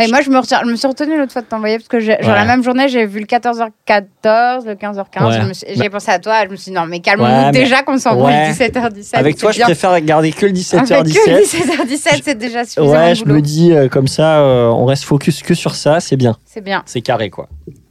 Et 0.00 0.06
moi, 0.08 0.20
je 0.20 0.30
me, 0.30 0.38
retiens- 0.38 0.60
je 0.64 0.70
me 0.70 0.76
suis 0.76 0.86
retenue 0.86 1.18
l'autre 1.18 1.32
fois 1.32 1.42
de 1.42 1.46
t'envoyer 1.48 1.78
parce 1.78 1.88
que 1.88 1.98
genre 1.98 2.16
Ouais. 2.20 2.26
la 2.26 2.44
même 2.44 2.62
journée, 2.62 2.88
j'ai 2.88 3.04
vu 3.04 3.18
le 3.18 3.26
14h14, 3.26 4.64
le 4.64 4.74
15h15. 4.76 5.26
Ouais. 5.28 5.40
je 5.42 5.46
me 5.48 5.52
suis- 5.52 5.66
J'ai 5.74 5.90
pensé 5.90 6.10
à 6.12 6.18
toi, 6.20 6.44
je 6.44 6.50
me 6.50 6.56
suis 6.56 6.70
dit 6.70 6.76
non, 6.76 6.86
mais 6.86 7.00
calme-nous 7.00 7.26
Ouais, 7.26 7.46
mais- 7.46 7.50
déjà 7.52 7.82
qu'on 7.82 7.98
s'envoie 7.98 8.26
Ouais. 8.28 8.42
le 8.46 8.52
17h17. 8.52 9.18
Avec 9.18 9.36
toi, 9.38 9.50
je 9.50 9.60
préfère 9.60 10.00
garder 10.02 10.30
que 10.32 10.46
le 10.46 10.52
Avec 10.52 10.54
que 10.54 10.58
17h17. 10.58 11.40
17h17, 11.42 12.20
c'est 12.24 12.38
déjà 12.38 12.64
suffisamment 12.64 12.90
Ouais, 12.92 13.14
je 13.16 13.24
boulot. 13.24 13.34
me 13.36 13.40
dis 13.42 13.72
euh, 13.72 13.88
comme 13.88 14.06
ça, 14.08 14.38
euh, 14.40 14.68
on 14.68 14.84
reste 14.84 15.04
focus 15.04 15.42
que 15.42 15.54
sur 15.54 15.74
ça, 15.74 15.98
c'est 16.00 16.16
bien, 16.16 16.36
C'est 16.44 16.60
bien, 16.60 16.82
c'est 16.86 17.00
carré 17.00 17.30
quoi. 17.30 17.48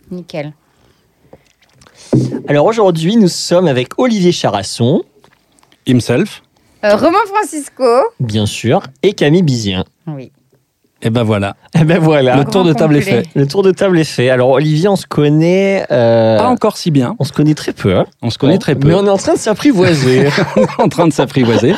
nickel. 0.10 0.54
Alors 2.48 2.66
aujourd'hui, 2.66 3.18
nous 3.18 3.28
sommes 3.28 3.68
avec 3.68 3.90
Olivier 3.98 4.32
Charasson, 4.32 5.04
Himself. 5.86 6.42
Euh, 6.86 6.96
Romain 6.96 7.18
Francisco. 7.34 7.84
bien 8.20 8.46
sûr, 8.46 8.82
et 9.04 9.14
Camille 9.14 9.42
Bizien. 9.44 9.84
Oui. 10.06 10.32
Et 11.04 11.10
ben 11.12 11.22
voilà. 11.24 11.56
Et 11.80 11.84
ben 11.84 12.00
voilà, 12.00 12.38
Le 12.38 12.46
tour 12.46 12.64
de 12.64 12.74
table 12.74 12.98
est 12.98 13.02
fait. 13.02 13.24
le 13.36 13.48
tour 13.48 13.62
de 13.62 13.72
table 13.72 14.00
est 14.00 14.04
fait. 14.04 14.30
Alors 14.30 14.50
Olivier, 14.50 14.88
on 14.88 14.96
se 14.96 15.06
connaît, 15.06 15.86
euh, 15.92 16.38
Pas 16.40 16.48
encore 16.48 16.76
si 16.78 16.90
bien. 16.90 17.16
on 17.20 17.24
se 17.24 17.32
connaît 17.32 17.54
très 17.54 17.72
peu. 17.74 17.96
hein. 17.96 18.06
On 18.24 18.30
se 18.32 18.38
connaît 18.40 18.58
très 18.58 18.74
peu. 18.76 18.88
Mais 18.88 18.96
on 18.96 19.06
est 19.06 19.10
en 19.10 19.18
train 19.18 19.34
de 19.36 19.40
s'apprivoiser. 19.40 20.28
On 20.56 20.62
est 20.64 20.82
en 20.82 20.90
train 20.90 21.08
de 21.08 21.14
s'apprivoiser. 21.14 21.76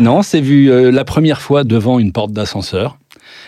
non, 0.00 0.18
on 0.18 0.22
s'est 0.22 0.40
vu 0.40 0.70
euh, 0.70 0.90
la 0.90 1.04
première 1.04 1.40
fois 1.42 1.64
devant 1.64 1.98
une 1.98 2.12
porte 2.12 2.32
d'ascenseur. 2.32 2.96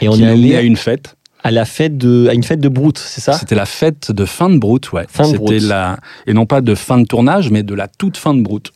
et 0.02 0.08
on 0.08 0.14
est 0.14 0.20
menait 0.20 0.54
à 0.56 0.58
allé 0.58 0.66
une 0.68 0.76
fête. 0.76 1.16
à 1.42 1.50
la 1.50 1.64
fête 1.64 1.96
de, 1.96 2.28
à 2.28 2.34
une 2.34 2.42
fête 2.42 2.60
de 2.60 2.68
Brout, 2.68 2.98
c'est 2.98 3.20
ça? 3.22 3.32
C'était 3.32 3.54
la 3.54 3.66
fête 3.66 4.12
de 4.12 4.24
fin 4.26 4.50
de 4.50 4.58
Brout, 4.58 4.92
ouais. 4.92 5.06
Fin 5.08 5.22
de 5.24 5.28
C'était 5.28 5.38
Brout. 5.38 5.62
la 5.62 5.96
et 6.26 6.34
non 6.34 6.44
pas 6.44 6.60
de 6.60 6.74
fin 6.74 6.98
de 6.98 7.06
tournage, 7.06 7.50
mais 7.50 7.62
de 7.62 7.74
la 7.74 7.88
toute 7.88 8.18
fin 8.18 8.34
de 8.34 8.42
Brout. 8.42 8.72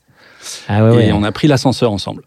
Ah 0.69 0.83
ouais, 0.85 0.97
ouais. 0.97 1.07
Et 1.09 1.13
on 1.13 1.25
a 1.25 1.33
pris 1.33 1.47
l'ascenseur 1.47 1.93
ensemble. 1.93 2.23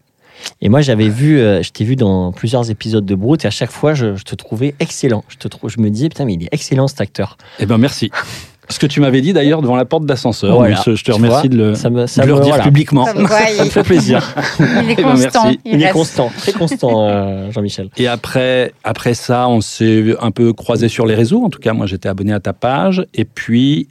Et 0.60 0.68
moi, 0.68 0.80
j'avais 0.80 1.08
vu, 1.08 1.38
euh, 1.38 1.62
je 1.62 1.70
t'ai 1.70 1.84
vu 1.84 1.96
dans 1.96 2.32
plusieurs 2.32 2.70
épisodes 2.70 3.04
de 3.04 3.14
Brout, 3.14 3.44
et 3.44 3.48
à 3.48 3.50
chaque 3.50 3.70
fois, 3.72 3.94
je, 3.94 4.16
je 4.16 4.22
te 4.24 4.34
trouvais 4.34 4.74
excellent. 4.80 5.24
Je 5.28 5.36
te 5.36 5.48
trouve, 5.48 5.70
je 5.70 5.80
me 5.80 5.90
disais, 5.90 6.08
putain, 6.08 6.24
mais 6.24 6.34
il 6.34 6.44
est 6.44 6.48
excellent 6.52 6.88
cet 6.88 7.00
acteur. 7.00 7.36
Eh 7.58 7.66
ben 7.66 7.78
merci. 7.78 8.10
Ce 8.68 8.78
que 8.78 8.86
tu 8.86 9.00
m'avais 9.00 9.20
dit 9.20 9.32
d'ailleurs 9.32 9.60
devant 9.60 9.74
la 9.76 9.84
porte 9.84 10.06
d'ascenseur. 10.06 10.54
Voilà. 10.54 10.80
Je 10.86 10.94
je 10.94 11.04
te 11.04 11.10
remercie 11.12 11.48
vois, 11.48 11.56
de 11.56 11.56
le, 11.56 11.74
Ça 11.74 11.90
me, 11.90 12.06
ça 12.06 12.22
de 12.22 12.28
le 12.28 12.32
me- 12.32 12.38
redire 12.38 12.50
voilà. 12.54 12.64
publiquement. 12.64 13.04
Ça 13.04 13.12
me 13.14 13.26
fait 13.70 13.82
plaisir. 13.82 14.22
il 14.60 14.90
est 14.92 14.94
ben, 14.96 15.02
constant. 15.02 15.42
merci. 15.44 15.60
Il 15.64 15.82
est 15.82 15.90
constant, 15.90 16.30
très 16.38 16.52
constant, 16.52 17.06
euh, 17.08 17.50
Jean-Michel. 17.50 17.90
Et 17.98 18.06
après, 18.06 18.72
après 18.84 19.14
ça, 19.14 19.48
on 19.48 19.60
s'est 19.60 20.14
un 20.20 20.30
peu 20.30 20.52
croisé 20.52 20.88
sur 20.88 21.06
les 21.06 21.14
réseaux. 21.16 21.44
En 21.44 21.50
tout 21.50 21.58
cas, 21.58 21.72
moi, 21.74 21.86
j'étais 21.86 22.08
abonné 22.08 22.32
à 22.32 22.40
ta 22.40 22.52
page. 22.52 23.04
Et 23.14 23.24
puis, 23.24 23.88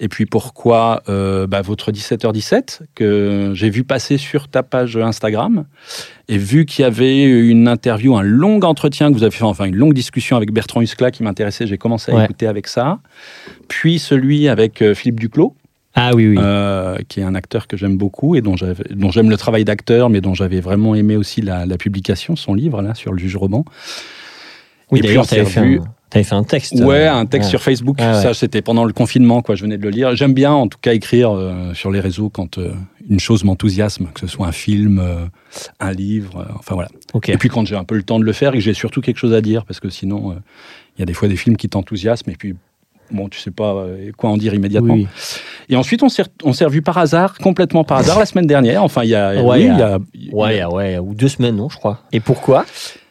et 0.00 0.08
puis 0.08 0.26
pourquoi 0.26 1.02
euh, 1.08 1.46
bah, 1.46 1.62
votre 1.62 1.90
17h17 1.92 2.80
que 2.94 3.52
j'ai 3.54 3.70
vu 3.70 3.84
passer 3.84 4.18
sur 4.18 4.48
ta 4.48 4.62
page 4.62 4.96
Instagram 4.96 5.64
et 6.28 6.38
vu 6.38 6.66
qu'il 6.66 6.82
y 6.82 6.86
avait 6.86 7.24
une 7.24 7.68
interview, 7.68 8.16
un 8.16 8.22
long 8.22 8.60
entretien 8.60 9.08
que 9.10 9.16
vous 9.16 9.22
avez 9.22 9.30
fait, 9.34 9.44
enfin 9.44 9.64
une 9.64 9.76
longue 9.76 9.94
discussion 9.94 10.36
avec 10.36 10.52
Bertrand 10.52 10.80
Huskla 10.82 11.10
qui 11.10 11.22
m'intéressait, 11.22 11.66
j'ai 11.66 11.78
commencé 11.78 12.12
à 12.12 12.16
Ouais. 12.16 12.24
écouter 12.24 12.46
avec 12.46 12.66
ça. 12.66 12.98
Puis 13.68 13.98
celui 13.98 14.48
avec 14.48 14.82
euh, 14.82 14.94
Philippe 14.94 15.20
Duclos, 15.20 15.54
Ah 15.94 16.10
oui, 16.14 16.28
oui. 16.28 16.36
euh, 16.38 16.98
qui 17.08 17.20
est 17.20 17.24
un 17.24 17.34
acteur 17.34 17.66
que 17.66 17.76
j'aime 17.76 17.96
beaucoup 17.96 18.36
et 18.36 18.40
dont 18.42 18.54
j'aime 18.56 19.30
le 19.30 19.36
travail 19.36 19.64
d'acteur, 19.64 20.10
mais 20.10 20.20
dont 20.20 20.34
j'avais 20.34 20.60
vraiment 20.60 20.94
aimé 20.94 21.16
aussi 21.16 21.40
la, 21.40 21.64
la 21.66 21.76
publication, 21.78 22.36
son 22.36 22.54
livre 22.54 22.82
là 22.82 22.94
sur 22.94 23.12
le 23.12 23.18
juge 23.18 23.36
Robin. 23.36 23.64
oui, 24.90 25.00
d'ailleurs, 25.00 25.22
on 25.24 25.26
s'est 25.26 25.36
t'avais 25.36 25.48
fait, 25.50 25.60
un- 25.60 25.84
t'avais 26.10 26.24
fait 26.24 26.34
un 26.34 26.44
texte. 26.44 26.74
Ouais, 26.74 27.06
euh, 27.06 27.14
un 27.14 27.26
texte 27.26 27.46
ouais. 27.46 27.50
sur 27.50 27.62
Facebook. 27.62 27.96
Ah 28.00 28.12
ouais. 28.16 28.22
Ça, 28.22 28.34
c'était 28.34 28.62
pendant 28.62 28.84
le 28.84 28.92
confinement, 28.92 29.42
quoi. 29.42 29.54
Je 29.54 29.62
venais 29.62 29.76
de 29.78 29.82
le 29.82 29.90
lire. 29.90 30.14
J'aime 30.16 30.34
bien, 30.34 30.52
en 30.52 30.66
tout 30.68 30.78
cas, 30.80 30.94
écrire 30.94 31.30
euh, 31.32 31.74
sur 31.74 31.90
les 31.90 32.00
réseaux 32.00 32.28
quand 32.30 32.58
euh, 32.58 32.72
une 33.08 33.20
chose 33.20 33.44
m'enthousiasme, 33.44 34.08
que 34.14 34.20
ce 34.20 34.26
soit 34.26 34.46
un 34.46 34.52
film, 34.52 34.98
euh, 34.98 35.26
un 35.80 35.92
livre, 35.92 36.38
euh, 36.48 36.52
enfin 36.58 36.74
voilà. 36.74 36.88
Ok. 37.14 37.28
Et 37.28 37.36
puis 37.36 37.48
quand 37.48 37.66
j'ai 37.66 37.76
un 37.76 37.84
peu 37.84 37.96
le 37.96 38.02
temps 38.02 38.18
de 38.18 38.24
le 38.24 38.32
faire 38.32 38.54
et 38.54 38.58
que 38.58 38.64
j'ai 38.64 38.74
surtout 38.74 39.00
quelque 39.00 39.18
chose 39.18 39.34
à 39.34 39.40
dire, 39.40 39.64
parce 39.64 39.80
que 39.80 39.88
sinon, 39.90 40.32
euh, 40.32 40.34
il 40.96 41.00
y 41.00 41.02
a 41.02 41.06
des 41.06 41.14
fois 41.14 41.28
des 41.28 41.36
films 41.36 41.56
qui 41.56 41.68
t'enthousiasment 41.68 42.32
et 42.32 42.36
puis. 42.36 42.54
Bon, 43.10 43.30
tu 43.30 43.40
sais 43.40 43.50
pas 43.50 43.72
euh, 43.72 44.12
quoi 44.18 44.28
en 44.28 44.36
dire 44.36 44.52
immédiatement. 44.52 44.92
Oui, 44.92 45.06
Et 45.70 45.76
ensuite, 45.76 46.02
on 46.02 46.10
s'est 46.10 46.24
on 46.44 46.52
s'est 46.52 46.66
revus 46.66 46.82
par 46.82 46.98
hasard, 46.98 47.38
complètement 47.38 47.82
par 47.82 47.96
hasard, 47.96 48.18
la 48.18 48.26
semaine 48.26 48.46
dernière. 48.46 48.84
Enfin, 48.84 49.02
il 49.02 49.08
y 49.08 49.14
a, 49.14 49.42
Ouais, 49.42 49.50
oui, 49.50 49.60
il 49.62 49.78
y 49.78 49.80
a- 49.80 49.98
Ouais, 50.36 50.62
ouais, 50.66 50.98
ou 50.98 51.14
deux 51.14 51.28
semaines, 51.28 51.56
non, 51.56 51.70
je 51.70 51.78
crois. 51.78 52.02
Et 52.12 52.20
pourquoi? 52.20 52.66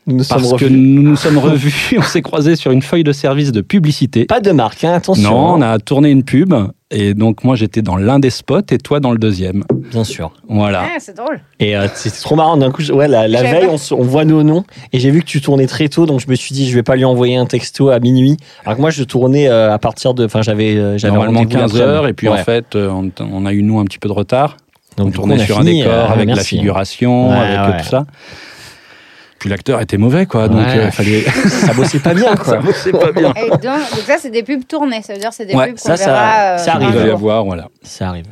Nous 0.07 0.15
nous 0.17 0.23
sommes 0.23 0.37
parce 0.41 0.53
que 0.53 0.65
revus. 0.65 0.77
nous 0.77 1.01
nous 1.01 1.15
sommes 1.17 1.37
revus, 1.37 1.95
on 1.97 2.01
s'est 2.01 2.21
croisés 2.21 2.55
sur 2.55 2.71
une 2.71 2.81
feuille 2.81 3.03
de 3.03 3.11
service 3.11 3.51
de 3.51 3.59
publicité. 3.61 4.25
Pas 4.25 4.39
de 4.39 4.51
marque, 4.51 4.83
hein, 4.85 4.93
attention. 4.93 5.29
Non, 5.29 5.53
on 5.55 5.61
hein. 5.61 5.71
a 5.73 5.79
tourné 5.79 6.09
une 6.09 6.23
pub 6.23 6.53
et 6.89 7.13
donc 7.13 7.43
moi 7.43 7.55
j'étais 7.57 7.81
dans 7.81 7.97
l'un 7.97 8.17
des 8.17 8.29
spots 8.29 8.61
et 8.71 8.77
toi 8.77 9.01
dans 9.01 9.11
le 9.11 9.17
deuxième. 9.17 9.65
Bien 9.91 10.05
sûr. 10.05 10.31
Voilà. 10.47 10.83
Ah, 10.85 10.97
c'est 10.99 11.17
drôle. 11.17 11.41
Et 11.59 11.75
euh, 11.75 11.87
c'était 11.93 12.17
trop 12.21 12.35
marrant. 12.37 12.55
D'un 12.55 12.71
coup, 12.71 12.81
je- 12.81 12.93
ouais, 12.93 13.09
la, 13.09 13.27
veille, 13.27 13.65
pas- 13.65 13.71
on, 13.73 13.77
se- 13.77 13.93
on 13.93 14.01
voit 14.03 14.23
nos 14.23 14.43
noms. 14.43 14.63
Et 14.93 14.99
j'ai 14.99 15.11
vu 15.11 15.19
que 15.19 15.25
tu 15.25 15.41
tournais 15.41 15.67
très 15.67 15.89
tôt, 15.89 16.05
donc 16.05 16.21
je 16.21 16.29
me 16.29 16.35
suis 16.35 16.53
dit, 16.55 16.69
je 16.69 16.73
vais 16.75 16.83
pas 16.83 16.95
lui 16.95 17.03
envoyer 17.03 17.35
un 17.35 17.45
texto 17.45 17.89
à 17.89 17.99
minuit. 17.99 18.37
Alors 18.63 18.77
que 18.77 18.81
moi, 18.81 18.89
je 18.91 19.03
tournais 19.03 19.49
euh, 19.49 19.73
à 19.73 19.77
partir 19.79 20.13
de. 20.13 20.23
Enfin, 20.23 20.41
j'avais. 20.41 20.77
euh, 20.77 20.97
j'avais 20.97 21.13
Normalement 21.13 21.39
rendez-vous 21.41 21.59
15 21.59 21.73
l'après-midi. 21.73 21.91
heures 21.97 22.07
et 22.07 22.13
puis 22.13 22.29
en 22.29 22.37
fait 22.37 22.75
euh, 22.75 22.89
on, 22.89 23.11
on 23.19 23.45
a 23.45 23.51
eu 23.51 23.61
nous 23.63 23.79
un 23.79 23.83
petit 23.85 23.99
peu 23.99 24.07
de 24.07 24.13
retard. 24.13 24.55
donc 24.95 25.07
on 25.09 25.11
tournait 25.11 25.41
a 25.41 25.45
sur 25.45 25.57
fini, 25.57 25.81
un 25.81 25.85
décor 25.85 25.93
euh, 25.93 26.13
avec 26.13 26.29
la 26.29 26.35
merci. 26.35 26.57
figuration, 26.57 27.29
Ouais, 27.31 27.35
avec 27.37 27.75
ouais. 27.75 27.81
tout 27.81 27.89
ça. 27.89 28.05
Puis 29.39 29.49
l'acteur 29.49 29.79
était 29.81 29.97
mauvais 29.97 30.25
quoi, 30.25 30.47
donc 30.47 30.65
Ouais. 30.65 30.77
euh, 30.77 30.91
fallait. 30.91 31.21
Ça 31.47 31.73
bossait 31.73 31.99
pas 31.99 32.13
bien, 32.13 32.35
quoi. 32.35 32.59
C'est 32.73 32.91
pas 32.91 33.11
bien. 33.11 33.33
Et 33.35 33.49
donc, 33.49 33.61
donc 33.61 34.01
ça, 34.05 34.15
c'est 34.19 34.31
des 34.31 34.43
pubs 34.43 34.65
tournées. 34.67 35.01
Ça 35.03 35.13
veut 35.13 35.19
dire 35.19 35.29
que 35.29 35.35
c'est 35.35 35.45
des 35.45 35.53
Ouais, 35.55 35.67
pubs 35.67 35.77
qu'on 35.77 35.89
ça, 35.89 35.97
ça- 35.97 36.05
verra. 36.05 36.39
euh, 36.55 36.57
ça 36.57 36.73
un 36.73 36.75
arrive. 36.75 36.89
Il 36.89 36.95
va 36.95 37.01
y 37.01 37.05
jour. 37.05 37.13
avoir 37.13 37.45
voilà. 37.45 37.67
Ça 37.83 38.09
arrive. 38.09 38.25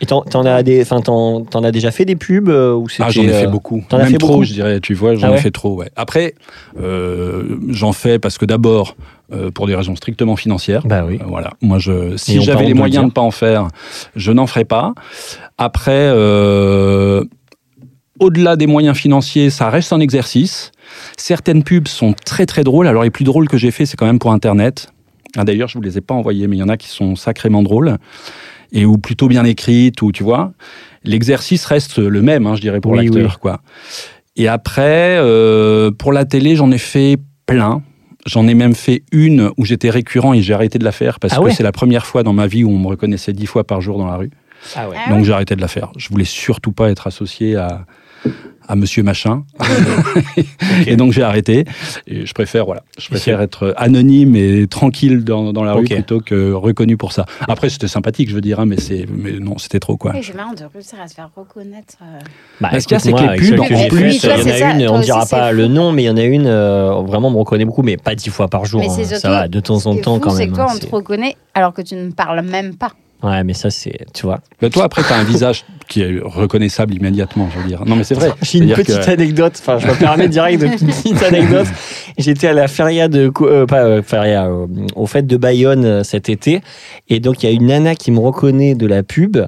Et 0.00 0.06
t'en, 0.06 0.22
t'en 0.22 0.44
as 0.44 0.62
des, 0.62 0.82
enfin, 0.82 1.00
t'en, 1.00 1.44
t'en 1.44 1.62
as 1.64 1.70
déjà 1.70 1.90
fait 1.90 2.04
des 2.04 2.16
pubs 2.16 2.48
euh, 2.48 2.74
ou 2.74 2.88
c'était, 2.88 3.04
Ah, 3.06 3.10
j'en 3.10 3.22
ai 3.22 3.28
fait 3.28 3.46
euh, 3.46 3.48
beaucoup. 3.48 3.82
t'en 3.88 3.96
as 3.98 4.02
Même 4.02 4.12
fait 4.12 4.18
trop, 4.18 4.28
beaucoup 4.32 4.44
je 4.44 4.52
dirais. 4.52 4.80
Tu 4.80 4.92
vois, 4.94 5.14
j'en 5.14 5.28
Ah 5.28 5.30
ouais 5.30 5.38
ai 5.38 5.40
fait 5.40 5.50
trop. 5.52 5.74
Ouais. 5.76 5.88
Après, 5.96 6.34
euh, 6.80 7.56
j'en 7.68 7.92
fais 7.92 8.18
parce 8.18 8.36
que 8.36 8.44
d'abord, 8.44 8.96
euh, 9.32 9.50
pour 9.50 9.66
des 9.66 9.74
raisons 9.74 9.96
strictement 9.96 10.36
financières. 10.36 10.82
Bah 10.86 11.04
oui. 11.06 11.18
Euh, 11.20 11.24
Voilà. 11.26 11.52
Moi, 11.62 11.78
je, 11.78 12.16
si 12.16 12.42
j'avais 12.42 12.64
les 12.66 12.74
moyens 12.74 13.02
de 13.04 13.08
ne 13.08 13.12
pas 13.12 13.20
en 13.22 13.30
faire, 13.30 13.68
je 14.16 14.32
n'en 14.32 14.46
ferais 14.46 14.64
pas. 14.64 14.92
Après, 15.58 15.92
euh, 15.94 17.24
au-delà 18.20 18.56
des 18.56 18.66
moyens 18.66 18.96
financiers, 18.96 19.50
ça 19.50 19.70
reste 19.70 19.92
un 19.92 20.00
exercice. 20.00 20.72
Certaines 21.16 21.62
pubs 21.64 21.88
sont 21.88 22.12
très 22.24 22.46
très 22.46 22.64
drôles. 22.64 22.86
Alors 22.86 23.02
les 23.02 23.10
plus 23.10 23.24
drôles 23.24 23.48
que 23.48 23.56
j'ai 23.56 23.70
fait, 23.70 23.86
c'est 23.86 23.96
quand 23.96 24.06
même 24.06 24.18
pour 24.18 24.32
Internet. 24.32 24.92
Ah, 25.36 25.44
D'ailleurs, 25.44 25.68
je 25.68 25.74
vous 25.78 25.82
les 25.82 25.98
ai 25.98 26.00
pas 26.00 26.14
envoyés, 26.14 26.46
mais 26.46 26.56
il 26.56 26.60
y 26.60 26.62
en 26.62 26.68
a 26.68 26.76
qui 26.76 26.88
sont 26.88 27.16
sacrément 27.16 27.62
drôles 27.62 27.96
et 28.72 28.84
ou 28.84 28.98
plutôt 28.98 29.28
bien 29.28 29.44
écrites, 29.44 30.02
ou 30.02 30.12
tu 30.12 30.22
vois. 30.22 30.52
L'exercice 31.04 31.64
reste 31.66 31.98
le 31.98 32.22
même, 32.22 32.46
hein, 32.46 32.56
je 32.56 32.60
dirais, 32.60 32.80
pour 32.80 32.92
Oui, 32.92 33.04
l'acteur, 33.06 33.32
oui. 33.32 33.38
quoi. 33.40 33.60
Et 34.36 34.48
après, 34.48 35.16
euh, 35.18 35.90
pour 35.92 36.12
la 36.12 36.24
télé, 36.24 36.56
j'en 36.56 36.70
ai 36.72 36.78
fait 36.78 37.18
plein. 37.46 37.82
J'en 38.26 38.48
ai 38.48 38.54
même 38.54 38.74
fait 38.74 39.02
une 39.12 39.50
où 39.58 39.64
j'étais 39.64 39.90
récurrent 39.90 40.32
et 40.32 40.40
j'ai 40.42 40.54
arrêté 40.54 40.78
de 40.78 40.84
la 40.84 40.92
faire 40.92 41.20
parce 41.20 41.34
Ah 41.34 41.38
que 41.38 41.42
ouais 41.42 41.52
c'est 41.52 41.62
la 41.62 41.72
première 41.72 42.06
fois 42.06 42.22
dans 42.22 42.32
ma 42.32 42.46
vie 42.46 42.64
où 42.64 42.70
on 42.70 42.78
me 42.78 42.86
reconnaissait 42.86 43.34
dix 43.34 43.44
fois 43.46 43.64
par 43.64 43.82
jour 43.82 43.98
dans 43.98 44.06
la 44.06 44.16
rue. 44.16 44.30
Ah 44.74 44.88
ouais. 44.88 44.96
Donc 45.10 45.24
j'ai 45.26 45.32
arrêté 45.34 45.54
de 45.56 45.60
la 45.60 45.68
faire. 45.68 45.92
Je 45.98 46.08
voulais 46.08 46.24
surtout 46.24 46.72
pas 46.72 46.88
être 46.90 47.06
associé 47.06 47.54
à, 47.56 47.84
à 48.66 48.76
Monsieur 48.76 49.02
Machin. 49.02 49.42
et 50.86 50.96
donc 50.96 51.12
j'ai 51.12 51.22
arrêté. 51.22 51.64
Et 52.06 52.24
je 52.26 52.32
préfère, 52.34 52.64
voilà, 52.64 52.82
je 52.98 53.08
préfère 53.08 53.40
être 53.42 53.74
anonyme 53.76 54.36
et 54.36 54.66
tranquille 54.66 55.22
dans, 55.22 55.52
dans 55.52 55.64
la 55.64 55.74
rue 55.74 55.84
Ok. 55.84 55.92
plutôt 55.92 56.20
que 56.20 56.52
reconnu 56.52 56.96
pour 56.96 57.12
ça. 57.12 57.26
Après 57.46 57.68
c'était 57.68 57.88
sympathique, 57.88 58.30
je 58.30 58.34
veux 58.34 58.40
dire, 58.40 58.60
hein, 58.60 58.66
mais 58.66 58.78
c'est, 58.80 59.06
mais 59.14 59.32
non, 59.32 59.58
c'était 59.58 59.80
trop 59.80 59.96
quoi. 59.96 60.12
J'ai 60.20 60.32
marre 60.32 60.54
de 60.54 60.64
réussir 60.72 60.98
à 61.02 61.08
se 61.08 61.14
faire 61.14 61.28
reconnaître. 61.36 61.94
euh. 62.02 62.18
Bah, 62.60 62.68
Parce 62.72 62.84
qu'il 62.86 62.92
y 62.92 62.96
a, 62.96 63.00
c'est 63.00 63.12
que 63.12 63.18
les 63.42 63.50
pubs, 63.50 63.60
en 63.60 63.88
plus, 63.88 64.24
il 64.24 64.28
y 64.28 64.32
en 64.32 64.36
c'est 64.42 64.52
a 64.52 64.58
ça, 64.58 64.70
une, 64.70 64.88
on 64.88 64.96
aussi, 64.98 65.04
dira 65.06 65.26
c'est 65.26 65.36
pas 65.36 65.50
fou. 65.50 65.56
le 65.56 65.66
nom, 65.66 65.92
mais 65.92 66.04
il 66.04 66.06
y 66.06 66.10
en 66.10 66.16
a 66.16 66.22
une, 66.22 66.46
euh, 66.46 66.92
vraiment, 67.02 67.28
on 67.28 67.32
me 67.32 67.38
reconnaît 67.38 67.64
beaucoup, 67.66 67.82
mais 67.82 67.96
pas 67.98 68.14
dix 68.14 68.30
fois 68.30 68.48
par 68.48 68.64
jour. 68.64 68.80
Mais 68.80 68.88
c'est 68.88 69.14
hein. 69.14 69.18
Ça 69.18 69.28
va, 69.30 69.48
de 69.48 69.60
temps 69.60 69.84
en 69.86 69.96
temps 69.96 70.18
quand 70.18 70.30
C'est 70.30 70.44
même. 70.46 70.50
que 70.50 70.54
toi, 70.56 70.64
hein, 70.70 70.72
on 70.74 70.78
te 70.78 70.84
c'est- 70.86 70.90
reconnaît 70.90 71.36
alors 71.52 71.72
que 71.74 71.82
tu 71.82 71.94
ne 71.96 72.10
parles 72.10 72.40
même 72.42 72.74
pas. 72.76 72.92
Ouais, 73.24 73.42
mais 73.42 73.54
ça, 73.54 73.70
c'est, 73.70 74.06
tu 74.12 74.26
vois. 74.26 74.40
Mais 74.60 74.68
toi 74.68 74.84
après 74.84 75.02
t'as 75.02 75.16
un 75.16 75.24
visage 75.24 75.64
qui 75.88 76.02
est 76.02 76.18
reconnaissable 76.22 76.92
immédiatement, 76.94 77.48
je 77.54 77.58
veux 77.58 77.66
dire. 77.66 77.82
Non 77.86 77.96
mais 77.96 78.04
c'est 78.04 78.14
vrai. 78.14 78.30
J'ai 78.42 78.58
une 78.58 78.72
petite 78.74 79.00
que- 79.00 79.10
anecdote, 79.10 79.54
enfin, 79.58 79.78
je 79.78 79.86
me 79.86 79.94
permets 79.94 80.28
direct 80.28 80.60
de 80.60 80.66
une 80.66 80.76
petite 80.76 81.22
anecdote. 81.22 81.66
J'étais 82.18 82.48
à 82.48 82.52
la 82.52 82.68
feria 82.68 83.08
de, 83.08 83.32
euh, 83.40 83.64
pas 83.66 83.82
euh, 83.84 84.02
feria, 84.02 84.46
euh, 84.46 84.66
au 84.94 85.06
fête 85.06 85.26
de 85.26 85.36
Bayonne 85.38 86.04
cet 86.04 86.28
été, 86.28 86.60
et 87.08 87.18
donc 87.18 87.42
il 87.42 87.46
y 87.48 87.48
a 87.48 87.52
une 87.52 87.66
nana 87.66 87.94
qui 87.94 88.10
me 88.10 88.18
reconnaît 88.20 88.74
de 88.74 88.86
la 88.86 89.02
pub, 89.02 89.38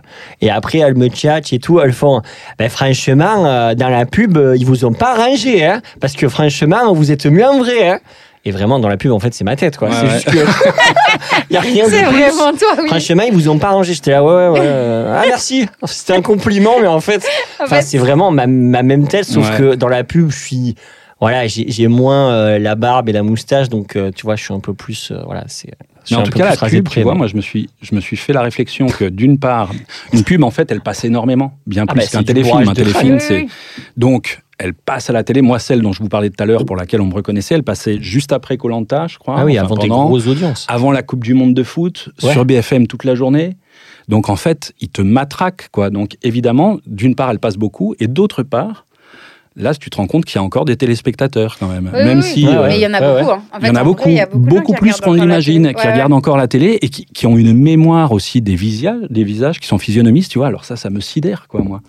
et 0.40 0.50
après 0.50 0.78
elle 0.78 0.96
me 0.96 1.08
tchatche 1.08 1.52
et 1.52 1.58
tout, 1.58 1.78
elles 1.80 1.92
font, 1.92 2.22
ben 2.58 2.68
franchement, 2.70 3.74
dans 3.74 3.88
la 3.90 4.06
pub, 4.06 4.38
ils 4.56 4.64
vous 4.64 4.84
ont 4.86 4.92
pas 4.94 5.14
rangé, 5.16 5.64
hein, 5.66 5.82
parce 6.00 6.14
que 6.14 6.28
franchement, 6.28 6.92
vous 6.94 7.12
êtes 7.12 7.26
mieux 7.26 7.44
en 7.46 7.58
vrai, 7.58 7.88
hein. 7.90 7.98
Et 8.46 8.52
vraiment, 8.52 8.78
dans 8.78 8.88
la 8.88 8.96
pub, 8.96 9.10
en 9.10 9.18
fait, 9.18 9.34
c'est 9.34 9.42
ma 9.44 9.56
tête, 9.56 9.76
quoi. 9.76 9.88
Ouais, 9.88 9.94
c'est 10.00 10.06
ouais. 10.06 10.12
juste 10.12 10.30
que. 10.30 10.38
Il 11.50 11.54
y 11.54 11.56
a 11.56 11.60
rien 11.60 11.84
de 11.86 11.90
C'est 11.90 12.04
plus. 12.04 12.12
vraiment 12.16 12.56
toi, 12.56 12.68
oui. 12.80 12.86
Franchement, 12.86 13.24
ils 13.26 13.32
vous 13.34 13.48
ont 13.48 13.58
pas 13.58 13.70
rangé. 13.70 13.92
J'étais 13.92 14.12
là, 14.12 14.22
ouais, 14.24 14.48
ouais, 14.48 14.60
ouais. 14.60 15.04
Ah, 15.14 15.24
merci. 15.26 15.66
C'était 15.84 16.12
un 16.14 16.22
compliment, 16.22 16.74
mais 16.80 16.86
en 16.86 17.00
fait, 17.00 17.26
En 17.60 17.64
enfin, 17.64 17.76
fait, 17.76 17.82
c'est 17.82 17.98
vraiment 17.98 18.30
ma, 18.30 18.46
ma 18.46 18.82
même 18.84 19.08
tête, 19.08 19.24
sauf 19.24 19.50
Ouais. 19.50 19.56
que 19.58 19.74
dans 19.74 19.88
la 19.88 20.04
pub, 20.04 20.30
je 20.30 20.38
suis. 20.38 20.74
Voilà, 21.18 21.46
j'ai 21.46 21.88
moins 21.88 22.30
euh, 22.30 22.58
la 22.58 22.74
barbe 22.74 23.08
et 23.08 23.12
la 23.12 23.22
moustache, 23.22 23.70
donc 23.70 23.96
euh, 23.96 24.10
tu 24.14 24.24
vois, 24.24 24.36
je 24.36 24.44
suis 24.44 24.52
un 24.54 24.60
peu 24.60 24.74
plus. 24.74 25.10
euh, 25.10 25.22
voilà, 25.24 25.44
c'est. 25.48 25.72
Mais 26.10 26.18
en 26.18 26.20
un 26.20 26.22
tout 26.22 26.30
cas, 26.38 26.50
la 26.50 26.56
pub, 26.68 26.84
près, 26.84 27.00
tu 27.00 27.02
vois, 27.04 27.14
moi, 27.14 27.26
je 27.26 27.34
me 27.36 27.40
suis, 27.40 27.68
je 27.82 27.94
me 27.96 28.00
suis 28.00 28.16
fait 28.18 28.32
la 28.34 28.42
réflexion 28.42 28.86
que 28.86 29.06
d'une 29.06 29.38
part, 29.38 29.72
une 30.12 30.22
pub, 30.22 30.44
en 30.44 30.50
fait, 30.50 30.70
elle 30.70 30.82
passe 30.82 31.04
énormément, 31.04 31.58
bien 31.66 31.84
Ah 31.88 31.92
plus 31.94 32.02
bah, 32.02 32.06
qu'un 32.12 32.22
téléfilm. 32.22 32.68
Un 32.68 32.74
téléfilm, 32.74 33.18
c'est 33.18 33.46
donc 33.96 34.42
elle 34.58 34.74
passe 34.74 35.10
à 35.10 35.12
la 35.12 35.22
télé. 35.24 35.42
Moi, 35.42 35.58
celle 35.58 35.82
dont 35.82 35.92
je 35.92 36.02
vous 36.02 36.08
parlais 36.08 36.30
tout 36.30 36.42
à 36.42 36.46
l'heure, 36.46 36.64
pour 36.64 36.76
laquelle 36.76 37.00
on 37.00 37.06
me 37.06 37.14
reconnaissait, 37.14 37.54
elle 37.54 37.62
passait 37.62 37.98
juste 38.00 38.32
après 38.32 38.56
Colanta, 38.56 39.06
je 39.06 39.18
crois. 39.18 39.36
Ah 39.38 39.44
oui, 39.44 39.58
enfin, 39.58 39.66
avant 39.66 39.76
pendant- 39.76 40.04
grosses 40.06 40.26
audiences. 40.26 40.66
avant 40.68 40.92
la 40.92 41.02
Coupe 41.02 41.22
du 41.24 41.34
Monde 41.34 41.54
de 41.54 41.62
foot 41.62 42.08
Ouais. 42.22 42.32
sur 42.32 42.44
BFM 42.44 42.86
toute 42.86 43.04
la 43.04 43.14
journée. 43.14 43.56
Donc 44.08 44.28
en 44.28 44.36
fait, 44.36 44.72
ils 44.80 44.88
te 44.88 45.02
matraquent 45.02 45.68
quoi. 45.72 45.90
Donc 45.90 46.16
évidemment, 46.22 46.78
d'une 46.86 47.14
part, 47.14 47.30
elle 47.30 47.38
passe 47.40 47.56
beaucoup, 47.56 47.94
et 48.00 48.06
d'autre 48.06 48.42
part, 48.44 48.86
là, 49.56 49.74
tu 49.74 49.90
te 49.90 49.96
rends 49.96 50.06
compte 50.06 50.24
qu'il 50.24 50.36
y 50.36 50.38
a 50.38 50.42
encore 50.42 50.64
des 50.64 50.76
téléspectateurs 50.76 51.56
quand 51.58 51.66
même. 51.68 51.90
Oui, 51.92 52.04
même 52.04 52.18
oui, 52.18 52.24
si 52.24 52.46
oui. 52.46 52.54
Euh, 52.54 52.66
Mais 52.68 52.78
il 52.78 52.82
y 52.82 52.86
en 52.86 52.94
a 52.94 53.00
ouais, 53.00 53.20
beaucoup. 53.20 53.32
hein. 53.32 53.42
En 53.52 53.58
il 53.58 53.62
y 53.62 53.66
fait, 53.66 53.70
en 53.72 53.74
a 53.74 53.84
beaucoup, 53.84 54.02
vrai, 54.04 54.12
il 54.12 54.16
y 54.16 54.20
a 54.20 54.26
beaucoup, 54.26 54.72
plus 54.74 55.00
qu'on 55.00 55.12
l'imagine, 55.14 55.72
qui 55.74 55.86
ouais. 55.86 55.92
regardent 55.92 56.12
encore 56.12 56.36
la 56.36 56.46
télé 56.46 56.78
et 56.80 56.88
qui, 56.88 57.04
qui 57.06 57.26
ont 57.26 57.36
une 57.36 57.52
mémoire 57.52 58.12
aussi 58.12 58.40
des 58.40 58.54
visages, 58.54 59.00
des 59.10 59.24
visages 59.24 59.58
qui 59.60 59.66
sont 59.66 59.78
physionomistes, 59.78 60.30
tu 60.30 60.38
vois. 60.38 60.46
Alors 60.46 60.64
ça, 60.64 60.76
ça 60.76 60.88
me 60.88 61.00
sidère, 61.00 61.46
quoi, 61.48 61.62
moi. 61.62 61.80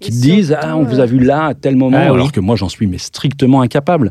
Qui 0.00 0.10
te 0.10 0.16
disent, 0.16 0.56
ah, 0.60 0.76
on 0.76 0.84
vous 0.84 1.00
a 1.00 1.06
vu 1.06 1.18
là 1.18 1.46
à 1.46 1.54
tel 1.54 1.76
moment, 1.76 1.96
Ah 2.00 2.06
oui. 2.10 2.14
alors 2.14 2.32
que 2.32 2.40
moi, 2.40 2.56
j'en 2.56 2.68
suis 2.68 2.86
mais 2.86 2.98
strictement 2.98 3.60
incapable. 3.62 4.10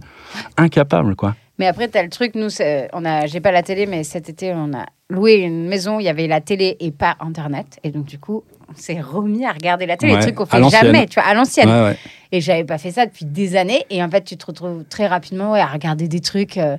Incapable, 0.58 1.16
quoi. 1.16 1.36
Mais 1.60 1.66
après, 1.66 1.88
tu 1.88 1.98
as 1.98 2.04
le 2.04 2.10
truc, 2.10 2.36
nous, 2.36 2.50
on 2.94 3.06
a, 3.06 3.26
j'ai 3.26 3.40
pas 3.40 3.52
la 3.52 3.64
télé, 3.64 3.86
mais 3.88 4.04
cet 4.04 4.30
été, 4.30 4.54
on 4.54 4.74
a 4.74 4.86
loué 5.10 5.36
une 5.36 5.68
maison, 5.68 6.00
il 6.00 6.04
y 6.04 6.10
avait 6.10 6.28
la 6.28 6.42
télé 6.42 6.78
et 6.80 6.92
pas 6.92 7.16
Internet. 7.20 7.80
Et 7.84 7.90
donc, 7.92 8.06
du 8.06 8.20
coup, 8.20 8.44
on 8.70 8.76
s'est 8.76 9.02
remis 9.02 9.46
à 9.46 9.54
regarder 9.54 9.86
la 9.86 9.98
télé, 9.98 10.14
Ouais, 10.14 10.20
des 10.20 10.26
trucs 10.26 10.36
qu'on 10.36 10.46
fait 10.46 10.70
jamais, 10.70 11.08
tu 11.08 11.16
vois, 11.20 11.28
à 11.28 11.34
l'ancienne. 11.34 11.70
Ouais, 11.70 11.84
ouais. 11.84 11.98
Et 12.32 12.42
j'avais 12.42 12.64
pas 12.66 12.78
fait 12.78 12.92
ça 12.92 13.06
depuis 13.06 13.26
des 13.26 13.56
années. 13.56 13.86
Et 13.90 14.04
en 14.04 14.10
fait, 14.10 14.24
tu 14.24 14.38
te 14.38 14.46
retrouves 14.46 14.84
très 14.90 15.08
rapidement 15.08 15.54
ouais, 15.54 15.60
à 15.62 15.68
regarder 15.68 16.08
des 16.08 16.20
trucs 16.20 16.58
euh, 16.58 16.78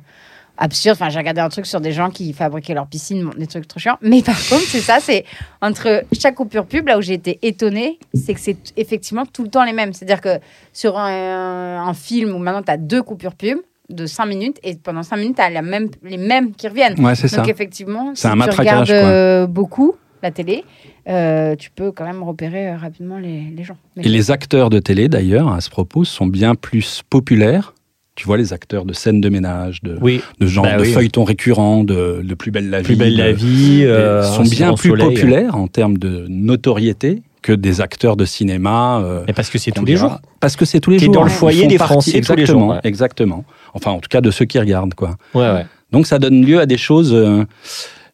absurdes. 0.59 0.97
Enfin, 1.01 1.09
j'ai 1.09 1.19
regardé 1.19 1.41
un 1.41 1.49
truc 1.49 1.65
sur 1.67 1.81
des 1.81 1.93
gens 1.93 2.11
qui 2.11 2.33
fabriquaient 2.33 2.75
leur 2.75 2.87
piscine, 2.87 3.31
des 3.39 3.47
trucs 3.47 3.67
trop 3.67 3.79
chiants. 3.81 3.97
Mais 4.03 4.21
par 4.23 4.37
contre, 4.37 4.63
c'est 4.67 4.81
ça, 4.81 4.99
c'est 5.01 5.25
entre 5.63 6.03
chaque 6.13 6.35
coupure 6.35 6.67
pub, 6.67 6.87
là 6.89 6.99
où 6.99 7.03
j'ai 7.03 7.15
été 7.15 7.39
étonnée, 7.43 7.99
c'est 8.15 8.35
que 8.35 8.41
c'est 8.41 8.57
effectivement 8.77 9.25
tout 9.25 9.43
le 9.45 9.49
temps 9.49 9.65
les 9.65 9.73
mêmes. 9.73 9.93
C'est-à-dire 9.93 10.21
que 10.21 10.39
sur 10.73 10.99
un, 10.99 11.87
un 11.89 11.95
film 11.95 12.35
où 12.35 12.39
maintenant 12.39 12.63
tu 12.63 12.71
as 12.71 12.77
deux 12.77 13.03
coupures 13.03 13.35
pub 13.35 13.59
de 13.89 14.05
5 14.05 14.27
minutes 14.27 14.59
et 14.63 14.75
pendant 14.77 15.03
5 15.03 15.17
minutes, 15.17 15.37
tu 15.37 15.43
as 15.43 15.49
la 15.49 15.63
même, 15.63 15.89
les 16.03 16.19
mêmes 16.19 16.53
qui 16.53 16.69
reviennent. 16.69 16.99
Ouais, 17.03 17.15
c'est 17.15 17.29
ça. 17.29 17.39
Donc 17.39 17.49
effectivement, 17.49 18.13
C'est 18.15 18.29
si 18.29 18.35
un 18.35 18.49
tu 18.49 18.51
regardes 18.59 18.87
quoi. 18.87 18.95
euh, 18.97 19.47
beaucoup 19.47 19.95
la 20.23 20.31
télé, 20.33 20.65
euh, 21.09 21.55
tu 21.57 21.71
peux 21.71 21.93
quand 21.93 22.05
même 22.05 22.23
repérer 22.25 22.69
euh, 22.71 22.77
rapidement 22.77 23.19
les, 23.19 23.45
les 23.57 23.63
gens. 23.65 23.77
Mais- 23.97 24.03
Et 24.05 24.09
les 24.09 24.31
acteurs 24.33 24.69
de 24.69 24.81
télé, 24.81 25.09
d'ailleurs, 25.09 25.49
à 25.53 25.61
ce 25.61 25.71
propos, 25.71 26.05
sont 26.05 26.27
bien 26.27 26.55
plus 26.57 27.03
populaires. 27.09 27.73
Tu 28.19 28.27
vois, 28.27 28.37
les 28.37 28.53
acteurs 28.53 28.85
de 28.85 28.93
scènes 28.93 29.21
de 29.21 29.29
ménage, 29.29 29.81
de, 29.85 29.97
Oui, 30.01 30.21
de 30.41 30.47
genre 30.49 30.65
Bah 30.65 30.77
de 30.77 30.83
oui. 30.83 30.93
feuilletons 30.93 31.23
récurrents, 31.23 31.85
de, 31.85 32.21
de 32.25 32.35
Plus 32.35 32.51
belle 32.51 32.69
la 32.69 32.81
plus 32.83 32.95
vie. 32.95 32.99
belle 32.99 33.13
de- 33.15 33.19
la 33.23 33.31
vie. 33.33 33.83
euh, 33.85 34.25
sont 34.25 34.43
bien 34.43 34.75
plus 34.75 34.91
Soleil. 34.91 35.07
populaires 35.15 35.55
en 35.55 35.69
termes 35.69 35.99
de 35.99 36.27
notoriété 36.29 37.23
que 37.43 37.53
des 37.53 37.81
acteurs 37.81 38.17
de 38.17 38.25
cinéma. 38.25 38.99
euh, 39.05 39.23
Mais 39.29 39.33
parce 39.33 39.51
que 39.51 39.59
c'est 39.59 39.71
tous 39.71 39.85
les 39.85 39.97
jours. 39.97 40.19
Parce 40.41 40.57
que 40.57 40.65
c'est 40.65 40.81
tous 40.81 40.91
les 40.91 40.99
jours. 40.99 41.15
dans 41.15 41.23
le 41.23 41.31
foyer 41.31 41.69
des 41.69 41.79
Français 41.79 42.11
tous 42.11 42.15
les 42.15 42.19
exactement, 42.19 42.59
jours, 42.61 42.69
ouais. 42.71 42.81
Exactement. 42.83 43.45
Enfin, 43.75 43.93
en 43.93 44.01
tout 44.01 44.09
cas, 44.11 44.21
de 44.21 44.33
ceux 44.33 44.47
qui 44.47 44.59
regardent, 44.59 44.95
quoi. 44.95 45.17
Ouais, 45.35 45.49
ouais. 45.53 45.67
Donc 45.93 46.09
ça 46.09 46.19
donne 46.19 46.45
lieu 46.45 46.59
à 46.59 46.67
des 46.67 46.77
choses. 46.77 47.15
euh, 47.15 47.45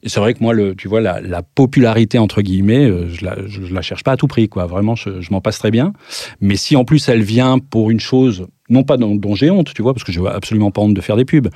et 0.03 0.11
c'est 0.11 0.21
vrai 0.21 0.35
que 0.35 0.41
moi, 0.43 0.53
le, 0.53 0.75
tu 0.75 0.87
vois, 0.87 1.01
la, 1.01 1.23
la 1.23 1.41
popularité 1.43 2.19
entre 2.19 2.43
guillemets, 2.43 2.85
euh, 2.85 3.09
je 3.09 3.25
la, 3.25 3.37
je, 3.47 3.63
je 3.65 3.73
la 3.73 3.81
cherche 3.81 4.05
pas 4.05 4.13
à 4.13 4.17
tout 4.19 4.27
prix, 4.27 4.51
quoi. 4.51 4.67
Vraiment, 4.67 4.95
je, 4.97 5.23
je 5.23 5.31
m'en 5.33 5.41
passe 5.41 5.59
très 5.59 5.71
bien. 5.71 5.95
Mais 6.43 6.57
si 6.57 6.77
en 6.77 6.85
plus 6.85 7.09
elle 7.09 7.23
vient 7.23 7.59
pour 7.59 7.91
une 7.91 8.01
chose, 8.01 8.47
non 8.69 8.83
pas 8.83 8.97
dont, 8.97 9.15
dont 9.15 9.35
j'ai 9.35 9.51
honte, 9.51 9.73
tu 9.75 9.83
vois, 9.83 9.93
parce 9.95 10.05
que 10.05 10.13
je 10.13 10.21
n'ai 10.21 10.29
absolument 10.29 10.71
pas 10.71 10.81
honte 10.83 10.95
de 10.95 11.01
faire 11.01 11.17
des 11.17 11.25
pubs. 11.25 11.49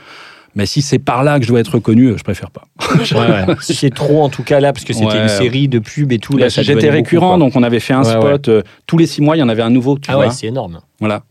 Mais 0.54 0.66
si 0.66 0.82
c'est 0.82 0.98
par 0.98 1.22
là 1.24 1.38
que 1.38 1.44
je 1.44 1.50
dois 1.50 1.60
être 1.60 1.74
reconnu, 1.74 2.14
je 2.16 2.22
préfère 2.24 2.50
pas. 2.50 2.64
Ouais, 2.90 3.18
ouais. 3.18 3.54
Si 3.60 3.74
c'est 3.74 3.90
trop 3.94 4.22
en 4.22 4.28
tout 4.28 4.42
cas 4.42 4.60
là, 4.60 4.72
parce 4.72 4.84
que 4.84 4.92
c'était 4.92 5.06
Ouais. 5.06 5.22
une 5.22 5.28
série 5.28 5.68
de 5.68 5.78
pubs 5.78 6.10
et 6.10 6.18
tout. 6.18 6.36
Là, 6.36 6.48
J'étais 6.48 6.90
récurrent, 6.90 7.36
beaucoup, 7.38 7.50
donc 7.50 7.56
on 7.56 7.62
avait 7.62 7.80
fait 7.80 7.92
un 7.94 8.02
Ouais, 8.02 8.10
spot. 8.18 8.48
euh, 8.48 8.62
tous 8.86 8.96
les 8.98 9.06
six 9.06 9.20
mois, 9.20 9.36
il 9.36 9.40
y 9.40 9.42
en 9.42 9.48
avait 9.48 9.62
un 9.62 9.70
nouveau, 9.70 9.98
tu 9.98 10.10
Ah 10.10 10.14
vois. 10.16 10.24
ouais, 10.26 10.30
c'est 10.32 10.46
énorme. 10.46 10.80
Voilà. 11.00 11.22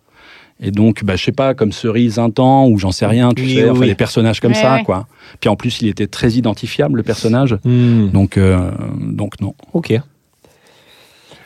Et 0.60 0.72
donc, 0.72 1.04
bah, 1.04 1.16
je 1.16 1.24
sais 1.24 1.32
pas, 1.32 1.54
comme 1.54 1.72
Cerise 1.72 2.18
un 2.18 2.30
temps, 2.32 2.68
ou 2.68 2.80
j'en 2.80 2.92
sais 2.92 3.06
rien, 3.06 3.32
tu 3.32 3.44
Oui, 3.44 3.56
sais, 3.56 3.64
oui, 3.66 3.70
enfin, 3.70 3.80
oui. 3.82 3.88
des 3.88 3.96
personnages 3.96 4.40
comme 4.40 4.54
Ouais, 4.54 4.62
ça, 4.62 4.80
quoi. 4.84 5.06
Puis 5.40 5.50
en 5.50 5.56
plus, 5.56 5.82
il 5.82 5.88
était 5.88 6.08
très 6.08 6.32
identifiable, 6.32 6.98
le 6.98 7.04
personnage. 7.04 7.56
Hmm. 7.64 8.08
Donc, 8.10 8.38
euh, 8.38 8.72
donc 9.00 9.40
non. 9.40 9.54
Ok. 9.74 9.94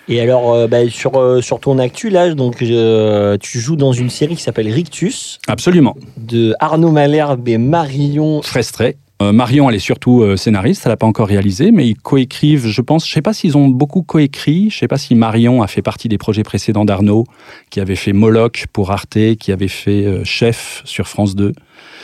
Et 0.07 0.19
alors, 0.19 0.53
euh, 0.53 0.68
bah, 0.68 0.89
sur, 0.89 1.15
euh, 1.15 1.42
sur 1.42 1.59
ton 1.59 1.77
actu, 1.80 2.09
là, 2.09 2.33
donc, 2.33 2.62
euh, 2.62 3.38
tu 3.39 3.59
joues 3.59 3.75
dans 3.75 3.94
une 3.94 4.09
série 4.09 4.36
qui 4.36 4.42
s'appelle 4.42 4.68
Rictus, 4.68 5.39
Absolument. 5.48 5.95
de 6.18 6.56
Arnaud 6.59 6.92
Malherbe 6.92 7.48
et 7.48 7.57
Marion. 7.57 8.42
Frestray. 8.42 8.98
Euh, 9.21 9.31
Marion, 9.31 9.69
elle 9.69 9.75
est 9.75 9.80
surtout 9.80 10.36
scénariste, 10.36 10.81
elle 10.86 10.94
n'a 10.94 10.98
pas 10.98 11.06
encore 11.06 11.27
réalisé, 11.27 11.69
mais 11.71 11.88
ils 11.88 11.95
coécrivent, 11.95 12.65
je 12.65 12.81
pense, 12.81 13.07
je 13.07 13.13
sais 13.13 13.21
pas 13.21 13.33
s'ils 13.33 13.56
ont 13.56 13.68
beaucoup 13.68 14.01
coécrit, 14.01 14.71
je 14.71 14.80
sais 14.80 14.88
pas 14.88 14.98
si 14.98 15.13
Marion 15.13 15.62
a 15.62 15.68
fait 15.68 15.83
partie 15.83 16.09
des 16.09 16.18
projets 16.18 16.42
précédents 16.42 16.86
d'Arnaud, 16.86 17.25
qui 17.69 17.80
avait 17.80 17.95
fait 17.95 18.13
Moloch 18.13 18.65
pour 18.74 18.89
Arte, 18.89 19.36
qui 19.39 19.51
avait 19.51 19.68
fait 19.68 20.25
Chef 20.25 20.81
sur 20.86 21.07
France 21.07 21.36
2, 21.36 21.54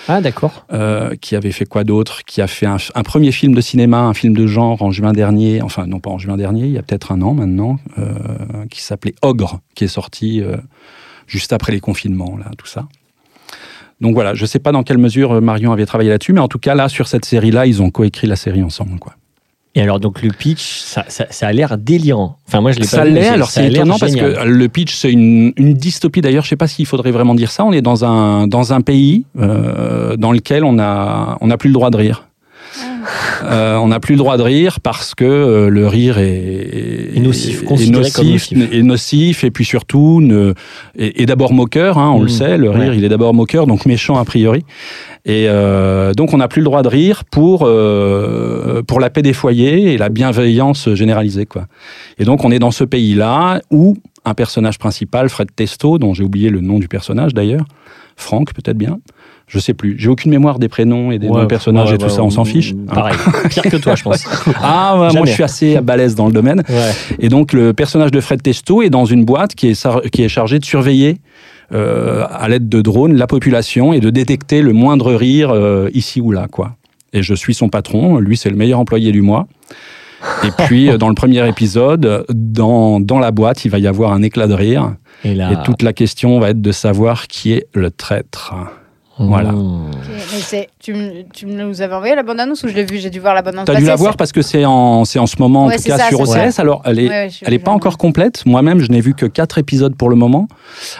Ah, 0.07 0.21
d'accord. 0.21 0.65
euh, 0.71 1.15
qui 1.15 1.35
avait 1.35 1.51
fait 1.51 1.65
quoi 1.65 1.83
d'autre, 1.83 2.23
qui 2.25 2.41
a 2.41 2.47
fait 2.47 2.65
un, 2.65 3.03
premier 3.03 3.31
film 3.31 3.53
de 3.53 3.61
cinéma, 3.61 3.99
un 3.99 4.13
film 4.13 4.35
de 4.35 4.47
genre 4.47 4.81
en 4.81 4.91
juin 4.91 5.11
dernier, 5.11 5.61
enfin 5.61 5.85
non 5.85 5.99
pas 5.99 6.09
en 6.09 6.17
juin 6.17 6.37
dernier, 6.37 6.65
il 6.65 6.71
y 6.71 6.77
a 6.77 6.81
peut-être 6.81 7.11
un 7.11 7.21
an 7.21 7.33
maintenant, 7.33 7.79
euh, 7.97 8.65
qui 8.69 8.81
s'appelait 8.81 9.15
Ogre, 9.21 9.59
qui 9.75 9.83
est 9.83 9.89
sorti 9.89 10.41
euh, 10.41 10.57
juste 11.27 11.51
après 11.51 11.71
les 11.71 11.79
confinements, 11.79 12.37
là, 12.37 12.51
tout 12.57 12.67
ça. 12.67 12.87
Donc 13.99 14.13
voilà, 14.13 14.33
je 14.33 14.45
sais 14.45 14.59
pas 14.59 14.71
dans 14.71 14.83
quelle 14.83 14.99
mesure 14.99 15.41
Marion 15.41 15.71
avait 15.71 15.85
travaillé 15.85 16.09
là-dessus, 16.09 16.33
mais 16.33 16.39
en 16.39 16.47
tout 16.47 16.59
cas 16.59 16.75
là 16.75 16.87
sur 16.87 17.07
cette 17.07 17.25
série-là, 17.25 17.65
ils 17.65 17.81
ont 17.81 17.89
coécrit 17.89 18.27
la 18.27 18.35
série 18.35 18.63
ensemble, 18.63 18.99
quoi. 18.99 19.15
Et 19.77 19.81
alors, 19.81 19.99
donc, 19.99 20.23
le 20.23 20.29
pitch, 20.29 20.79
ça, 20.79 21.05
ça, 21.07 21.27
ça 21.29 21.45
a 21.45 21.53
l'air 21.53 21.77
délirant. 21.77 22.39
Enfin, 22.47 22.61
moi, 22.61 22.71
je 22.71 22.79
l'ai 22.79 22.85
pas 22.85 22.97
Ça 22.97 23.05
l'est, 23.05 23.27
alors 23.27 23.47
a 23.47 23.51
c'est 23.51 23.67
étonnant 23.67 23.99
parce 23.99 24.15
que 24.15 24.43
le 24.43 24.69
pitch 24.69 24.95
c'est 24.95 25.11
une, 25.11 25.53
une 25.55 25.75
dystopie 25.75 26.21
d'ailleurs, 26.21 26.43
je 26.43 26.49
sais 26.49 26.55
pas 26.55 26.67
s'il 26.67 26.87
faudrait 26.87 27.11
vraiment 27.11 27.35
dire 27.35 27.51
ça, 27.51 27.63
on 27.63 27.71
est 27.71 27.83
dans 27.83 28.03
un, 28.03 28.47
dans 28.47 28.73
un 28.73 28.81
pays 28.81 29.25
euh, 29.39 30.17
dans 30.17 30.31
lequel 30.31 30.63
on 30.63 30.79
a 30.79 31.37
on 31.41 31.47
n'a 31.47 31.57
plus 31.57 31.67
le 31.67 31.73
droit 31.75 31.91
de 31.91 31.97
rire. 31.97 32.26
Euh, 33.43 33.75
on 33.77 33.87
n'a 33.87 33.99
plus 33.99 34.13
le 34.13 34.19
droit 34.19 34.37
de 34.37 34.43
rire 34.43 34.79
parce 34.81 35.15
que 35.15 35.23
euh, 35.25 35.69
le 35.69 35.87
rire 35.87 36.17
est, 36.17 37.15
Est 37.15 37.19
nocif, 37.19 37.63
est 37.63 37.89
nocif, 37.89 38.51
nocif. 38.83 39.43
et 39.43 39.51
puis 39.51 39.65
surtout 39.65 40.21
ne, 40.21 40.53
est, 40.97 41.25
d'abord 41.25 41.53
moqueur, 41.53 41.97
hein, 41.97 42.11
on 42.13 42.21
le 42.21 42.27
sait, 42.27 42.57
le 42.57 42.69
rire 42.69 42.89
Ouais. 42.91 42.97
il 42.97 43.03
est 43.05 43.09
d'abord 43.09 43.33
moqueur, 43.33 43.67
donc 43.67 43.85
méchant 43.85 44.17
a 44.17 44.25
priori. 44.25 44.63
Et 45.25 45.45
euh, 45.47 46.13
donc 46.13 46.33
on 46.33 46.37
n'a 46.37 46.47
plus 46.47 46.61
le 46.61 46.65
droit 46.65 46.83
de 46.83 46.87
rire 46.87 47.23
pour, 47.25 47.63
euh, 47.63 48.81
pour 48.83 48.99
la 48.99 49.09
paix 49.09 49.21
des 49.21 49.33
foyers 49.33 49.93
et 49.93 49.97
la 49.97 50.09
bienveillance 50.09 50.93
généralisée. 50.93 51.45
Quoi. 51.45 51.65
Et 52.17 52.23
donc 52.23 52.45
on 52.45 52.51
est 52.51 52.59
dans 52.59 52.71
ce 52.71 52.83
pays-là 52.83 53.61
où 53.71 53.97
un 54.25 54.33
personnage 54.33 54.77
principal, 54.79 55.29
Fred 55.29 55.49
Testo, 55.55 55.97
dont 55.97 56.13
j'ai 56.13 56.23
oublié 56.23 56.49
le 56.49 56.61
nom 56.61 56.79
du 56.79 56.87
personnage 56.87 57.33
d'ailleurs, 57.33 57.65
Franck 58.15 58.53
peut-être 58.53 58.77
bien, 58.77 58.99
je 59.47 59.59
sais 59.59 59.73
plus, 59.73 59.95
j'ai 59.97 60.09
aucune 60.09 60.29
mémoire 60.31 60.59
des 60.59 60.67
prénoms 60.67 61.09
et 61.11 61.19
des 61.19 61.27
noms 61.29 61.39
de 61.39 61.45
personnages 61.45 61.87
ouais, 61.89 61.95
et 61.95 61.97
tout 61.97 62.05
ouais, 62.05 62.09
ça, 62.11 62.21
on 62.21 62.29
s'en 62.29 62.43
fiche. 62.43 62.73
Pareil. 62.93 63.15
Pire 63.49 63.63
que 63.63 63.77
toi, 63.77 63.95
je 63.95 64.03
pense. 64.03 64.25
Ah, 64.61 64.99
ouais, 64.99 65.13
moi 65.13 65.25
je 65.25 65.31
suis 65.31 65.43
assez 65.43 65.79
balèze 65.79 66.15
dans 66.15 66.27
le 66.27 66.33
domaine. 66.33 66.63
Et 67.19 67.29
donc 67.29 67.53
le 67.53 67.73
personnage 67.73 68.11
de 68.11 68.19
Fred 68.19 68.41
Testo 68.43 68.81
est 68.81 68.89
dans 68.89 69.05
une 69.05 69.23
boîte 69.23 69.55
qui 69.55 69.69
est, 69.69 69.73
sar- 69.73 70.01
qui 70.11 70.23
est 70.23 70.27
chargée 70.29 70.59
de 70.59 70.65
surveiller 70.65 71.17
euh, 71.73 72.25
à 72.29 72.47
l'aide 72.49 72.67
de 72.69 72.81
drones 72.81 73.15
la 73.15 73.27
population 73.27 73.93
et 73.93 73.99
de 74.01 74.09
détecter 74.09 74.61
le 74.61 74.73
moindre 74.73 75.13
rire 75.13 75.51
euh, 75.51 75.89
ici 75.93 76.19
ou 76.19 76.31
là. 76.31 76.47
quoi. 76.51 76.75
Et 77.13 77.23
je 77.23 77.33
suis 77.33 77.53
son 77.53 77.69
patron, 77.69 78.17
lui 78.19 78.35
c'est 78.35 78.49
le 78.49 78.55
meilleur 78.57 78.79
employé 78.79 79.11
du 79.13 79.21
mois. 79.21 79.47
Et 80.43 80.49
puis 80.65 80.89
euh, 80.89 80.97
dans 80.97 81.07
le 81.09 81.15
premier 81.15 81.47
épisode, 81.47 82.25
dans, 82.33 82.99
dans 82.99 83.19
la 83.19 83.31
boîte, 83.31 83.63
il 83.65 83.71
va 83.71 83.79
y 83.79 83.87
avoir 83.87 84.11
un 84.11 84.23
éclat 84.23 84.47
de 84.47 84.53
rire. 84.53 84.95
Et 85.23 85.33
là. 85.33 85.51
Et 85.53 85.55
toute 85.63 85.83
la 85.83 85.93
question 85.93 86.39
va 86.39 86.49
être 86.49 86.61
de 86.61 86.71
savoir 86.73 87.27
qui 87.27 87.53
est 87.53 87.67
le 87.73 87.91
traître. 87.91 88.53
Voilà. 89.19 89.51
Mais 89.53 90.67
tu, 90.79 90.93
nous 91.45 91.81
avais 91.81 91.93
envoyé 91.95 92.15
la 92.15 92.23
bande-annonce 92.23 92.63
ou 92.63 92.67
je 92.67 92.73
l'ai 92.73 92.85
vu? 92.85 92.97
J'ai 92.97 93.09
dû 93.09 93.19
voir 93.19 93.33
la 93.33 93.41
bande-annonce. 93.41 93.65
T'as 93.65 93.73
dû 93.73 93.79
passer, 93.81 93.87
la 93.87 93.95
voir 93.95 94.15
parce 94.17 94.31
que 94.31 94.41
c'est 94.41 94.65
en, 94.65 95.05
c'est 95.05 95.19
en 95.19 95.25
ce 95.27 95.35
moment, 95.39 95.65
en 95.65 95.69
tout 95.71 95.81
cas, 95.83 95.97
ça, 95.97 96.07
sur 96.09 96.19
OCS. 96.21 96.59
Alors, 96.59 96.81
elle 96.85 96.99
est, 96.99 97.03
Ouais, 97.03 97.09
ouais, 97.09 97.29
je- 97.29 97.39
Elle 97.45 97.53
n'est 97.53 97.59
pas 97.59 97.71
encore 97.71 97.97
complète. 97.97 98.45
Moi-même, 98.45 98.79
je 98.79 98.91
n'ai 98.91 99.01
vu 99.01 99.13
que 99.15 99.25
quatre 99.25 99.57
épisodes 99.57 99.95
pour 99.95 100.09
le 100.09 100.15
moment, 100.15 100.47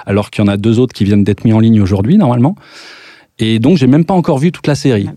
alors 0.05 0.29
qu'il 0.31 0.43
y 0.43 0.47
en 0.47 0.51
a 0.51 0.57
deux 0.57 0.79
autres 0.79 0.93
qui 0.93 1.03
viennent 1.03 1.23
d'être 1.23 1.43
mis 1.45 1.53
en 1.53 1.59
ligne 1.59 1.79
aujourd'hui, 1.81 2.17
normalement. 2.17 2.55
Et 3.39 3.59
donc, 3.59 3.77
j'ai 3.77 3.85
même 3.85 4.03
pas 4.03 4.15
encore 4.15 4.39
vu 4.39 4.51
toute 4.51 4.65
la 4.65 4.73
série. 4.73 5.09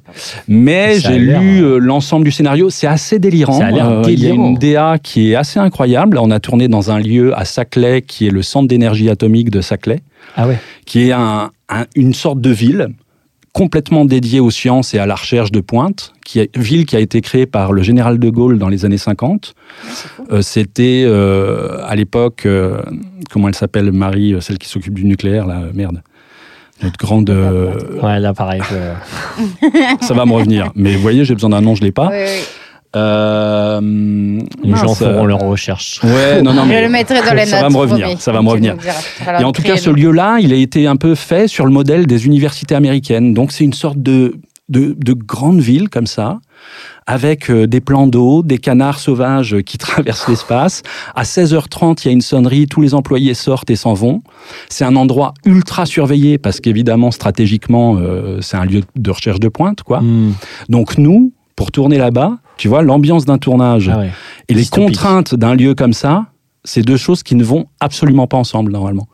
Mais 0.47 0.99
Ça 1.01 1.09
a 1.09 1.13
j'ai 1.13 1.19
lu 1.19 1.63
euh, 1.65 1.79
l'ensemble 1.79 2.27
du 2.27 2.31
scénario. 2.31 2.69
C'est 2.69 2.87
assez 2.87 3.19
délirant. 3.19 3.59
Ça 3.59 3.69
a 3.69 3.73
Euh, 3.73 4.03
Il 4.09 4.23
y 4.23 4.27
a 4.27 4.35
une 4.35 4.57
DA 4.59 4.99
qui 5.03 5.33
est 5.33 5.37
assez 5.37 5.59
incroyable. 5.59 6.19
On 6.19 6.31
a 6.31 6.39
tourné 6.39 6.69
dans 6.69 6.91
un 6.91 6.99
lieu 6.99 7.35
à 7.39 7.47
Saclay, 7.47 8.03
qui 8.03 8.27
est 8.27 8.31
le 8.31 8.43
centre 8.43 8.69
d'énergie 8.69 9.09
atomique 9.09 9.49
de 9.51 9.63
Saclay, 9.63 10.01
Ah 10.37 10.47
ouais. 10.47 10.59
qui 10.85 11.09
est 11.09 11.13
un- 11.13 11.51
un- 11.71 11.87
une 11.97 12.13
sorte 12.15 12.41
de 12.41 12.51
ville 12.51 12.89
complètement 13.53 14.05
dédiée 14.05 14.39
aux 14.41 14.51
sciences 14.51 14.95
et 14.95 14.99
à 14.99 15.07
la 15.07 15.17
recherche 15.17 15.51
de 15.51 15.61
pointe, 15.61 16.13
qui 16.25 16.39
est, 16.39 16.57
ville 16.57 16.87
qui 16.87 16.95
a 16.95 17.01
été 17.01 17.21
créée 17.21 17.47
par 17.47 17.73
le 17.73 17.83
général 17.83 18.19
de 18.21 18.31
Gaulle 18.31 18.59
dans 18.59 18.69
les 18.69 18.85
années 18.85 18.99
50. 18.99 19.55
Euh, 20.31 20.41
C'était 20.43 21.03
euh, 21.07 21.79
à 21.85 21.97
l'époque, 21.97 22.47
euh, 22.47 22.81
comment 23.31 23.49
elle 23.49 23.57
s'appelle, 23.57 23.91
Marie, 23.91 24.37
celle 24.41 24.59
qui 24.59 24.69
s'occupe 24.69 24.95
du 24.95 25.05
nucléaire, 25.05 25.47
là, 25.49 25.63
merde. 25.75 26.03
Notre 26.83 26.97
grande. 26.97 27.29
euh, 27.29 27.75
Ouais, 28.03 28.21
là, 28.21 28.33
pareil. 28.33 28.63
je- 28.71 29.47
ça 30.07 30.15
va 30.15 30.25
me 30.27 30.33
revenir. 30.33 30.71
Mais 30.77 30.95
vous 30.95 31.03
voyez, 31.03 31.25
j'ai 31.25 31.35
besoin 31.35 31.51
d'un 31.51 31.61
nom, 31.61 31.75
je 31.75 31.83
l'ai 31.83 31.93
pas. 31.93 32.09
Oui, 32.11 32.17
oui. 32.25 32.43
Euh, 32.97 33.81
Les 34.63 34.75
gens 34.77 34.95
feront 34.95 35.25
euh, 35.25 35.27
leurs 35.27 35.41
recherches. 35.41 36.01
Ouais, 36.03 36.43
non, 36.43 36.53
non, 36.53 36.65
Je 36.67 36.83
le 36.83 36.89
mettrai 36.89 37.21
dans 37.23 37.35
les 37.35 37.43
notes. 37.43 37.49
ça 37.49 37.63
va 37.63 37.69
me 37.71 37.77
revenir, 37.77 38.07
promis. 38.07 38.21
ça 38.21 38.33
va 38.33 38.43
me 38.43 38.49
revenir. 38.49 38.77
diras. 38.77 39.41
Et 39.41 39.45
en 39.45 39.53
tout 39.53 39.63
cas, 39.63 39.77
ce 39.77 39.91
lieu-là, 39.91 40.39
il 40.41 40.53
a 40.53 40.57
été 40.57 40.87
un 40.87 40.97
peu 40.97 41.15
fait 41.15 41.47
sur 41.49 41.67
le 41.67 41.73
modèle 41.73 42.07
des 42.07 42.27
universités 42.27 42.75
américaines. 42.75 43.33
Donc, 43.35 43.53
c'est 43.53 43.65
une 43.65 43.73
sorte 43.73 44.03
de, 44.03 44.35
de, 44.69 44.97
de 44.99 45.13
grande 45.13 45.61
ville 45.61 45.89
comme 45.89 46.07
ça, 46.07 46.41
avec 47.07 47.51
euh, 47.51 47.67
des 47.67 47.81
plans 47.81 48.07
d'eau, 48.07 48.43
des 48.43 48.59
canards 48.59 48.99
sauvages 48.99 49.57
qui 49.65 49.79
traversent 49.79 50.29
l'espace. 50.29 50.83
À 51.15 51.23
16h30, 51.23 52.03
il 52.05 52.07
y 52.07 52.09
a 52.09 52.13
une 52.13 52.21
sonnerie, 52.21 52.67
tous 52.67 52.81
les 52.81 52.95
employés 52.95 53.35
sortent 53.35 53.71
et 53.71 53.77
s'en 53.77 53.95
vont. 53.95 54.21
C'est 54.69 54.85
un 54.85 54.97
endroit 54.97 55.35
ultra 55.45 55.87
surveillé 55.87 56.39
parce 56.39 56.61
qu'évidemment, 56.61 57.13
stratégiquement, 57.13 57.97
euh, 57.99 58.41
c'est 58.41 58.57
un 58.57 58.65
lieu 58.65 58.83
de 58.97 59.11
recherche 59.13 59.39
de 59.41 59.49
pointe, 59.49 59.83
quoi. 59.85 60.01
Hmm. 60.01 60.33
Donc, 60.69 60.99
nous, 60.99 61.33
pour 61.61 61.73
tourner 61.73 61.99
là-bas, 61.99 62.39
tu 62.57 62.69
vois, 62.69 62.81
l'ambiance 62.81 63.27
d'un 63.27 63.37
tournage 63.37 63.91
Ah 63.93 63.99
ouais. 63.99 64.11
et 64.49 64.55
les 64.55 64.61
Dystopique. 64.61 64.87
contraintes 64.87 65.35
d'un 65.35 65.55
lieu 65.55 65.75
comme 65.75 65.93
ça, 65.93 66.25
c'est 66.65 66.81
deux 66.81 66.97
choses 66.97 67.23
qui 67.23 67.35
ne 67.35 67.45
vont 67.45 67.67
absolument 67.81 68.27
pas 68.27 68.39
ensemble 68.39 68.73
normalement. 68.73 69.09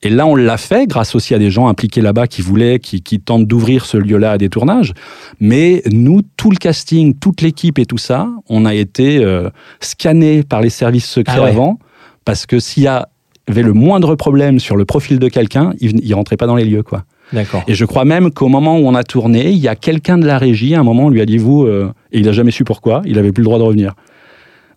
Et 0.00 0.08
là, 0.08 0.24
on 0.24 0.36
l'a 0.36 0.56
fait 0.56 0.86
grâce 0.86 1.16
aussi 1.16 1.34
à 1.34 1.40
des 1.40 1.50
gens 1.50 1.66
impliqués 1.66 2.00
là-bas 2.00 2.28
qui 2.28 2.42
voulaient, 2.42 2.78
qui, 2.78 3.02
qui 3.02 3.18
tentent 3.18 3.48
d'ouvrir 3.48 3.86
ce 3.86 3.96
lieu-là 3.96 4.30
à 4.30 4.38
des 4.38 4.48
tournages. 4.48 4.92
Mais 5.40 5.82
nous, 5.90 6.22
tout 6.36 6.52
le 6.52 6.58
casting, 6.58 7.18
toute 7.18 7.40
l'équipe 7.40 7.76
et 7.80 7.86
tout 7.86 7.98
ça, 7.98 8.28
on 8.48 8.66
a 8.66 8.74
été 8.74 9.18
euh, 9.24 9.50
scannés 9.80 10.44
par 10.44 10.60
les 10.60 10.70
services 10.70 11.06
secrets 11.10 11.38
Ah 11.38 11.42
ouais. 11.42 11.50
avant, 11.50 11.80
parce 12.24 12.46
que 12.46 12.60
s'il 12.60 12.84
y 12.84 12.86
avait 12.86 13.62
le 13.62 13.72
moindre 13.72 14.14
problème 14.14 14.60
sur 14.60 14.76
le 14.76 14.84
profil 14.84 15.18
de 15.18 15.26
quelqu'un, 15.26 15.72
il, 15.80 16.08
ne 16.08 16.14
rentrait 16.14 16.36
pas 16.36 16.46
dans 16.46 16.54
les 16.54 16.64
lieux, 16.64 16.84
quoi. 16.84 17.02
D'accord. 17.32 17.62
Et 17.68 17.74
je 17.74 17.84
crois 17.84 18.04
même 18.04 18.30
qu'au 18.32 18.48
moment 18.48 18.76
où 18.78 18.86
on 18.86 18.94
a 18.94 19.04
tourné, 19.04 19.50
il 19.50 19.58
y 19.58 19.68
a 19.68 19.76
quelqu'un 19.76 20.18
de 20.18 20.26
la 20.26 20.38
régie, 20.38 20.74
à 20.74 20.80
un 20.80 20.82
moment, 20.82 21.04
on 21.04 21.08
lui 21.10 21.20
a 21.20 21.26
dit 21.26 21.38
vous, 21.38 21.64
euh, 21.64 21.92
et 22.12 22.18
il 22.20 22.28
a 22.28 22.32
jamais 22.32 22.50
su 22.50 22.64
pourquoi, 22.64 23.02
il 23.04 23.18
avait 23.18 23.32
plus 23.32 23.42
le 23.42 23.46
droit 23.46 23.58
de 23.58 23.62
revenir. 23.64 23.94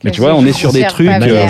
Mais 0.03 0.11
tu 0.11 0.21
vois, 0.21 0.35
on 0.35 0.45
est 0.45 0.51
sur 0.53 0.71
des 0.71 0.83
trucs. 0.83 1.07
euh. 1.07 1.47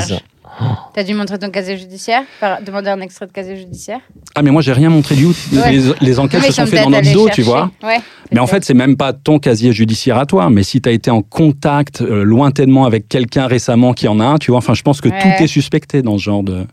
T'as 0.94 1.04
dû 1.04 1.14
montrer 1.14 1.40
ton 1.40 1.50
casier 1.50 1.78
judiciaire 1.78 2.22
Demander 2.66 2.90
un 2.92 3.00
extrait 3.02 3.26
de 3.28 3.32
casier 3.32 3.56
judiciaire 3.58 4.00
Ah, 4.36 4.42
mais 4.44 4.52
moi, 4.52 4.62
j'ai 4.62 4.74
rien 4.74 4.90
montré 4.90 5.16
du 5.16 5.24
tout. 5.26 5.34
Ouais. 5.56 5.72
Les, 5.72 5.82
les 6.02 6.20
enquêtes 6.20 6.42
mais 6.42 6.48
se 6.48 6.54
sont 6.54 6.66
faites 6.66 6.84
dans 6.84 6.90
notre 6.92 7.12
dos, 7.12 7.30
tu 7.30 7.42
vois. 7.42 7.72
Ouais, 7.84 7.98
Mais 8.32 8.40
en 8.40 8.48
fait, 8.48 8.64
c'est 8.64 8.74
même 8.76 8.96
pas 8.96 9.14
ton 9.14 9.40
casier 9.40 9.72
judiciaire 9.74 10.18
à 10.18 10.26
toi. 10.26 10.50
Mais 10.50 10.64
si 10.64 10.82
tu 10.82 10.88
as 10.90 10.92
été 10.92 11.10
en 11.10 11.22
contact 11.22 12.02
euh, 12.02 12.24
lointainement 12.24 12.86
avec 12.86 13.08
quelqu'un 13.10 13.48
récemment 13.48 13.94
qui 13.94 14.08
en 14.08 14.20
a 14.20 14.26
un, 14.26 14.38
tu 14.38 14.52
vois. 14.52 14.60
Enfin, 14.60 14.74
je 14.74 14.84
pense 14.84 15.02
que 15.02 15.10
Ouais. 15.10 15.20
tout 15.38 15.44
est 15.44 15.48
suspecté 15.48 16.02
dans 16.02 16.18
ce 16.18 16.24
genre 16.24 16.44
de. 16.44 16.66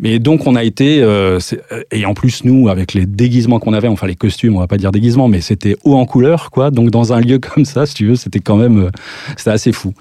Mais 0.00 0.18
donc, 0.18 0.46
on 0.46 0.54
a 0.56 0.64
été. 0.64 1.02
euh, 1.02 1.38
euh, 1.72 1.82
et 1.90 2.06
en 2.06 2.14
plus, 2.14 2.44
nous, 2.44 2.68
avec 2.68 2.94
les 2.94 3.04
déguisements 3.06 3.58
qu'on 3.58 3.72
avait, 3.74 3.88
enfin, 3.88 4.06
les 4.06 4.16
costumes, 4.16 4.56
on 4.56 4.60
va 4.60 4.66
pas 4.66 4.78
dire 4.78 4.90
déguisements, 4.92 5.28
mais 5.28 5.40
c'était 5.40 5.76
haut 5.84 5.96
en 5.96 6.06
couleur, 6.06 6.50
quoi. 6.50 6.70
Donc, 6.70 6.90
dans 6.90 7.12
un 7.12 7.20
lieu 7.20 7.38
comme 7.38 7.64
ça, 7.66 7.84
si 7.86 7.94
tu 7.94 8.06
veux, 8.06 8.14
c'était 8.16 8.40
quand 8.40 8.56
même. 8.56 8.84
euh, 8.86 8.90
c'était 9.36 9.50
assez 9.50 9.72
fou. 9.72 9.92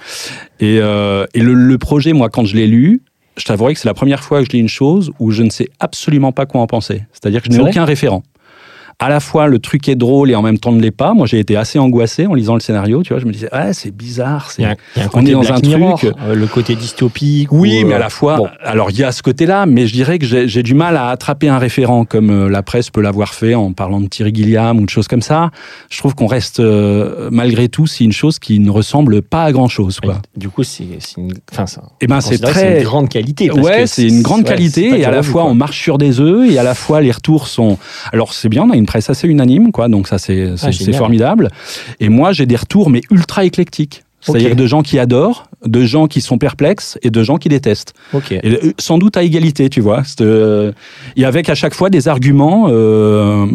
Et, 0.61 0.79
euh, 0.79 1.25
et 1.33 1.41
le, 1.41 1.53
le 1.53 1.77
projet, 1.77 2.13
moi, 2.13 2.29
quand 2.29 2.45
je 2.45 2.55
l'ai 2.55 2.67
lu, 2.67 3.01
je 3.37 3.45
t'avouerai 3.45 3.73
que 3.73 3.79
c'est 3.79 3.87
la 3.87 3.93
première 3.93 4.23
fois 4.23 4.39
que 4.39 4.45
je 4.45 4.51
lis 4.51 4.59
une 4.59 4.69
chose 4.69 5.11
où 5.19 5.31
je 5.31 5.43
ne 5.43 5.49
sais 5.49 5.69
absolument 5.79 6.31
pas 6.31 6.45
quoi 6.45 6.61
en 6.61 6.67
penser. 6.67 7.03
C'est-à-dire 7.11 7.41
que 7.41 7.51
je 7.51 7.57
n'ai 7.57 7.69
aucun 7.69 7.85
référent. 7.85 8.23
À 9.01 9.09
la 9.09 9.19
fois, 9.19 9.47
le 9.47 9.57
truc 9.59 9.89
est 9.89 9.95
drôle 9.95 10.29
et 10.31 10.35
en 10.35 10.41
même 10.43 10.59
temps 10.59 10.71
ne 10.71 10.79
l'est 10.79 10.91
pas. 10.91 11.13
Moi, 11.13 11.25
j'ai 11.25 11.39
été 11.39 11.57
assez 11.57 11.79
angoissé 11.79 12.27
en 12.27 12.33
lisant 12.35 12.53
le 12.53 12.59
scénario. 12.59 13.01
Tu 13.01 13.13
vois, 13.13 13.19
je 13.19 13.25
me 13.25 13.31
disais, 13.33 13.49
c'est 13.73 13.89
bizarre. 13.95 14.51
c'est- 14.51 14.63
on 15.13 15.25
est 15.25 15.31
dans 15.31 15.41
Black 15.41 15.51
un 15.65 15.67
Mirror, 15.67 15.97
truc- 15.99 16.13
euh, 16.23 16.35
le 16.35 16.45
côté 16.47 16.75
dystopique. 16.75 17.51
Oui, 17.51 17.81
ou, 17.83 17.87
mais 17.87 17.93
euh, 17.93 17.97
à 17.97 17.99
la 17.99 18.09
fois, 18.09 18.37
bon. 18.37 18.47
alors 18.63 18.91
il 18.91 18.99
y 18.99 19.03
a 19.03 19.11
ce 19.11 19.23
côté-là, 19.23 19.65
mais 19.65 19.87
je 19.87 19.93
dirais 19.93 20.19
que 20.19 20.25
j'ai 20.25 20.47
j'ai 20.47 20.61
du 20.63 20.75
mal 20.75 20.97
à 20.97 21.07
attraper 21.09 21.49
un 21.49 21.57
référent 21.57 22.05
comme 22.05 22.29
euh, 22.29 22.47
la 22.49 22.61
presse 22.61 22.89
peut 22.91 23.01
l'avoir 23.01 23.33
fait 23.33 23.55
en 23.55 23.73
parlant 23.73 23.99
de 24.01 24.07
Thierry 24.07 24.33
Gilliam 24.35 24.77
ou 24.79 24.85
de 24.85 24.89
choses 24.89 25.07
comme 25.07 25.21
ça. 25.23 25.49
Je 25.89 25.97
trouve 25.97 26.13
qu'on 26.13 26.27
reste 26.27 26.59
euh, 26.59 27.29
malgré 27.31 27.69
tout, 27.69 27.87
c'est 27.87 28.03
une 28.03 28.11
chose 28.11 28.37
qui 28.37 28.59
ne 28.59 28.69
ressemble 28.69 29.23
pas 29.23 29.45
à 29.45 29.51
grand-chose. 29.51 29.99
Quoi. 29.99 30.21
Du 30.37 30.49
coup, 30.49 30.63
c'est 30.63 30.85
c'est 30.99 31.17
une, 31.19 31.33
enfin, 31.51 31.65
ça, 31.65 31.81
Et 32.01 32.07
ben 32.07 32.21
c'est 32.21 32.37
très 32.39 32.77
une 32.79 32.83
grande 32.83 33.09
qualité. 33.09 33.47
parce 33.47 33.59
Ouais, 33.59 33.81
que 33.81 33.85
c'est 33.87 34.07
une 34.07 34.21
grande 34.21 34.41
ouais, 34.41 34.49
qualité 34.49 34.99
et 34.99 35.05
à 35.05 35.11
la 35.11 35.23
fois 35.23 35.41
quoi. 35.43 35.51
on 35.51 35.55
marche 35.55 35.81
sur 35.81 35.97
des 35.97 36.19
œufs 36.19 36.51
et 36.51 36.59
à 36.59 36.63
la 36.63 36.75
fois 36.75 37.01
les 37.01 37.11
retours 37.11 37.47
sont. 37.47 37.79
Alors 38.13 38.33
c'est 38.33 38.49
bien, 38.49 38.63
on 38.63 38.69
a 38.69 38.75
une 38.75 38.85
presse 38.91 39.09
assez 39.09 39.27
unanime, 39.35 39.71
quoi. 39.71 39.87
Donc 39.87 40.07
ça 40.11 40.17
c'est 40.17 40.53
Ah, 40.61 40.71
formidable. 41.03 41.45
Et 42.03 42.09
moi 42.09 42.27
j'ai 42.35 42.45
des 42.45 42.57
retours 42.57 42.89
mais 42.89 43.01
ultra 43.09 43.41
éclectiques. 43.45 44.03
C'est-à-dire 44.23 44.55
de 44.55 44.67
gens 44.67 44.83
qui 44.83 44.99
adorent, 44.99 45.39
de 45.65 45.83
gens 45.93 46.05
qui 46.13 46.21
sont 46.21 46.37
perplexes 46.37 46.89
et 47.01 47.09
de 47.09 47.23
gens 47.23 47.37
qui 47.37 47.49
détestent. 47.49 47.93
Ok. 48.13 48.31
Et 48.33 48.39
euh, 48.45 48.71
sans 48.77 48.99
doute 48.99 49.17
à 49.17 49.23
égalité, 49.23 49.67
tu 49.75 49.81
vois. 49.81 50.03
Euh, 50.21 50.71
Et 51.17 51.25
avec 51.25 51.49
à 51.49 51.55
chaque 51.55 51.73
fois 51.73 51.89
des 51.89 52.07
arguments 52.07 52.67
euh, 52.69 53.47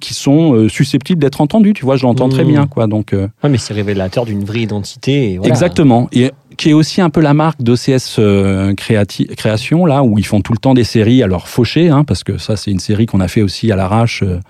qui 0.00 0.14
sont 0.14 0.66
susceptibles 0.70 1.20
d'être 1.20 1.42
entendus, 1.42 1.74
tu 1.74 1.84
vois. 1.84 1.96
Je 1.96 2.04
l'entends 2.04 2.30
très 2.30 2.44
Mmh. 2.44 2.48
bien, 2.54 2.66
quoi. 2.66 2.86
Donc 2.86 3.12
euh, 3.12 3.28
Ouais, 3.42 3.50
mais 3.50 3.58
c'est 3.58 3.74
révélateur 3.74 4.24
d'une 4.24 4.44
vraie 4.44 4.60
identité. 4.62 5.32
et 5.32 5.36
voilà. 5.36 5.52
Exactement. 5.52 6.08
Et 6.12 6.30
qui 6.56 6.70
est 6.70 6.72
aussi 6.72 7.00
un 7.00 7.10
peu 7.10 7.20
la 7.20 7.34
marque 7.34 7.62
d'OCS 7.62 8.18
euh, 8.18 8.74
Créati- 8.74 9.26
Création, 9.34 9.86
là, 9.86 10.02
où 10.02 10.18
ils 10.18 10.26
font 10.26 10.40
tout 10.40 10.52
le 10.52 10.58
temps 10.58 10.74
des 10.74 10.84
séries, 10.84 11.22
alors 11.22 11.48
fauchées, 11.48 11.90
hein, 11.90 12.04
parce 12.04 12.24
que 12.24 12.38
ça, 12.38 12.56
c'est 12.56 12.70
une 12.70 12.80
série 12.80 13.06
qu'on 13.06 13.20
a 13.20 13.28
fait 13.28 13.42
aussi 13.42 13.70
à 13.72 13.76
l'arrache, 13.76 14.22
euh, 14.22 14.40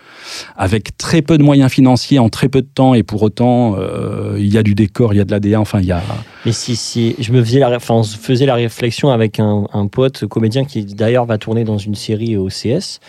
avec 0.56 0.96
très 0.96 1.22
peu 1.22 1.38
de 1.38 1.42
moyens 1.42 1.70
financiers 1.70 2.18
en 2.18 2.28
très 2.28 2.48
peu 2.48 2.62
de 2.62 2.68
temps, 2.72 2.94
et 2.94 3.02
pour 3.02 3.22
autant, 3.22 3.76
euh, 3.78 4.36
il 4.38 4.52
y 4.52 4.58
a 4.58 4.62
du 4.62 4.74
décor, 4.74 5.14
il 5.14 5.16
y 5.16 5.20
a 5.20 5.24
de 5.24 5.30
l'ADA, 5.30 5.60
enfin, 5.60 5.80
il 5.80 5.86
y 5.86 5.92
a. 5.92 6.02
Mais 6.44 6.52
si, 6.52 6.76
si 6.76 7.16
je 7.18 7.32
me 7.32 7.42
faisais 7.42 7.60
la, 7.60 7.74
enfin, 7.74 7.94
on 7.94 8.02
se 8.02 8.16
faisait 8.16 8.46
la 8.46 8.54
réflexion 8.54 9.10
avec 9.10 9.40
un, 9.40 9.66
pote 9.90 10.26
comédien 10.26 10.64
qui 10.64 10.84
d'ailleurs 10.84 11.26
va 11.26 11.38
tourner 11.38 11.64
dans 11.64 11.78
une 11.78 11.94
série 11.94 12.36
au 12.36 12.48
CS, 12.48 13.00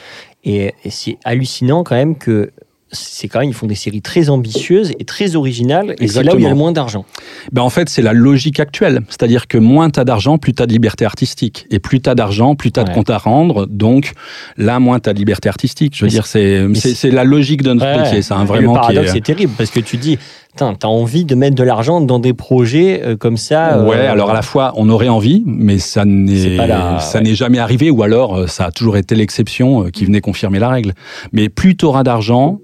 et, 0.44 0.74
et 0.84 0.90
c'est 0.90 1.18
hallucinant 1.24 1.84
quand 1.84 1.96
même 1.96 2.18
que 2.18 2.52
c'est 2.92 3.28
quand 3.28 3.40
même 3.40 3.50
ils 3.50 3.54
font 3.54 3.68
des 3.68 3.76
séries 3.76 4.02
très 4.02 4.30
ambitieuses 4.30 4.94
et 5.00 5.06
très 5.06 5.36
originales, 5.36 5.96
et 6.00 6.08
c'est 6.08 6.24
là 6.24 6.36
où 6.36 6.38
il 6.38 6.44
y 6.44 6.46
a 6.46 6.50
le 6.50 6.56
moins 6.56 6.72
d'argent. 6.72 7.04
Ben, 7.52 7.62
en 7.62 7.70
fait, 7.70 7.90
c'est 7.90 8.02
la 8.02 8.14
logique 8.14 8.60
actuelle. 8.60 9.02
C'est-à-dire 9.10 9.48
que 9.48 9.58
moins 9.58 9.90
tu 9.90 10.00
as 10.00 10.06
d'argent, 10.06 10.38
plus 10.38 10.54
tu 10.54 10.62
as 10.64 10.66
de 10.68 10.72
liberté 10.72 11.04
artistique. 11.06 11.66
Et 11.72 11.80
plus 11.80 12.00
tu 12.02 12.10
as 12.10 12.16
d'argent, 12.16 12.56
plus 12.56 12.72
tu 12.72 12.80
as 12.80 12.84
de 12.84 12.92
comptes 12.92 13.10
à 13.10 13.18
rendre. 13.18 13.66
Donc, 13.66 14.12
là, 14.58 14.80
moins 14.80 15.00
tu 15.00 15.10
as 15.10 15.14
de 15.14 15.20
liberté 15.20 15.50
artistique. 15.50 15.94
Je 15.96 16.02
veux 16.06 16.08
Mais 16.08 16.12
dire, 16.12 16.26
c'est 16.28 17.12
la 17.12 17.24
logique 17.24 17.64
de 17.64 17.74
notre 17.74 17.86
Ouais. 17.86 18.04
métier. 18.04 18.22
C'est 18.22 18.34
un 18.34 18.44
Et 18.44 18.46
vraiment 18.46 18.74
le 18.74 18.80
qui 18.80 18.82
paradoxe 18.88 19.10
est- 19.10 19.14
c'est 19.14 19.22
terrible 19.22 19.54
parce 19.58 19.72
que 19.72 19.80
tu 19.80 19.98
dis, 19.98 20.18
t'as 20.56 20.72
as 20.84 20.88
envie 20.88 21.26
de 21.26 21.36
mettre 21.36 21.56
de 21.56 21.64
l'argent 21.64 22.02
dans 22.02 22.20
des 22.20 22.34
projets 22.34 23.02
euh, 23.04 23.16
comme 23.18 23.38
ça. 23.38 23.78
euh, 23.80 23.86
Ouais, 23.88 24.06
alors 24.08 24.30
à 24.30 24.34
la 24.34 24.42
fois, 24.42 24.74
on 24.76 24.90
aurait 24.90 25.10
envie, 25.10 25.44
mais 25.46 25.78
ça 25.80 26.06
n'est 26.06 26.56
la- 26.58 27.00
ça 27.00 27.18
ouais. 27.18 27.24
n'est 27.26 27.36
jamais 27.36 27.60
arrivé, 27.60 27.90
ou 27.92 28.04
alors 28.04 28.36
euh, 28.38 28.48
ça 28.48 28.66
a 28.66 28.72
toujours 28.72 28.98
été 28.98 29.16
l'exception 29.16 29.86
qui 29.92 30.06
venait 30.06 30.22
confirmer 30.22 30.60
la 30.60 30.70
règle. 30.70 30.94
Mais 31.34 31.50
plus 31.50 31.76
tu 31.76 31.86
auras 31.86 32.04
d'argent, 32.04 32.60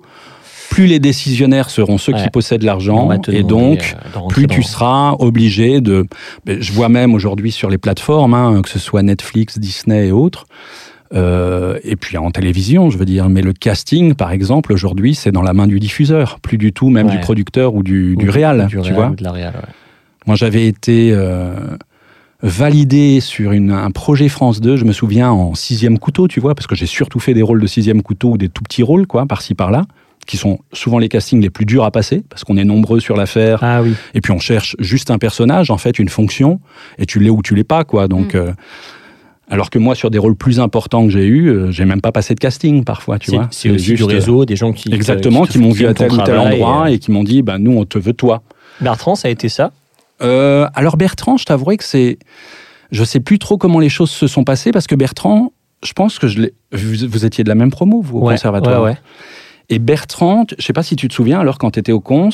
plus 0.70 0.86
les 0.88 1.00
décisionnaires 1.00 1.70
seront 1.70 1.98
ceux 1.98 2.14
qui 2.14 2.30
possèdent 2.30 2.64
l'argent, 2.64 3.18
te 3.20 3.30
et 3.30 3.44
donc 3.44 3.96
euh, 4.16 4.20
plus 4.30 4.48
tu 4.48 4.64
seras 4.64 5.16
obligé 5.20 5.82
de. 5.82 6.08
Je 6.48 6.72
vois 6.72 6.88
même 6.88 7.14
aujourd'hui 7.14 7.52
sur 7.52 7.70
les 7.70 7.78
plateformes, 7.78 8.34
hein, 8.34 8.62
que 8.64 8.70
ce 8.70 8.80
soit 8.80 9.04
Netflix, 9.04 9.60
Disney 9.60 10.08
et 10.08 10.12
autres. 10.14 10.46
Euh, 11.14 11.78
et 11.84 11.96
puis 11.96 12.18
en 12.18 12.32
télévision, 12.32 12.90
je 12.90 12.98
veux 12.98 13.06
dire, 13.06 13.28
mais 13.30 13.42
le 13.42 13.54
casting, 13.54 14.14
par 14.16 14.32
exemple, 14.32 14.72
aujourd'hui, 14.74 15.14
c'est 15.16 15.32
dans 15.32 15.42
la 15.42 15.54
main 15.54 15.68
du 15.68 15.80
diffuseur, 15.80 16.40
plus 16.40 16.58
du 16.58 16.72
tout 16.74 16.90
même 16.90 17.08
Ouais. 17.08 17.14
du 17.14 17.20
producteur 17.20 17.74
ou 17.76 17.84
du, 17.84 18.14
ou 18.14 18.18
du 18.18 18.30
réal, 18.30 18.66
du 18.68 18.76
tu 18.76 18.80
réal 18.80 18.96
vois. 18.96 19.08
ou 19.10 19.16
de 19.16 19.24
la 19.24 19.32
réal, 19.32 19.54
ouais. 19.56 19.70
Moi, 20.28 20.36
j'avais 20.36 20.68
été 20.68 21.12
euh, 21.14 21.54
validé 22.44 23.20
sur 23.20 23.52
une- 23.52 23.72
un 23.72 23.92
projet 23.92 24.30
France 24.30 24.62
2, 24.62 24.76
je 24.78 24.86
me 24.86 24.94
souviens, 24.94 25.32
en 25.32 25.54
sixième 25.56 26.00
couteau, 26.00 26.28
tu 26.28 26.40
vois, 26.40 26.56
parce 26.56 26.68
que 26.68 26.76
j'ai 26.76 26.86
surtout 26.88 27.20
fait 27.20 27.34
des 27.34 27.42
rôles 27.44 27.62
de 27.62 27.68
sixième 27.68 28.02
couteau 28.02 28.32
ou 28.32 28.38
des 28.38 28.50
tout 28.50 28.64
petits 28.64 28.84
rôles, 28.84 29.06
quoi, 29.08 29.26
par-ci, 29.26 29.54
par-là, 29.54 29.86
qui 30.28 30.38
sont 30.38 30.60
souvent 30.74 30.98
les 31.00 31.10
castings 31.10 31.42
les 31.42 31.50
plus 31.50 31.66
durs 31.66 31.84
à 31.84 31.92
passer, 31.92 32.24
parce 32.30 32.44
qu'on 32.44 32.58
est 32.58 32.64
nombreux 32.64 33.00
sur 33.00 33.16
l'affaire, 33.18 33.60
Ah 33.64 33.82
oui. 33.84 33.94
et 34.14 34.22
puis 34.22 34.32
on 34.32 34.40
cherche 34.40 34.76
juste 34.80 35.12
un 35.12 35.18
personnage, 35.18 35.70
en 35.72 35.78
fait, 35.78 36.00
une 36.00 36.10
fonction, 36.10 36.60
et 36.98 37.06
tu 37.06 37.20
l'es 37.20 37.30
ou 37.30 37.42
tu 37.42 37.54
l'es 37.56 37.64
pas, 37.64 37.84
quoi. 37.84 38.08
Donc, 38.08 38.34
Mm. 38.34 38.38
euh, 38.38 38.52
alors 39.52 39.70
que 39.70 39.78
moi, 39.78 39.94
sur 39.94 40.10
des 40.10 40.18
rôles 40.18 40.36
plus 40.36 40.60
importants 40.60 41.04
que 41.06 41.12
j'ai 41.12 41.26
eus, 41.28 41.48
euh, 41.50 41.72
j'ai 41.72 41.86
même 41.86 42.02
pas 42.02 42.12
passé 42.12 42.34
de 42.34 42.40
casting 42.40 42.84
parfois, 42.84 43.20
tu 43.20 43.32
vois. 43.32 43.48
C'est 43.52 43.70
aussi 43.70 43.94
du 43.94 44.02
euh, 44.02 44.06
réseau, 44.08 44.46
des 44.46 44.56
gens 44.56 44.72
qui. 44.74 44.92
Exactement, 44.94 45.46
te- 45.46 45.52
qui 45.52 45.60
m'ont 45.60 45.70
vu 45.72 45.86
à 45.86 45.94
tel 45.94 46.12
ou 46.12 46.18
tel 46.24 46.40
endroit 46.40 46.90
et, 46.90 46.96
et 46.96 47.00
qui 47.00 47.12
m'ont 47.12 47.24
dit, 47.24 47.42
bah, 47.44 47.58
nous, 47.60 47.78
on 47.78 47.86
te 47.86 48.00
veut 48.00 48.14
toi. 48.14 48.42
euh, 48.82 48.84
Bertrand, 48.84 49.14
ça 49.16 49.28
a 49.28 49.32
été 49.32 49.50
ça? 49.50 49.72
Euh, 50.24 50.68
alors 50.74 50.98
Bertrand, 50.98 51.38
je 51.38 51.46
t'avouerai 51.46 51.78
que 51.78 51.84
c'est, 51.84 52.18
je 52.92 53.04
sais 53.04 53.20
plus 53.20 53.40
trop 53.40 53.58
comment 53.58 53.80
les 53.80 53.90
choses 53.90 54.10
se 54.12 54.26
sont 54.28 54.44
passées 54.44 54.72
parce 54.72 54.88
que 54.88 54.96
Bertrand, 54.96 55.52
je 55.84 55.94
pense 55.94 56.18
que 56.20 56.28
je 56.28 56.42
vous, 56.72 57.08
vous 57.10 57.26
étiez 57.26 57.44
de 57.44 57.50
la 57.50 57.56
même 57.56 57.72
promo 57.72 58.02
vous 58.02 58.20
au 58.20 58.22
Ouais, 58.28 58.34
conservatoire. 58.36 58.82
ouais, 58.84 58.92
ouais. 58.92 58.98
Et 59.70 59.80
Bertrand, 59.80 60.46
je 60.58 60.64
sais 60.66 60.74
pas 60.74 60.84
si 60.84 60.96
tu 60.96 61.08
te 61.08 61.14
souviens, 61.14 61.40
alors 61.40 61.58
quand 61.58 61.72
tu 61.72 61.80
étais 61.80 61.92
au 61.92 62.00
cons, 62.00 62.30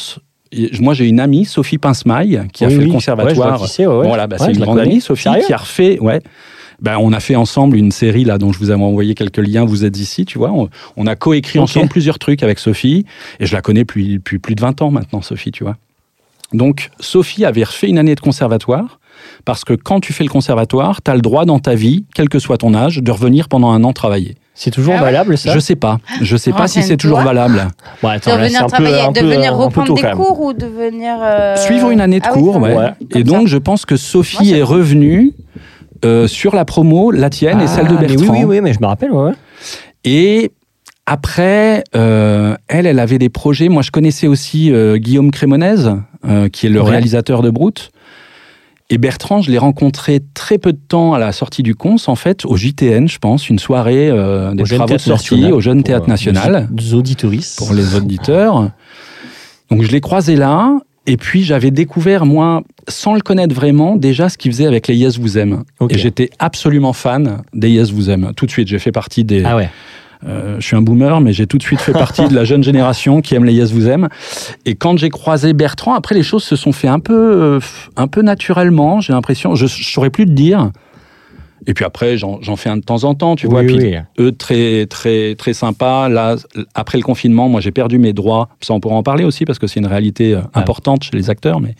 moi 0.81 0.93
j'ai 0.93 1.07
une 1.07 1.19
amie, 1.19 1.45
Sophie 1.45 1.77
Pincemaille, 1.77 2.41
qui 2.53 2.65
a 2.65 2.69
fait 2.69 2.75
oui, 2.75 2.81
le 2.81 2.87
ouais, 2.87 2.93
conservatoire. 2.93 3.33
je 3.35 3.57
vois 3.59 3.67
qui 3.67 3.73
c'est, 3.73 3.85
ouais, 3.87 3.93
ouais. 3.95 4.01
Bon, 4.03 4.07
voilà, 4.09 4.27
bah, 4.27 4.37
c'est 4.37 4.51
une 4.51 4.59
grande 4.59 4.79
amie, 4.79 5.01
Sophie, 5.01 5.23
Sérieux? 5.23 5.43
qui 5.45 5.53
a 5.53 5.57
refait, 5.57 5.99
ouais, 5.99 6.21
Ben, 6.81 6.97
on 6.99 7.11
a 7.11 7.19
fait 7.19 7.35
ensemble 7.35 7.75
une 7.75 7.91
série 7.91 8.23
là 8.23 8.37
dont 8.37 8.51
je 8.51 8.59
vous 8.59 8.69
avais 8.69 8.83
envoyé 8.83 9.15
quelques 9.15 9.37
liens. 9.39 9.65
Vous 9.65 9.83
êtes 9.83 9.97
ici, 9.97 10.25
tu 10.25 10.37
vois. 10.37 10.51
On, 10.51 10.69
on 10.95 11.07
a 11.07 11.15
coécrit 11.15 11.57
ensemble 11.59 11.87
plusieurs 11.89 12.19
trucs 12.19 12.43
avec 12.43 12.59
Sophie 12.59 13.05
et 13.39 13.45
je 13.47 13.53
la 13.53 13.61
connais 13.61 13.81
depuis, 13.81 14.15
depuis 14.15 14.37
plus 14.37 14.53
de 14.55 14.61
20 14.61 14.81
ans 14.83 14.91
maintenant, 14.91 15.21
Sophie, 15.21 15.51
tu 15.51 15.63
vois. 15.63 15.75
Donc 16.53 16.89
Sophie 16.99 17.43
avait 17.45 17.63
refait 17.63 17.87
une 17.89 17.97
année 17.97 18.15
de 18.15 18.19
conservatoire 18.21 18.99
parce 19.43 19.65
que 19.65 19.73
quand 19.73 19.99
tu 19.99 20.13
fais 20.13 20.23
le 20.23 20.29
conservatoire, 20.29 21.01
tu 21.01 21.09
as 21.11 21.15
le 21.15 21.21
droit 21.21 21.45
dans 21.45 21.59
ta 21.59 21.73
vie, 21.75 22.05
quel 22.15 22.29
que 22.29 22.39
soit 22.39 22.57
ton 22.57 22.73
âge, 22.73 22.97
de 23.01 23.11
revenir 23.11 23.49
pendant 23.49 23.71
un 23.71 23.83
an 23.83 23.91
travailler. 23.91 24.35
C'est 24.53 24.71
toujours 24.71 24.93
Ah 24.97 24.99
ouais 25.03 25.11
valable 25.11 25.37
ça? 25.37 25.53
Je 25.53 25.59
sais 25.59 25.75
pas, 25.75 25.99
je 26.21 26.37
sais 26.37 26.51
pas 26.51 26.67
si 26.67 26.81
c'est 26.83 26.97
toujours 26.97 27.19
valable. 27.21 27.67
Bon, 28.01 28.07
attends, 28.09 28.35
de 28.35 28.37
là, 28.41 28.45
venir 28.47 28.59
un 28.61 28.63
peu- 28.63 28.69
travailler, 28.69 29.01
un 29.01 29.11
de 29.11 29.19
peu, 29.19 29.25
venir 29.27 29.55
reprendre 29.55 29.87
tôt, 29.87 29.95
des 29.95 30.11
cours 30.11 30.41
ou 30.41 30.53
de 30.53 30.65
venir. 30.65 31.15
euh, 31.21 31.55
Suivre 31.57 31.89
une 31.91 32.01
année 32.01 32.19
de 32.19 32.25
ah 32.27 32.31
oui, 32.35 32.41
cours, 32.41 32.57
ouais. 32.57 32.75
Ouais. 32.75 32.91
Et 33.15 33.23
donc 33.23 33.47
ça. 33.47 33.53
je 33.53 33.57
pense 33.57 33.85
que 33.85 33.97
Sophie 33.97 34.53
est 34.53 34.63
revenue 34.63 35.33
euh, 36.05 36.27
sur 36.27 36.55
la 36.55 36.65
promo, 36.65 37.11
la 37.11 37.29
tienne 37.29 37.59
et 37.61 37.67
celle 37.67 37.87
de 37.87 37.95
Ah, 37.97 38.01
Bertrand. 38.01 38.33
Oui, 38.33 38.39
oui, 38.39 38.45
oui, 38.45 38.61
mais 38.61 38.73
je 38.73 38.79
me 38.79 38.85
rappelle, 38.87 39.11
ouais. 39.11 39.31
Et 40.03 40.51
après, 41.05 41.83
euh, 41.95 42.55
elle, 42.67 42.85
elle 42.85 42.99
avait 42.99 43.17
des 43.19 43.29
projets. 43.29 43.69
Moi, 43.69 43.81
je 43.81 43.91
connaissais 43.91 44.27
aussi 44.27 44.71
euh, 44.71 44.97
Guillaume 44.97 45.31
Crémonez, 45.31 45.75
qui 46.51 46.65
est 46.67 46.69
le 46.69 46.81
Ouais. 46.81 46.89
réalisateur 46.91 47.41
de 47.41 47.49
Brute. 47.49 47.91
Et 48.89 48.97
Bertrand, 48.97 49.41
je 49.41 49.51
l'ai 49.51 49.57
rencontré 49.57 50.21
très 50.33 50.57
peu 50.57 50.71
de 50.71 50.79
temps 50.87 51.13
à 51.13 51.19
la 51.19 51.33
sortie 51.33 51.61
du 51.61 51.75
Cons, 51.75 51.97
en 52.07 52.15
fait, 52.15 52.45
au 52.45 52.55
JTN, 52.55 53.07
je 53.09 53.17
pense, 53.19 53.49
une 53.49 53.59
soirée 53.59 54.07
des 54.09 54.61
Au 54.61 54.65
travaux 54.65 54.93
de 54.93 54.97
sortie 54.97 55.33
National, 55.35 55.53
au 55.53 55.59
Jeune 55.59 55.83
Théâtre 55.83 56.07
National 56.07 56.69
Les 56.77 56.93
auditoristes. 56.93 57.57
pour 57.57 57.73
les 57.73 57.95
auditeurs. 57.95 58.71
Donc 59.69 59.83
je 59.83 59.91
l'ai 59.91 59.99
croisé 59.99 60.37
là. 60.37 60.77
Et 61.07 61.15
puis 61.17 61.43
j'avais 61.43 61.71
découvert, 61.71 62.25
moi, 62.25 62.61
sans 62.87 63.13
le 63.15 63.21
connaître 63.21 63.55
vraiment, 63.55 63.95
déjà 63.95 64.27
ce 64.29 64.37
qu'il 64.37 64.51
faisait 64.51 64.67
avec 64.67 64.87
les 64.87 64.95
Yes 64.95 65.17
Vous 65.17 65.37
Aime. 65.37 65.63
Et 65.89 65.97
j'étais 65.97 66.29
absolument 66.37 66.93
fan 66.93 67.41
des 67.53 67.69
Yes 67.71 67.91
Vous 67.91 68.09
Aime. 68.09 68.33
Tout 68.35 68.45
de 68.45 68.51
suite, 68.51 68.67
j'ai 68.67 68.77
fait 68.77 68.91
partie 68.91 69.23
des... 69.23 69.43
Ah 69.43 69.55
ouais. 69.55 69.69
Euh, 70.25 70.55
je 70.59 70.65
suis 70.65 70.75
un 70.75 70.81
boomer, 70.81 71.21
mais 71.21 71.31
j'ai 71.31 71.45
tout 71.47 71.57
de 71.57 71.63
suite 71.63 71.79
fait 71.79 71.93
partie 71.93 72.27
de 72.27 72.35
la 72.35 72.43
jeune 72.43 72.63
génération 72.63 73.21
qui 73.21 73.35
aime 73.35 73.45
les 73.45 73.53
Yes 73.53 73.71
Vous 73.71 73.87
Aime. 73.87 74.09
Et 74.65 74.75
quand 74.75 74.97
j'ai 74.97 75.09
croisé 75.09 75.53
Bertrand, 75.53 75.93
après 75.93 76.15
les 76.15 76.23
choses 76.23 76.43
se 76.43 76.55
sont 76.55 76.71
fait 76.71 76.87
un 76.87 76.99
peu, 76.99 77.13
euh, 77.13 77.59
un 77.95 78.07
peu 78.07 78.21
naturellement, 78.21 78.99
j'ai 78.99 79.13
l'impression. 79.13 79.55
Je 79.55 79.65
ne 79.65 79.69
saurais 79.69 80.09
plus 80.09 80.25
te 80.25 80.31
dire. 80.31 80.71
Et 81.69 81.73
puis 81.73 81.83
après, 81.85 82.17
j'en 82.17 82.39
j'en 82.41 82.55
fais 82.55 82.69
un 82.69 82.77
de 82.77 82.81
temps 82.81 83.03
en 83.03 83.13
temps, 83.13 83.35
tu 83.35 83.47
vois. 83.47 83.59
Oui, 83.61 83.77
Puis 83.77 83.93
eux, 84.19 84.31
très, 84.31 84.85
très, 84.85 85.35
très 85.35 85.53
sympa. 85.53 86.07
Là, 86.09 86.35
après 86.73 86.97
le 86.97 87.03
confinement, 87.03 87.49
moi, 87.49 87.59
j'ai 87.61 87.71
perdu 87.71 87.97
mes 87.99 88.13
droits. 88.13 88.47
Ça, 88.61 88.73
on 88.73 88.79
pourra 88.79 88.95
en 88.95 89.03
parler 89.03 89.25
aussi 89.25 89.43
parce 89.45 89.59
que 89.59 89.67
c'est 89.67 89.79
une 89.81 89.85
réalité 89.87 90.33
euh, 90.33 90.39
Ah. 90.53 90.59
importante 90.61 91.03
chez 91.03 91.15
les 91.17 91.29
acteurs. 91.29 91.59
Mais, 91.59 91.75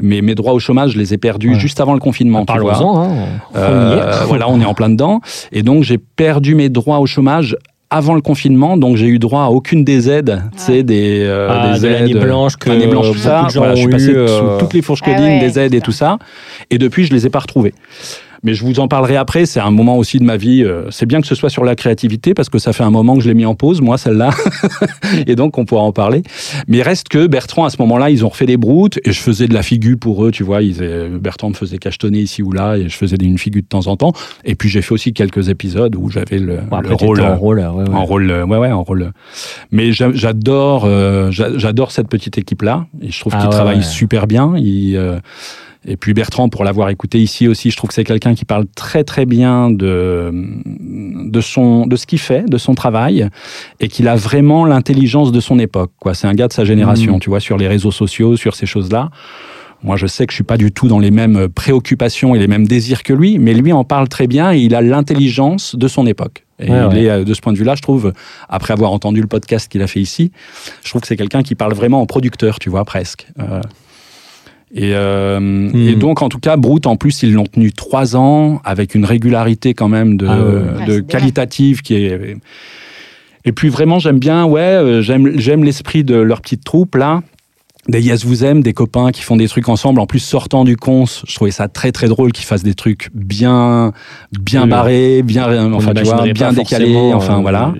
mais 0.00 0.20
mes 0.20 0.34
droits 0.34 0.52
au 0.52 0.58
chômage, 0.58 0.90
je 0.92 0.98
les 0.98 1.14
ai 1.14 1.18
perdus 1.18 1.50
Ouais. 1.52 1.58
juste 1.60 1.80
avant 1.80 1.94
le 1.94 2.00
confinement. 2.00 2.44
tu 2.44 2.58
vois. 2.58 2.72
Parlons-en. 2.72 3.02
Hein. 3.04 3.26
Euh, 3.56 4.22
est. 4.22 4.26
voilà, 4.26 4.48
on 4.48 4.60
est 4.60 4.64
en 4.64 4.74
plein 4.74 4.90
dedans. 4.90 5.20
Et 5.52 5.62
donc, 5.62 5.84
j'ai 5.84 5.98
perdu 5.98 6.54
mes 6.56 6.68
droits 6.68 6.98
au 6.98 7.06
chômage 7.06 7.56
avant 7.92 8.14
le 8.14 8.20
confinement, 8.20 8.76
donc 8.76 8.96
j'ai 8.96 9.06
eu 9.08 9.18
droit 9.18 9.42
à 9.42 9.48
aucune 9.48 9.82
des 9.82 10.08
aides, 10.08 10.42
tu 10.56 10.62
sais, 10.62 10.82
des, 10.84 11.24
euh, 11.24 11.48
Ah, 11.50 11.72
des 11.74 11.80
de 11.80 11.86
aides, 11.86 11.92
l'année 11.92 12.14
blanche 12.14 12.56
que 12.56 12.70
année 12.70 12.86
blanche, 12.86 13.10
tout 13.10 13.18
ça. 13.18 13.48
Voilà, 13.56 13.74
je 13.74 13.80
suis 13.80 13.90
passé 13.90 14.12
eu, 14.12 14.16
euh, 14.16 14.28
sous 14.28 14.58
toutes 14.60 14.74
les 14.74 14.82
fourches 14.82 15.00
Ah 15.04 15.10
coding, 15.10 15.24
ouais, 15.26 15.40
des 15.40 15.58
aides 15.58 15.74
et 15.74 15.80
tout 15.80 15.90
ça. 15.90 16.18
Et 16.70 16.78
depuis, 16.78 17.04
je 17.04 17.12
les 17.12 17.26
ai 17.26 17.30
pas 17.30 17.40
retrouvées. 17.40 17.74
Mais 18.42 18.54
je 18.54 18.64
vous 18.64 18.80
en 18.80 18.88
parlerai 18.88 19.16
après. 19.16 19.44
C'est 19.46 19.60
un 19.60 19.70
moment 19.70 19.96
aussi 19.98 20.18
de 20.18 20.24
ma 20.24 20.36
vie. 20.36 20.62
euh, 20.64 20.84
C'est 20.90 21.06
bien 21.06 21.20
que 21.20 21.26
ce 21.26 21.34
soit 21.34 21.50
sur 21.50 21.64
la 21.64 21.74
créativité 21.74 22.32
parce 22.34 22.48
que 22.48 22.58
ça 22.58 22.72
fait 22.72 22.84
un 22.84 22.90
moment 22.90 23.14
que 23.16 23.20
je 23.22 23.28
l'ai 23.28 23.34
mis 23.34 23.44
en 23.44 23.54
pause, 23.54 23.80
moi, 23.80 23.98
celle-là. 23.98 24.30
et 25.26 25.36
donc, 25.36 25.58
on 25.58 25.64
pourra 25.64 25.82
en 25.82 25.92
parler. 25.92 26.22
Mais 26.68 26.82
reste 26.82 27.08
que 27.08 27.26
Bertrand, 27.26 27.64
à 27.64 27.70
ce 27.70 27.76
moment-là, 27.80 28.10
ils 28.10 28.24
ont 28.24 28.28
refait 28.28 28.46
des 28.46 28.56
broutes 28.56 28.98
et 29.04 29.12
je 29.12 29.20
faisais 29.20 29.46
de 29.46 29.54
la 29.54 29.62
figure 29.62 29.98
pour 29.98 30.24
eux. 30.24 30.30
Tu 30.30 30.42
vois, 30.42 30.62
ils, 30.62 30.76
euh, 30.80 31.18
Bertrand 31.18 31.50
me 31.50 31.54
faisait 31.54 31.78
cachetonner 31.78 32.20
ici 32.20 32.42
ou 32.42 32.52
là 32.52 32.76
et 32.76 32.88
je 32.88 32.96
faisais 32.96 33.16
une 33.20 33.38
figure 33.38 33.62
de 33.62 33.66
temps 33.66 33.86
en 33.86 33.96
temps. 33.96 34.12
Et 34.44 34.54
puis, 34.54 34.68
j'ai 34.68 34.82
fait 34.82 34.92
aussi 34.92 35.12
quelques 35.12 35.48
épisodes 35.48 35.94
où 35.96 36.10
j'avais 36.10 36.38
le, 36.38 36.58
Bon, 36.70 36.80
le 36.80 36.94
rôle. 36.94 37.20
en 37.20 37.36
rôle. 37.36 37.58
ouais, 37.60 37.66
ouais. 37.66 37.88
En 37.94 38.04
rôle, 38.04 38.30
ouais, 38.30 38.56
ouais, 38.58 38.72
en 38.72 38.82
rôle. 38.82 39.12
Mais 39.70 39.92
j'a- 39.92 40.12
j'adore, 40.14 40.84
euh, 40.86 41.30
j'a- 41.30 41.56
j'adore 41.58 41.90
cette 41.92 42.08
petite 42.08 42.38
équipe-là. 42.38 42.86
Et 43.02 43.10
je 43.10 43.20
trouve 43.20 43.34
Ah 43.36 43.40
qu'ils 43.40 43.48
ouais, 43.48 43.54
travaillent 43.54 43.82
super 43.84 44.26
bien. 44.26 44.54
Ils, 44.56 44.96
euh, 44.96 45.18
et 45.86 45.96
puis 45.96 46.12
Bertrand, 46.14 46.48
pour 46.48 46.62
l'avoir 46.64 46.88
écouté 46.90 47.18
ici 47.20 47.48
aussi, 47.48 47.70
je 47.70 47.76
trouve 47.76 47.88
que 47.88 47.94
c'est 47.94 48.04
quelqu'un 48.04 48.34
qui 48.34 48.44
parle 48.44 48.66
très 48.76 49.02
très 49.04 49.24
bien 49.26 49.70
de 49.70 50.30
de 51.30 51.40
son 51.40 51.86
de 51.86 51.96
ce 51.96 52.06
qu'il 52.06 52.18
fait, 52.18 52.48
de 52.48 52.58
son 52.58 52.74
travail, 52.74 53.28
et 53.80 53.88
qu'il 53.88 54.06
a 54.08 54.16
vraiment 54.16 54.64
l'intelligence 54.64 55.32
de 55.32 55.40
son 55.40 55.58
époque. 55.58 55.92
Quoi, 55.98 56.14
c'est 56.14 56.26
un 56.26 56.34
gars 56.34 56.48
de 56.48 56.52
sa 56.52 56.64
génération, 56.64 57.14
Mhm. 57.14 57.20
tu 57.20 57.30
vois, 57.30 57.40
sur 57.40 57.56
les 57.56 57.68
réseaux 57.68 57.90
sociaux, 57.92 58.36
sur 58.36 58.54
ces 58.54 58.66
choses-là. 58.66 59.10
Moi, 59.82 59.96
je 59.96 60.06
sais 60.06 60.26
que 60.26 60.32
je 60.32 60.36
suis 60.36 60.44
pas 60.44 60.58
du 60.58 60.72
tout 60.72 60.88
dans 60.88 60.98
les 60.98 61.10
mêmes 61.10 61.48
préoccupations 61.48 62.34
et 62.34 62.38
les 62.38 62.48
mêmes 62.48 62.66
désirs 62.66 63.02
que 63.02 63.14
lui, 63.14 63.38
mais 63.38 63.54
lui 63.54 63.72
en 63.72 63.82
parle 63.84 64.08
très 64.08 64.26
bien 64.26 64.52
et 64.52 64.58
il 64.58 64.74
a 64.74 64.82
l'intelligence 64.82 65.74
de 65.74 65.88
son 65.88 66.06
époque. 66.06 66.44
Et 66.62 66.70
Ouais, 66.70 66.76
il 66.78 66.86
ouais. 66.94 67.02
est, 67.04 67.08
euh, 67.10 67.24
de 67.24 67.32
ce 67.32 67.40
point 67.40 67.54
de 67.54 67.58
vue-là, 67.58 67.74
je 67.76 67.80
trouve, 67.80 68.12
après 68.50 68.74
avoir 68.74 68.92
entendu 68.92 69.22
le 69.22 69.26
podcast 69.26 69.72
qu'il 69.72 69.80
a 69.80 69.86
fait 69.86 70.00
ici, 70.00 70.32
je 70.84 70.90
trouve 70.90 71.00
que 71.00 71.06
c'est 71.06 71.16
quelqu'un 71.16 71.42
qui 71.42 71.54
parle 71.54 71.72
vraiment 71.72 72.02
en 72.02 72.06
producteur, 72.06 72.58
tu 72.58 72.68
vois, 72.68 72.84
presque. 72.84 73.26
Euh, 73.38 73.62
et, 74.72 74.92
euh, 74.94 75.68
et 75.74 75.96
donc, 75.96 76.22
en 76.22 76.28
tout 76.28 76.38
cas, 76.38 76.56
Brute, 76.56 76.86
en 76.86 76.96
plus, 76.96 77.22
ils 77.22 77.32
l'ont 77.32 77.46
tenu 77.46 77.72
trois 77.72 78.16
ans 78.16 78.60
avec 78.64 78.94
une 78.94 79.04
régularité 79.04 79.74
quand 79.74 79.88
même 79.88 80.16
de, 80.16 80.26
Ah 80.28 80.38
ouais, 80.38 80.42
de 80.42 80.48
Ouais, 80.52 80.76
c'est 80.86 80.86
bien. 80.86 81.02
qualitative 81.02 81.82
qui 81.82 81.94
est. 81.96 82.36
Et 83.44 83.52
puis 83.52 83.68
vraiment, 83.68 83.98
j'aime 83.98 84.18
bien, 84.18 84.44
ouais, 84.44 84.60
euh, 84.60 85.02
j'aime, 85.02 85.38
j'aime 85.38 85.64
l'esprit 85.64 86.04
de 86.04 86.14
leur 86.14 86.40
petite 86.40 86.62
troupe 86.62 86.94
là. 86.94 87.22
Des 87.88 88.02
Yes 88.02 88.24
Vous 88.26 88.44
Aime, 88.44 88.62
des 88.62 88.74
copains 88.74 89.10
qui 89.10 89.22
font 89.22 89.36
des 89.36 89.48
trucs 89.48 89.68
ensemble. 89.68 90.00
En 90.00 90.06
plus, 90.06 90.18
sortant 90.18 90.64
du 90.64 90.76
cons, 90.76 91.06
je 91.06 91.34
trouvais 91.34 91.50
ça 91.50 91.66
très 91.66 91.92
très 91.92 92.08
drôle 92.08 92.30
qu'ils 92.32 92.44
fassent 92.44 92.62
des 92.62 92.74
trucs 92.74 93.08
bien, 93.14 93.92
bien 94.38 94.64
Oui. 94.64 94.68
barrés, 94.68 95.22
bien, 95.22 95.48
On 95.50 95.72
enfin, 95.72 95.94
tu 95.94 96.02
vois, 96.04 96.22
bien 96.32 96.52
décalés. 96.52 97.12
Enfin 97.14 97.38
euh, 97.38 97.40
voilà. 97.42 97.72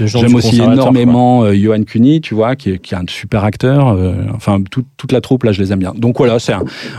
J'aime 0.00 0.34
aussi 0.34 0.56
énormément 0.60 1.44
euh, 1.44 1.54
Johan 1.54 1.82
Cuny, 1.84 2.22
tu 2.22 2.34
vois, 2.34 2.56
qui 2.56 2.70
est, 2.70 2.78
qui 2.78 2.94
est 2.94 2.96
un 2.96 3.04
super 3.06 3.44
acteur. 3.44 3.88
euh, 3.88 4.14
enfin, 4.34 4.62
tout- 4.70 4.84
toute 4.96 5.12
la 5.12 5.20
troupe, 5.20 5.44
là, 5.44 5.52
je 5.52 5.60
les 5.62 5.70
aime 5.70 5.80
bien. 5.80 5.92
Donc 5.94 6.16
voilà, 6.16 6.38
c'est 6.38 6.54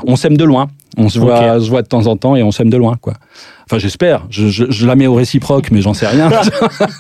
on 0.06 0.16
s'aime 0.16 0.38
de 0.38 0.44
loin. 0.46 0.70
On 0.96 1.10
se 1.10 1.18
voit, 1.18 1.60
se 1.60 1.68
voit 1.70 1.82
de 1.82 1.88
temps 1.88 2.06
en 2.06 2.18
temps 2.18 2.36
et 2.36 2.44
on 2.44 2.52
s'aime 2.52 2.70
de 2.70 2.78
loin, 2.78 2.98
quoi. 3.02 3.14
Enfin, 3.66 3.80
j'espère. 3.80 4.28
Je, 4.30 4.48
je- 4.50 4.70
je 4.70 4.86
la 4.86 4.96
mets 4.96 5.08
au 5.08 5.16
réciproque, 5.16 5.72
mais 5.72 5.82
j'en 5.82 5.96
sais 5.96 6.06
rien. 6.08 6.30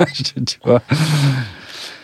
Tu 0.45 0.57
vois. 0.65 0.81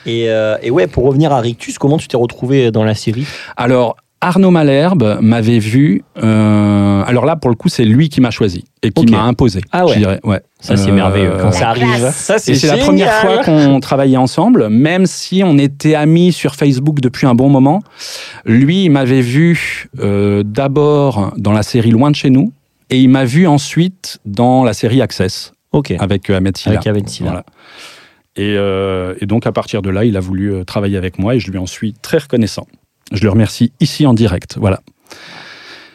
Et, 0.05 0.29
euh, 0.29 0.57
et 0.61 0.71
ouais, 0.71 0.87
pour 0.87 1.05
revenir 1.05 1.31
à 1.31 1.39
Rictus, 1.39 1.77
comment 1.77 1.97
tu 1.97 2.07
t'es 2.07 2.17
retrouvé 2.17 2.71
dans 2.71 2.83
la 2.83 2.95
série? 2.95 3.25
Alors, 3.57 3.95
Arnaud 4.21 4.51
Malherbe 4.51 5.19
m'avait 5.21 5.59
vu. 5.59 6.03
euh, 6.21 7.03
alors 7.05 7.25
là, 7.25 7.35
pour 7.37 7.49
le 7.49 7.55
coup, 7.55 7.69
c'est 7.69 7.85
lui 7.85 8.09
qui 8.09 8.19
m'a 8.21 8.31
choisi 8.31 8.65
et 8.83 8.91
qui 8.91 9.05
m'a 9.05 9.21
imposé. 9.23 9.61
Ah 9.71 9.85
ouais. 9.85 9.93
Je 9.93 9.99
dirais. 9.99 10.19
Ouais. 10.23 10.41
Ça, 10.59 10.75
c'est 10.75 10.89
Euh, 10.89 10.93
merveilleux. 10.93 11.31
Quand 11.39 11.45
La 11.45 11.51
ça 11.53 11.69
arrive, 11.69 11.83
classe. 11.99 12.15
ça, 12.17 12.35
Et 12.35 12.55
c'est 12.55 12.67
la 12.67 12.77
première 12.77 13.13
fois 13.13 13.43
qu'on 13.45 13.79
travaillait 13.79 14.17
ensemble, 14.17 14.67
même 14.69 15.05
si 15.05 15.41
on 15.45 15.57
était 15.57 15.95
amis 15.95 16.33
sur 16.33 16.55
Facebook 16.55 16.99
depuis 16.99 17.27
un 17.27 17.33
bon 17.35 17.49
moment. 17.49 17.81
Lui, 18.45 18.85
il 18.85 18.89
m'avait 18.89 19.21
vu 19.21 19.87
euh, 19.99 20.43
d'abord 20.45 21.31
dans 21.37 21.53
la 21.53 21.63
série 21.63 21.91
Loin 21.91 22.11
de 22.11 22.15
chez 22.15 22.29
nous, 22.29 22.51
et 22.89 22.99
il 22.99 23.07
m'a 23.09 23.23
vu 23.23 23.47
ensuite 23.47 24.19
dans 24.25 24.63
la 24.65 24.73
série 24.73 25.01
Access 25.01 25.53
Ok. 25.71 25.93
avec 25.99 26.29
euh, 26.29 26.37
Ahmed 26.37 26.57
Silla. 26.57 26.75
Avec 26.75 26.87
Ahmed 26.87 27.07
Silla. 27.07 27.29
Voilà. 27.29 27.45
Et, 28.39 28.55
euh, 28.57 29.13
et 29.19 29.25
donc 29.25 29.45
à 29.47 29.51
partir 29.51 29.81
de 29.81 29.89
là, 29.89 30.05
il 30.05 30.15
a 30.15 30.19
voulu 30.21 30.53
euh, 30.53 30.63
travailler 30.63 30.97
avec 30.97 31.19
moi 31.19 31.35
et 31.35 31.39
je 31.39 31.51
lui 31.51 31.57
en 31.57 31.65
suis 31.65 31.93
très 31.93 32.19
reconnaissant. 32.19 32.67
Je 33.11 33.23
le 33.23 33.29
remercie 33.29 33.71
ici 33.79 34.05
en 34.05 34.13
direct. 34.13 34.57
Voilà. 34.59 34.79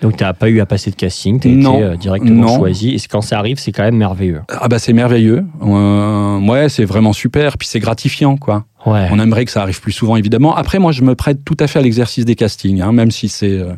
Donc, 0.03 0.19
tu 0.19 0.25
n'as 0.25 0.35
pas 0.35 0.51
eu 0.51 0.61
à 0.61 0.67
passer 0.67 0.91
de 0.91 0.97
casting, 0.97 1.41
tu 1.41 1.49
as 1.49 1.53
Non. 1.53 1.77
été 1.77 1.85
euh, 1.85 1.97
directement 1.97 2.47
Non. 2.47 2.57
choisi. 2.59 2.91
Et 2.91 2.99
quand 3.09 3.23
ça 3.23 3.39
arrive, 3.39 3.59
c'est 3.59 3.73
quand 3.73 3.85
même 3.85 3.97
merveilleux. 3.97 4.43
Ah 4.49 4.69
bah 4.69 4.79
c'est 4.79 4.93
merveilleux. 4.93 5.45
Euh, 5.63 6.39
ouais, 6.41 6.69
c'est 6.69 6.85
vraiment 6.85 7.15
super. 7.15 7.57
Puis 7.57 7.69
c'est 7.69 7.81
gratifiant, 7.81 8.37
quoi. 8.37 8.67
Ouais. 8.85 9.09
On 9.13 9.19
aimerait 9.19 9.47
que 9.47 9.51
ça 9.51 9.63
arrive 9.63 9.81
plus 9.81 9.93
souvent, 9.93 10.17
évidemment. 10.17 10.55
Après, 10.55 10.79
moi, 10.79 10.93
je 10.93 11.01
me 11.03 11.15
prête 11.15 11.43
tout 11.47 11.57
à 11.59 11.67
fait 11.69 11.79
à 11.79 11.83
l'exercice 11.83 12.27
des 12.27 12.35
castings, 12.35 12.83
hein, 12.83 12.93
même 12.93 13.11
si 13.11 13.29
c'est. 13.31 13.53
euh, 13.59 13.73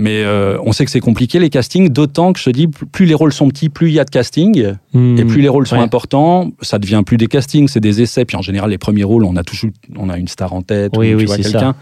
Mais 0.00 0.22
euh, 0.22 0.58
on 0.64 0.70
sait 0.70 0.84
que 0.84 0.92
c'est 0.92 1.00
compliqué 1.00 1.40
les 1.40 1.50
castings, 1.50 1.88
d'autant 1.88 2.32
que 2.32 2.38
je 2.38 2.44
te 2.44 2.50
dis, 2.50 2.68
plus 2.68 3.04
les 3.04 3.14
rôles 3.14 3.32
sont 3.32 3.48
petits, 3.48 3.68
plus 3.68 3.88
il 3.88 3.94
y 3.94 3.98
a 3.98 4.04
de 4.04 4.10
casting, 4.10 4.74
et 4.94 5.24
plus 5.24 5.40
les 5.40 5.48
rôles 5.48 5.66
sont 5.66 5.74
ouais. 5.74 5.82
importants, 5.82 6.52
ça 6.62 6.78
devient 6.78 7.02
plus 7.04 7.16
des 7.16 7.26
castings, 7.26 7.66
c'est 7.66 7.80
des 7.80 8.00
essais. 8.00 8.24
Puis 8.24 8.36
en 8.36 8.42
général, 8.42 8.70
les 8.70 8.78
premiers 8.78 9.02
rôles, 9.02 9.24
on 9.24 9.34
a 9.34 9.42
toujours, 9.42 9.72
on 9.96 10.08
a 10.08 10.16
une 10.16 10.28
star 10.28 10.52
en 10.52 10.62
tête, 10.62 10.92
Oui, 10.96 11.14
ou, 11.14 11.18
oui, 11.18 11.26
tu 11.26 11.42
quelqu'un. 11.42 11.74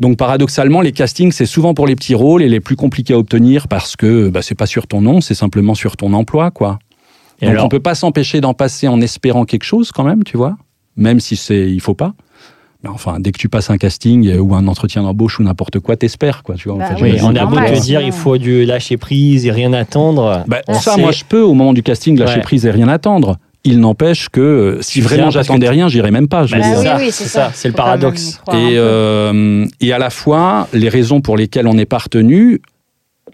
Donc 0.00 0.16
paradoxalement, 0.16 0.80
les 0.80 0.90
castings, 0.90 1.30
c'est 1.30 1.46
souvent 1.46 1.74
pour 1.74 1.86
les 1.86 1.94
petits 1.94 2.16
rôles 2.16 2.42
et 2.42 2.48
les 2.48 2.58
plus 2.58 2.74
compliqués 2.74 3.14
à 3.14 3.18
obtenir 3.18 3.68
parce 3.68 3.94
que 3.94 4.28
bah, 4.28 4.42
c'est 4.42 4.56
pas 4.56 4.66
sur 4.66 4.88
ton 4.88 5.00
nom, 5.00 5.20
c'est 5.20 5.34
simplement 5.34 5.76
sur 5.76 5.96
ton 5.96 6.12
emploi, 6.12 6.50
quoi. 6.50 6.80
Et 7.40 7.46
Donc 7.46 7.52
alors 7.52 7.66
on 7.66 7.68
peut 7.68 7.78
pas 7.78 7.94
s'empêcher 7.94 8.40
d'en 8.40 8.52
passer 8.52 8.88
en 8.88 9.00
espérant 9.00 9.44
quelque 9.44 9.64
chose 9.64 9.92
quand 9.92 10.02
même, 10.02 10.24
tu 10.24 10.36
vois, 10.36 10.56
même 10.96 11.20
si 11.20 11.36
c'est 11.36 11.70
il 11.70 11.80
faut 11.80 11.94
pas. 11.94 12.14
Mais 12.82 12.88
enfin, 12.90 13.16
dès 13.20 13.30
que 13.32 13.38
tu 13.38 13.48
passes 13.50 13.68
un 13.70 13.76
casting 13.76 14.26
euh, 14.28 14.38
ou 14.38 14.54
un 14.54 14.66
entretien 14.66 15.02
d'embauche 15.02 15.38
ou 15.38 15.42
n'importe 15.42 15.80
quoi, 15.80 15.96
t'espères 15.96 16.42
quoi, 16.42 16.54
tu 16.54 16.68
vois. 16.70 16.78
Bah 16.78 16.84
Enfin, 16.92 17.02
oui, 17.04 17.18
on 17.22 17.36
a 17.36 17.44
beau 17.44 17.56
te 17.56 17.80
dire, 17.80 18.00
il 18.00 18.12
faut 18.12 18.38
du 18.38 18.64
lâcher 18.64 18.96
prise 18.96 19.44
et 19.46 19.50
rien 19.50 19.72
attendre. 19.74 20.44
Bah, 20.46 20.62
Ah, 20.66 20.74
ça, 20.74 20.96
moi, 20.96 21.12
je 21.12 21.24
peux 21.28 21.42
au 21.42 21.52
moment 21.54 21.72
du 21.74 21.82
casting 21.82 22.18
lâcher 22.18 22.36
Ouais. 22.36 22.40
prise 22.40 22.64
et 22.64 22.70
rien 22.70 22.88
attendre. 22.88 23.36
Il 23.64 23.80
n'empêche 23.80 24.30
que 24.30 24.40
euh, 24.40 24.78
si 24.80 25.02
vraiment 25.02 25.28
j'attendais 25.28 25.68
rien, 25.68 25.88
j'irais 25.88 26.10
même 26.10 26.28
pas. 26.28 26.48
ça, 26.48 26.56
oui, 26.56 26.64
oui, 26.98 27.08
c'est 27.12 27.26
ça, 27.28 27.50
c'est 27.52 27.68
le 27.68 27.74
paradoxe. 27.74 28.40
Et, 28.54 28.76
euh, 28.76 29.66
et 29.82 29.92
à 29.92 29.98
la 29.98 30.08
fois, 30.08 30.66
les 30.72 30.88
raisons 30.88 31.20
pour 31.20 31.36
lesquelles 31.36 31.66
on 31.66 31.74
n'est 31.74 31.84
pas 31.84 31.98
retenu, 31.98 32.62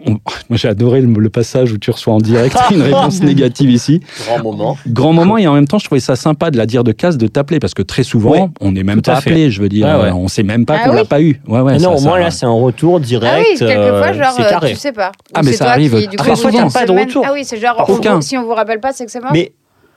on- 0.05 0.11
moi 0.49 0.57
j'ai 0.57 0.67
adoré 0.67 1.01
le, 1.01 1.07
le 1.13 1.29
passage 1.29 1.71
où 1.71 1.77
tu 1.77 1.91
reçois 1.91 2.13
en 2.13 2.17
direct 2.19 2.55
une 2.71 2.81
réponse 2.81 3.21
négative 3.23 3.69
ici. 3.69 4.01
Grand 4.27 4.43
moment. 4.43 4.77
Grand 4.87 5.13
moment 5.13 5.37
et 5.37 5.47
en 5.47 5.53
même 5.53 5.67
temps 5.67 5.79
je 5.79 5.85
trouvais 5.85 5.99
ça 6.01 6.15
sympa 6.15 6.51
de 6.51 6.57
la 6.57 6.65
dire 6.65 6.83
de 6.83 6.91
casse 6.91 7.17
de 7.17 7.27
t'appeler 7.27 7.59
parce 7.59 7.73
que 7.73 7.81
très 7.81 8.03
souvent 8.03 8.31
Oui, 8.31 8.39
on 8.61 8.71
n'est 8.71 8.83
même 8.83 9.01
pas 9.01 9.15
appelé, 9.17 9.49
je 9.51 9.61
veux 9.61 9.69
dire, 9.69 9.87
Ouais, 9.87 10.03
ouais. 10.03 10.11
on 10.11 10.27
sait 10.27 10.43
même 10.43 10.65
pas 10.65 10.77
Ah 10.79 10.83
qu'on 10.85 10.91
oui 10.91 10.97
l'a 10.97 11.05
pas 11.05 11.21
eu. 11.21 11.41
Ouais, 11.47 11.59
ouais, 11.61 11.73
Mais 11.73 11.79
ça- 11.79 11.87
non, 11.89 11.95
au 11.95 11.97
ça- 11.97 12.07
moins 12.09 12.19
là, 12.19 12.31
c'est 12.31 12.45
un 12.45 12.51
retour 12.51 12.99
direct. 12.99 13.33
Ah 13.35 13.39
oui, 13.39 13.57
quelquefois, 13.57 14.07
euh, 14.07 14.13
genre, 14.13 14.33
c'est 14.35 14.45
euh, 14.45 14.49
carré. 14.49 14.69
tu 14.71 14.75
sais 14.77 14.91
pas. 14.91 15.11
Ah, 15.33 15.41
mais 15.43 15.51
ça 15.53 15.65
toi 15.65 15.73
arrive 15.73 15.95
qui, 16.07 16.15
très 16.15 16.35
souvent. 16.35 16.69
Pas 16.69 16.85
de 16.85 16.91
retour. 16.91 17.23
Ah 17.27 17.31
oui, 17.33 17.41
c'est 17.43 17.57
genre, 17.59 17.85
Aucun. 17.89 18.17
on- 18.17 18.21
si 18.21 18.37
on 18.37 18.43
vous 18.43 18.53
rappelle 18.53 18.79
pas, 18.79 18.91
c'est 18.93 19.05
que 19.05 19.11
c'est 19.11 19.19
mort. 19.21 19.31
Mais 19.33 19.51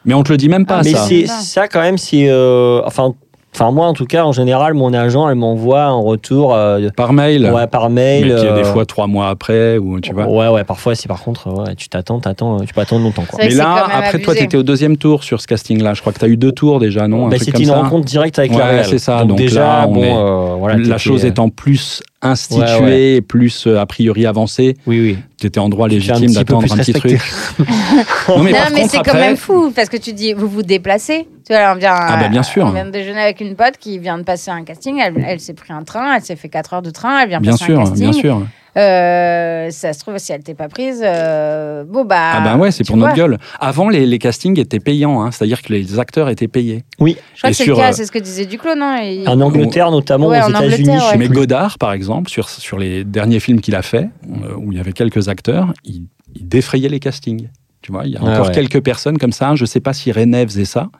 Mais 0.04 0.14
on 0.14 0.22
te 0.22 0.30
le 0.32 0.38
dit 0.38 0.48
même 0.48 0.64
pas 0.66 0.78
Ah, 0.78 0.82
mais 0.84 0.92
ça. 0.92 1.04
c'est 1.06 1.26
Ça. 1.26 1.34
ça 1.40 1.68
quand 1.68 1.80
même, 1.82 1.98
c'est 1.98 2.26
euh, 2.28 2.80
enfin. 2.86 3.14
Enfin, 3.52 3.72
moi, 3.72 3.86
en 3.86 3.94
tout 3.94 4.06
cas, 4.06 4.24
en 4.24 4.30
général, 4.32 4.74
mon 4.74 4.94
agent, 4.94 5.28
elle 5.28 5.34
m'envoie 5.34 5.82
un 5.82 5.98
retour 6.00 6.54
euh, 6.54 6.88
Par 6.96 7.12
mail. 7.12 7.50
ouais, 7.52 7.66
par 7.66 7.90
mail. 7.90 8.26
mais 8.28 8.34
qui 8.40 8.46
est 8.46 8.52
des 8.54 8.60
euh, 8.60 8.64
fois 8.72 8.86
trois 8.86 9.06
mois 9.08 9.28
après 9.28 9.76
ou 9.76 10.00
tu 10.00 10.14
vois. 10.14 10.26
Ouais, 10.28 10.48
ouais, 10.48 10.62
parfois, 10.64 10.94
c'est 10.94 11.08
par 11.08 11.20
contre, 11.22 11.48
ouais, 11.52 11.74
tu 11.74 11.88
t'attends, 11.88 12.20
t'attends, 12.20 12.60
tu 12.60 12.72
peux 12.72 12.80
attendre 12.80 13.02
longtemps, 13.02 13.24
quoi. 13.28 13.38
Mais 13.42 13.50
là, 13.50 13.84
après 13.92 14.18
toi, 14.20 14.32
abusé. 14.32 14.38
tu 14.38 14.44
étais 14.44 14.56
au 14.56 14.62
deuxième 14.62 14.96
tour 14.96 15.24
sur 15.24 15.40
ce 15.40 15.46
casting-là. 15.48 15.94
Je 15.94 16.00
crois 16.00 16.12
que 16.12 16.20
tu 16.20 16.24
as 16.24 16.28
eu 16.28 16.36
deux 16.36 16.52
tours 16.52 16.78
déjà, 16.78 17.08
non? 17.08 17.26
Un 17.26 17.28
Bah, 17.30 17.36
truc 17.36 17.40
c'était 17.46 17.52
comme 17.52 17.62
une 17.62 17.68
ça 17.68 17.82
rencontre 17.82 18.04
directe 18.06 18.38
avec 18.38 18.52
la 18.52 18.58
Ouais, 18.58 18.70
réal. 18.70 18.84
c'est 18.84 18.98
ça. 18.98 19.18
Donc, 19.20 19.28
Donc 19.30 19.38
déjà, 19.38 19.60
là, 19.60 19.84
on 19.88 19.92
bon, 19.92 20.02
est- 20.04 20.16
euh, 20.16 20.54
voilà, 20.58 20.76
La 20.78 20.98
chose 20.98 21.24
étant 21.24 21.48
plus 21.48 22.02
instituée, 22.22 22.62
Ouais, 22.62 22.80
ouais. 22.82 23.02
et 23.16 23.20
plus 23.22 23.66
euh, 23.66 23.78
a 23.80 23.86
priori 23.86 24.26
avancée, 24.26 24.76
Oui, 24.86 25.00
oui. 25.00 25.18
tu 25.40 25.46
étais 25.46 25.58
en 25.58 25.68
droit 25.68 25.86
un 25.86 25.88
légitime 25.90 26.26
petit 26.26 26.26
peu 26.28 26.34
d'attendre 26.34 26.62
plus 26.62 26.72
un 26.72 26.76
petit 26.76 26.92
truc. 26.92 27.12
non, 28.28 28.42
mais 28.42 28.52
non, 28.52 28.58
par 28.58 28.70
mais 28.72 28.80
contre, 28.82 28.90
c'est 28.90 28.96
quand 28.98 29.02
après- 29.02 29.20
même 29.20 29.36
fou 29.36 29.72
parce 29.74 29.88
que 29.88 29.96
tu 29.96 30.12
dis, 30.12 30.32
vous 30.32 30.48
vous 30.48 30.62
déplacez. 30.62 31.26
Tu 31.46 31.52
vois, 31.54 31.72
on 31.72 31.76
vient, 31.78 31.94
Ah 31.94 32.16
bah, 32.18 32.28
bien 32.28 32.42
sûr. 32.42 32.64
On 32.66 32.70
vient 32.70 32.84
de 32.84 32.90
déjeuner 32.90 33.20
avec 33.20 33.40
une 33.40 33.56
pote 33.56 33.74
qui 33.80 33.98
vient 33.98 34.18
de 34.18 34.22
passer 34.22 34.50
un 34.50 34.62
casting. 34.64 34.98
Elle, 35.00 35.14
elle 35.26 35.40
s'est 35.40 35.54
pris 35.54 35.72
un 35.72 35.82
train, 35.82 36.14
elle 36.16 36.22
s'est 36.22 36.36
fait 36.36 36.48
4 36.48 36.74
heures 36.74 36.82
de 36.82 36.90
train, 36.90 37.20
elle 37.22 37.28
vient 37.30 37.40
Bien 37.40 37.52
passer 37.52 37.64
sûr, 37.64 37.80
un 37.80 37.84
casting. 37.84 38.00
bien 38.10 38.12
sûr. 38.12 38.42
Euh, 38.76 39.70
ça 39.70 39.92
se 39.92 40.00
trouve, 40.00 40.18
si 40.18 40.32
elle 40.32 40.42
t'est 40.42 40.54
pas 40.54 40.68
prise, 40.68 41.02
euh, 41.04 41.84
bon 41.84 42.04
bah. 42.04 42.32
Ah 42.34 42.40
ben 42.40 42.56
ouais, 42.58 42.70
c'est 42.70 42.84
pour 42.84 42.96
notre 42.96 43.14
gueule. 43.14 43.38
Avant, 43.58 43.88
les, 43.88 44.06
les 44.06 44.18
castings 44.18 44.58
étaient 44.60 44.80
payants, 44.80 45.22
hein, 45.22 45.30
c'est-à-dire 45.30 45.60
que 45.62 45.72
les 45.72 45.98
acteurs 45.98 46.28
étaient 46.28 46.48
payés. 46.48 46.84
Oui. 47.00 47.16
Je 47.34 47.38
crois 47.40 47.50
Et 47.50 47.52
que 47.52 47.56
c'est 47.56 47.66
le 47.66 47.74
cas, 47.74 47.90
euh, 47.90 47.92
c'est 47.92 48.06
ce 48.06 48.12
que 48.12 48.18
disait 48.18 48.46
Duclos, 48.46 48.74
non 48.76 48.96
En 49.26 49.40
Angleterre, 49.40 49.90
notamment, 49.90 50.28
Ouais, 50.28 50.40
aux 50.42 50.48
États-Unis. 50.50 50.66
Angleterre, 50.74 50.94
je 51.00 51.04
sais 51.04 51.10
ouais. 51.12 51.16
Mais. 51.18 51.28
Godard, 51.28 51.78
par 51.78 51.92
exemple, 51.92 52.30
sur, 52.30 52.48
sur 52.48 52.78
les 52.78 53.04
derniers 53.04 53.40
films 53.40 53.60
qu'il 53.60 53.74
a 53.74 53.82
fait, 53.82 54.08
euh, 54.44 54.54
où 54.56 54.72
il 54.72 54.78
y 54.78 54.80
avait 54.80 54.92
quelques 54.92 55.28
acteurs, 55.28 55.72
il, 55.84 56.04
il 56.34 56.48
défrayait 56.48 56.88
les 56.88 57.00
castings. 57.00 57.48
Tu 57.82 57.92
vois, 57.92 58.04
il 58.04 58.12
y 58.12 58.16
a 58.16 58.20
Ah 58.22 58.30
encore 58.30 58.46
ouais. 58.48 58.52
quelques 58.54 58.80
personnes 58.82 59.18
comme 59.18 59.32
ça. 59.32 59.54
Je 59.54 59.62
ne 59.62 59.66
sais 59.66 59.80
pas 59.80 59.92
si 59.92 60.12
René 60.12 60.44
faisait 60.46 60.64
ça, 60.64 60.90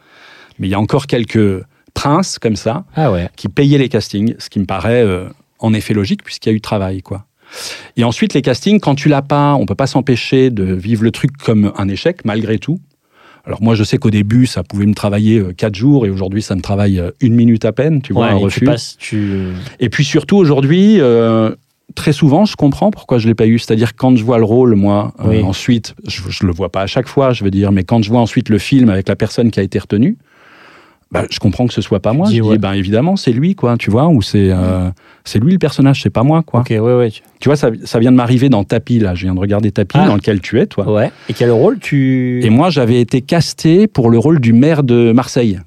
mais 0.58 0.66
il 0.66 0.70
y 0.70 0.74
a 0.74 0.80
encore 0.80 1.06
quelques 1.06 1.62
princes 1.94 2.38
comme 2.38 2.56
ça 2.56 2.84
Ah 2.96 3.12
ouais. 3.12 3.28
qui 3.36 3.48
payaient 3.48 3.78
les 3.78 3.88
castings, 3.88 4.34
ce 4.38 4.48
qui 4.48 4.58
me 4.60 4.64
paraît 4.64 5.02
euh, 5.02 5.28
en 5.58 5.74
effet 5.74 5.92
logique 5.92 6.22
puisqu'il 6.24 6.48
y 6.48 6.52
a 6.52 6.56
eu 6.56 6.60
travail, 6.60 7.02
quoi. 7.02 7.26
Et 7.96 8.04
ensuite, 8.04 8.34
les 8.34 8.42
castings, 8.42 8.80
quand 8.80 8.94
tu 8.94 9.08
l'as 9.08 9.22
pas, 9.22 9.54
on 9.54 9.66
peut 9.66 9.74
pas 9.74 9.86
s'empêcher 9.86 10.50
de 10.50 10.64
vivre 10.64 11.02
le 11.04 11.10
truc 11.10 11.36
comme 11.36 11.72
un 11.76 11.88
échec, 11.88 12.24
malgré 12.24 12.58
tout. 12.58 12.78
Alors 13.44 13.62
moi, 13.62 13.74
je 13.74 13.84
sais 13.84 13.96
qu'au 13.98 14.10
début, 14.10 14.46
ça 14.46 14.62
pouvait 14.62 14.86
me 14.86 14.94
travailler 14.94 15.38
euh, 15.38 15.52
quatre 15.52 15.74
jours, 15.74 16.04
et 16.06 16.10
aujourd'hui, 16.10 16.42
ça 16.42 16.54
me 16.54 16.60
travaille 16.60 16.98
euh, 17.00 17.10
une 17.20 17.34
minute 17.34 17.64
à 17.64 17.72
peine, 17.72 18.02
tu 18.02 18.12
vois, 18.12 18.26
Ouais, 18.26 18.32
un 18.32 18.38
tu 18.38 18.44
refus. 18.44 18.64
passes, 18.64 18.96
tu. 18.98 19.48
Et 19.80 19.88
puis 19.88 20.04
surtout, 20.04 20.36
aujourd'hui, 20.36 21.00
euh, 21.00 21.50
très 21.94 22.12
souvent, 22.12 22.44
je 22.44 22.54
comprends 22.54 22.90
pourquoi 22.90 23.18
je 23.18 23.26
l'ai 23.26 23.34
pas 23.34 23.46
eu. 23.46 23.58
C'est-à-dire 23.58 23.96
quand 23.96 24.14
je 24.14 24.22
vois 24.24 24.38
le 24.38 24.44
rôle, 24.44 24.74
moi, 24.76 25.14
euh, 25.24 25.42
ensuite, 25.42 25.94
je, 26.06 26.20
je 26.28 26.46
le 26.46 26.52
vois 26.52 26.70
pas 26.70 26.82
à 26.82 26.86
chaque 26.86 27.08
fois, 27.08 27.32
je 27.32 27.42
veux 27.42 27.50
dire, 27.50 27.72
mais 27.72 27.82
quand 27.82 28.02
je 28.02 28.10
vois 28.10 28.20
ensuite 28.20 28.50
le 28.50 28.58
film 28.58 28.90
avec 28.90 29.08
la 29.08 29.16
personne 29.16 29.50
qui 29.50 29.58
a 29.58 29.62
été 29.62 29.78
retenue, 29.78 30.16
bah, 31.12 31.24
je 31.28 31.38
comprends 31.40 31.66
que 31.66 31.72
ce 31.74 31.80
soit 31.82 32.00
pas 32.00 32.12
moi. 32.12 32.28
dis, 32.28 32.36
je 32.38 32.42
ouais. 32.42 32.52
dis, 32.52 32.58
ben 32.58 32.72
évidemment, 32.72 33.16
c'est 33.16 33.32
lui, 33.32 33.54
quoi, 33.56 33.76
tu 33.76 33.90
vois, 33.90 34.06
ou 34.08 34.22
c'est 34.22 34.50
euh, 34.50 34.90
c'est 35.24 35.38
lui 35.42 35.52
le 35.52 35.58
personnage, 35.58 36.02
c'est 36.02 36.10
pas 36.10 36.22
moi, 36.22 36.42
quoi. 36.42 36.60
Ok, 36.60 36.68
ouais, 36.70 36.78
ouais. 36.78 37.10
tu- 37.10 37.48
vois, 37.48 37.56
ça, 37.56 37.70
ça 37.84 37.98
vient 37.98 38.12
de 38.12 38.16
m'arriver 38.16 38.48
dans 38.48 38.62
Tapis, 38.64 38.98
là. 39.00 39.14
Je 39.14 39.24
viens 39.24 39.34
de 39.34 39.40
regarder 39.40 39.72
Tapis, 39.72 39.98
Ah. 40.00 40.06
dans 40.06 40.14
lequel 40.14 40.40
tu 40.40 40.60
es, 40.60 40.66
toi. 40.66 40.90
Ouais. 40.90 41.10
Et 41.28 41.32
quel 41.34 41.50
rôle 41.50 41.78
tu. 41.78 42.40
Et 42.44 42.50
moi, 42.50 42.70
j'avais 42.70 43.00
été 43.00 43.20
casté 43.22 43.86
pour 43.88 44.10
le 44.10 44.18
rôle 44.18 44.40
du 44.40 44.52
maire 44.52 44.82
de 44.84 45.12
Marseille. 45.12 45.58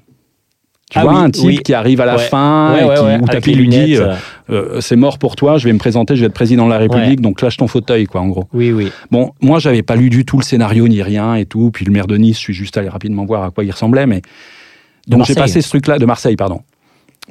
Tu 0.90 0.98
Ah 0.98 1.02
vois, 1.02 1.12
oui, 1.14 1.18
un 1.24 1.30
type 1.30 1.44
oui. 1.46 1.58
qui 1.64 1.74
arrive 1.74 2.00
à 2.00 2.06
la 2.06 2.16
Ouais. 2.16 2.22
fin 2.22 2.72
Ouais, 2.74 2.82
et 2.82 2.84
ouais, 2.84 2.94
qui, 2.94 3.00
ouais, 3.02 3.18
où 3.20 3.26
les 3.46 3.54
lui 3.54 3.68
dit 3.68 3.80
lunettes, 3.86 4.00
euh, 4.00 4.14
euh, 4.50 4.80
c'est 4.80 4.96
mort 4.96 5.18
pour 5.18 5.34
toi, 5.34 5.56
je 5.58 5.64
vais 5.66 5.72
me 5.72 5.78
présenter, 5.78 6.14
je 6.14 6.20
vais 6.20 6.26
être 6.26 6.34
président 6.34 6.66
de 6.66 6.70
la 6.70 6.78
République, 6.78 7.20
donc 7.20 7.40
lâche 7.42 7.56
ton 7.56 7.66
fauteuil, 7.66 8.06
quoi, 8.06 8.20
en 8.20 8.28
gros. 8.28 8.44
Oui, 8.52 8.70
oui. 8.70 8.92
Bon, 9.10 9.32
moi, 9.40 9.58
j'avais 9.58 9.82
pas 9.82 9.96
lu 9.96 10.08
du 10.10 10.24
tout 10.24 10.38
le 10.38 10.44
scénario 10.44 10.86
ni 10.86 11.02
rien 11.02 11.34
et 11.34 11.46
tout. 11.46 11.70
Puis 11.72 11.84
le 11.84 11.90
maire 11.92 12.06
de 12.06 12.16
Nice, 12.16 12.36
je 12.36 12.40
suis 12.40 12.54
juste 12.54 12.76
allé 12.76 12.88
rapidement 12.88 13.24
voir 13.24 13.42
à 13.44 13.50
quoi 13.50 13.64
il 13.64 13.70
ressemblait, 13.70 14.06
mais 14.06 14.20
donc 15.08 15.24
j'ai 15.26 15.34
passé 15.34 15.60
ce 15.60 15.68
truc-là 15.68 15.98
de 15.98 16.06
Marseille, 16.06 16.36
pardon. 16.36 16.60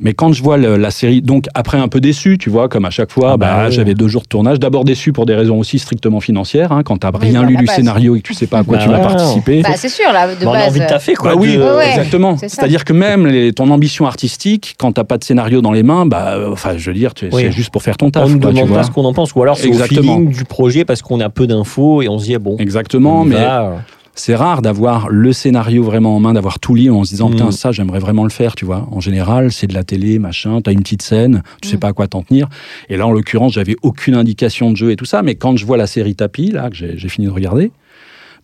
Mais 0.01 0.13
quand 0.15 0.33
je 0.33 0.41
vois 0.41 0.57
le- 0.57 0.75
la 0.75 0.89
série, 0.89 1.21
donc 1.21 1.45
après 1.53 1.77
un 1.77 1.87
peu 1.87 2.01
déçu, 2.01 2.39
tu 2.39 2.49
vois, 2.49 2.67
comme 2.67 2.83
à 2.83 2.89
chaque 2.89 3.11
fois, 3.11 3.33
Ah 3.33 3.37
bah 3.37 3.53
bah, 3.57 3.65
oui. 3.67 3.71
j'avais 3.75 3.93
deux 3.93 4.07
jours 4.07 4.23
de 4.23 4.27
tournage. 4.27 4.59
D'abord 4.59 4.85
déçu 4.85 5.13
pour 5.13 5.27
des 5.27 5.35
raisons 5.35 5.59
aussi 5.59 5.77
strictement 5.77 6.19
financières, 6.19 6.71
hein, 6.71 6.81
quand 6.81 6.97
t'as 6.97 7.11
Oui, 7.11 7.27
rien 7.27 7.43
bah, 7.43 7.47
lu 7.49 7.57
du 7.57 7.65
base. 7.65 7.75
scénario 7.75 8.15
et 8.15 8.21
que 8.21 8.25
tu 8.27 8.33
sais 8.33 8.47
pas 8.47 8.57
à 8.59 8.63
quoi 8.63 8.77
Bah 8.77 8.83
tu 8.83 8.89
vas 8.89 8.97
participer. 8.97 9.61
Bah, 9.61 9.69
c'est 9.75 9.89
sûr, 9.89 10.11
là, 10.11 10.33
de 10.33 10.43
Bon, 10.43 10.49
on 10.49 10.53
a 10.53 10.57
base. 10.61 10.69
envie 10.69 10.79
de 10.79 10.85
taffer, 10.87 11.13
quoi. 11.13 11.35
Bah 11.35 11.39
oui, 11.39 11.57
de- 11.57 11.61
Ouais, 11.61 11.75
ouais. 11.75 11.89
exactement. 11.91 12.37
C'est-à-dire 12.37 12.85
que 12.85 12.93
même 12.93 13.27
les- 13.27 13.53
ton 13.53 13.69
ambition 13.69 14.07
artistique, 14.07 14.73
quand 14.79 14.93
t'as 14.93 15.03
pas 15.03 15.19
de 15.19 15.23
scénario 15.23 15.61
dans 15.61 15.71
les 15.71 15.83
mains, 15.83 16.07
bah, 16.07 16.39
enfin, 16.51 16.75
je 16.75 16.89
veux 16.89 16.95
dire, 16.97 17.11
Oui. 17.21 17.29
c'est 17.43 17.51
juste 17.51 17.69
pour 17.69 17.83
faire 17.83 17.95
ton 17.95 18.07
On 18.07 18.09
taf. 18.09 18.23
ne 18.33 18.39
quoi, 18.39 18.49
tu 18.49 18.55
demande 18.55 18.69
vois. 18.69 18.77
pas 18.79 18.83
ce 18.85 18.89
qu'on 18.89 19.05
en 19.05 19.13
pense, 19.13 19.35
ou 19.35 19.43
alors 19.43 19.57
c'est 19.59 19.67
au 19.69 19.73
feeling 19.75 20.31
du 20.31 20.43
projet 20.45 20.85
parce 20.85 21.03
qu'on 21.03 21.19
a 21.19 21.29
peu 21.29 21.45
d'infos 21.45 22.01
et 22.01 22.09
on 22.09 22.17
se 22.17 22.25
dit, 22.25 22.33
ah 22.33 22.39
bon. 22.39 22.57
Exactement, 22.57 23.21
on 23.21 23.25
mais 23.25 23.35
va. 23.35 23.75
C'est 24.15 24.35
rare 24.35 24.61
d'avoir 24.61 25.09
le 25.09 25.33
scénario 25.33 25.83
vraiment 25.83 26.15
en 26.15 26.19
main, 26.19 26.33
d'avoir 26.33 26.59
tout 26.59 26.75
lu 26.75 26.89
en 26.91 27.03
se 27.03 27.09
disant 27.11 27.29
Mm. 27.29 27.31
putain 27.31 27.51
ça 27.51 27.71
j'aimerais 27.71 27.99
vraiment 27.99 28.23
le 28.23 28.29
faire, 28.29 28.55
tu 28.55 28.65
vois. 28.65 28.87
En 28.91 28.99
général, 28.99 29.51
c'est 29.51 29.67
de 29.67 29.73
la 29.73 29.83
télé, 29.83 30.19
machin, 30.19 30.61
t'as 30.61 30.71
une 30.71 30.81
petite 30.81 31.01
scène, 31.01 31.41
tu 31.61 31.69
sais 31.69 31.77
Mm. 31.77 31.79
pas 31.79 31.87
à 31.89 31.93
quoi 31.93 32.07
t'en 32.07 32.21
tenir. 32.21 32.47
Et 32.89 32.97
là, 32.97 33.07
en 33.07 33.11
l'occurrence, 33.11 33.53
j'avais 33.53 33.75
aucune 33.81 34.15
indication 34.15 34.69
de 34.71 34.77
jeu 34.77 34.91
et 34.91 34.95
tout 34.95 35.05
ça, 35.05 35.21
mais 35.23 35.35
quand 35.35 35.57
je 35.57 35.65
vois 35.65 35.77
la 35.77 35.87
série 35.87 36.15
Tapis, 36.15 36.51
là, 36.51 36.69
que 36.69 36.75
j'ai 36.75 36.97
j'ai 36.97 37.09
fini 37.09 37.27
de 37.27 37.31
regarder, 37.31 37.71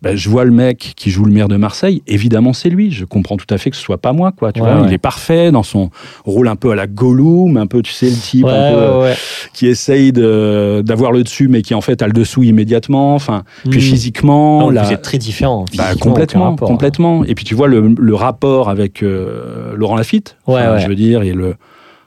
ben, 0.02 0.16
je 0.16 0.28
vois 0.30 0.44
le 0.44 0.50
mec 0.50 0.92
qui 0.96 1.10
joue 1.10 1.24
le 1.24 1.32
maire 1.32 1.48
de 1.48 1.56
Marseille, 1.56 2.02
évidemment 2.06 2.52
c'est 2.52 2.70
lui, 2.70 2.90
je 2.90 3.04
comprends 3.04 3.36
tout 3.36 3.46
à 3.52 3.58
fait 3.58 3.70
que 3.70 3.76
ce 3.76 3.82
soit 3.82 3.98
pas 3.98 4.12
moi, 4.12 4.32
quoi, 4.32 4.52
tu 4.52 4.60
Ouais, 4.62 4.70
vois. 4.72 4.80
ouais. 4.82 4.88
Il 4.88 4.94
est 4.94 4.98
parfait 4.98 5.50
dans 5.50 5.62
son 5.62 5.90
rôle 6.24 6.48
un 6.48 6.56
peu 6.56 6.70
à 6.70 6.74
la 6.74 6.86
Gollum, 6.86 7.56
un 7.58 7.66
peu, 7.66 7.82
tu 7.82 7.92
sais, 7.92 8.06
le 8.08 8.16
type 8.16 8.46
Ouais, 8.46 8.50
un 8.52 8.72
peu 8.72 8.78
ouais, 8.98 9.02
ouais. 9.02 9.14
qui 9.52 9.66
essaye 9.66 10.12
d'avoir 10.12 11.12
le 11.12 11.22
dessus, 11.22 11.48
mais 11.48 11.62
qui 11.62 11.74
en 11.74 11.80
fait 11.80 12.02
a 12.02 12.06
le 12.06 12.12
dessous 12.12 12.42
immédiatement, 12.42 13.14
enfin, 13.14 13.44
puis 13.68 13.78
Mm. 13.78 13.82
physiquement, 13.82 14.70
Non, 14.70 14.82
Vous 14.82 14.92
êtes 14.92 15.02
très 15.02 15.18
différents. 15.18 15.64
bah, 15.76 15.94
complètement, 16.00 16.52
hein. 16.52 16.56
complètement. 16.56 17.24
Et 17.24 17.34
puis 17.34 17.44
tu 17.44 17.54
vois 17.54 17.68
le, 17.68 17.94
le 17.98 18.14
rapport 18.14 18.68
avec 18.70 19.02
euh, 19.02 19.74
Laurent 19.76 19.96
Lafitte, 19.96 20.36
enfin, 20.46 20.78
je 20.78 20.86
veux 20.88 20.94
dire, 20.94 21.22
et 21.22 21.32
le, 21.32 21.56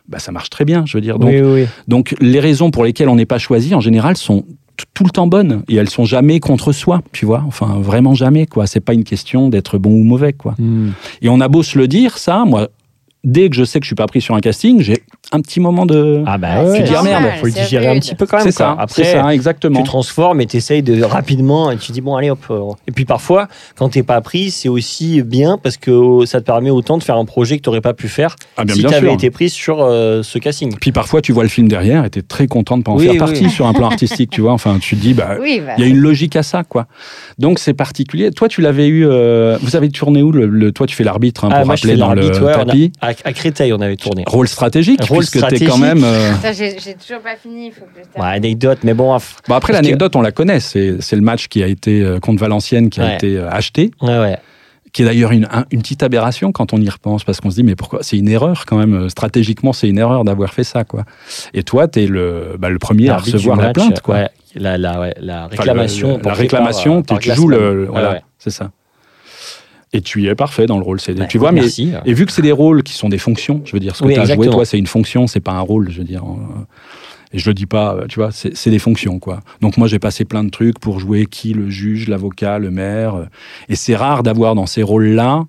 bah, 0.09 0.19
ça 0.19 0.31
marche 0.31 0.49
très 0.49 0.65
bien, 0.65 0.83
je 0.85 0.97
veux 0.97 1.01
dire. 1.01 1.19
Donc, 1.19 1.29
Oui, 1.29 1.41
oui, 1.41 1.51
oui. 1.61 1.67
donc 1.87 2.15
les 2.19 2.39
raisons 2.39 2.71
pour 2.71 2.83
lesquelles 2.83 3.09
on 3.09 3.15
n'est 3.15 3.25
pas 3.25 3.37
choisi, 3.37 3.73
en 3.75 3.79
général, 3.81 4.17
sont 4.17 4.43
tout 4.93 5.03
le 5.03 5.09
temps 5.09 5.27
bonnes 5.27 5.63
et 5.67 5.75
elles 5.75 5.89
sont 5.89 6.05
jamais 6.05 6.39
contre 6.39 6.71
soi, 6.71 7.01
tu 7.11 7.25
vois. 7.25 7.43
Enfin, 7.47 7.79
vraiment 7.79 8.13
jamais, 8.13 8.45
quoi. 8.45 8.67
C'est 8.67 8.79
pas 8.79 8.93
une 8.93 9.03
question 9.03 9.49
d'être 9.49 9.77
bon 9.77 9.91
ou 9.91 10.03
mauvais, 10.03 10.33
quoi. 10.33 10.55
Hmm. 10.57 10.91
Et 11.21 11.29
on 11.29 11.39
a 11.39 11.47
beau 11.47 11.63
se 11.63 11.77
le 11.77 11.87
dire, 11.87 12.17
ça, 12.17 12.45
moi, 12.45 12.69
dès 13.23 13.49
que 13.49 13.55
je 13.55 13.63
sais 13.63 13.79
que 13.79 13.85
je 13.85 13.89
suis 13.89 13.95
pas 13.95 14.07
pris 14.07 14.21
sur 14.21 14.35
un 14.35 14.39
casting, 14.41 14.81
j'ai 14.81 15.03
un 15.31 15.39
petit 15.41 15.59
moment 15.59 15.85
de. 15.85 16.23
Ah 16.25 16.37
bah 16.37 16.63
Ouais, 16.63 16.69
ouais, 16.69 16.77
tu 16.77 16.83
dis, 16.83 16.93
ah, 16.97 17.01
merde, 17.03 17.23
faut 17.39 17.45
le 17.45 17.51
digérer 17.51 17.87
un 17.87 17.99
petit 17.99 18.15
peu 18.15 18.25
quand 18.25 18.37
même. 18.37 18.45
c'est 18.45 18.51
ça, 18.51 18.75
Après, 18.77 19.03
ça, 19.03 19.33
exactement. 19.33 19.79
tu 19.81 19.85
transformes 19.85 20.41
et 20.41 20.45
tu 20.45 20.57
essayes 20.57 20.83
de 20.83 21.01
rapidement 21.03 21.71
et 21.71 21.77
tu 21.77 21.91
dis 21.91 22.01
bon 22.01 22.15
allez 22.15 22.29
hop. 22.29 22.39
euh. 22.51 22.61
Et 22.87 22.91
puis 22.91 23.05
parfois 23.05 23.47
quand 23.75 23.89
t'es 23.89 24.03
pas 24.03 24.21
pris 24.21 24.51
c'est 24.51 24.69
aussi 24.69 25.21
bien 25.23 25.57
parce 25.57 25.77
que 25.77 26.25
ça 26.25 26.39
te 26.41 26.45
permet 26.45 26.69
autant 26.69 26.97
de 26.97 27.03
faire 27.03 27.17
un 27.17 27.25
projet 27.25 27.57
que 27.59 27.69
tu 27.69 27.81
pas 27.81 27.93
pu 27.93 28.07
faire 28.07 28.35
Ah, 28.57 28.65
bien, 28.65 28.75
si 28.75 28.81
bien 28.81 28.89
tu 28.89 28.95
avais 28.95 29.07
sûr. 29.07 29.13
été 29.15 29.29
pris 29.31 29.49
sur 29.49 29.81
euh, 29.81 30.21
ce 30.23 30.37
casting. 30.37 30.75
Puis 30.79 30.91
parfois, 30.91 31.21
tu 31.21 31.31
vois 31.31 31.43
le 31.43 31.49
film 31.49 31.67
derrière 31.67 32.05
et 32.05 32.09
tu 32.09 32.19
es 32.19 32.21
très 32.21 32.47
content 32.47 32.77
de 32.77 32.83
pas 32.83 32.91
en 32.91 32.97
Oui, 32.97 33.03
faire 33.03 33.13
oui. 33.13 33.17
partie 33.17 33.49
sur 33.49 33.65
un 33.65 33.73
plan 33.73 33.87
artistique, 33.87 34.29
tu 34.29 34.41
vois. 34.41 34.51
Enfin, 34.53 34.77
tu 34.79 34.95
te 34.95 35.01
dis, 35.01 35.13
bah, 35.13 35.37
Oui, 35.41 35.61
bah, 35.65 35.73
il 35.77 35.83
y 35.83 35.87
a 35.87 35.89
une 35.89 35.97
logique 35.97 36.35
à 36.35 36.43
ça, 36.43 36.63
quoi. 36.63 36.85
Donc, 37.39 37.59
c'est 37.59 37.73
particulier. 37.73 38.31
Toi, 38.31 38.47
tu 38.47 38.61
l'avais 38.61 38.87
eu. 38.87 39.05
euh, 39.07 39.57
vous 39.61 39.75
avez 39.75 39.89
tourné 39.89 40.21
où 40.21 40.31
le, 40.31 40.45
le- 40.45 40.71
Toi, 40.71 40.85
tu 40.87 40.95
fais 40.95 41.03
l'arbitre, 41.03 41.45
hein, 41.45 41.49
pour 41.49 41.57
Ah, 41.57 41.65
moi 41.65 41.75
je 41.75 41.81
rappeler 41.87 41.97
dans 41.97 42.13
le 42.13 42.29
tapis. 42.53 42.91
à, 43.01 43.12
à 43.23 43.33
Créteil 43.33 43.73
on 43.73 43.81
avait 43.81 43.95
tourné. 43.95 44.23
Rôle 44.27 44.47
stratégique, 44.47 45.01
Rôle 45.03 45.19
puisque 45.19 45.33
tu 45.33 45.37
es 45.37 45.41
stratégique. 45.41 45.69
quand 45.69 45.77
même. 45.77 46.03
euh, 46.03 46.31
j'ai 46.53 46.93
toujours 46.95 47.21
pas 47.21 47.35
fini. 47.35 47.67
il 47.67 47.71
Faut 47.71 47.81
que 47.85 47.91
je 48.15 48.19
Ouais, 48.21 48.27
anecdote 48.27 48.79
mais 48.83 48.93
bon 48.93 49.15
aff- 49.15 49.37
Bon, 49.47 49.55
après, 49.55 49.73
Parce 49.73 49.81
que- 49.81 49.85
l'anecdote, 49.85 50.15
on 50.15 50.21
la 50.21 50.31
connaît. 50.31 50.59
C'est 50.59 51.01
c'est 51.01 51.15
le 51.15 51.21
match 51.21 51.47
qui 51.47 51.63
a 51.63 51.67
été 51.67 52.01
euh, 52.01 52.19
contre 52.19 52.39
Valenciennes, 52.41 52.89
qui 52.89 53.01
a 53.01 53.05
Ouais. 53.05 53.15
été 53.15 53.37
euh, 53.37 53.49
acheté, 53.49 53.91
ouais 54.01 54.19
ouais. 54.19 54.37
qui 54.91 55.01
est 55.01 55.05
d'ailleurs 55.05 55.31
une, 55.31 55.45
un- 55.51 55.65
une 55.71 55.81
petite 55.81 56.03
aberration 56.03 56.51
quand 56.51 56.71
on 56.73 56.77
y 56.79 56.87
repense, 56.89 57.23
parce 57.23 57.41
qu'on 57.41 57.49
se 57.49 57.55
dit, 57.55 57.63
mais 57.63 57.75
pourquoi? 57.75 57.99
C'est 58.03 58.15
une 58.17 58.29
erreur 58.29 58.65
quand 58.67 58.77
même. 58.77 58.93
euh, 58.93 59.09
Stratégiquement, 59.09 59.73
c'est 59.73 59.87
une 59.89 59.97
erreur 59.97 60.23
d'avoir 60.23 60.53
fait 60.53 60.63
ça, 60.63 60.83
quoi. 60.83 61.03
Et 61.55 61.63
toi, 61.63 61.87
tu 61.87 62.03
es 62.03 62.05
le, 62.07 62.55
bah, 62.59 62.69
le 62.69 62.77
premier 62.77 63.09
à 63.09 63.17
recevoir 63.17 63.57
la 63.57 63.63
match, 63.67 63.73
plainte, 63.73 64.01
quoi. 64.01 64.15
ouais, 64.15 64.29
la, 64.55 64.77
la, 64.77 64.99
ouais, 64.99 65.15
la 65.19 65.45
Enfin, 65.45 65.47
réclamation. 65.57 66.09
le- 66.09 66.17
le- 66.17 66.23
la 66.25 66.33
réclamation, 66.33 67.01
par, 67.01 67.17
euh, 67.17 67.19
tu 67.19 67.29
par 67.29 67.35
joues 67.37 67.47
le, 67.47 67.73
le- 67.75 67.85
voilà, 67.87 68.09
Ouais, 68.09 68.13
ouais. 68.17 68.21
c'est 68.37 68.51
ça. 68.51 68.69
Et 69.95 70.01
tu 70.01 70.23
y 70.23 70.27
es 70.27 70.33
parfait 70.35 70.65
dans 70.65 70.77
le 70.77 70.83
rôle. 70.83 70.99
C'est, 70.99 71.17
Ouais, 71.19 71.27
tu 71.27 71.37
vois, 71.37 71.51
mais 71.51 71.61
merci. 71.61 71.91
et 72.03 72.13
vu 72.13 72.25
que 72.25 72.31
c'est 72.31 72.41
des 72.41 72.51
rôles 72.51 72.81
qui 72.83 72.93
sont 72.93 73.09
des 73.09 73.19
fonctions, 73.19 73.61
je 73.65 73.73
veux 73.73 73.79
dire, 73.79 73.95
ce 73.95 74.01
que 74.01 74.07
Oui, 74.07 74.15
tu 74.15 74.19
as 74.19 74.25
joué, 74.25 74.47
toi, 74.49 74.65
c'est 74.65 74.79
une 74.79 74.87
fonction, 74.87 75.27
c'est 75.27 75.39
pas 75.39 75.51
un 75.51 75.59
rôle, 75.61 75.91
je 75.91 75.99
veux 75.99 76.03
dire. 76.03 76.23
euh, 76.23 76.63
Et 77.31 77.37
je 77.39 77.47
le 77.49 77.53
dis 77.53 77.67
pas, 77.67 77.93
euh, 77.95 78.05
tu 78.07 78.19
vois, 78.19 78.29
c'est, 78.31 78.69
des 78.69 78.79
fonctions, 78.79 79.19
quoi. 79.19 79.41
Donc 79.61 79.77
moi, 79.77 79.87
j'ai 79.87 79.99
passé 79.99 80.25
plein 80.25 80.43
de 80.43 80.49
trucs 80.49 80.79
pour 80.79 80.99
jouer 80.99 81.25
qui, 81.27 81.53
le 81.53 81.69
juge, 81.69 82.07
l'avocat, 82.07 82.57
le 82.57 82.71
maire. 82.71 83.15
euh, 83.15 83.25
Et 83.69 83.75
c'est 83.75 83.95
rare 83.95 84.23
d'avoir 84.23 84.55
dans 84.55 84.65
ces 84.65 84.81
rôles-là 84.83 85.45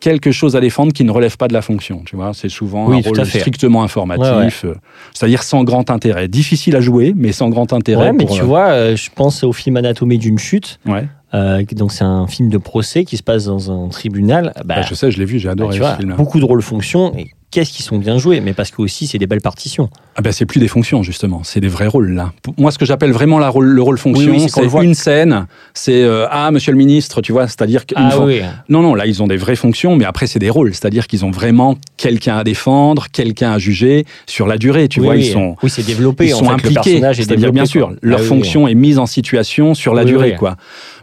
quelque 0.00 0.30
chose 0.30 0.54
à 0.54 0.60
défendre 0.60 0.92
qui 0.92 1.02
ne 1.04 1.10
relève 1.10 1.36
pas 1.36 1.48
de 1.48 1.52
la 1.54 1.62
fonction. 1.62 2.02
Tu 2.06 2.14
vois, 2.16 2.32
c'est 2.32 2.48
souvent 2.48 2.86
Oui, 2.88 2.98
un 3.04 3.08
rôle 3.08 3.26
strictement 3.26 3.82
informatif, 3.82 4.64
c'est-à-dire 5.12 5.42
sans 5.42 5.64
grand 5.64 5.90
intérêt. 5.90 6.28
Difficile 6.28 6.76
à 6.76 6.80
jouer, 6.80 7.14
mais 7.16 7.32
sans 7.32 7.48
grand 7.48 7.72
intérêt. 7.72 8.06
Ouais, 8.08 8.12
mais 8.12 8.24
pour, 8.26 8.36
tu 8.36 8.42
vois, 8.44 8.94
je 8.94 9.08
pense 9.14 9.42
au 9.42 9.52
film 9.52 9.76
Anatomie 9.76 10.18
d'une 10.18 10.38
chute. 10.38 10.78
ouais. 10.86 11.08
Euh, 11.34 11.62
donc 11.72 11.92
c'est 11.92 12.04
un 12.04 12.26
film 12.26 12.48
de 12.48 12.58
procès 12.58 13.04
qui 13.04 13.16
se 13.16 13.22
passe 13.22 13.44
dans 13.44 13.70
un 13.70 13.88
tribunal. 13.88 14.52
Bah, 14.64 14.76
Bah, 14.76 14.82
je 14.82 14.94
sais, 14.94 15.10
je 15.10 15.18
l'ai 15.18 15.24
vu, 15.26 15.38
j'ai 15.38 15.46
bah, 15.48 15.52
adoré 15.52 15.76
tu 15.78 15.82
ce 15.84 15.96
film. 15.98 16.14
beaucoup 16.16 16.40
de 16.40 16.44
rôles 16.44 16.62
fonctions 16.62 17.14
et 17.16 17.26
qu'est-ce 17.50 17.72
qu'ils 17.72 17.84
sont 17.84 17.98
bien 17.98 18.18
joués, 18.18 18.40
mais 18.40 18.52
parce 18.54 18.70
que 18.70 18.80
aussi 18.82 19.06
c'est 19.06 19.18
des 19.18 19.26
belles 19.26 19.40
partitions. 19.40 19.88
Ah 20.16 20.20
ben 20.22 20.32
c'est 20.32 20.44
plus 20.46 20.58
des 20.60 20.68
fonctions 20.68 21.02
justement, 21.02 21.42
c'est 21.44 21.60
des 21.60 21.68
vrais 21.68 21.86
rôles 21.86 22.12
là. 22.12 22.32
Moi, 22.58 22.70
ce 22.70 22.78
que 22.78 22.84
j'appelle 22.86 23.12
vraiment 23.12 23.38
la 23.38 23.48
rôle, 23.50 23.66
le 23.66 23.82
rôle 23.82 23.98
fonction, 23.98 24.30
Oui, 24.32 24.38
oui, 24.42 24.48
c'est 24.50 24.84
une 24.84 24.94
scène, 24.94 25.46
c'est 25.74 26.02
euh, 26.02 26.26
ah 26.30 26.50
Monsieur 26.50 26.72
le 26.72 26.78
Ministre, 26.78 27.20
tu 27.22 27.32
vois, 27.32 27.46
c'est-à-dire 27.46 27.84
qu'une 27.86 27.98
Ah 28.00 28.10
fois- 28.10 28.24
oui. 28.26 28.40
Non, 28.68 28.82
non, 28.82 28.94
là, 28.94 29.06
ils 29.06 29.22
ont 29.22 29.26
des 29.26 29.36
vraies 29.36 29.56
fonctions, 29.56 29.96
mais 29.96 30.04
après, 30.06 30.26
c'est 30.26 30.38
des 30.38 30.50
rôles. 30.50 30.74
C'est-à-dire 30.74 31.06
qu'ils 31.06 31.24
ont 31.24 31.30
vraiment 31.30 31.76
quelqu'un 31.96 32.36
à 32.38 32.44
défendre, 32.44 33.06
quelqu'un 33.12 33.52
à 33.52 33.58
juger 33.58 34.04
sur 34.26 34.46
la 34.46 34.58
durée. 34.58 34.88
Tu 34.88 35.00
vois, 35.00 35.14
oui. 35.14 35.26
ils 35.26 35.32
sont, 35.32 35.56
Oui, 35.62 35.70
c'est 35.70 35.86
développé. 35.86 36.26
ils 36.26 36.34
en 36.34 36.38
sont 36.38 36.44
fait, 36.46 36.50
impliqués. 36.52 37.00
C'est-à-dire, 37.14 37.52
bien 37.52 37.64
sûr, 37.66 37.92
leur 38.02 38.20
Ah 38.20 38.24
fonction 38.24 38.66
est 38.68 38.74
mise 38.74 38.98
en 38.98 39.06
situation 39.06 39.74
sur 39.74 39.94
la 39.94 40.04
durée, 40.04 40.34
quoi. 40.36 40.56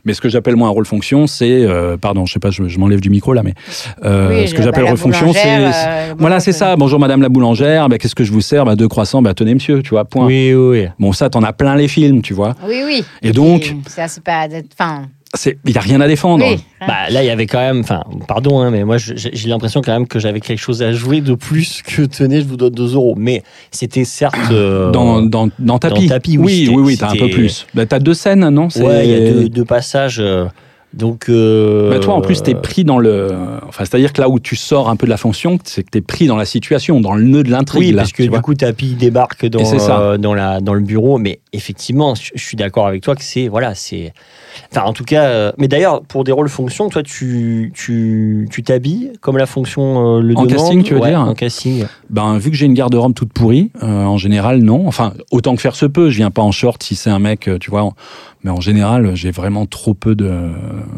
Mais 0.05 0.13
ce 0.13 0.21
que 0.21 0.29
j'appelle, 0.29 0.55
moi, 0.55 0.67
un 0.67 0.71
rôle 0.71 0.85
fonction, 0.85 1.27
c'est. 1.27 1.63
euh, 1.65 1.97
pardon, 1.97 2.25
je 2.25 2.33
sais 2.33 2.39
pas, 2.39 2.51
je, 2.51 2.67
je 2.67 2.77
m'enlève 2.79 3.01
du 3.01 3.09
micro, 3.09 3.33
là, 3.33 3.41
mais. 3.43 3.53
euh, 4.03 4.41
Oui, 4.41 4.47
ce 4.47 4.53
que 4.53 4.59
bah, 4.59 4.65
j'appelle 4.65 4.83
la 4.83 4.89
rôle 4.91 4.99
fonction, 4.99 5.33
c'est. 5.33 5.39
c'est- 5.39 5.47
euh, 5.87 6.13
Voilà, 6.17 6.39
c'est 6.39 6.51
ça. 6.51 6.75
Bonjour, 6.75 6.99
madame 6.99 7.21
la 7.21 7.29
boulangère. 7.29 7.89
Ben, 7.89 7.97
Qu'est-ce 7.97 8.15
que 8.15 8.23
je 8.23 8.31
vous 8.31 8.41
sers? 8.41 8.63
Ben, 8.65 8.75
Deux 8.75 8.87
croissants. 8.87 9.21
Ben, 9.21 9.33
tenez, 9.33 9.53
monsieur, 9.55 9.81
tu 9.81 9.89
vois, 9.89 10.05
point. 10.05 10.25
Oui, 10.25 10.53
oui, 10.53 10.79
oui. 10.81 10.87
Bon, 10.99 11.11
ça, 11.11 11.29
t'en 11.29 11.41
as 11.43 11.53
plein 11.53 11.75
les 11.75 11.87
films, 11.87 12.21
tu 12.21 12.33
vois. 12.33 12.53
Oui, 12.67 12.81
oui. 12.85 13.03
Et 13.23 13.31
donc- 13.31 13.73
C'est 13.87 14.01
assez 14.01 14.21
pas. 14.21 14.47
d'être- 14.47 14.69
Enfin. 14.79 15.03
Il 15.65 15.71
n'y 15.71 15.77
a 15.77 15.81
rien 15.81 16.01
à 16.01 16.07
défendre. 16.07 16.45
Oui. 16.47 16.57
Bah, 16.81 17.09
là, 17.09 17.23
il 17.23 17.27
y 17.27 17.29
avait 17.29 17.45
quand 17.47 17.59
même, 17.59 17.79
enfin, 17.79 18.03
pardon, 18.27 18.59
hein, 18.59 18.69
mais 18.71 18.83
moi, 18.83 18.97
j'ai 18.97 19.49
l'impression 19.49 19.81
quand 19.81 19.91
même 19.93 20.07
que 20.07 20.19
j'avais 20.19 20.39
quelque 20.39 20.59
chose 20.59 20.81
à 20.83 20.93
jouer 20.93 21.21
de 21.21 21.33
plus 21.35 21.81
que 21.81 22.03
tenez, 22.03 22.41
je 22.41 22.45
vous 22.45 22.57
donne 22.57 22.73
2 22.73 22.93
euros. 22.95 23.15
Mais 23.17 23.43
c'était 23.71 24.05
certes. 24.05 24.35
euh, 24.51 24.91
Dans, 24.91 25.21
dans, 25.21 25.49
dans 25.59 25.79
Tapis. 25.79 26.07
Tapis, 26.07 26.37
oui, 26.37 26.65
oui, 26.69 26.75
oui, 26.75 26.81
oui, 26.83 26.97
t'as 26.97 27.09
un 27.11 27.15
peu 27.15 27.29
plus. 27.29 27.65
Ben, 27.73 27.85
t'as 27.85 27.99
deux 27.99 28.13
scènes, 28.13 28.47
non? 28.49 28.69
C'est- 28.69 28.83
Ouais, 28.83 29.05
il 29.07 29.11
y 29.11 29.15
a 29.15 29.19
deux, 29.31 29.49
deux 29.49 29.65
passages. 29.65 30.17
euh, 30.19 30.45
donc. 30.95 31.29
euh, 31.29 31.89
Bah, 31.89 31.99
toi, 31.99 32.13
en 32.13 32.21
plus, 32.21 32.41
t'es 32.41 32.55
pris 32.55 32.83
dans 32.83 32.97
le. 32.97 33.29
Enfin, 33.67 33.83
c'est-à-dire 33.85 34.13
que 34.13 34.21
là 34.21 34.29
où 34.29 34.39
tu 34.39 34.55
sors 34.55 34.89
un 34.89 34.95
peu 34.95 35.05
de 35.05 35.09
la 35.11 35.17
fonction, 35.17 35.57
c'est 35.63 35.83
que 35.83 35.89
t'es 35.89 36.01
pris 36.01 36.27
dans 36.27 36.37
la 36.37 36.45
situation, 36.45 37.01
dans 37.01 37.13
le 37.13 37.23
nœud 37.23 37.43
de 37.43 37.51
l'intrigue. 37.51 37.79
Oui, 37.81 37.91
là, 37.91 38.03
parce 38.03 38.11
que 38.13 38.23
tu 38.23 38.29
du 38.29 38.41
coup, 38.41 38.53
Tapi 38.55 38.93
débarque 38.93 39.45
dans, 39.45 39.59
euh, 39.61 40.17
dans, 40.17 40.33
la, 40.33 40.61
dans 40.61 40.73
le 40.73 40.81
bureau. 40.81 41.17
Mais 41.17 41.39
effectivement, 41.53 42.15
je 42.15 42.31
je 42.33 42.43
suis 42.43 42.57
d'accord 42.57 42.87
avec 42.87 43.01
toi 43.03 43.15
que 43.15 43.23
c'est. 43.23 43.47
Voilà, 43.47 43.75
c'est. 43.75 44.13
Enfin, 44.71 44.85
en 44.85 44.93
tout 44.93 45.03
cas. 45.03 45.23
euh, 45.25 45.51
mais 45.57 45.67
d'ailleurs, 45.67 46.01
pour 46.01 46.23
des 46.23 46.31
rôles 46.31 46.49
fonctions, 46.49 46.89
toi, 46.89 47.03
tu 47.03 47.71
tu 47.75 48.47
tu 48.51 48.63
t'habilles 48.63 49.11
comme 49.21 49.37
la 49.37 49.45
fonction 49.45 50.17
euh, 50.17 50.21
le 50.21 50.37
En 50.37 50.43
demande 50.45 50.57
casting, 50.57 50.83
tu 50.83 50.93
veux 50.93 50.99
Ouais, 51.01 51.09
dire 51.09 51.19
En 51.21 51.33
casting. 51.33 51.85
Ben, 52.09 52.37
vu 52.37 52.49
que 52.51 52.55
j'ai 52.55 52.65
une 52.65 52.73
garde-robe 52.73 53.13
toute 53.13 53.33
pourrie, 53.33 53.71
en 53.81 54.17
général, 54.17 54.59
non. 54.61 54.87
Enfin, 54.87 55.13
autant 55.31 55.55
que 55.55 55.61
faire 55.61 55.75
se 55.75 55.85
peut. 55.85 56.09
Je 56.09 56.17
viens 56.17 56.31
pas 56.31 56.41
en 56.41 56.51
short 56.51 56.81
si 56.81 56.95
c'est 56.95 57.09
un 57.09 57.19
mec, 57.19 57.49
tu 57.59 57.69
vois. 57.69 57.89
Mais 58.43 58.51
en 58.51 58.61
général, 58.61 59.15
j'ai 59.15 59.31
vraiment 59.31 59.65
trop 59.65 59.95
peu 59.95 60.13
de, 60.13 60.51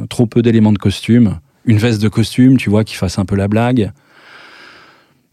trop 0.10 0.26
peu 0.26 0.42
d'éléments 0.42 0.74
de 0.74 0.78
costume. 0.78 1.40
Une 1.66 1.78
veste 1.78 2.02
de 2.02 2.08
costume, 2.08 2.58
tu 2.58 2.70
vois, 2.70 2.84
qui 2.84 2.96
fasse 2.96 3.20
un 3.20 3.26
peu 3.26 3.36
la 3.36 3.48
blague. 3.48 3.92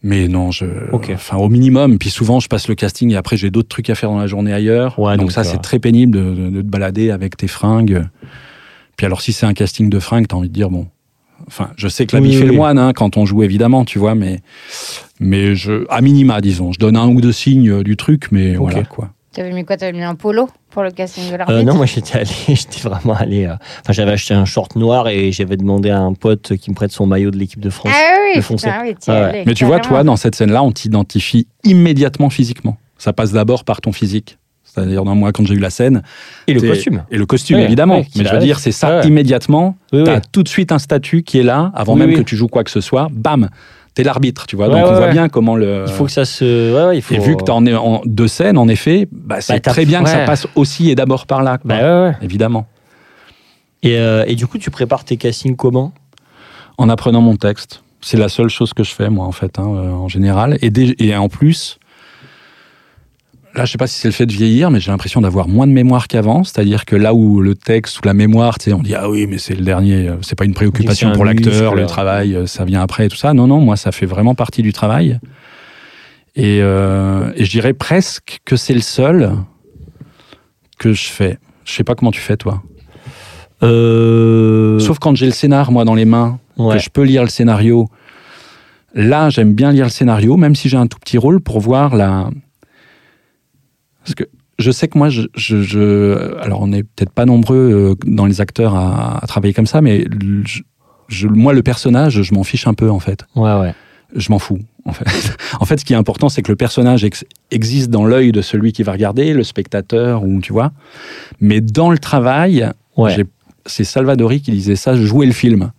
Mais 0.05 0.27
non, 0.27 0.51
je, 0.51 0.65
enfin, 0.93 1.37
au 1.37 1.49
minimum. 1.49 1.97
Puis 1.97 2.11
souvent, 2.11 2.39
je 2.39 2.47
passe 2.47 2.67
le 2.67 2.75
casting 2.75 3.09
et 3.11 3.15
après, 3.15 3.37
j'ai 3.37 3.49
d'autres 3.49 3.69
trucs 3.69 3.89
à 3.89 3.95
faire 3.95 4.11
dans 4.11 4.19
la 4.19 4.27
journée 4.27 4.53
ailleurs. 4.53 4.99
Ouais, 4.99 5.13
donc, 5.13 5.21
donc, 5.21 5.31
ça, 5.31 5.41
euh, 5.41 5.45
c'est 5.45 5.61
très 5.63 5.79
pénible 5.79 6.11
de, 6.51 6.61
te 6.61 6.67
balader 6.67 7.09
avec 7.09 7.35
tes 7.35 7.47
fringues. 7.47 8.03
Puis 8.97 9.07
alors, 9.07 9.21
si 9.21 9.33
c'est 9.33 9.47
un 9.47 9.55
casting 9.55 9.89
de 9.89 9.97
fringues, 9.97 10.27
t'as 10.27 10.35
envie 10.35 10.49
de 10.49 10.53
dire, 10.53 10.69
bon. 10.69 10.85
Enfin, 11.47 11.71
je 11.75 11.87
sais 11.87 12.05
que 12.05 12.15
l'habit 12.15 12.29
Oui, 12.29 12.35
fait 12.35 12.43
oui, 12.43 12.49
le 12.49 12.55
moine 12.55 12.77
hein, 12.77 12.93
quand 12.93 13.17
on 13.17 13.25
joue, 13.25 13.41
évidemment, 13.41 13.83
tu 13.83 13.97
vois, 13.97 14.13
mais, 14.13 14.41
mais 15.19 15.55
je, 15.55 15.85
à 15.89 16.01
minima, 16.01 16.39
disons. 16.39 16.71
Je 16.71 16.77
donne 16.77 16.97
un 16.97 17.07
ou 17.07 17.19
deux 17.19 17.31
signes 17.33 17.71
euh, 17.71 17.83
du 17.83 17.97
truc, 17.97 18.27
mais 18.31 18.53
voilà, 18.55 18.83
quoi. 18.83 19.09
T'avais 19.35 19.51
mis 19.51 19.65
quoi? 19.65 19.75
T'avais 19.75 19.91
mis 19.91 20.01
un 20.03 20.15
polo 20.15 20.47
pour 20.71 20.81
le 20.83 20.91
casting 20.91 21.27
de 21.29 21.33
Euh, 21.33 21.37
l'arbitre 21.37 21.63
non, 21.63 21.75
moi 21.75 21.85
j'étais 21.85 22.17
allé, 22.19 22.29
j'étais 22.47 22.79
vraiment 22.87 23.13
allé. 23.15 23.45
euh, 23.45 23.55
Enfin, 23.81 23.91
j'avais 23.91 24.13
acheté 24.13 24.33
un 24.33 24.45
short 24.45 24.75
noir 24.77 25.09
et 25.09 25.31
j'avais 25.33 25.57
demandé 25.57 25.89
à 25.89 25.99
un 25.99 26.13
pote 26.13 26.55
qui 26.55 26.69
me 26.69 26.75
prête 26.75 26.91
son 26.91 27.05
maillot 27.05 27.31
de 27.31 27.37
l'équipe 27.37 27.59
de 27.59 27.69
France. 27.69 27.91
Ah 27.93 28.15
oui, 28.29 28.37
le 28.37 28.41
foncé. 28.41 28.67
putain, 28.69 28.81
oui, 28.83 28.95
t'y 28.95 29.11
Ah 29.11 29.13
ouais. 29.13 29.19
allais, 29.25 29.43
Mais 29.45 29.53
tu 29.53 29.65
vois, 29.65 29.79
toi, 29.81 30.03
dans 30.03 30.15
cette 30.15 30.35
scène-là, 30.35 30.63
on 30.63 30.71
t'identifie 30.71 31.47
immédiatement 31.65 32.29
physiquement. 32.29 32.77
Ça 32.97 33.11
passe 33.11 33.33
d'abord 33.33 33.65
par 33.65 33.81
ton 33.81 33.91
physique. 33.91 34.37
C'est-à-dire, 34.63 35.03
dans 35.05 35.15
moi, 35.15 35.31
quand 35.31 35.45
j'ai 35.45 35.53
eu 35.53 35.59
la 35.59 35.69
scène. 35.69 36.01
Et 36.47 36.53
le 36.53 36.59
costume. 36.61 37.03
Et 37.11 37.17
le 37.17 37.25
costume, 37.25 37.57
Ouais, 37.57 37.63
évidemment. 37.63 37.97
ouais, 37.99 38.07
Mais 38.17 38.25
je 38.25 38.29
veux 38.33 38.39
dire, 38.39 38.59
c'est 38.59 38.71
ça 38.73 38.99
Ouais, 38.99 39.07
immédiatement. 39.07 39.77
Oui, 39.93 40.03
T'as 40.03 40.15
oui. 40.15 40.21
tout 40.33 40.43
de 40.43 40.49
suite 40.49 40.71
un 40.73 40.79
statut 40.79 41.23
qui 41.23 41.39
est 41.39 41.43
là, 41.43 41.71
avant 41.75 41.93
Oui, 41.93 41.99
même 41.99 42.09
oui. 42.09 42.15
que 42.15 42.21
tu 42.21 42.35
joues 42.35 42.47
quoi 42.49 42.63
que 42.65 42.71
ce 42.71 42.81
soit. 42.81 43.07
Bam 43.11 43.49
T'es 43.95 44.03
l'arbitre, 44.03 44.45
tu 44.45 44.55
vois. 44.57 44.67
Ouais, 44.67 44.73
Donc, 44.81 44.91
on 44.91 44.93
voit 44.93 45.05
ouais. 45.07 45.11
bien 45.11 45.29
comment 45.29 45.55
le. 45.55 45.85
Il 45.87 45.93
faut 45.93 46.05
que 46.05 46.11
ça 46.11 46.25
se. 46.25 46.73
Ouais, 46.75 46.87
ouais, 46.89 46.97
il 46.97 47.01
faut. 47.01 47.15
Et 47.15 47.19
vu 47.19 47.35
que 47.37 47.43
tu 47.43 47.51
en 47.51 47.65
es 47.65 47.73
en 47.73 48.01
deux 48.05 48.27
scènes, 48.27 48.57
en 48.57 48.67
effet, 48.67 49.07
bah, 49.11 49.39
c'est 49.41 49.53
Bah, 49.53 49.71
très 49.71 49.85
bien 49.85 50.03
que 50.03 50.09
ça 50.09 50.25
passe 50.25 50.47
aussi 50.55 50.89
et 50.91 50.95
d'abord 50.95 51.25
par 51.25 51.41
là. 51.43 51.57
quoi. 51.57 51.69
Bah 51.69 51.75
ouais, 51.81 52.09
ouais. 52.09 52.15
Évidemment. 52.21 52.67
Et, 53.83 53.97
euh, 53.97 54.25
et 54.27 54.35
du 54.35 54.47
coup, 54.47 54.57
tu 54.57 54.69
prépares 54.69 55.05
tes 55.05 55.15
castings 55.17 55.55
comment? 55.55 55.93
En 56.77 56.89
apprenant 56.89 57.21
mon 57.21 57.37
texte. 57.37 57.83
C'est 58.01 58.17
la 58.17 58.27
seule 58.29 58.49
chose 58.49 58.73
que 58.73 58.83
je 58.83 58.91
fais, 58.91 59.09
moi, 59.09 59.25
en 59.25 59.31
fait, 59.31 59.57
hein, 59.59 59.67
euh, 59.67 59.91
en 59.91 60.07
général. 60.09 60.57
Et 60.61 61.15
en 61.15 61.29
plus, 61.29 61.79
là, 63.55 63.65
je 63.65 63.71
sais 63.71 63.77
pas 63.77 63.87
si 63.87 63.99
c'est 63.99 64.07
le 64.07 64.13
fait 64.13 64.25
de 64.25 64.31
vieillir, 64.33 64.69
mais 64.71 64.79
j'ai 64.79 64.91
l'impression 64.91 65.21
d'avoir 65.21 65.47
moins 65.47 65.67
de 65.67 65.71
mémoire 65.71 66.07
qu'avant. 66.07 66.43
C'est-à-dire 66.43 66.85
que 66.85 66.95
là 66.95 67.13
où 67.13 67.41
le 67.41 67.55
texte 67.55 67.97
ou 67.99 68.01
la 68.05 68.13
mémoire, 68.13 68.57
tu 68.57 68.65
sais, 68.65 68.73
on 68.73 68.81
dit, 68.81 68.95
ah 68.95 69.09
oui, 69.09 69.27
mais 69.27 69.37
c'est 69.37 69.55
le 69.55 69.63
dernier, 69.63 70.07
euh, 70.09 70.15
c'est 70.21 70.35
pas 70.37 70.45
une 70.45 70.53
préoccupation 70.53 71.11
pour 71.13 71.25
l'acteur, 71.25 71.75
le 71.75 71.85
travail, 71.85 72.35
euh, 72.35 72.45
ça 72.47 72.65
vient 72.65 72.81
après 72.81 73.05
et 73.05 73.09
tout 73.09 73.15
ça. 73.17 73.33
Non, 73.33 73.47
non, 73.47 73.59
moi, 73.61 73.75
ça 73.77 73.91
fait 73.91 74.05
vraiment 74.05 74.35
partie 74.35 74.61
du 74.61 74.73
travail. 74.73 75.19
Et, 76.35 76.59
euh, 76.61 77.31
et 77.35 77.45
je 77.45 77.49
dirais 77.51 77.73
presque 77.73 78.39
que 78.45 78.55
c'est 78.57 78.73
le 78.73 78.81
seul 78.81 79.31
que 80.77 80.91
je 80.93 81.05
fais. 81.07 81.37
Je 81.63 81.71
sais 81.73 81.83
pas 81.85 81.95
comment 81.95 82.11
tu 82.11 82.19
fais, 82.21 82.35
toi. 82.37 82.61
euh... 83.63 84.79
Sauf 84.79 84.99
quand 84.99 85.15
j'ai 85.15 85.25
le 85.27 85.31
scénar, 85.31 85.71
moi, 85.71 85.85
dans 85.85 85.95
les 85.95 86.05
mains, 86.05 86.39
Ouais. 86.57 86.75
que 86.77 86.81
je 86.81 86.89
peux 86.89 87.03
lire 87.03 87.21
le 87.23 87.29
scénario. 87.29 87.89
Là, 88.93 89.29
j'aime 89.29 89.53
bien 89.53 89.73
lire 89.73 89.83
le 89.85 89.89
scénario, 89.91 90.37
même 90.37 90.55
si 90.55 90.69
j'ai 90.69 90.77
un 90.77 90.87
tout 90.87 90.97
petit 90.99 91.17
rôle 91.17 91.41
pour 91.41 91.59
voir 91.59 91.95
la. 91.95 92.29
Parce 94.05 94.15
que 94.15 94.23
je 94.59 94.71
sais 94.71 94.87
que 94.87 94.97
moi, 94.97 95.09
je. 95.09 95.23
je- 95.35 95.61
je- 95.61 96.37
Alors, 96.39 96.61
on 96.61 96.67
n'est 96.67 96.83
peut-être 96.83 97.09
pas 97.11 97.25
nombreux 97.25 97.57
euh, 97.57 97.95
dans 98.05 98.25
les 98.25 98.39
acteurs 98.39 98.73
à, 98.75 99.17
à 99.23 99.27
travailler 99.27 99.53
comme 99.53 99.67
ça, 99.67 99.81
mais 99.81 100.05
je- 101.09 101.27
moi, 101.27 101.51
le 101.53 101.61
personnage, 101.63 102.21
je 102.21 102.33
m'en 102.33 102.43
fiche 102.43 102.65
un 102.67 102.73
peu, 102.73 102.89
en 102.89 102.99
fait. 102.99 103.25
Ouais, 103.35 103.53
ouais. 103.59 103.73
Je 104.15 104.31
m'en 104.31 104.39
fous, 104.39 104.59
en 104.85 104.93
fait. 104.93 105.05
en 105.59 105.65
fait, 105.65 105.79
ce 105.79 105.85
qui 105.85 105.93
est 105.93 105.97
important, 105.97 106.29
c'est 106.29 106.41
que 106.41 106.51
le 106.51 106.55
personnage 106.55 107.03
ex- 107.03 107.25
existe 107.51 107.89
dans 107.89 108.05
l'œil 108.05 108.31
de 108.31 108.41
celui 108.41 108.71
qui 108.71 108.83
va 108.83 108.93
regarder, 108.93 109.33
le 109.33 109.43
spectateur, 109.43 110.23
ou 110.23 110.39
tu 110.41 110.53
vois. 110.53 110.71
Mais 111.41 111.59
dans 111.59 111.89
le 111.91 111.97
travail, 111.97 112.69
Ouais. 112.95 113.13
c'est 113.65 113.83
Salvadori 113.83 114.39
qui 114.41 114.51
disait 114.51 114.77
ça, 114.77 114.95
jouer 114.95 115.25
le 115.25 115.33
film. 115.33 115.71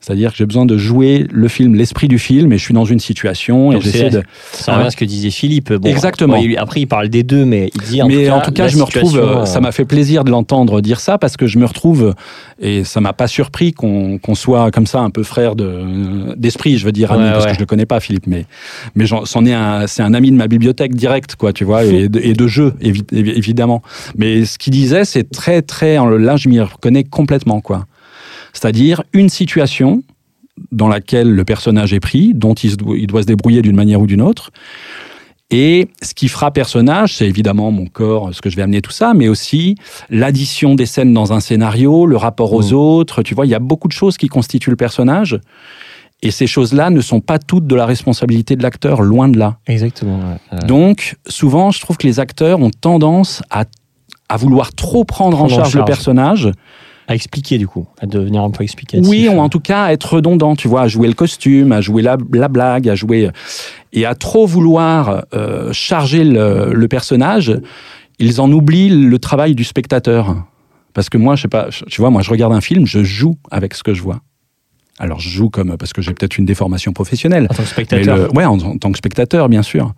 C'est-à-dire 0.00 0.30
que 0.30 0.36
j'ai 0.36 0.46
besoin 0.46 0.66
de 0.66 0.76
jouer 0.76 1.26
le 1.32 1.48
film, 1.48 1.74
l'esprit 1.74 2.06
du 2.08 2.18
film, 2.18 2.52
et 2.52 2.58
je 2.58 2.62
suis 2.62 2.74
dans 2.74 2.84
une 2.84 3.00
situation 3.00 3.72
et 3.72 3.80
j'essaie 3.80 4.10
de. 4.10 4.22
Ça 4.52 4.74
revient 4.74 4.86
à 4.86 4.90
ce 4.90 4.96
que 4.96 5.04
disait 5.04 5.30
Philippe. 5.30 5.72
Bon, 5.72 5.88
Exactement. 5.88 6.36
après, 6.58 6.80
il 6.80 6.86
parle 6.86 7.08
des 7.08 7.22
deux, 7.22 7.44
mais 7.44 7.70
il 7.74 7.80
dit 7.82 8.02
en 8.02 8.06
mais 8.08 8.14
tout 8.14 8.20
cas, 8.30 8.34
en 8.36 8.40
tout 8.40 8.50
cas, 8.52 8.68
je 8.68 8.76
me 8.76 8.82
retrouve. 8.82 9.18
euh, 9.18 9.44
Ça 9.46 9.60
m'a 9.60 9.72
fait 9.72 9.84
plaisir 9.84 10.22
de 10.24 10.30
l'entendre 10.30 10.80
dire 10.80 11.00
ça 11.00 11.18
parce 11.18 11.36
que 11.36 11.46
je 11.46 11.58
me 11.58 11.64
retrouve 11.66 12.14
et 12.60 12.84
ça 12.84 13.00
m'a 13.00 13.12
pas 13.12 13.26
surpris 13.26 13.72
qu'on 13.72 14.18
soit 14.34 14.70
comme 14.70 14.86
ça 14.86 15.00
un 15.00 15.10
peu 15.10 15.22
frère 15.22 15.56
de 15.56 16.34
d'esprit. 16.36 16.78
Je 16.78 16.84
veux 16.84 16.92
dire 16.92 17.10
ami 17.12 17.24
Ouais, 17.24 17.32
parce 17.32 17.46
que 17.46 17.54
je 17.54 17.58
le 17.60 17.66
connais 17.66 17.86
pas, 17.86 17.98
Philippe, 18.00 18.26
mais 18.26 18.44
mais 18.94 19.06
c'en 19.06 19.44
est 19.46 19.52
un. 19.54 19.86
C'est 19.86 20.02
un 20.02 20.14
ami 20.14 20.30
de 20.30 20.36
ma 20.36 20.46
bibliothèque 20.46 20.94
direct, 20.94 21.36
quoi, 21.36 21.52
tu 21.52 21.64
vois, 21.64 21.84
et 21.84 22.08
de, 22.08 22.20
et 22.20 22.34
de 22.34 22.46
jeu 22.46 22.74
évi- 22.82 23.04
évi- 23.12 23.36
évidemment. 23.36 23.82
Mais 24.16 24.44
ce 24.44 24.58
qu'il 24.58 24.72
disait, 24.72 25.04
c'est 25.04 25.28
très 25.30 25.62
très. 25.62 25.96
Là, 26.18 26.36
je 26.36 26.48
m'y 26.48 26.60
reconnais 26.60 27.04
complètement, 27.04 27.60
quoi. 27.60 27.86
C'est-à-dire 28.56 29.02
une 29.12 29.28
situation 29.28 30.02
dans 30.72 30.88
laquelle 30.88 31.30
le 31.30 31.44
personnage 31.44 31.92
est 31.92 32.00
pris, 32.00 32.32
dont 32.34 32.54
il, 32.54 32.76
doit, 32.76 32.96
il 32.96 33.06
doit 33.06 33.20
se 33.22 33.26
débrouiller 33.26 33.60
d'une 33.60 33.76
manière 33.76 34.00
ou 34.00 34.06
d'une 34.06 34.22
autre. 34.22 34.50
Et 35.50 35.88
ce 36.02 36.14
qui 36.14 36.28
fera 36.28 36.50
personnage, 36.50 37.14
c'est 37.14 37.26
évidemment 37.26 37.70
mon 37.70 37.86
corps, 37.86 38.34
ce 38.34 38.40
que 38.40 38.48
je 38.50 38.56
vais 38.56 38.62
amener, 38.62 38.80
tout 38.80 38.90
ça, 38.90 39.12
mais 39.14 39.28
aussi 39.28 39.76
l'addition 40.08 40.74
des 40.74 40.86
scènes 40.86 41.12
dans 41.12 41.32
un 41.34 41.40
scénario, 41.40 42.06
le 42.06 42.16
rapport 42.16 42.52
aux 42.54 42.70
Mm. 42.70 42.74
autres. 42.74 43.22
Tu 43.22 43.34
vois, 43.34 43.46
il 43.46 43.50
y 43.50 43.54
a 43.54 43.58
beaucoup 43.60 43.86
de 43.88 43.92
choses 43.92 44.16
qui 44.16 44.28
constituent 44.28 44.70
le 44.70 44.76
personnage. 44.76 45.38
Et 46.22 46.30
ces 46.30 46.46
choses-là 46.46 46.88
ne 46.88 47.02
sont 47.02 47.20
pas 47.20 47.38
toutes 47.38 47.66
de 47.66 47.74
la 47.76 47.84
responsabilité 47.84 48.56
de 48.56 48.62
l'acteur, 48.62 49.02
loin 49.02 49.28
de 49.28 49.38
là. 49.38 49.58
Exactement. 49.66 50.18
ouais. 50.18 50.66
Donc, 50.66 51.16
souvent, 51.28 51.70
je 51.70 51.80
trouve 51.80 51.98
que 51.98 52.06
les 52.06 52.18
acteurs 52.18 52.58
ont 52.60 52.70
tendance 52.70 53.42
à, 53.50 53.66
à 54.30 54.36
vouloir 54.38 54.72
trop 54.72 55.04
prendre, 55.04 55.40
en 55.42 55.48
charge 55.48 55.76
le 55.76 55.84
personnage. 55.84 56.50
À 57.08 57.14
expliquer, 57.14 57.58
du 57.58 57.68
coup, 57.68 57.86
à 58.00 58.06
devenir 58.06 58.42
un 58.42 58.50
peu 58.50 58.64
explicatif. 58.64 59.08
Oui, 59.08 59.28
ou 59.28 59.38
en 59.38 59.48
tout 59.48 59.60
cas 59.60 59.84
à 59.84 59.92
être 59.92 60.14
redondant, 60.14 60.56
tu 60.56 60.66
vois, 60.68 60.82
à 60.82 60.88
jouer 60.88 61.06
le 61.08 61.14
costume, 61.14 61.70
à 61.72 61.80
jouer 61.80 62.02
la, 62.02 62.16
la 62.32 62.48
blague, 62.48 62.88
à 62.88 62.94
jouer 62.96 63.30
et 63.92 64.04
à 64.04 64.14
trop 64.14 64.46
vouloir 64.46 65.24
euh, 65.34 65.72
charger 65.72 66.24
le, 66.24 66.72
le 66.72 66.88
personnage, 66.88 67.52
ils 68.18 68.40
en 68.40 68.50
oublient 68.50 68.88
le 68.90 69.18
travail 69.18 69.54
du 69.54 69.62
spectateur. 69.64 70.34
Parce 70.94 71.08
que 71.10 71.18
moi, 71.18 71.36
je 71.36 71.42
sais 71.42 71.48
pas, 71.48 71.68
tu 71.88 72.00
vois, 72.00 72.10
moi 72.10 72.22
je 72.22 72.30
regarde 72.30 72.52
un 72.52 72.60
film, 72.60 72.86
je 72.86 73.04
joue 73.04 73.36
avec 73.50 73.74
ce 73.74 73.82
que 73.82 73.94
je 73.94 74.02
vois. 74.02 74.20
Alors 74.98 75.20
je 75.20 75.28
joue 75.28 75.50
comme 75.50 75.76
parce 75.76 75.92
que 75.92 76.00
j'ai 76.00 76.14
peut-être 76.14 76.38
une 76.38 76.46
déformation 76.46 76.92
professionnelle. 76.94 77.44
En 77.50 77.54
tant 77.54 77.62
que 77.62 77.68
spectateur. 77.68 78.16
le- 78.16 78.32
ouais, 78.34 78.46
en, 78.46 78.58
en 78.58 78.78
tant 78.78 78.90
que 78.90 78.96
spectateur, 78.96 79.50
bien 79.50 79.62
sûr. 79.62 79.92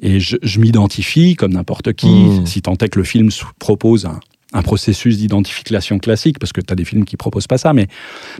Et 0.00 0.20
je, 0.20 0.38
je 0.42 0.58
m'identifie 0.58 1.36
comme 1.36 1.52
n'importe 1.52 1.92
qui, 1.92 2.08
Mm. 2.08 2.46
si 2.46 2.62
tant 2.62 2.72
est 2.80 2.88
que 2.88 2.98
le 2.98 3.04
film 3.04 3.28
propose 3.58 4.06
un, 4.06 4.18
un 4.52 4.62
processus 4.62 5.18
d'identification 5.18 5.98
classique, 5.98 6.38
parce 6.38 6.52
que 6.52 6.60
tu 6.60 6.72
as 6.72 6.76
des 6.76 6.84
films 6.84 7.04
qui 7.04 7.16
proposent 7.16 7.46
pas 7.46 7.58
ça, 7.58 7.72
mais, 7.72 7.88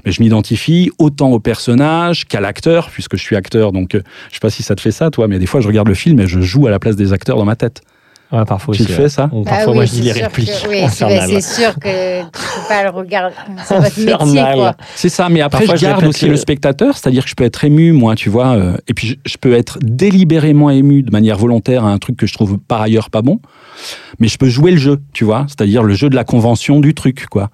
mais 0.04 0.12
je 0.12 0.22
m'identifie 0.22 0.90
autant 0.98 1.30
au 1.32 1.40
personnage 1.40 2.24
qu'à 2.26 2.40
l'acteur, 2.40 2.90
puisque 2.90 3.16
je 3.16 3.22
suis 3.22 3.36
acteur. 3.36 3.72
Donc, 3.72 3.94
euh, 3.94 4.02
je 4.28 4.34
sais 4.34 4.40
pas 4.40 4.50
si 4.50 4.62
ça 4.62 4.74
te 4.74 4.80
fait 4.80 4.90
ça, 4.90 5.10
toi, 5.10 5.28
mais 5.28 5.38
des 5.38 5.46
fois, 5.46 5.60
je 5.60 5.68
regarde 5.68 5.88
le 5.88 5.94
film 5.94 6.20
et 6.20 6.26
je 6.26 6.40
joue 6.40 6.66
à 6.66 6.70
la 6.70 6.78
place 6.78 6.96
des 6.96 7.12
acteurs 7.12 7.36
dans 7.36 7.44
ma 7.44 7.56
tête. 7.56 7.82
Ouais, 8.30 8.44
parfois 8.44 8.74
tu 8.74 8.82
aussi. 8.82 8.90
le 8.90 8.96
fais, 8.96 9.02
ouais. 9.04 9.08
ça 9.08 9.30
Ou 9.32 9.42
Bah 9.42 9.50
Parfois, 9.52 9.68
oui, 9.70 9.74
moi, 9.76 9.84
je 9.86 9.90
dis 9.92 9.96
c'est 9.98 10.02
les 10.04 10.12
sûr 10.12 10.22
répliques. 10.24 10.46
que- 10.62 10.68
oui, 10.68 10.80
c'est 10.90 11.40
sûr 11.40 11.74
que 11.78 12.20
tu 12.22 12.26
peux 12.30 12.68
pas 12.68 12.82
le 12.84 12.90
regarder. 12.90 13.34
C'est 13.64 13.74
votre 13.76 13.84
métier, 13.98 14.12
Infernal. 14.12 14.54
quoi. 14.54 14.74
C'est 14.94 15.08
ça, 15.08 15.28
mais 15.30 15.40
après, 15.40 15.60
Parfois, 15.60 15.76
je 15.76 15.80
je 15.80 15.86
garde 15.86 16.00
répète 16.00 16.08
aussi 16.14 16.24
le- 16.26 16.32
le 16.32 16.36
spectateur, 16.36 16.96
c'est-à-dire 16.98 17.24
que 17.24 17.30
je 17.30 17.34
peux 17.34 17.44
être 17.44 17.64
ému, 17.64 17.92
moi, 17.92 18.14
tu 18.16 18.28
vois, 18.28 18.48
euh, 18.56 18.76
et 18.86 18.92
puis 18.92 19.06
je, 19.08 19.14
je 19.24 19.36
peux 19.38 19.54
être 19.54 19.78
délibérément 19.80 20.68
ému 20.68 21.02
de 21.02 21.10
manière 21.10 21.38
volontaire 21.38 21.84
à 21.86 21.88
un 21.90 21.96
truc 21.98 22.16
que 22.18 22.26
je 22.26 22.34
trouve 22.34 22.58
par 22.58 22.82
ailleurs 22.82 23.08
pas 23.08 23.22
bon, 23.22 23.40
mais 24.20 24.28
je 24.28 24.36
peux 24.36 24.48
jouer 24.50 24.72
le 24.72 24.76
jeu, 24.78 24.98
tu 25.14 25.24
vois, 25.24 25.46
c'est-à-dire 25.48 25.82
le 25.82 25.94
jeu 25.94 26.10
de 26.10 26.14
la 26.14 26.24
convention 26.24 26.80
du 26.80 26.92
truc, 26.94 27.26
quoi. 27.30 27.48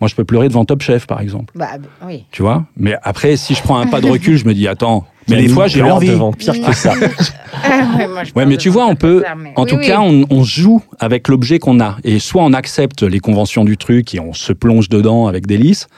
Moi, 0.00 0.08
je 0.08 0.14
peux 0.14 0.24
pleurer 0.24 0.48
devant 0.48 0.64
Top 0.64 0.82
Chef, 0.82 1.06
par 1.06 1.20
exemple, 1.20 1.52
Bah 1.54 1.68
oui. 2.06 2.24
tu 2.30 2.40
vois, 2.42 2.64
mais 2.78 2.94
après, 3.02 3.36
si 3.36 3.54
je 3.54 3.62
prends 3.62 3.78
un 3.78 3.86
pas 3.86 4.00
de 4.00 4.06
recul, 4.08 4.36
je 4.38 4.44
me 4.46 4.54
dis, 4.54 4.66
attends, 4.68 5.06
mais 5.28 5.42
des 5.42 5.48
fois, 5.48 5.66
j'ai 5.66 5.82
envie. 5.82 6.08
devant 6.08 6.32
pire 6.32 6.54
que 6.60 6.74
ça. 6.74 6.94
ouais, 7.68 8.06
moi, 8.34 8.46
mais 8.46 8.56
tu 8.56 8.68
vois, 8.68 8.86
on 8.86 8.96
peut, 8.96 9.24
mais- 9.36 9.52
en 9.56 9.64
oui, 9.64 9.68
tout 9.70 9.76
oui. 9.76 9.86
cas, 9.86 10.00
on, 10.00 10.24
on 10.30 10.44
joue 10.44 10.82
avec 10.98 11.28
l'objet 11.28 11.58
qu'on 11.58 11.80
a. 11.80 11.96
Et 12.04 12.18
soit 12.18 12.42
on 12.42 12.52
accepte 12.52 13.02
les 13.02 13.20
conventions 13.20 13.64
du 13.64 13.76
truc 13.76 14.14
et 14.14 14.20
on 14.20 14.32
se 14.32 14.52
plonge 14.52 14.88
dedans 14.88 15.26
avec 15.26 15.46
délice, 15.46 15.88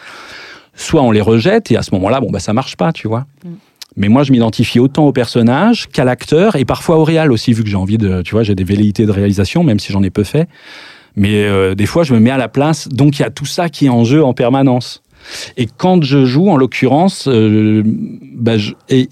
soit 0.75 1.03
on 1.03 1.11
les 1.11 1.21
rejette 1.21 1.71
et 1.71 1.77
à 1.77 1.83
ce 1.83 1.95
moment-là, 1.95 2.21
bon, 2.21 2.31
bah, 2.31 2.41
ça 2.41 2.53
marche 2.53 2.77
pas, 2.77 2.93
tu 2.93 3.09
vois. 3.09 3.27
Mm. 3.45 3.49
Mais 3.97 4.09
moi, 4.09 4.23
je 4.23 4.31
m'identifie 4.31 4.79
autant 4.79 5.07
au 5.07 5.13
personnage 5.13 5.89
qu'à 5.89 6.05
l'acteur 6.05 6.55
et 6.55 6.65
parfois 6.65 6.99
au 6.99 7.05
réal 7.05 7.33
aussi, 7.33 7.53
vu 7.53 7.65
que 7.65 7.69
j'ai 7.69 7.77
envie 7.77 7.99
de, 7.99 8.23
tu 8.23 8.33
vois, 8.33 8.45
j'ai 8.45 8.55
des 8.55 8.63
velléités 8.65 9.07
de 9.07 9.11
réalisation, 9.11 9.65
même 9.65 9.81
si 9.81 9.93
j'en 9.93 10.03
ai 10.05 10.11
peu 10.11 10.23
fait. 10.25 10.49
Mais 11.17 11.45
euh, 11.45 11.75
des 11.75 11.87
fois, 11.87 12.05
je 12.05 12.15
me 12.15 12.21
mets 12.21 12.31
à 12.31 12.37
la 12.37 12.47
place. 12.47 12.87
Donc, 12.87 13.19
il 13.19 13.23
y 13.23 13.25
a 13.25 13.31
tout 13.31 13.47
ça 13.47 13.69
qui 13.69 13.87
est 13.87 13.89
en 13.89 14.05
jeu 14.05 14.23
en 14.25 14.35
permanence. 14.35 15.03
Et 15.57 15.67
quand 15.77 16.03
je 16.05 16.25
joue, 16.25 16.49
en 16.49 16.57
l'occurrence, 16.57 17.27
euh, 17.29 17.83
bah, 18.35 18.55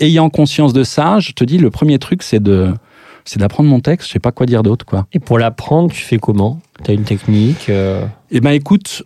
ayant 0.01 0.31
conscience 0.31 0.73
de 0.73 0.83
ça, 0.85 1.19
je 1.21 1.33
te 1.33 1.45
dis, 1.45 1.59
le 1.59 1.71
premier 1.71 1.99
truc, 1.99 2.23
c'est 2.23 2.43
de, 2.43 2.73
c'est 3.25 3.39
d'apprendre 3.41 3.69
mon 3.69 3.81
texte. 3.81 4.09
Je 4.09 4.13
sais 4.13 4.19
pas 4.19 4.33
quoi 4.33 4.47
dire 4.47 4.63
d'autre, 4.63 4.85
quoi. 4.87 5.07
Et 5.13 5.19
pour 5.19 5.39
l'apprendre, 5.39 5.91
tu 5.93 6.01
fais 6.03 6.19
comment? 6.19 6.61
Tu 6.85 6.91
as 6.91 6.95
une 6.95 7.05
technique 7.05 7.69
euh, 7.69 8.05
Eh 8.31 8.41
ben, 8.41 8.51
écoute. 8.53 9.03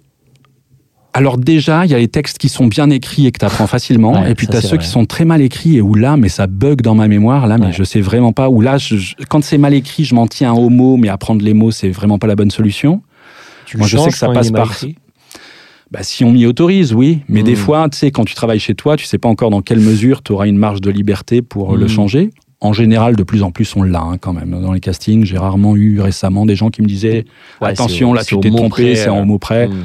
Alors 1.12 1.38
déjà, 1.38 1.84
il 1.86 1.90
y 1.90 1.94
a 1.94 1.98
les 1.98 2.06
textes 2.06 2.38
qui 2.38 2.48
sont 2.48 2.68
bien 2.68 2.88
écrits 2.88 3.26
et 3.26 3.32
que 3.32 3.40
tu 3.40 3.44
apprends 3.44 3.66
facilement. 3.66 4.12
Ouais, 4.22 4.30
et 4.30 4.34
puis 4.36 4.46
tu 4.46 4.56
as 4.56 4.60
ceux 4.60 4.68
vrai. 4.68 4.78
qui 4.78 4.86
sont 4.86 5.06
très 5.06 5.24
mal 5.24 5.40
écrits 5.42 5.76
et 5.76 5.80
où 5.80 5.96
là, 5.96 6.16
mais 6.16 6.28
ça 6.28 6.46
bug 6.46 6.82
dans 6.82 6.94
ma 6.94 7.08
mémoire. 7.08 7.48
Là, 7.48 7.58
mais 7.58 7.66
Ouais. 7.66 7.72
je 7.72 7.82
sais 7.82 8.00
vraiment 8.00 8.32
pas. 8.32 8.48
Où 8.48 8.60
là, 8.60 8.78
je- 8.78 8.94
je- 8.96 9.14
quand 9.28 9.42
c'est 9.42 9.58
mal 9.58 9.74
écrit, 9.74 10.04
je 10.04 10.14
m'en 10.14 10.28
tiens 10.28 10.52
aux 10.52 10.68
mots, 10.68 10.96
mais 10.96 11.08
apprendre 11.08 11.44
les 11.44 11.52
mots, 11.52 11.72
c'est 11.72 11.90
vraiment 11.90 12.20
pas 12.20 12.28
la 12.28 12.36
bonne 12.36 12.52
solution. 12.52 13.02
tu 13.66 13.76
Moi, 13.76 13.88
je 13.88 13.96
sais 13.98 14.10
que 14.10 14.16
ça 14.16 14.28
passe 14.28 14.50
par- 14.52 14.66
écrit? 14.70 14.96
Bah, 15.90 16.02
si 16.02 16.24
on 16.24 16.30
m'y 16.32 16.46
autorise, 16.46 16.92
oui. 16.94 17.20
Mais 17.28 17.42
des 17.42 17.56
fois, 17.56 17.88
tu 17.88 17.98
sais, 17.98 18.10
quand 18.12 18.24
tu 18.24 18.34
travailles 18.34 18.60
chez 18.60 18.74
toi, 18.74 18.96
tu 18.96 19.04
sais 19.06 19.18
pas 19.18 19.28
encore 19.28 19.50
dans 19.50 19.60
quelle 19.60 19.80
mesure 19.80 20.22
tu 20.22 20.30
auras 20.32 20.46
une 20.46 20.56
marge 20.56 20.80
de 20.80 20.90
liberté 20.90 21.42
pour 21.42 21.74
euh, 21.74 21.76
le 21.76 21.86
Mm. 21.86 21.88
changer. 21.88 22.30
En 22.60 22.72
général, 22.72 23.16
de 23.16 23.22
plus 23.22 23.42
en 23.42 23.50
plus, 23.50 23.74
on 23.74 23.82
l'a 23.82 24.00
hein, 24.02 24.18
quand 24.18 24.32
même. 24.34 24.50
Dans 24.60 24.72
les 24.72 24.80
castings, 24.80 25.24
j'ai 25.24 25.38
rarement 25.38 25.76
eu 25.76 26.00
récemment 26.00 26.44
des 26.46 26.54
gens 26.56 26.68
qui 26.70 26.82
me 26.82 26.86
disaient 26.86 27.24
Ouais, 27.60 27.68
Attention, 27.70 28.10
au- 28.10 28.14
là, 28.14 28.22
tu 28.22 28.38
t'es 28.38 28.50
trompé, 28.50 28.94
c'est 28.94 29.08
en 29.08 29.22
euh, 29.22 29.24
mot 29.24 29.38
près. 29.38 29.66
hmm. 29.68 29.82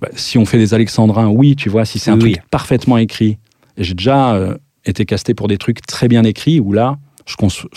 Bah, 0.00 0.08
si 0.14 0.38
on 0.38 0.44
fait 0.44 0.58
des 0.58 0.74
alexandrins, 0.74 1.26
oui, 1.28 1.56
tu 1.56 1.68
vois, 1.70 1.84
si 1.84 1.98
c'est 1.98 2.10
un 2.12 2.20
Oui, 2.20 2.32
truc 2.34 2.44
parfaitement 2.50 2.98
écrit. 2.98 3.38
Et 3.78 3.82
j'ai 3.84 3.94
déjà 3.94 4.34
euh, 4.34 4.54
été 4.84 5.04
casté 5.06 5.34
pour 5.34 5.48
des 5.48 5.56
trucs 5.58 5.80
très 5.86 6.06
bien 6.06 6.22
écrits 6.22 6.60
où 6.60 6.72
là, 6.72 6.98
je, 7.26 7.34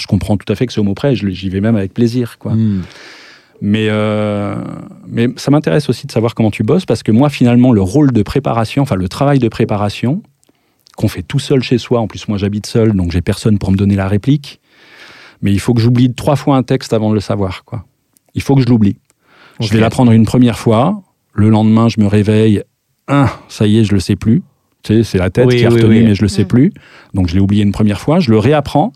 comprends 0.07 0.37
tout 0.37 0.51
à 0.51 0.55
fait 0.55 0.67
que 0.67 0.73
c'est 0.73 0.79
au 0.79 0.83
mot 0.83 0.93
près, 0.93 1.15
je- 1.15 1.27
j'y 1.29 1.49
vais 1.49 1.61
même 1.61 1.75
avec 1.77 1.93
plaisir. 1.93 2.37
Quoi. 2.37 2.53
Mais, 3.63 3.87
euh, 3.89 4.55
mais 5.07 5.27
ça 5.35 5.51
m'intéresse 5.51 5.87
aussi 5.87 6.07
de 6.07 6.11
savoir 6.11 6.33
comment 6.33 6.49
tu 6.49 6.63
bosses 6.63 6.85
parce 6.87 7.03
que 7.03 7.11
moi, 7.11 7.29
finalement, 7.29 7.71
le 7.71 7.81
rôle 7.81 8.11
de 8.11 8.23
préparation, 8.23 8.81
enfin 8.81 8.95
le 8.95 9.07
travail 9.07 9.37
de 9.37 9.47
préparation, 9.47 10.23
qu'on 10.97 11.07
fait 11.07 11.21
tout 11.21 11.37
seul 11.39 11.61
chez 11.61 11.77
soi, 11.77 11.99
en 11.99 12.07
plus, 12.07 12.27
moi 12.27 12.37
j'habite 12.39 12.65
seul, 12.65 12.93
donc 12.93 13.11
j'ai 13.11 13.21
personne 13.21 13.59
pour 13.59 13.71
me 13.71 13.77
donner 13.77 13.95
la 13.95 14.07
réplique, 14.07 14.59
mais 15.41 15.51
il 15.53 15.59
faut 15.59 15.73
que 15.75 15.81
j'oublie 15.81 16.13
trois 16.13 16.35
fois 16.35 16.57
un 16.57 16.63
texte 16.63 16.91
avant 16.93 17.09
de 17.09 17.13
le 17.15 17.19
savoir. 17.21 17.63
Quoi. 17.63 17.85
Il 18.33 18.41
faut 18.41 18.55
que 18.55 18.61
je 18.61 18.67
l'oublie. 18.67 18.97
Je 19.59 19.71
vais 19.71 19.79
l'apprendre 19.79 20.11
une 20.11 20.25
première 20.25 20.57
fois, 20.57 21.01
le 21.33 21.49
lendemain, 21.49 21.87
je 21.87 21.99
me 22.01 22.07
réveille, 22.07 22.63
ah, 23.07 23.29
ça 23.47 23.67
y 23.67 23.77
est, 23.79 23.83
je 23.83 23.93
le 23.93 23.99
sais 23.99 24.15
plus. 24.15 24.41
Tu 24.83 24.95
sais, 24.95 25.03
c'est 25.03 25.17
la 25.19 25.29
tête 25.29 25.45
Oui, 25.45 25.57
qui 25.57 25.65
a 25.65 25.69
oui, 25.69 25.75
retenu, 25.75 25.99
oui. 25.99 26.03
mais 26.03 26.15
je 26.15 26.23
le 26.23 26.27
sais 26.27 26.43
Mm. 26.45 26.47
plus. 26.47 26.73
Donc 27.13 27.27
je 27.27 27.35
l'ai 27.35 27.39
oublié 27.41 27.61
une 27.61 27.71
première 27.71 28.01
fois, 28.01 28.19
je 28.19 28.31
le 28.31 28.39
réapprends, 28.39 28.91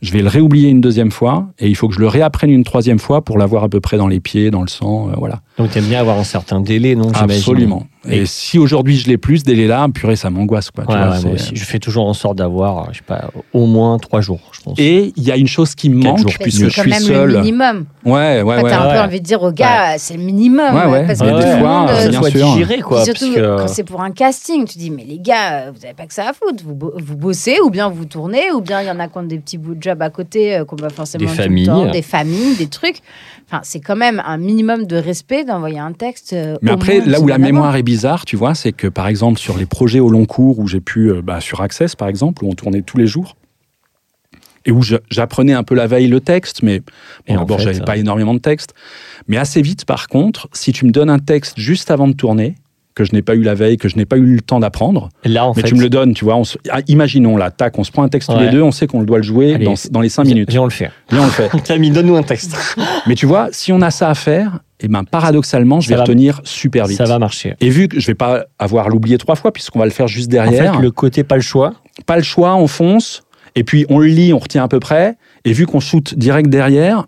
je 0.00 0.12
vais 0.12 0.22
le 0.22 0.28
réoublier 0.28 0.68
une 0.68 0.80
deuxième 0.80 1.10
fois, 1.10 1.48
et 1.58 1.68
il 1.68 1.74
faut 1.74 1.88
que 1.88 1.94
je 1.94 2.00
le 2.00 2.08
réapprenne 2.08 2.50
une 2.50 2.64
troisième 2.64 2.98
fois 2.98 3.22
pour 3.24 3.36
l'avoir 3.36 3.64
à 3.64 3.68
peu 3.68 3.80
près 3.80 3.96
dans 3.96 4.06
les 4.06 4.20
pieds, 4.20 4.50
dans 4.50 4.62
le 4.62 4.68
sang, 4.68 5.08
euh, 5.08 5.12
voilà. 5.16 5.40
Donc, 5.58 5.70
t'aimes 5.70 5.86
bien 5.86 6.00
avoir 6.00 6.18
un 6.18 6.24
certain 6.24 6.60
délai, 6.60 6.94
non 6.94 7.10
Absolument. 7.12 7.86
Et, 8.08 8.18
Et- 8.18 8.26
si 8.26 8.58
aujourd'hui 8.58 8.96
je 8.96 9.08
l'ai 9.08 9.18
plus, 9.18 9.38
ce 9.38 9.44
délai-là, 9.44 9.86
purée, 9.92 10.14
ça 10.16 10.30
m'angoisse. 10.30 10.70
Quoi, 10.70 10.84
tu 10.86 10.92
Ouais, 10.92 10.98
vois, 10.98 11.08
ouais, 11.10 11.16
c'est- 11.18 11.24
moi 11.26 11.34
aussi. 11.34 11.50
Je 11.56 11.64
fais 11.64 11.78
toujours 11.78 12.06
en 12.06 12.14
sorte 12.14 12.36
d'avoir, 12.38 12.92
je 12.92 12.98
sais 12.98 13.04
pas, 13.04 13.30
au 13.52 13.66
moins 13.66 13.98
trois 13.98 14.20
jours, 14.20 14.40
je 14.52 14.60
pense. 14.62 14.78
Et 14.78 15.12
il 15.16 15.22
y 15.24 15.32
a 15.32 15.36
une 15.36 15.48
chose 15.48 15.74
qui 15.74 15.90
me 15.90 16.02
manque, 16.02 16.18
jours. 16.18 16.30
Puisque 16.40 16.58
c'est 16.60 16.70
je 16.70 16.76
quand 16.76 16.82
suis 16.82 16.90
même 16.90 17.02
seul. 17.02 17.30
le 17.32 17.38
minimum. 17.40 17.86
Ouais, 18.04 18.42
ouais, 18.42 18.42
Enfin, 18.42 18.62
ouais. 18.62 18.70
T'as 18.70 18.88
un 18.88 18.94
peu 18.94 19.00
envie 19.00 19.20
de 19.20 19.24
dire 19.26 19.42
aux 19.42 19.50
gars, 19.52 19.98
c'est 19.98 20.16
le 20.16 20.22
minimum. 20.22 20.74
Ouais, 20.74 20.86
ouais. 20.86 21.06
Parce 21.06 21.18
Ouais, 21.20 21.26
que 21.28 21.32
ouais. 21.34 21.40
tout 21.42 21.48
le 21.48 21.54
Des 21.56 21.60
monde, 21.60 21.88
fois, 21.88 21.96
euh, 21.98 22.08
bien 22.08 22.20
soit 22.20 22.30
sûr. 22.30 22.46
digéré, 22.52 22.80
quoi. 22.80 23.04
Surtout 23.04 23.24
parce 23.26 23.36
que- 23.36 23.56
quand 23.62 23.68
c'est 23.68 23.84
pour 23.84 24.00
un 24.00 24.10
casting, 24.12 24.64
tu 24.64 24.78
dis 24.78 24.90
mais 24.90 25.04
les 25.04 25.18
gars, 25.18 25.52
euh, 25.66 25.72
vous 25.74 25.84
avez 25.84 25.94
pas 25.94 26.06
que 26.06 26.14
ça 26.14 26.28
à 26.28 26.32
foutre. 26.32 26.62
Vous, 26.64 26.74
bo- 26.74 26.94
vous 26.96 27.16
bossez 27.16 27.56
ou 27.64 27.70
bien 27.70 27.88
vous 27.88 28.04
tournez 28.04 28.52
ou 28.54 28.60
bien 28.60 28.80
il 28.80 28.86
y 28.86 28.90
en 28.90 29.00
a 29.00 29.08
qui 29.08 29.18
ont 29.18 29.22
des 29.24 29.38
petits 29.38 29.58
bouts 29.58 29.74
de 29.74 29.82
job 29.82 30.00
à 30.02 30.10
côté 30.10 30.56
euh, 30.56 30.64
qu'on 30.64 30.76
va 30.76 30.88
forcément 30.90 31.28
Des 31.28 31.36
familles. 31.36 31.66
temps, 31.66 31.90
des 31.90 32.02
familles, 32.02 32.54
des 32.56 32.68
trucs. 32.68 32.98
Enfin, 33.50 33.60
c'est 33.64 33.80
quand 33.80 33.96
même 33.96 34.22
un 34.26 34.36
minimum 34.36 34.84
de 34.84 34.96
respect 34.96 35.44
d'envoyer 35.44 35.78
un 35.78 35.92
texte. 35.92 36.34
euh, 36.34 36.58
Mais 36.60 36.70
au 36.70 36.74
après, 36.74 37.00
là 37.00 37.18
où 37.18 37.26
la 37.26 37.38
mémoire 37.38 37.74
est 37.76 37.82
bizarre, 37.82 38.26
tu 38.26 38.36
vois, 38.36 38.54
c'est 38.54 38.72
que 38.72 38.88
par 38.88 39.08
exemple 39.08 39.40
sur 39.40 39.56
les 39.56 39.64
projets 39.64 40.00
au 40.00 40.10
long 40.10 40.26
cours 40.26 40.58
où 40.58 40.68
j'ai 40.68 40.80
pu, 40.80 41.10
euh, 41.10 41.22
bah, 41.22 41.40
sur 41.40 41.62
Access 41.62 41.96
par 41.96 42.08
exemple, 42.08 42.44
où 42.44 42.50
on 42.50 42.54
tournait 42.54 42.82
tous 42.82 42.98
les 42.98 43.06
jours, 43.06 43.36
et 44.66 44.70
où 44.70 44.82
j'apprenais 44.82 45.54
un 45.54 45.62
peu 45.62 45.74
la 45.74 45.86
veille 45.86 46.08
le 46.08 46.20
texte, 46.20 46.62
mais 46.62 46.80
bon, 47.26 47.36
d'abord 47.36 47.58
j'avais 47.58 47.80
pas 47.80 47.96
énormément 47.96 48.34
de 48.34 48.38
texte. 48.38 48.74
Mais 49.26 49.38
assez 49.38 49.62
vite, 49.62 49.86
par 49.86 50.08
contre, 50.08 50.48
si 50.52 50.72
tu 50.72 50.84
me 50.84 50.90
donnes 50.90 51.08
un 51.08 51.18
texte 51.18 51.58
juste 51.58 51.90
avant 51.90 52.06
de 52.06 52.12
tourner, 52.12 52.54
que 52.98 53.04
je 53.04 53.12
n'ai 53.12 53.22
pas 53.22 53.34
eu 53.36 53.42
la 53.42 53.54
veille, 53.54 53.76
que 53.76 53.88
je 53.88 53.96
n'ai 53.96 54.04
pas 54.04 54.16
eu 54.16 54.24
le 54.34 54.40
temps 54.40 54.58
d'apprendre, 54.60 55.08
là, 55.24 55.46
en 55.46 55.54
mais 55.54 55.62
fait, 55.62 55.68
tu 55.68 55.74
me 55.76 55.80
le 55.80 55.88
donnes, 55.88 56.14
tu 56.14 56.24
vois, 56.24 56.36
on 56.36 56.42
se- 56.44 56.58
ah, 56.70 56.80
imaginons 56.88 57.36
là, 57.36 57.50
tac, 57.52 57.78
on 57.78 57.84
se 57.84 57.92
prend 57.92 58.02
un 58.02 58.08
texte 58.08 58.28
tous 58.30 58.36
Ouais. 58.36 58.46
les 58.46 58.50
deux, 58.50 58.60
on 58.62 58.72
sait 58.72 58.86
qu'on 58.88 59.02
doit 59.04 59.18
le 59.18 59.22
jouer 59.22 59.54
Allez, 59.54 59.64
dans, 59.64 59.74
dans 59.90 60.00
les 60.00 60.08
cinq 60.08 60.24
minutes. 60.26 60.50
Viens, 60.50 60.62
on 60.62 60.64
le 60.64 60.70
fait. 60.70 60.90
Viens, 61.10 61.22
on 61.22 61.26
le 61.26 61.30
fait. 61.30 61.48
Camille, 61.64 61.90
donne-nous 61.92 62.16
un 62.16 62.22
texte. 62.24 62.56
Mais 63.06 63.14
tu 63.14 63.26
vois, 63.26 63.48
si 63.52 63.72
on 63.72 63.80
a 63.80 63.90
ça 63.92 64.10
à 64.10 64.14
faire, 64.14 64.58
et 64.80 64.88
ben 64.88 65.04
paradoxalement, 65.04 65.80
je 65.80 65.86
Ça 65.88 65.94
vais 65.94 65.96
va- 65.98 66.02
retenir 66.02 66.40
super 66.44 66.86
vite. 66.86 66.98
Ça 66.98 67.04
va 67.04 67.18
marcher. 67.18 67.54
Et 67.60 67.70
vu 67.70 67.88
que 67.88 67.98
je 68.00 68.06
vais 68.08 68.14
pas 68.14 68.46
avoir 68.58 68.88
l'oublié 68.88 69.16
trois 69.18 69.36
fois, 69.36 69.52
puisqu'on 69.52 69.78
va 69.78 69.84
le 69.84 69.90
faire 69.92 70.08
juste 70.08 70.28
En 70.28 70.32
derrière, 70.32 70.74
fait, 70.76 70.82
le 70.82 70.90
côté 70.90 71.22
pas 71.24 71.36
le 71.36 71.42
choix, 71.42 71.74
pas 72.06 72.16
le 72.16 72.22
choix, 72.22 72.56
on 72.56 72.66
fonce, 72.66 73.22
et 73.54 73.64
puis 73.64 73.86
on 73.88 73.98
le 74.00 74.06
lit, 74.06 74.32
on 74.32 74.38
retient 74.38 74.64
à 74.64 74.68
peu 74.68 74.80
près, 74.80 75.16
et 75.44 75.52
vu 75.52 75.66
qu'on 75.66 75.80
shoot 75.80 76.14
direct 76.16 76.48
derrière, 76.50 77.06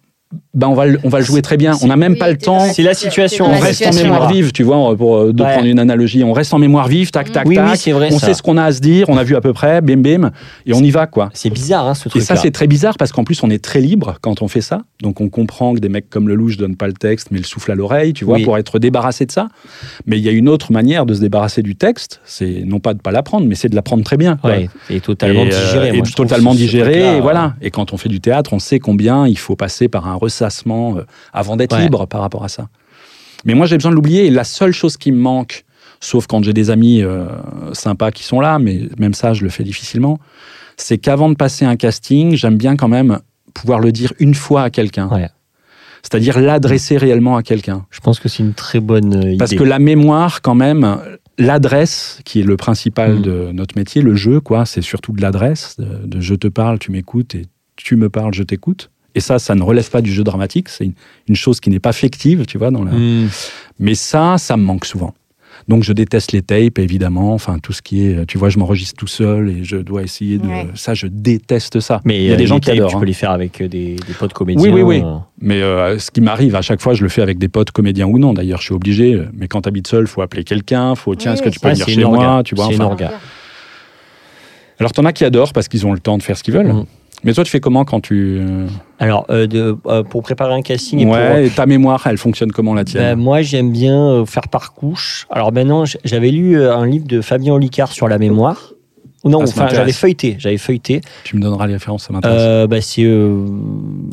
ben 0.53 0.67
on 0.67 0.75
va 0.75 0.87
le, 0.87 0.99
on 1.05 1.09
va 1.09 1.21
le 1.21 1.25
jouer 1.25 1.43
très 1.43 1.57
bien. 1.57 1.75
On 1.83 1.87
n'a 1.87 1.97
même 1.97 2.13
Oui, 2.15 2.19
pas 2.19 2.29
le 2.31 2.37
temps. 2.37 2.59
C'est 2.73 2.83
la 2.83 2.93
situa- 2.93 3.05
situation, 3.29 3.47
On 3.47 3.59
reste 3.59 3.87
en 3.87 3.93
mémoire 3.95 4.29
vive, 4.33 4.51
tu 4.51 4.65
vois, 4.65 4.97
pour 4.97 5.17
euh, 5.17 5.33
de 5.33 5.43
Ouais. 5.43 5.53
prendre 5.53 5.67
une 5.69 5.79
analogie. 5.79 6.25
On 6.25 6.33
reste 6.33 6.53
en 6.53 6.59
mémoire 6.59 6.89
vive, 6.89 7.11
tac, 7.13 7.31
tac, 7.31 7.47
Oui, 7.47 7.57
oui, 7.57 7.65
tac. 7.71 7.77
c'est 7.77 7.93
vrai, 7.93 8.09
on 8.13 8.19
ça. 8.19 8.27
sait 8.27 8.35
ce 8.35 8.43
qu'on 8.43 8.57
a 8.57 8.65
à 8.65 8.73
se 8.73 8.81
dire, 8.81 9.09
on 9.09 9.17
a 9.17 9.23
vu 9.23 9.37
à 9.37 9.41
peu 9.41 9.53
près, 9.53 9.81
bim, 9.81 9.99
bim, 9.99 10.33
et 10.67 10.75
on 10.75 10.81
y 10.83 10.91
va, 10.91 11.07
quoi. 11.07 11.31
c'est 11.35 11.51
bizarre, 11.51 11.87
hein, 11.87 11.95
ce 11.95 12.09
Et 12.09 12.11
truc 12.11 12.23
ça, 12.23 12.35
c'est 12.37 12.51
très 12.51 12.67
bizarre 12.67 12.97
parce 12.99 13.13
qu'en 13.13 13.23
plus, 13.23 13.43
on 13.45 13.51
est 13.51 13.63
très 13.63 13.81
libre 13.81 14.17
quand 14.21 14.43
on 14.43 14.49
fait 14.49 14.61
ça. 14.61 14.83
Donc, 15.03 15.21
on 15.21 15.29
comprend 15.29 15.73
que 15.75 15.79
des 15.79 15.89
mecs 15.89 16.11
comme 16.11 16.29
Lelouch 16.29 16.57
donnent 16.57 16.77
pas 16.77 16.89
le 16.89 16.95
texte, 16.95 17.29
mais 17.31 17.39
le 17.39 17.45
souffle 17.45 17.71
à 17.71 17.75
l'oreille, 17.77 18.13
tu 18.13 18.25
vois, 18.25 18.35
Oui. 18.37 18.45
pour 18.45 18.59
être 18.59 18.79
débarrassé 18.81 19.27
de 19.27 19.33
ça. 19.33 19.49
Mais 20.07 20.19
il 20.19 20.25
y 20.25 20.29
a 20.29 20.33
une 20.33 20.49
autre 20.49 20.73
manière 20.73 21.07
de 21.07 21.15
se 21.15 21.21
débarrasser 21.21 21.63
du 21.63 21.77
texte. 21.77 22.21
C'est 22.25 22.63
non 22.67 22.81
pas 22.81 22.93
de 22.95 23.01
pas 23.01 23.13
l'apprendre, 23.13 23.47
mais 23.47 23.55
c'est 23.55 23.69
de 23.69 23.77
l'apprendre 23.77 24.03
très 24.03 24.17
bien. 24.17 24.39
Ouais, 24.43 24.69
et 24.91 25.01
totalement 25.01 25.45
et, 25.45 25.55
euh, 25.55 25.65
digéré. 25.67 25.89
et 25.89 25.93
moi, 25.93 26.03
je 26.07 26.13
trouve, 26.13 26.27
totalement 26.27 26.55
digéré, 26.55 27.19
et 27.19 27.21
voilà. 27.21 27.55
Et 27.63 27.71
quand 27.71 27.93
on 27.93 27.97
fait 27.97 28.09
du 28.09 28.21
théâtre, 28.21 28.53
on 28.53 28.59
sait 28.59 28.81
combien 28.81 29.27
il 29.29 29.39
faut 29.39 29.55
passer 29.57 29.87
par 29.89 30.09
un 30.09 30.15
ressassement 30.45 30.97
euh, 30.99 31.03
avant 31.33 31.57
d'être 31.57 31.77
Ouais. 31.77 31.83
libre 31.85 32.07
par 32.07 32.21
rapport 32.21 32.45
à 32.45 32.49
ça. 32.49 32.69
Mais 33.45 33.55
moi, 33.55 33.67
j'ai 33.67 33.77
besoin 33.77 33.91
de 33.91 33.97
l'oublier. 33.97 34.27
Et 34.27 34.31
la 34.31 34.45
seule 34.45 34.73
chose 34.73 34.97
qui 34.97 35.13
me 35.13 35.19
manque, 35.21 35.65
sauf 36.01 36.27
quand 36.27 36.43
j'ai 36.43 36.53
des 36.53 36.71
amis 36.71 37.03
euh, 37.03 37.27
sympas 37.73 38.11
qui 38.11 38.23
sont 38.25 38.41
là, 38.41 38.59
mais 38.59 38.83
même 38.99 39.15
ça, 39.15 39.33
je 39.33 39.45
le 39.45 39.51
fais 39.51 39.65
difficilement, 39.65 40.19
c'est 40.77 40.99
qu'avant 40.99 41.29
de 41.29 41.35
passer 41.35 41.65
un 41.65 41.77
casting, 41.77 42.35
j'aime 42.35 42.57
bien 42.57 42.77
quand 42.77 42.89
même 42.89 43.21
pouvoir 43.55 43.81
le 43.81 43.93
dire 43.93 44.13
une 44.19 44.35
fois 44.35 44.63
à 44.65 44.71
quelqu'un. 44.71 45.09
Ouais. 45.09 45.29
C'est-à-dire 46.03 46.41
l'adresser 46.41 46.97
réellement 46.97 47.37
à 47.37 47.43
quelqu'un. 47.43 47.85
Je 47.91 48.01
pense 48.01 48.21
que 48.21 48.29
c'est 48.29 48.43
une 48.43 48.55
très 48.55 48.81
bonne 48.81 49.15
euh, 49.15 49.23
idée. 49.29 49.37
Parce 49.37 49.55
que 49.55 49.63
la 49.65 49.79
mémoire, 49.79 50.41
quand 50.41 50.55
même, 50.55 50.99
l'adresse, 51.39 52.21
qui 52.25 52.41
est 52.41 52.45
le 52.45 52.57
principal 52.57 53.17
Mm. 53.19 53.23
de 53.23 53.53
notre 53.53 53.77
métier, 53.77 54.01
le 54.03 54.15
jeu, 54.15 54.41
quoi, 54.41 54.65
c'est 54.67 54.83
surtout 54.83 55.13
de 55.13 55.21
l'adresse, 55.23 55.77
de, 55.79 56.07
de 56.07 56.21
je 56.21 56.35
te 56.35 56.49
parle, 56.49 56.79
tu 56.79 56.91
m'écoutes, 56.91 57.35
et 57.35 57.47
tu 57.77 57.97
me 57.97 58.09
parles, 58.11 58.33
je 58.35 58.43
t'écoute. 58.43 58.91
Et 59.15 59.21
ça, 59.21 59.39
ça 59.39 59.55
ne 59.55 59.63
relève 59.63 59.91
pas 59.91 60.03
du 60.03 60.13
jeu 60.13 60.25
dramatique, 60.25 60.69
c'est 60.69 60.85
une, 60.85 60.93
une 61.29 61.37
chose 61.37 61.61
qui 61.61 61.71
n'est 61.71 61.81
pas 61.81 61.93
fictive, 61.93 62.47
tu 62.47 62.59
vois, 62.59 62.71
dans 62.71 62.85
la... 62.85 62.93
Hmm. 62.93 63.29
Mais 63.79 63.95
ça, 63.95 64.39
ça 64.39 64.57
me 64.57 64.63
manque 64.63 64.85
souvent. 64.85 65.15
Donc 65.69 65.85
je 65.85 65.93
déteste 65.93 66.33
les 66.33 66.43
tapes, 66.43 66.79
évidemment. 66.79 67.35
Enfin, 67.35 67.59
tout 67.59 67.73
ce 67.73 67.83
qui 67.83 68.07
est, 68.07 68.27
tu 68.27 68.39
vois, 68.39 68.49
je 68.49 68.59
m'enregistre 68.59 68.97
tout 68.97 69.07
seul 69.07 69.51
et 69.51 69.65
je 69.65 69.77
dois 69.77 70.03
essayer 70.03 70.39
de. 70.39 70.47
Ouais. 70.47 70.67
Ça, 70.75 70.95
je 70.95 71.07
déteste 71.07 71.81
ça. 71.81 72.01
Mais 72.05 72.17
il 72.19 72.25
y 72.25 72.31
a 72.31 72.33
euh, 72.33 72.37
des 72.37 72.47
gens 72.47 72.57
les 72.57 72.61
qui 72.61 72.67
tapes, 72.69 72.77
adorent. 72.77 72.91
Tu 72.91 72.97
hein. 72.97 73.01
peux 73.01 73.07
les 73.07 73.13
faire 73.13 73.31
avec 73.31 73.61
euh, 73.61 73.69
des, 73.69 73.97
des 73.97 74.15
potes 74.19 74.33
comédiens. 74.33 74.63
Oui, 74.63 74.71
oui, 74.71 74.83
oui. 74.83 75.03
euh. 75.05 75.19
Mais 75.41 75.61
euh, 75.63 75.99
ce 75.99 76.11
qui 76.11 76.23
m'arrive 76.23 76.57
à 76.57 76.63
chaque 76.63 76.81
fois, 76.81 76.95
je 76.95 77.03
le 77.03 77.09
fais 77.09 77.23
avec 77.23 77.39
des 77.39 77.49
potes 77.49 77.71
comédiens 77.73 78.07
ou 78.07 78.19
non. 78.19 78.33
D'ailleurs, 78.33 78.61
je 78.61 78.65
suis 78.65 78.75
obligé. 78.75 79.21
Mais 79.35 79.49
quand 79.49 79.61
t'habites 79.61 79.87
seul, 79.87 80.07
faut 80.07 80.23
appeler 80.23 80.45
quelqu'un. 80.45 80.95
Faut 80.95 81.15
tiens, 81.15 81.33
Oui, 81.33 81.35
est-ce 81.35 81.43
que 81.43 81.51
tu 81.51 81.61
peux 81.61 81.69
venir 81.69 81.87
chez 81.87 82.05
moi 82.05 82.43
Tu 82.43 82.55
vois. 82.55 82.67
Enfin. 82.67 82.97
Alors 84.79 84.93
t'en 84.93 85.05
as 85.05 85.13
qui 85.13 85.25
adorent 85.27 85.53
parce 85.53 85.69
qu'ils 85.69 85.87
ont 85.87 85.93
le 85.93 86.01
temps 86.01 86.17
de 86.17 86.23
faire 86.23 86.39
ce 86.39 86.43
qu'ils 86.43 86.55
veulent. 86.55 86.73
Mhm. 86.73 86.87
Mais 87.25 87.33
toi, 87.33 87.45
tu 87.45 87.51
fais 87.51 87.61
comment 87.61 87.85
quand 87.85 88.01
tu 88.01 88.39
euh, 88.41 88.67
Alors, 88.99 89.27
euh, 89.31 89.47
de, 89.47 89.77
euh, 89.87 90.03
pour 90.03 90.23
préparer 90.23 90.55
un 90.55 90.63
casting 90.63 91.01
et 91.01 91.05
pour, 91.05 91.13
Ouais. 91.15 91.47
Et 91.47 91.51
ta 91.51 91.67
mémoire, 91.67 92.07
elle 92.07 92.19
fonctionne 92.19 92.51
comment 92.53 92.75
la 92.75 92.85
tienne 92.85 93.19
moi, 93.19 93.43
j'aime 93.43 93.71
bien 93.71 94.25
faire 94.27 94.49
par 94.49 94.73
couche. 94.73 95.27
Alors 95.31 95.53
maintenant, 95.53 95.85
j'avais 96.05 96.31
lu 96.31 96.63
un 96.63 96.87
livre 96.87 97.07
de 97.07 97.21
Fabien 97.21 97.55
Olicard 97.55 97.93
sur 97.93 98.09
la 98.09 98.19
mémoire. 98.19 98.73
Non, 99.23 99.41
Ah, 99.43 99.45
enfin, 99.47 99.69
j'avais 99.71 99.93
feuilleté. 99.93 100.37
J'avais 100.39 100.57
feuilleté. 100.57 101.03
Tu 101.25 101.37
me 101.37 101.43
donneras 101.43 101.67
les 101.67 101.75
références, 101.75 102.07
ça 102.07 102.13
m'intéresse. 102.13 102.39
Euh, 102.41 102.67
bah, 102.67 102.81
c'est. 102.81 103.05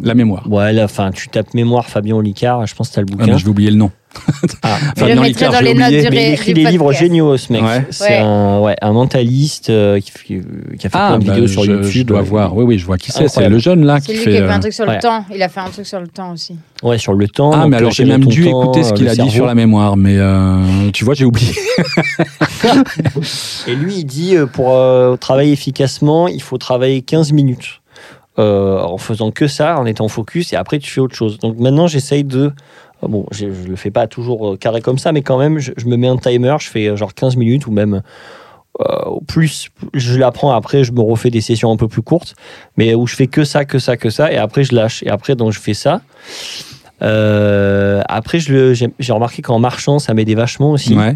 La 0.04 0.14
mémoire. 0.16 0.46
ouais, 0.52 0.74
là, 0.74 0.84
enfin, 0.84 1.12
tu 1.12 1.30
tapes 1.30 1.54
mémoire 1.54 1.86
Fabien 1.88 2.16
Olicard. 2.16 2.68
Je 2.68 2.76
pense 2.76 2.90
que 2.90 2.96
t'as 2.96 3.02
le 3.02 3.08
Ah, 3.12 3.16
bouquin. 3.16 3.32
mais 3.32 3.38
je 3.38 3.46
vais 3.46 3.50
oublier 3.50 3.72
le 3.72 3.78
nom. 3.78 3.90
Ah. 4.64 4.78
Je 4.96 5.00
Fabien 5.02 5.16
le 5.16 5.22
mettrai 5.22 5.46
Licard, 5.46 5.52
dans 5.52 5.58
j'ai 5.60 5.64
les 5.66 5.74
notes 5.74 5.88
oublié. 5.88 6.02
du 6.04 6.10
Mais 6.16 6.28
il 6.30 6.34
écrit 6.34 6.54
du 6.54 6.64
des 6.64 6.72
livres 6.72 6.92
géniaux, 6.92 7.38
ce 7.38 7.54
mec. 7.54 7.62
Ouais. 7.64 7.86
C'est 7.90 8.04
Ouais. 8.10 8.18
un, 8.18 8.60
ouais, 8.60 8.76
un 8.82 8.92
mentaliste 8.92 9.70
euh, 9.70 10.00
qui, 10.00 10.12
a 10.36 10.80
fait 10.80 10.90
plein 10.90 11.20
de 11.20 11.26
bah, 11.26 11.34
vidéos 11.34 11.48
sur 11.48 11.64
je, 11.64 11.72
YouTube. 11.72 11.90
je 11.92 12.04
dois 12.04 12.22
voir. 12.22 12.56
Oui, 12.56 12.64
oui, 12.66 12.78
je 12.78 12.86
vois 12.86 12.98
qui 12.98 13.12
c'est. 13.12 13.28
C'est 13.28 13.48
le 13.50 13.60
jeune 13.60 13.86
là 13.86 14.00
qui 14.02 14.12
lui 14.14 14.18
fait. 14.20 14.32
qui 14.32 14.38
a 14.38 14.40
fait 14.42 14.46
euh, 14.46 14.52
un 14.52 14.60
truc 14.60 14.74
sur 14.74 14.88
ouais. 14.88 14.96
le 14.96 15.02
temps. 15.02 15.26
Il 15.34 15.42
a 15.42 15.50
fait 15.50 15.60
un 15.60 15.70
truc 15.70 15.86
sur 15.86 16.00
le 16.00 16.08
temps 16.08 16.32
aussi. 16.34 16.56
Ouais, 16.84 16.98
sur 16.98 17.14
le 17.14 17.28
temps. 17.28 17.52
Ah, 17.54 17.68
mais 17.68 17.78
alors 17.78 17.90
euh, 17.90 17.94
j'ai 17.94 18.06
même 18.06 18.24
ton 18.24 18.30
dû 18.30 18.44
temps, 18.50 18.62
écouter 18.64 18.84
ce 18.84 18.92
euh, 18.92 18.94
qu'il 18.96 19.08
a 19.10 19.16
dit 19.16 19.30
sur 19.30 19.46
la 19.46 19.56
mémoire, 19.56 19.96
mais 19.98 20.16
euh, 20.18 20.90
tu 20.94 21.06
vois, 21.06 21.14
j'ai 21.14 21.26
oublié. 21.26 21.54
Et 23.68 23.76
lui, 23.76 23.96
il 24.00 24.06
dit 24.06 24.36
euh, 24.36 24.46
pour 24.46 24.74
euh, 24.74 25.16
travailler 25.18 25.52
efficacement, 25.54 26.28
il 26.28 26.42
faut 26.42 26.58
travailler 26.58 27.02
15 27.02 27.32
minutes. 27.32 27.82
euh, 28.40 28.80
en 28.82 29.00
faisant 29.00 29.32
que 29.32 29.48
ça, 29.48 29.80
en 29.80 29.86
étant 29.88 30.08
focus, 30.08 30.54
et 30.54 30.56
après 30.58 30.78
tu 30.78 30.92
fais 30.92 31.02
autre 31.02 31.16
chose. 31.16 31.40
Donc 31.40 31.58
maintenant, 31.58 31.88
j'essaye 31.88 32.24
de. 32.24 32.52
Euh, 33.04 33.08
Bon, 33.08 33.26
je 33.32 33.46
ne 33.46 33.68
le 33.68 33.76
fais 33.76 33.92
pas 33.92 34.08
toujours 34.08 34.54
euh, 34.54 34.58
carré 34.58 34.82
comme 34.82 34.98
ça, 34.98 35.12
mais 35.12 35.22
quand 35.22 35.38
même, 35.38 35.60
je, 35.60 35.72
je 35.78 35.86
me 35.88 35.96
mets 35.98 36.08
un 36.08 36.18
timer, 36.18 36.56
je 36.60 36.68
fais 36.70 36.88
euh, 36.88 36.96
genre 36.96 37.14
15 37.14 37.36
minutes 37.38 37.68
ou 37.68 37.72
même 37.72 38.02
euh, 38.82 38.86
plus. 39.28 39.70
Je 39.94 40.18
l'apprends 40.20 40.52
après, 40.52 40.84
je 40.84 40.92
me 40.92 41.02
refais 41.02 41.30
des 41.30 41.42
sessions 41.42 41.72
un 41.72 41.78
peu 41.78 41.88
plus 41.88 42.02
courtes, 42.04 42.36
mais 42.78 42.94
où 42.96 43.08
je 43.08 43.16
fais 43.16 43.28
que 43.28 43.44
ça, 43.44 43.66
que 43.66 43.80
ça, 43.80 43.98
que 43.98 44.10
ça, 44.10 44.32
et 44.32 44.38
après 44.38 44.64
je 44.64 44.76
lâche. 44.76 45.04
Et 45.04 45.10
après, 45.10 45.36
donc 45.36 45.52
je 45.52 45.60
fais 45.60 45.74
ça. 45.74 46.02
Euh, 47.02 48.02
après, 48.08 48.40
je 48.40 48.74
j'ai 49.00 49.12
remarqué 49.14 49.42
qu'en 49.42 49.60
marchant, 49.60 50.00
ça 50.00 50.14
m'aidait 50.14 50.36
vachement 50.36 50.72
aussi 50.72 50.96
Ouais. 50.98 51.16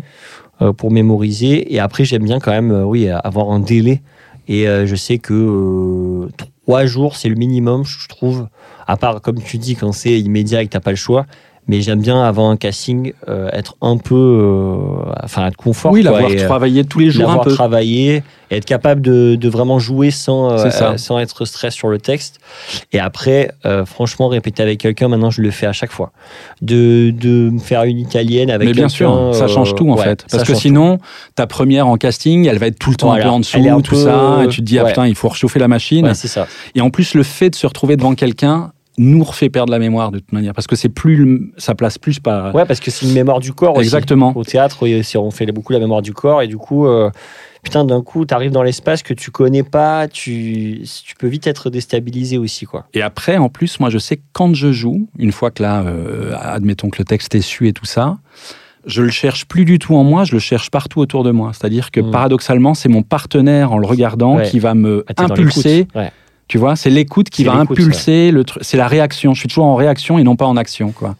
euh, 0.62 0.74
pour 0.74 0.92
mémoriser. 0.92 1.74
Et 1.74 1.80
après, 1.80 2.06
j'aime 2.06 2.24
bien 2.24 2.40
quand 2.40 2.52
même, 2.52 2.72
oui, 2.86 3.10
avoir 3.10 3.52
un 3.52 3.60
délai. 3.60 4.02
Et 4.48 4.66
je 4.66 4.96
sais 4.96 5.18
que 5.18 6.28
trois 6.66 6.86
jours, 6.86 7.16
c'est 7.16 7.30
le 7.30 7.36
minimum, 7.36 7.86
je 7.86 8.08
trouve. 8.08 8.48
À 8.86 8.98
part, 8.98 9.22
comme 9.22 9.42
tu 9.42 9.58
dis, 9.58 9.76
quand 9.76 9.92
c'est 9.94 10.20
immédiat 10.20 10.62
et 10.62 10.66
que 10.66 10.72
t'as 10.72 10.80
pas 10.82 10.90
le 10.92 10.98
choix. 10.98 11.26
Mais 11.68 11.82
j'aime 11.82 12.02
bien, 12.02 12.22
avant 12.22 12.50
un 12.50 12.58
casting, 12.58 13.14
euh, 13.30 13.50
être 13.54 13.76
un 13.82 13.98
peu. 13.98 14.16
euh, 14.16 15.12
enfin, 15.24 15.48
être 15.48 15.56
confort. 15.56 15.92
Oui, 15.92 16.02
l'avoir 16.02 16.30
euh, 16.30 16.36
travaillé 16.46 16.84
tous 16.84 17.00
les 17.00 17.12
jours 17.12 17.30
un 17.30 17.38
peu. 17.38 17.54
travaillé, 17.54 18.24
et 18.50 18.58
être 18.58 18.66
capable 18.66 19.02
de, 19.02 19.36
de 19.40 19.50
vraiment 19.50 19.80
jouer 19.80 20.12
sans, 20.12 20.52
euh, 20.52 20.98
sans 20.98 21.20
être 21.20 21.46
stress 21.46 21.74
sur 21.74 21.88
le 21.88 22.00
texte. 22.00 22.40
Et 22.92 23.00
après, 23.00 23.52
franchement, 23.86 24.28
répéter 24.28 24.62
avec 24.64 24.80
quelqu'un, 24.80 25.08
maintenant, 25.08 25.30
je 25.30 25.42
le 25.42 25.52
fais 25.52 25.68
à 25.68 25.72
chaque 25.72 25.92
fois. 25.92 26.12
De, 26.62 27.12
de 27.12 27.50
me 27.52 27.60
faire 27.60 27.84
une 27.84 28.00
italienne 28.00 28.50
avec 28.50 28.68
Mais 28.68 28.74
bien 28.74 28.90
sûr, 28.90 29.30
ça 29.34 29.48
change 29.48 29.76
tout 29.76 29.90
en 29.90 29.96
ouais, 29.96 30.04
fait. 30.04 30.26
Parce 30.30 30.44
que 30.44 30.56
sinon, 30.56 30.98
ta 31.36 31.48
première 31.48 31.88
en 31.88 31.96
casting, 31.98 32.48
elle 32.48 32.58
va 32.58 32.68
être 32.68 32.80
tout 32.80 32.90
le 32.90 32.96
temps 32.98 33.08
Voilà. 33.08 33.26
un 33.26 33.28
peu 33.28 33.34
en 33.36 33.40
dessous, 33.40 33.58
un 33.60 33.82
tout 33.82 33.92
peu, 33.96 34.04
ça, 34.04 34.42
et 34.44 34.48
tu 34.48 34.58
te 34.62 34.66
dis, 34.66 34.80
ah 34.80 34.84
ouais. 34.84 34.90
putain, 34.90 35.08
il 35.08 35.16
faut 35.16 35.30
réchauffer 35.30 35.60
la 35.60 35.68
machine. 35.68 36.06
Ouais, 36.08 36.16
c'est 36.16 36.28
ça. 36.28 36.48
Et 36.76 36.82
en 36.82 36.90
plus, 36.90 37.14
le 37.14 37.24
fait 37.24 37.52
de 37.52 37.56
se 37.56 37.68
retrouver 37.68 37.96
devant 37.96 38.16
quelqu'un 38.16 38.74
nous 38.98 39.24
refait 39.24 39.50
perdre 39.50 39.72
la 39.72 39.80
mémoire 39.80 40.12
de 40.12 40.20
toute 40.20 40.32
manière. 40.34 40.54
Parce 40.54 40.68
que 40.68 40.76
c'est 40.76 40.90
plus, 40.90 41.52
ça 41.58 41.76
place 41.76 41.98
plus 41.98 42.20
pas. 42.20 42.52
Ouais, 42.52 42.66
parce 42.66 42.80
que 42.80 42.92
c'est 42.92 43.06
une 43.06 43.14
mémoire 43.14 43.40
du 43.40 43.54
corps 43.54 43.76
aussi. 43.78 43.84
Exactement. 43.86 44.34
Au 44.36 44.44
théâtre, 44.44 44.86
c'est- 45.04 45.18
on 45.18 45.32
fait 45.32 45.46
beaucoup 45.52 45.74
la 45.74 45.80
mémoire 45.80 46.02
du 46.02 46.14
corps 46.14 46.42
et 46.42 46.48
du 46.48 46.58
coup, 46.58 46.86
euh, 46.86 47.10
putain, 47.64 47.86
d'un 47.86 48.02
coup, 48.02 48.26
tu 48.26 48.34
arrives 48.34 48.52
dans 48.52 48.64
l'espace 48.64 49.02
que 49.04 49.14
tu 49.14 49.32
connais 49.32 49.64
pas, 49.64 50.08
tu, 50.08 50.82
tu 51.06 51.16
peux 51.16 51.28
vite 51.28 51.48
être 51.48 51.70
déstabilisé 51.70 52.38
aussi, 52.38 52.66
quoi. 52.66 52.86
Et 52.94 53.02
après, 53.02 53.38
en 53.38 53.50
plus, 53.50 53.80
moi, 53.80 53.90
je 53.90 53.98
sais 53.98 54.18
que 54.18 54.24
quand 54.34 54.54
je 54.54 54.72
joue, 54.72 55.08
une 55.18 55.32
fois 55.32 55.52
que 55.52 55.64
là, 55.64 55.82
euh, 55.84 56.34
admettons 56.42 56.90
que 56.90 56.98
le 57.00 57.06
texte 57.06 57.34
est 57.36 57.42
su 57.42 57.68
et 57.68 57.74
tout 57.74 57.86
ça, 57.86 58.18
je 58.88 59.04
le 59.04 59.10
cherche 59.12 59.46
plus 59.46 59.64
du 59.64 59.78
tout 59.78 59.96
en 59.96 60.04
moi, 60.04 60.24
je 60.24 60.34
le 60.34 60.40
cherche 60.40 60.72
partout 60.72 61.00
autour 61.00 61.24
de 61.24 61.30
moi. 61.32 61.52
C'est-à-dire 61.54 61.92
que 61.92 62.02
Mm. 62.02 62.10
paradoxalement, 62.12 62.74
c'est 62.74 62.90
mon 62.90 63.04
partenaire 63.04 63.72
en 63.72 63.78
le 63.78 63.86
regardant 63.86 64.38
Ouais. 64.38 64.50
qui 64.50 64.58
va 64.60 64.74
me 64.74 65.06
Ah, 65.16 65.26
impulser. 65.26 65.88
Ouais. 65.96 66.12
Tu 66.52 66.58
vois, 66.58 66.76
c'est 66.76 66.90
l'écoute 66.90 67.30
qui 67.30 67.46
va 67.46 67.54
impulser 67.54 68.30
le 68.30 68.44
truc. 68.44 68.62
C'est 68.66 68.76
la 68.76 68.90
réaction. 68.90 69.34
Je 69.34 69.40
suis 69.40 69.48
toujours 69.48 69.64
en 69.64 69.76
réaction 69.76 70.20
et 70.20 70.24
non 70.24 70.36
pas 70.36 70.46
en 70.46 70.58
action, 70.58 70.92
quoi. 70.92 71.16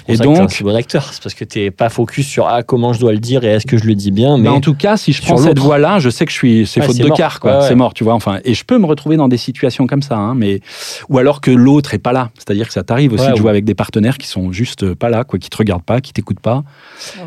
C'est 0.00 0.06
pour 0.06 0.14
Et 0.14 0.16
ça 0.16 0.24
que 0.24 0.28
t'es 0.30 0.36
un 0.38 0.40
donc- 0.42 0.52
si 0.52 0.62
bon 0.64 0.74
acteur. 0.74 1.10
C'est 1.12 1.22
parce 1.22 1.34
que 1.34 1.44
t'es 1.44 1.70
pas 1.70 1.88
focus 1.90 2.26
sur 2.26 2.48
ah, 2.48 2.62
comment 2.62 2.92
je 2.94 3.00
dois 3.00 3.12
le 3.12 3.18
dire 3.18 3.44
et 3.44 3.48
est-ce 3.48 3.66
que 3.66 3.76
je 3.76 3.84
le 3.84 3.94
dis 3.94 4.10
bien. 4.10 4.36
Mais 4.38 4.44
Mais 4.44 4.48
en 4.48 4.60
tout 4.60 4.74
cas, 4.74 4.96
si 4.96 5.12
je 5.12 5.20
prends 5.22 5.36
cette 5.36 5.58
voie-là, 5.58 5.98
je 5.98 6.08
sais 6.08 6.24
que 6.24 6.30
je 6.32 6.36
suis, 6.36 6.66
c'est 6.66 6.80
Ouais, 6.80 6.86
faute 6.86 6.96
de 6.98 7.06
mort. 7.08 7.16
quart, 7.16 7.38
quoi. 7.38 7.50
Ouais, 7.52 7.58
ouais. 7.62 7.68
C'est 7.68 7.74
mort, 7.74 7.92
tu 7.94 8.02
vois. 8.04 8.14
Enfin, 8.14 8.38
et 8.44 8.54
je 8.54 8.64
peux 8.64 8.78
me 8.78 8.86
retrouver 8.86 9.16
dans 9.16 9.28
des 9.28 9.36
situations 9.36 9.86
comme 9.86 10.02
ça, 10.02 10.16
hein, 10.16 10.34
mais 10.34 10.60
ou 11.10 11.18
alors 11.18 11.40
que 11.42 11.50
l'autre 11.50 11.92
est 11.94 11.98
pas 11.98 12.12
là. 12.12 12.30
C'est-à-dire 12.38 12.66
que 12.66 12.72
ça 12.72 12.82
t'arrive 12.82 13.12
aussi 13.12 13.24
Ouais, 13.26 13.32
de 13.32 13.36
jouer 13.36 13.50
avec 13.50 13.64
des 13.64 13.74
partenaires 13.74 14.16
qui 14.18 14.26
sont 14.26 14.50
juste 14.52 14.94
pas 14.94 15.10
là, 15.10 15.24
quoi, 15.24 15.38
qui 15.38 15.50
te 15.50 15.56
regardent 15.56 15.82
pas, 15.84 16.00
qui 16.00 16.12
t'écoutent 16.12 16.40
pas. 16.40 16.64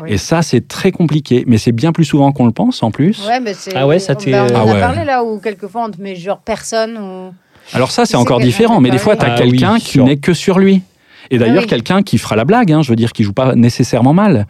Et 0.06 0.18
ça, 0.18 0.42
c'est 0.42 0.66
très 0.66 0.90
compliqué. 0.90 1.44
Mais 1.46 1.58
c'est 1.58 1.72
bien 1.72 1.92
plus 1.92 2.04
souvent 2.04 2.32
qu'on 2.32 2.46
le 2.46 2.52
pense, 2.52 2.82
en 2.82 2.90
plus. 2.90 3.24
Ouais, 3.26 3.38
mais 3.40 3.54
c'est. 3.54 3.74
Ah 3.76 3.86
ouais, 3.86 3.98
ça 4.00 4.14
on- 4.14 4.16
t'est- 4.16 4.32
bah, 4.32 4.46
on 4.50 4.54
en 4.56 4.68
Ah 4.68 4.76
a 4.76 4.80
parlé 4.80 5.04
là 5.04 5.22
où 5.24 5.38
quelquefois 5.38 5.84
on 5.86 5.90
te 5.90 6.00
met 6.02 6.16
genre 6.16 6.40
personne 6.44 6.98
ou. 6.98 7.32
Alors 7.72 7.90
ça, 7.90 8.04
c'est 8.04 8.16
encore 8.16 8.40
différent. 8.40 8.80
Mais 8.80 8.90
des 8.90 8.98
fois, 8.98 9.16
parle. 9.16 9.36
tu 9.36 9.42
as 9.42 9.44
Ah 9.44 9.46
oui, 9.46 9.50
quelqu'un 9.58 9.78
qui 9.78 9.98
n'est 10.00 10.16
que 10.16 10.34
sur 10.34 10.58
lui. 10.58 10.82
Et 11.30 11.38
d'ailleurs, 11.38 11.62
oui. 11.62 11.68
quelqu'un 11.68 12.02
qui 12.02 12.18
fera 12.18 12.36
la 12.36 12.44
blague. 12.44 12.72
hein, 12.72 12.82
je 12.82 12.90
veux 12.90 12.96
dire, 12.96 13.12
qui 13.12 13.24
joue 13.24 13.32
pas 13.32 13.54
nécessairement 13.54 14.12
mal. 14.14 14.46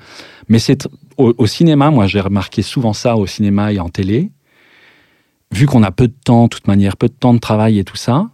Mais 0.49 0.59
c'est 0.59 0.89
au, 1.17 1.35
au 1.39 1.47
cinéma. 1.47 1.91
Moi, 1.91 2.07
j'ai 2.07 2.21
remarqué 2.21 2.63
souvent 2.63 2.93
ça 2.93 3.17
au 3.17 3.27
cinéma 3.27 3.73
et 3.73 3.81
en 3.81 3.89
télé. 3.89 4.31
Vu 5.53 5.67
qu'on 5.67 5.83
a 5.83 5.91
peu 5.91 6.09
de 6.09 6.15
temps, 6.25 6.45
de 6.45 6.49
toute 6.49 6.67
manière, 6.67 6.97
peu 6.97 7.09
de 7.09 7.13
temps 7.15 7.35
de 7.35 7.39
travail 7.39 7.79
et 7.79 7.85
tout 7.85 7.97
ça, 7.97 8.29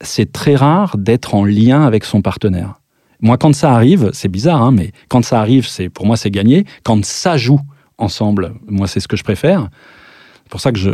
c'est 0.00 0.32
très 0.32 0.54
rare 0.54 0.96
d'être 0.98 1.34
en 1.34 1.44
lien 1.44 1.82
avec 1.82 2.04
son 2.04 2.22
partenaire. 2.22 2.74
Moi, 3.20 3.38
quand 3.38 3.54
ça 3.54 3.72
arrive, 3.72 4.10
c'est 4.12 4.28
bizarre, 4.28 4.62
hein, 4.62 4.72
mais 4.72 4.92
quand 5.08 5.24
ça 5.24 5.40
arrive, 5.40 5.66
c'est 5.66 5.88
pour 5.88 6.06
moi, 6.06 6.16
c'est 6.16 6.30
gagné. 6.30 6.64
Quand 6.82 7.04
ça 7.04 7.36
joue 7.36 7.60
ensemble, 7.98 8.54
moi, 8.66 8.88
c'est 8.88 9.00
ce 9.00 9.06
que 9.08 9.16
je 9.16 9.22
préfère. 9.22 9.68
C'est 10.44 10.50
pour 10.50 10.60
ça 10.60 10.72
que 10.72 10.78
je 10.78 10.90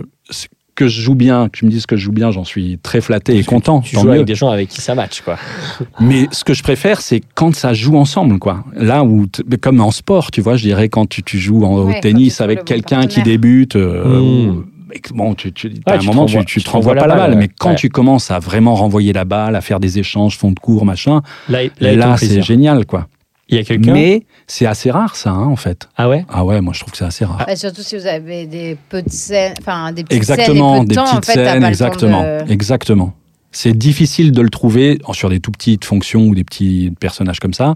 que 0.79 0.87
je 0.89 1.01
joue 1.03 1.17
bien, 1.17 1.49
que 1.49 1.59
tu 1.59 1.65
me 1.67 1.71
dises 1.71 1.87
que 1.87 1.97
je 1.97 2.05
joue 2.05 2.13
bien, 2.13 2.31
j'en 2.31 2.45
suis 2.45 2.79
très 2.83 3.01
flatté 3.01 3.37
et 3.37 3.43
content. 3.43 3.81
tu 3.81 3.97
tant 3.97 4.03
joues 4.03 4.07
mieux. 4.07 4.13
avec 4.15 4.27
des 4.27 4.37
gens 4.37 4.49
avec 4.51 4.69
qui 4.69 4.81
ça 4.81 4.95
match, 4.95 5.23
quoi. 5.23 5.37
Mais 6.01 6.29
ce 6.31 6.45
que 6.45 6.55
je 6.55 6.63
préfère, 6.63 7.01
c'est 7.01 7.21
quand 7.35 7.53
ça 7.55 7.75
joue 7.75 7.97
ensemble, 7.97 8.39
quoi. 8.39 8.65
Là 8.77 9.03
où, 9.03 9.27
comme 9.61 9.81
en 9.81 9.91
sport, 9.91 10.31
tu 10.31 10.41
vois, 10.41 10.57
je 10.57 10.63
dirais 10.63 10.89
quand 10.89 11.07
tu, 11.09 11.23
tu 11.25 11.39
joues 11.39 11.65
en- 11.65 11.83
Ouais, 11.83 11.99
au 11.99 12.01
tennis 12.01 12.41
avec 12.41 12.65
quelqu'un 12.65 13.07
qui 13.09 13.23
débute, 13.23 13.75
euh, 13.75 14.21
Mm. 14.21 14.49
ou- 14.51 14.65
que, 15.03 15.13
bon, 15.13 15.35
tu, 15.35 15.53
tu, 15.53 15.71
à 15.85 15.95
un 15.95 15.99
tu 15.99 16.07
moment, 16.07 16.27
te 16.27 16.31
renvoies- 16.33 16.45
tu, 16.45 16.63
te 16.63 16.71
renvoies 16.71 16.95
pas 16.95 17.07
la 17.09 17.15
balle. 17.17 17.31
balle, 17.31 17.39
Mais 17.39 17.49
quand 17.59 17.71
ouais. 17.71 17.75
tu 17.77 17.89
commences 17.89 18.31
à 18.31 18.39
vraiment 18.39 18.75
renvoyer 18.75 19.13
la 19.13 19.25
balle, 19.25 19.55
à 19.57 19.61
faire 19.61 19.81
des 19.81 19.99
échanges, 19.99 20.39
fonds 20.39 20.53
de 20.53 20.59
cours, 20.61 20.85
machin, 20.87 21.23
Là, 21.49 21.63
là, 21.81 22.17
c'est 22.17 22.41
génial, 22.41 22.87
quoi. 22.87 23.07
Il 23.51 23.57
y 23.57 23.61
a 23.61 23.65
quelqu'un? 23.65 23.93
Mais 23.95 24.25
c'est 24.47 24.67
assez 24.67 24.91
rare, 24.91 25.17
ça, 25.17 25.31
hein, 25.31 25.47
en 25.47 25.57
fait. 25.57 25.89
Ah 25.97 26.09
ouais? 26.09 26.27
Ah 26.29 26.45
ouais, 26.45 26.61
moi, 26.61 26.75
je 26.75 26.81
trouve 26.81 26.93
que 26.93 26.99
c'est 26.99 27.05
assez 27.07 27.25
rare. 27.25 27.45
Bah, 27.47 27.57
surtout 27.57 27.83
si 27.83 27.97
vous 27.97 28.07
avez 28.07 28.47
des 28.47 28.77
peu 28.91 29.01
de 29.03 29.09
scènes, 29.11 29.55
enfin 29.61 29.91
des 29.93 30.05
petites 30.05 30.17
Exactement, 30.19 30.75
scènes 30.75 30.77
et 30.77 30.81
peu 30.81 30.85
de 30.85 30.89
des 30.91 30.95
temps, 30.97 31.03
en 31.05 31.11
petites 31.21 31.25
fait, 31.27 31.35
t'as 31.45 31.53
scènes, 31.55 31.65
exactement, 31.65 32.23
de- 32.23 32.53
exactement. 32.53 33.15
C'est 33.51 33.73
difficile 33.77 34.33
de 34.33 34.43
le 34.43 34.51
trouver 34.51 34.99
sur 35.13 35.31
des 35.31 35.41
tout 35.41 35.51
petites 35.51 35.85
fonctions 35.87 36.27
ou 36.27 36.35
des 36.35 36.45
petits 36.45 36.93
personnages 37.01 37.41
comme 37.41 37.55
ça. 37.55 37.75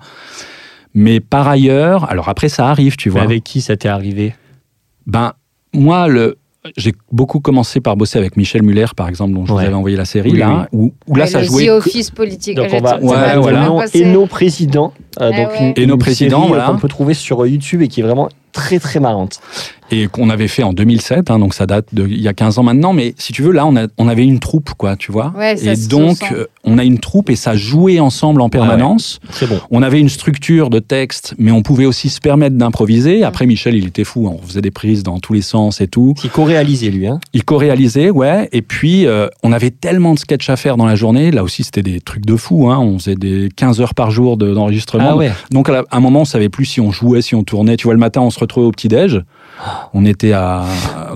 Mais 0.95 1.21
par 1.21 1.49
ailleurs, 1.49 2.11
alors 2.11 2.29
après 2.29 2.51
ça 2.51 2.69
arrive, 2.69 2.97
tu 2.97 3.09
Mais 3.09 3.15
vois. 3.15 3.23
avec 3.23 3.43
qui 3.43 3.63
ça 3.63 3.77
t'est 3.79 3.89
arrivé? 3.89 4.35
Ben 5.07 5.33
moi, 5.73 6.07
le, 6.09 6.37
j'ai 6.77 6.93
beaucoup 7.11 7.41
commencé 7.41 7.81
par 7.81 7.97
bosser 7.97 8.19
avec 8.19 8.37
Michel 8.37 8.63
Muller, 8.63 8.87
par 8.97 9.09
exemple, 9.09 9.35
dont 9.35 9.45
je 9.47 9.53
Ouais. 9.53 9.63
vous 9.63 9.67
avais 9.67 9.75
envoyé 9.75 9.97
la 9.97 10.05
série 10.05 10.31
Oui, 10.31 10.39
là, 10.39 10.69
où, 10.73 10.93
où 11.09 11.15
là 11.17 11.25
Ouais, 11.25 11.31
ça 11.31 11.41
le 11.41 11.47
jouait. 11.47 11.69
Office 11.71 12.11
politique. 12.11 12.57
Donc 12.57 12.69
on 12.73 12.81
va, 12.81 12.99
ouais, 13.01 13.37
voilà. 13.39 13.85
et 13.95 14.05
nos 14.05 14.27
présidents. 14.27 14.93
euh, 15.21 15.31
donc 15.31 15.49
ouais. 15.51 15.75
une, 15.77 15.83
Et 15.83 15.87
nos 15.87 15.97
présidents, 15.99 16.47
voilà. 16.47 16.67
qu'on 16.67 16.79
peut 16.79 16.89
trouver 16.89 17.15
sur 17.15 17.45
YouTube 17.47 17.83
et 17.83 17.89
qui 17.89 18.01
est 18.01 18.05
vraiment 18.05 18.29
très 18.53 18.79
très 18.79 19.01
marrante. 19.01 19.41
Et 19.93 20.07
qu'on 20.09 20.31
avait 20.31 20.49
fait 20.49 20.63
en 20.63 20.73
2007, 20.73 21.31
hein, 21.31 21.39
donc 21.39 21.53
ça 21.55 21.67
date 21.67 21.87
de 21.93 22.07
il 22.09 22.21
y 22.21 22.29
a 22.29 22.33
15 22.33 22.59
ans 22.59 22.63
maintenant, 22.63 22.93
mais 22.95 23.15
si 23.19 23.33
tu 23.33 23.43
veux, 23.43 23.53
là, 23.53 23.67
on, 23.67 23.77
a, 23.77 23.87
on 23.99 24.09
avait 24.09 24.25
une 24.25 24.39
troupe, 24.41 24.71
quoi, 24.77 24.97
tu 24.97 25.13
vois. 25.13 25.33
Ouais, 25.37 25.57
ça 25.57 25.73
et 25.73 25.77
donc, 25.89 26.19
euh, 26.33 26.47
on 26.65 26.79
a 26.79 26.85
une 26.85 26.99
troupe 26.99 27.29
et 27.31 27.37
ça 27.37 27.55
jouait 27.55 28.01
ensemble 28.01 28.41
en 28.41 28.49
permanence. 28.49 29.21
Très 29.31 29.47
bon. 29.47 29.59
On 29.71 29.83
avait 29.83 30.01
une 30.01 30.09
structure 30.09 30.71
de 30.71 30.79
texte, 30.79 31.35
mais 31.39 31.51
on 31.53 31.63
pouvait 31.63 31.85
aussi 31.87 32.09
se 32.09 32.21
permettre 32.21 32.57
d'improviser. 32.57 33.23
Après, 33.23 33.45
Michel, 33.47 33.75
il 33.77 33.87
était 33.87 34.05
fou, 34.05 34.29
hein, 34.29 34.37
on 34.43 34.47
faisait 34.47 34.63
des 34.63 34.71
prises 34.71 35.03
dans 35.03 35.19
tous 35.19 35.35
les 35.35 35.43
sens 35.43 35.81
et 35.81 35.87
tout. 35.89 36.15
Qui 36.17 36.29
co-réalisé 36.31 36.91
lui, 36.91 37.07
hein. 37.07 37.21
Il 37.35 37.45
co-réalisait, 37.45 38.11
ouais. 38.11 38.49
Et 38.53 38.63
puis, 38.63 39.07
euh, 39.07 39.29
on 39.43 39.53
avait 39.53 39.71
tellement 39.71 40.15
de 40.15 40.19
sketchs 40.19 40.49
à 40.49 40.57
faire 40.57 40.77
dans 40.77 40.87
la 40.87 40.95
journée. 40.95 41.31
Là 41.31 41.43
aussi, 41.43 41.65
c'était 41.65 41.83
des 41.83 42.01
trucs 42.01 42.25
de 42.25 42.37
fou. 42.37 42.71
Hein. 42.71 42.79
On 42.79 42.99
faisait 42.99 43.15
des 43.15 43.51
15 43.55 43.81
heures 43.81 43.95
par 43.95 44.11
jour 44.11 44.37
de- 44.39 44.55
d'enregistrement. 44.55 45.09
Ah 45.11 45.17
ouais. 45.17 45.33
Donc, 45.51 45.69
à, 45.69 45.73
la- 45.73 45.85
à 45.91 45.97
un 45.99 46.01
moment, 46.01 46.21
on 46.23 46.25
savait 46.25 46.49
plus 46.49 46.65
si 46.65 46.81
on 46.81 46.91
jouait, 46.93 47.21
si 47.23 47.35
on 47.35 47.43
tournait. 47.45 47.77
Tu 47.77 47.85
vois, 47.85 47.95
le 47.95 48.01
matin, 48.01 48.21
on 48.23 48.31
se 48.31 48.39
retrouvait 48.39 48.67
au 48.67 48.71
petit-déj. 48.73 49.21
On 49.95 50.05
était 50.07 50.33
à, 50.33 50.65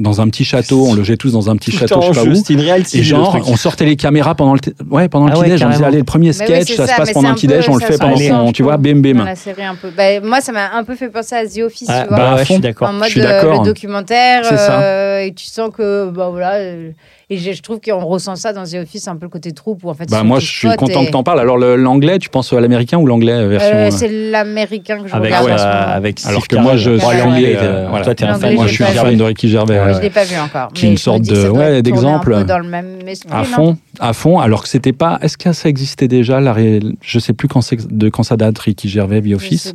dans 0.00 0.20
un 0.20 0.28
petit 0.28 0.44
château. 0.44 0.86
On 0.88 0.94
logeait 0.94 1.16
tous 1.16 1.32
dans 1.32 1.50
un 1.50 1.56
petit 1.56 1.70
Tout 1.70 1.78
château, 1.78 2.00
je 2.02 2.12
sais 2.12 2.24
pas 2.24 2.30
où. 2.30 2.34
c'était 2.34 2.54
une 2.54 2.60
réalité. 2.60 2.96
Et 2.98 3.00
le 3.00 3.06
genre, 3.06 3.30
truc. 3.30 3.44
on 3.48 3.56
sortait 3.56 3.84
les 3.84 3.96
caméras 3.96 4.34
pendant 4.34 4.54
le, 4.54 4.60
ouais, 4.90 5.08
pendant 5.08 5.26
le 5.26 5.32
Ah 5.34 5.38
ouais, 5.38 5.44
petit-déj. 5.46 5.64
on 5.64 5.70
disait, 5.70 5.84
allez, 5.84 5.98
le 5.98 6.04
premier 6.04 6.32
sketch, 6.32 6.70
oui, 6.70 6.76
ça, 6.76 6.86
se 6.86 6.96
passe 6.96 7.12
pendant 7.12 7.28
le 7.28 7.32
un 7.32 7.34
petit-déj, 7.36 7.68
on 7.68 7.76
le 7.76 7.80
fait 7.84 7.98
pendant 7.98 8.16
son, 8.16 8.52
tu 8.52 8.62
vois, 8.62 8.76
bim, 8.76 8.96
Dans 8.96 9.00
bim. 9.00 9.24
la 9.24 9.34
série 9.36 9.64
un 9.64 9.74
peu. 9.74 9.90
Bah, 9.96 10.20
moi, 10.22 10.40
ça 10.40 10.52
m'a 10.52 10.72
un 10.74 10.84
peu 10.84 10.94
fait 10.94 11.08
penser 11.08 11.34
à 11.34 11.46
The 11.46 11.58
Office, 11.64 11.88
Ah, 11.90 12.02
tu 12.02 12.08
vois. 12.08 12.16
bah 12.16 12.30
à 12.30 12.34
ouais, 12.34 12.40
je 12.44 12.52
suis 12.52 12.58
d'accord. 12.60 12.88
en 12.88 12.92
mode 12.94 13.04
je 13.06 13.10
suis 13.10 13.20
euh, 13.20 13.24
d'accord. 13.24 13.62
le 13.62 13.66
documentaire 13.66 14.44
C'est 14.44 14.56
ça. 14.56 14.80
euh, 14.80 15.20
et 15.20 15.32
tu 15.34 15.46
sens 15.46 15.70
que 15.76 16.10
bah 16.10 16.28
voilà 16.30 16.54
euh, 16.56 16.90
et 17.28 17.38
je, 17.38 17.52
je 17.52 17.60
trouve 17.60 17.80
qu'on 17.80 18.04
ressent 18.04 18.36
ça 18.36 18.52
dans 18.52 18.62
The 18.64 18.74
Office 18.82 19.08
un 19.08 19.16
peu 19.16 19.24
le 19.26 19.30
côté 19.30 19.50
troupe 19.50 19.82
où 19.82 19.88
en 19.90 19.94
fait 19.94 20.08
Bah, 20.08 20.22
moi, 20.22 20.38
je 20.38 20.46
suis 20.46 20.68
content 20.76 21.02
et- 21.02 21.06
que 21.06 21.10
t'en 21.10 21.24
parles. 21.24 21.40
Alors, 21.40 21.58
l'anglais, 21.58 22.18
tu 22.20 22.28
penses 22.28 22.52
à 22.52 22.60
l'américain 22.60 22.98
ou 22.98 23.06
l'anglais 23.06 23.32
euh, 23.32 23.48
version 23.48 23.74
Euh, 23.76 23.86
euh, 23.86 23.90
c'est 23.90 24.08
l'américain 24.30 25.02
que 25.02 25.08
je 25.08 25.14
avec, 25.14 25.34
regarde 25.34 25.50
en 25.50 25.58
ce 25.58 25.62
moment. 25.64 25.74
avec 25.92 26.20
Alors 26.24 26.46
que 26.46 26.56
moi, 26.56 26.76
je 26.76 26.96
suis, 26.98 27.06
Ouais, 27.06 27.18
l'anglais, 27.18 27.56
euh, 27.58 27.86
voilà. 27.90 28.04
Toi, 28.04 28.14
t'es 28.14 28.24
un 28.24 28.34
fan. 28.34 28.42
L'anglais, 28.42 28.54
Moi, 28.56 28.66
j'ai 28.66 28.70
je 28.70 28.74
suis 28.76 28.84
pas 28.84 28.90
un 28.90 28.92
vu. 28.92 28.98
fan 29.10 29.16
de 29.16 29.22
Ricky 29.24 29.48
Gervais. 29.48 29.80
Ouais. 29.80 29.94
je 29.94 30.00
l'ai 30.00 30.10
pas 30.10 30.24
vu 30.24 30.36
encore 30.38 30.72
Qui 30.72 30.86
est 30.86 30.90
une 30.90 30.98
sorte 30.98 31.22
de- 31.22 31.48
ouais, 31.48 31.82
d'exemple. 31.82 32.32
un 32.32 32.38
peu 32.42 32.44
dans 32.44 32.58
le 32.58 32.68
même 32.68 32.98
esprit 33.08 33.30
À 33.32 33.42
fond, 33.42 33.76
à 33.98 34.12
fond. 34.12 34.38
Alors 34.38 34.62
que 34.62 34.68
c'était 34.68 34.92
pas. 34.92 35.18
Est-ce 35.20 35.36
que 35.36 35.52
ça 35.52 35.68
existait 35.68 36.08
déjà 36.08 36.40
la 36.40 36.54
Je 37.02 37.18
sais 37.18 37.32
plus 37.32 37.48
quand 37.48 37.60
c'est 37.60 37.76
de 37.92 38.08
quand 38.08 38.22
ça 38.22 38.36
date 38.36 38.56
Ricky 38.58 38.88
Gervais, 38.88 39.20
The 39.20 39.34
Office. 39.34 39.74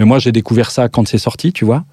Mais 0.00 0.04
moi, 0.04 0.18
j'ai 0.18 0.32
découvert 0.32 0.72
ça 0.72 0.88
quand 0.88 1.06
c'est 1.06 1.18
sorti, 1.18 1.52
tu 1.52 1.64
vois. 1.64 1.84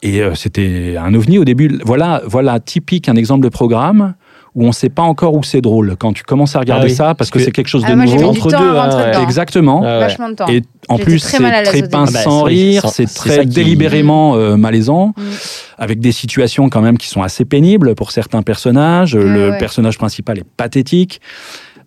Et 0.00 0.22
euh, 0.22 0.36
c'était 0.36 0.94
un 0.96 1.12
ovni 1.14 1.38
au 1.38 1.44
début. 1.44 1.80
Voilà, 1.84 2.22
voilà, 2.24 2.60
typique 2.60 3.08
un 3.08 3.16
exemple 3.16 3.42
de 3.42 3.48
programme 3.48 4.14
où 4.58 4.64
on 4.66 4.72
sait 4.72 4.88
pas 4.88 5.02
encore 5.02 5.34
où 5.34 5.42
c'est 5.42 5.60
drôle 5.60 5.94
quand 5.98 6.12
tu 6.12 6.24
commences 6.24 6.56
à 6.56 6.60
regarder 6.60 6.86
Ah 6.86 6.90
oui, 6.90 6.94
ça 6.94 7.14
parce 7.14 7.30
que, 7.30 7.38
que- 7.38 7.44
c'est 7.44 7.52
quelque 7.52 7.68
chose 7.68 7.84
Ah, 7.86 7.90
de 7.90 7.94
moi 7.96 8.04
nouveau. 8.06 8.28
Entre 8.30 8.50
temps 8.50 8.58
deux, 8.60 8.76
hein, 8.76 9.12
ouais. 9.18 9.22
Exactement. 9.22 9.80
Ouais, 9.80 9.86
ouais. 9.86 9.98
vachement 10.00 10.28
de 10.30 10.34
temps 10.34 10.48
Et 10.48 10.62
en 10.88 10.98
plus, 10.98 11.20
très 11.22 11.38
mal 11.38 11.54
à 11.54 11.64
c'est 11.64 11.80
très 11.82 11.88
pince 11.88 12.10
Ah 12.10 12.18
bah, 12.18 12.22
sans 12.24 12.42
rire, 12.42 12.86
c'est 12.90 13.06
très 13.06 13.40
qui- 13.40 13.46
délibérément 13.54 14.34
euh, 14.36 14.56
malaisant, 14.56 15.14
Mm. 15.16 15.22
avec 15.78 16.00
des 16.00 16.12
situations 16.12 16.68
quand 16.68 16.80
même 16.80 16.98
qui 16.98 17.06
sont 17.08 17.22
assez 17.22 17.44
pénibles 17.44 17.94
pour 17.94 18.10
certains 18.10 18.42
personnages. 18.42 19.14
le 19.16 19.50
ouais. 19.50 19.58
personnage 19.58 19.96
principal 19.98 20.38
est 20.38 20.44
pathétique. 20.56 21.20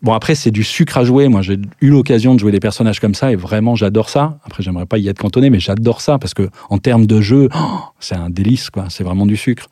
Bon, 0.02 0.14
après, 0.14 0.34
c'est 0.34 0.50
du 0.50 0.64
sucre 0.64 0.98
à 0.98 1.04
jouer. 1.04 1.28
Moi, 1.28 1.42
j'ai 1.44 1.60
eu 1.82 1.90
l'occasion 1.90 2.34
de 2.34 2.40
jouer 2.40 2.52
des 2.52 2.60
personnages 2.60 3.00
comme 3.00 3.14
ça 3.14 3.32
et 3.32 3.36
vraiment, 3.36 3.76
j'adore 3.76 4.10
ça. 4.10 4.40
Après, 4.46 4.64
j'aimerais 4.64 4.88
pas 4.88 4.98
y 4.98 5.08
être 5.08 5.20
cantonné, 5.20 5.50
mais 5.52 5.60
j'adore 5.60 6.02
ça 6.02 6.18
parce 6.18 6.34
que 6.34 6.50
en 6.72 6.78
termes 6.80 7.06
de 7.06 7.22
jeu, 7.22 7.50
oh, 7.54 7.60
c'est 8.00 8.16
un 8.16 8.30
délice, 8.32 8.70
quoi. 8.72 8.86
C'est 8.90 9.04
vraiment 9.04 9.26
du 9.28 9.38
sucre. 9.38 9.68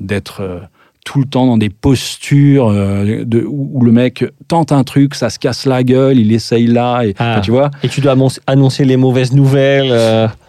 D'être 0.00 0.40
euh, 0.42 0.58
tout 1.04 1.18
le 1.20 1.24
temps 1.24 1.46
dans 1.46 1.56
des 1.58 1.70
postures 1.70 2.68
euh, 2.68 3.24
de, 3.24 3.42
où, 3.42 3.70
où 3.74 3.82
le 3.84 3.92
mec 3.92 4.24
tente 4.48 4.72
un 4.72 4.84
truc, 4.84 5.14
ça 5.14 5.30
se 5.30 5.38
casse 5.38 5.64
la 5.66 5.82
gueule, 5.82 6.18
il 6.18 6.32
essaye 6.32 6.66
là, 6.66 7.02
et 7.02 7.14
Ah. 7.18 7.40
tu 7.42 7.50
vois. 7.50 7.70
Et 7.82 7.88
tu 7.88 8.00
dois 8.00 8.12
annoncer- 8.12 8.40
annoncer 8.46 8.84
les 8.84 8.96
mauvaises 8.96 9.32
nouvelles. 9.32 9.90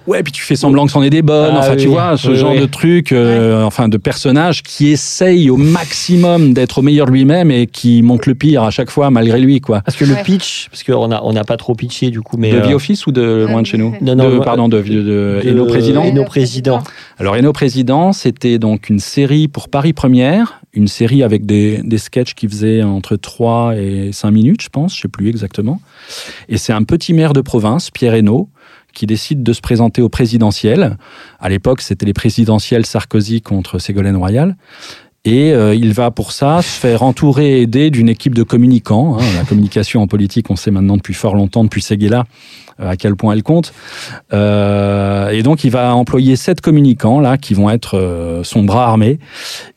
Ouais, 0.08 0.24
puis 0.24 0.32
tu 0.32 0.42
fais 0.42 0.56
semblant 0.56 0.86
que 0.86 0.92
c'en 0.92 1.04
est 1.04 1.10
des 1.12 1.22
bonnes. 1.22 1.54
Ah 1.56 1.60
enfin, 1.60 1.76
tu 1.76 1.88
vois, 1.88 2.18
ce 2.18 2.30
oui, 2.30 2.36
genre 2.38 2.54
oui. 2.54 2.60
de 2.62 2.66
truc, 2.66 3.12
euh, 3.12 3.64
enfin, 3.64 3.88
de 3.90 3.98
personnage 3.98 4.64
qui 4.64 4.88
essaye 4.90 5.50
au 5.52 5.58
maximum 5.58 6.54
d'être 6.54 6.80
au 6.80 6.82
meilleur 6.82 7.06
de 7.06 7.12
lui-même 7.12 7.52
et 7.52 7.68
qui 7.68 8.02
monte 8.02 8.26
le 8.26 8.34
pire 8.34 8.64
à 8.64 8.72
chaque 8.72 8.90
fois 8.90 9.12
malgré 9.12 9.40
lui, 9.40 9.62
quoi. 9.62 9.82
Parce 9.82 9.98
que 9.98 10.06
le 10.06 10.16
pitch, 10.24 10.68
parce 10.72 10.84
qu'on 10.84 11.08
n'a 11.10 11.24
on 11.24 11.34
n'a 11.34 11.44
pas 11.44 11.58
trop 11.58 11.76
pitché 11.76 12.10
du 12.10 12.22
coup, 12.22 12.38
mais. 12.38 12.52
de 12.52 12.58
euh, 12.58 12.70
The 12.72 12.74
Office 12.74 13.06
ou 13.08 13.12
de 13.12 13.46
Loin 13.50 13.62
de 13.62 13.68
chez 13.68 13.78
nous 13.78 13.94
Non, 14.02 14.16
non, 14.16 14.30
De- 14.30 14.36
moi- 14.38 14.46
Pardon, 14.46 14.68
de, 14.68 14.82
de, 14.82 14.84
de 14.84 15.42
de- 15.44 15.50
Eno 15.50 15.66
Président 15.66 16.04
Eno 16.04 16.24
Président. 16.26 16.82
Alors, 17.20 17.36
Eno 17.36 17.54
Président, 17.54 18.14
c'était 18.14 18.58
donc 18.58 18.90
une 18.90 19.00
série 19.00 19.48
pour 19.48 19.70
Paris 19.70 19.94
Première, 19.94 20.62
une 20.74 20.88
série 20.88 21.22
avec 21.24 21.46
des, 21.46 21.82
des 21.84 21.98
sketchs 21.98 22.34
qui 22.34 22.48
faisaient 22.48 22.82
entre 22.84 23.16
3 23.16 23.76
et 23.78 24.12
5 24.12 24.32
minutes, 24.32 24.62
je 24.64 24.70
pense, 24.70 24.96
je 24.96 25.02
sais 25.02 25.08
plus 25.08 25.30
exactement. 25.30 25.82
Et 26.48 26.58
c'est 26.58 26.74
un 26.74 26.84
petit 26.84 27.14
maire 27.14 27.34
de 27.34 27.42
province, 27.42 27.92
Pierre 27.92 28.14
Hainaut, 28.16 28.50
qui 28.94 29.06
décide 29.06 29.44
de 29.44 29.54
se 29.54 29.62
présenter 29.62 30.02
au 30.02 30.10
présidentiel. 30.10 30.98
À 31.40 31.50
l'époque, 31.50 31.82
c'était 31.82 32.06
les 32.06 32.14
présidentielles 32.14 32.86
Sarkozy 32.86 33.42
contre 33.42 33.80
Ségolène 33.80 34.18
Royal. 34.18 34.56
Et 35.30 35.54
euh, 35.54 35.76
il 35.76 35.94
va 35.94 36.10
pour 36.10 36.32
ça 36.32 36.64
se 36.64 36.80
faire 36.80 37.04
entourer 37.04 37.60
et 37.60 37.62
aider 37.62 37.92
d'une 37.92 38.10
équipe 38.10 38.34
de 38.34 38.42
communicants. 38.42 39.18
hein. 39.20 39.24
La 39.38 39.44
communication 39.44 40.02
en 40.02 40.08
politique, 40.08 40.50
on 40.50 40.56
sait 40.56 40.72
maintenant 40.72 40.98
depuis 40.98 41.14
fort 41.14 41.36
longtemps, 41.36 41.64
depuis 41.64 41.84
Séguéla, 41.84 42.24
euh, 42.80 42.90
à 42.90 42.96
quel 42.96 43.16
point 43.16 43.34
elle 43.34 43.44
compte. 43.44 43.72
Euh, 44.34 45.30
et 45.30 45.44
donc, 45.44 45.64
il 45.64 45.70
va 45.70 45.94
employer 45.94 46.36
sept 46.36 46.62
communicants 46.62 47.20
là 47.20 47.38
qui 47.38 47.54
vont 47.54 47.70
être 47.70 47.96
euh, 47.98 48.44
son 48.44 48.64
bras 48.64 48.86
armé. 48.88 49.20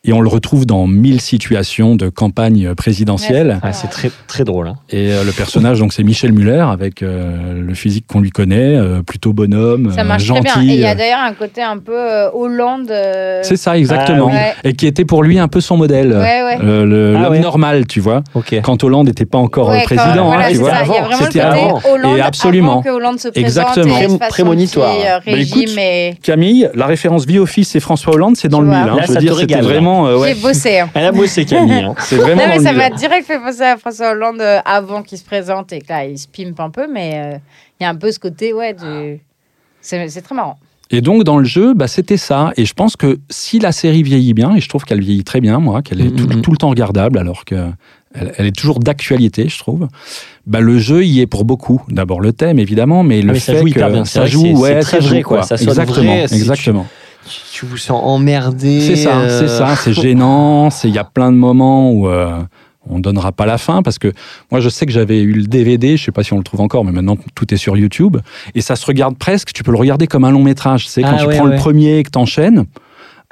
Et 0.05 0.11
on 0.13 0.21
le 0.21 0.27
retrouve 0.29 0.65
dans 0.65 0.87
mille 0.87 1.21
situations 1.21 1.95
de 1.95 2.09
campagne 2.09 2.73
présidentielle. 2.75 3.59
Ah, 3.61 3.73
c'est 3.73 3.87
très, 3.89 4.11
très 4.27 4.43
drôle. 4.43 4.67
hein. 4.69 4.75
Et 4.89 5.11
euh, 5.13 5.23
le 5.23 5.31
personnage, 5.31 5.79
donc, 5.79 5.93
c'est 5.93 6.03
Michel 6.03 6.33
Muller 6.33 6.65
avec 6.67 7.03
euh, 7.03 7.61
le 7.61 7.73
physique 7.73 8.05
qu'on 8.07 8.21
lui 8.21 8.31
connaît, 8.31 8.75
euh, 8.75 9.01
plutôt 9.03 9.33
bonhomme, 9.33 9.91
ça 9.93 10.03
marche 10.03 10.23
gentil. 10.23 10.41
très 10.43 10.61
bien 10.61 10.71
et 10.73 10.75
il 10.75 10.81
y 10.81 10.85
a 10.85 10.95
d'ailleurs 10.95 11.19
un 11.21 11.33
côté 11.33 11.61
un 11.61 11.77
peu 11.77 11.93
euh, 11.97 12.29
Hollande 12.33 12.89
euh, 12.91 13.41
c'est 13.43 13.57
ça, 13.57 13.77
exactement. 13.77 14.29
Ah 14.31 14.33
ouais. 14.35 14.53
Et 14.63 14.73
qui 14.73 14.87
était 14.87 15.05
pour 15.05 15.23
lui 15.23 15.39
un 15.39 15.42
peu 15.47 15.61
son 15.61 15.77
modèle. 15.77 16.11
ouais 16.13 16.43
ouais 16.43 16.57
Euh, 16.61 16.85
le- 16.85 17.15
Ah 17.17 17.21
l'homme 17.23 17.31
ouais. 17.33 17.39
normal, 17.39 17.85
tu 17.87 17.99
vois. 17.99 18.21
Quand 18.63 18.83
Hollande 18.83 19.07
n'était 19.07 19.25
pas 19.25 19.37
encore 19.37 19.69
Ouais, 19.69 19.77
euh, 19.77 19.79
quand- 19.87 19.95
président, 19.95 20.25
voilà, 20.27 20.45
hein, 20.45 20.49
tu 20.51 20.57
vois. 20.57 20.71
C'était 21.21 21.39
avant. 21.41 21.79
Hollande 21.91 22.17
Et 22.17 22.21
absolument. 22.21 22.71
avant 22.73 22.81
que 22.81 22.89
Hollande 22.89 23.19
se 23.19 23.27
présente 23.29 23.45
Exactement. 23.47 23.97
et 23.97 24.17
Pré- 24.17 24.27
prémonitoire. 24.29 24.93
euh, 24.93 25.17
Bah, 25.17 25.21
régime 25.25 25.61
écoute, 25.63 25.77
et 25.79 26.13
Camille, 26.21 26.69
la 26.75 26.85
référence 26.85 27.25
vie 27.25 27.39
office 27.39 27.75
et 27.75 27.79
François 27.79 28.13
Hollande, 28.13 28.35
c'est 28.37 28.47
dans 28.47 28.59
Tu 28.59 28.65
le 28.65 28.69
mille. 28.71 28.77
hein. 28.79 28.85
Là, 28.95 29.01
Je 29.03 29.07
veux 29.07 29.13
ça 29.15 29.19
dire, 29.19 29.35
c'était 29.37 29.61
vraiment, 29.61 30.07
euh, 30.07 30.17
ouais, 30.17 30.33
j'ai 30.35 30.41
bossé 30.41 30.79
hein. 30.79 30.89
Elle 30.93 31.05
a 31.05 31.11
bossé 31.11 31.45
Camille. 31.45 31.73
hein. 31.83 31.95
c'est 31.99 32.15
vraiment 32.17 32.41
Non, 32.43 32.47
mais 32.49 32.57
dans 32.57 32.63
ça 32.63 32.73
m'a 32.73 32.89
direct 32.89 33.25
fait 33.27 33.39
penser 33.39 33.61
à 33.63 33.77
François 33.77 34.11
Hollande 34.11 34.41
avant 34.65 35.01
qu'il 35.03 35.17
se 35.17 35.25
présente 35.25 35.71
et 35.73 35.81
que 35.81 35.89
là, 35.89 36.05
il 36.05 36.17
se 36.17 36.27
pimpe 36.27 36.59
un 36.59 36.69
peu, 36.69 36.87
mais 36.91 37.39
il 37.79 37.83
y 37.83 37.85
a 37.85 37.89
un 37.89 37.95
peu 37.95 38.11
ce 38.11 38.19
côté, 38.19 38.53
ouais, 38.53 38.73
du... 38.73 39.19
c'est 39.81 40.07
c'est 40.09 40.21
très 40.21 40.35
marrant. 40.35 40.57
Et 40.91 41.01
donc 41.01 41.23
dans 41.23 41.37
le 41.37 41.45
jeu, 41.45 41.73
bah, 41.73 41.87
c'était 41.87 42.17
ça. 42.17 42.51
Et 42.57 42.65
je 42.65 42.73
pense 42.73 42.95
que 42.95 43.19
si 43.29 43.59
la 43.59 43.71
série 43.71 44.03
vieillit 44.03 44.33
bien, 44.33 44.55
et 44.55 44.61
je 44.61 44.69
trouve 44.69 44.83
qu'elle 44.83 45.01
vieillit 45.01 45.23
très 45.23 45.41
bien, 45.41 45.59
moi, 45.59 45.81
qu'elle 45.81 46.01
est 46.01 46.11
tout, 46.15 46.27
Mhm. 46.27 46.41
tout 46.41 46.51
le 46.51 46.57
temps 46.57 46.69
regardable, 46.69 47.17
alors 47.17 47.45
que 47.45 47.55
elle, 48.15 48.31
elle 48.37 48.45
est 48.45 48.55
toujours 48.55 48.77
d'actualité, 48.79 49.49
je 49.49 49.57
trouve. 49.57 49.87
Bah, 50.45 50.59
le 50.59 50.77
jeu 50.77 51.03
y 51.03 51.19
est 51.21 51.25
pour 51.25 51.45
beaucoup. 51.45 51.81
D'abord 51.89 52.21
le 52.21 52.31
thème, 52.31 52.59
évidemment, 52.59 53.01
mais 53.01 53.23
le 53.23 53.31
Ah, 53.31 53.33
mais 53.33 53.39
ça 53.39 53.53
fait 53.53 53.59
joue 53.59 53.65
que 53.73 53.91
bien. 53.91 54.05
Ça 54.05 54.25
joue, 54.27 54.41
c'est- 54.43 54.53
ouais, 54.55 54.79
très 54.81 55.01
ça 55.01 55.07
vrai, 55.07 55.21
quoi. 55.23 55.41
Ça 55.41 55.55
exactement, 55.55 56.13
vrai, 56.15 56.27
si 56.27 56.35
tu- 56.35 56.39
exactement. 56.41 56.85
Tu 57.53 57.65
vous 57.65 57.77
sens 57.77 57.99
emmerdé. 58.03 58.81
C'est 58.81 58.95
ça, 58.97 59.17
euh, 59.21 59.39
c'est 59.39 59.47
ça, 59.47 59.75
c'est 59.77 59.93
gênant. 59.93 60.69
Il 60.83 60.89
y 60.91 60.97
a 60.99 61.03
plein 61.05 61.31
de 61.31 61.37
moments 61.37 61.91
où 61.91 62.07
euh, 62.07 62.37
on 62.89 62.99
donnera 62.99 63.31
pas 63.31 63.45
la 63.45 63.57
fin 63.57 63.81
parce 63.81 63.97
que 63.97 64.11
moi 64.51 64.59
je 64.59 64.69
sais 64.69 64.85
que 64.85 64.91
j'avais 64.91 65.21
eu 65.21 65.33
le 65.33 65.43
DVD, 65.43 65.97
je 65.97 66.03
sais 66.05 66.11
pas 66.11 66.23
si 66.23 66.33
on 66.33 66.37
le 66.37 66.43
trouve 66.43 66.61
encore, 66.61 66.83
mais 66.85 66.91
maintenant 66.91 67.17
tout 67.35 67.53
est 67.53 67.57
sur 67.57 67.77
YouTube 67.77 68.17
et 68.55 68.61
ça 68.61 68.75
se 68.75 68.85
regarde 68.85 69.17
presque. 69.17 69.53
Tu 69.53 69.63
peux 69.63 69.71
le 69.71 69.77
regarder 69.77 70.07
comme 70.07 70.23
un 70.25 70.31
long 70.31 70.43
métrage. 70.43 70.87
C'est 70.87 71.01
quand 71.01 71.13
Ah 71.13 71.21
tu 71.21 71.27
ouais, 71.27 71.35
prends 71.37 71.45
ouais. 71.45 71.51
le 71.51 71.57
premier 71.57 71.99
et 71.99 72.03
que 72.03 72.09
t'enchaînes 72.09 72.65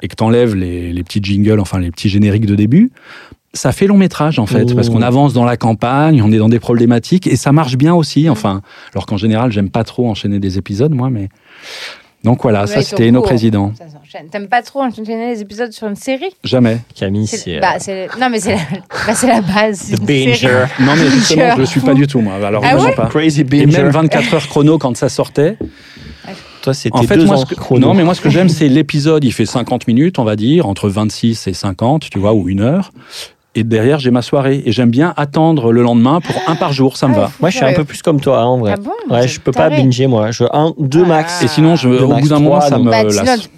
et 0.02 0.08
que 0.08 0.14
t'enlèves 0.14 0.54
les, 0.54 0.92
les 0.92 1.04
petits 1.04 1.20
jingles, 1.22 1.60
enfin 1.60 1.78
les 1.78 1.90
petits 1.90 2.08
génériques 2.08 2.46
de 2.46 2.54
début. 2.56 2.90
Ça 3.54 3.70
fait 3.72 3.86
long 3.86 3.98
métrage 3.98 4.38
en 4.38 4.46
fait, 4.46 4.74
parce 4.74 4.88
qu'on 4.88 5.02
avance 5.02 5.34
dans 5.34 5.44
la 5.44 5.58
campagne, 5.58 6.22
on 6.22 6.32
est 6.32 6.38
dans 6.38 6.48
des 6.48 6.58
problématiques 6.58 7.26
et 7.26 7.36
ça 7.36 7.52
marche 7.52 7.76
bien 7.76 7.92
aussi. 7.94 8.30
Enfin, 8.30 8.62
alors 8.94 9.04
qu'en 9.04 9.18
général, 9.18 9.52
j'aime 9.52 9.68
pas 9.68 9.84
trop 9.84 10.08
enchaîner 10.08 10.38
des 10.38 10.56
épisodes, 10.56 10.94
moi, 10.94 11.10
mais 11.10 11.28
donc 12.24 12.42
voilà, 12.42 12.60
Ouais, 12.62 12.66
ça 12.66 12.82
c'était 12.82 13.10
nos 13.10 13.22
présidents. 13.22 13.72
Ça 13.76 13.84
s'enchaîne. 13.88 14.28
T'aimes 14.30 14.48
pas 14.48 14.62
trop 14.62 14.80
enchaîner 14.82 15.34
les 15.34 15.40
épisodes 15.40 15.72
sur 15.72 15.88
une 15.88 15.96
série? 15.96 16.30
Jamais. 16.44 16.78
Camille, 16.94 17.26
C'est- 17.26 17.56
euh, 17.56 17.60
bah, 17.60 17.74
c'est- 17.78 18.08
Non, 18.20 18.28
mais 18.30 18.38
c'est 18.40 18.54
la... 18.54 18.58
bah, 19.06 19.14
la 19.26 19.40
base. 19.40 19.78
The 19.92 20.06
série. 20.06 20.26
Binger. 20.30 20.64
Non, 20.80 20.92
mais 20.96 21.10
justement, 21.10 21.54
je 21.54 21.60
le 21.60 21.66
suis 21.66 21.80
pas 21.80 21.94
du 21.94 22.06
tout, 22.06 22.20
moi. 22.20 22.34
Alors, 22.44 22.62
Ah 22.64 22.76
ouais? 22.76 22.94
pas. 22.94 23.06
Crazy 23.06 23.40
Et 23.40 23.44
Binger. 23.44 23.66
même 23.82 23.90
24 23.90 24.34
heures 24.34 24.48
chrono 24.48 24.78
quand 24.78 24.96
ça 24.96 25.08
sortait. 25.08 25.56
Toi, 26.62 26.74
c'était 26.74 26.96
En 26.96 27.02
fait, 27.02 27.16
deux 27.16 27.24
moi, 27.24 27.34
ans 27.38 27.40
ce 27.40 27.46
que, 27.46 27.56
chrono. 27.56 27.88
non, 27.88 27.92
mais 27.94 28.04
moi, 28.04 28.14
ce 28.14 28.20
que 28.20 28.30
j'aime, 28.30 28.48
c'est 28.48 28.68
l'épisode. 28.68 29.24
Il 29.24 29.32
fait 29.32 29.46
50 29.46 29.88
minutes, 29.88 30.20
on 30.20 30.24
va 30.24 30.36
dire, 30.36 30.66
entre 30.68 30.88
26 30.88 31.48
et 31.48 31.52
50, 31.54 32.08
tu 32.08 32.20
vois, 32.20 32.34
ou 32.34 32.48
une 32.48 32.60
heure. 32.60 32.92
Et 33.54 33.64
derrière, 33.64 33.98
j'ai 33.98 34.10
ma 34.10 34.22
soirée. 34.22 34.62
Et 34.64 34.72
j'aime 34.72 34.90
bien 34.90 35.12
attendre 35.16 35.72
le 35.72 35.82
lendemain 35.82 36.20
pour 36.20 36.34
un 36.46 36.56
par 36.56 36.72
jour, 36.72 36.96
ça 36.96 37.06
me 37.08 37.14
Ah, 37.14 37.20
va. 37.20 37.30
Moi, 37.40 37.50
je 37.50 37.56
suis 37.56 37.64
un 37.66 37.74
peu 37.74 37.84
plus 37.84 38.00
comme 38.02 38.20
toi, 38.20 38.40
hein, 38.40 38.46
en 38.46 38.58
vrai. 38.58 38.74
Ah 38.74 38.80
bon 38.80 38.92
Ouais, 39.14 39.28
je 39.28 39.40
peux 39.40 39.52
pas 39.52 39.68
binger, 39.68 40.06
moi. 40.06 40.30
Je 40.30 40.44
un, 40.52 40.72
deux 40.78 41.02
Ah. 41.04 41.08
max. 41.08 41.42
Et 41.42 41.48
sinon, 41.48 41.76
je, 41.76 41.88
au 41.88 42.08
max, 42.08 42.22
bout 42.22 42.28
d'un 42.28 42.40
trois, 42.42 42.60
ça 42.62 42.78
me 42.78 42.90
Bah, 42.90 43.02
lasse. 43.02 43.48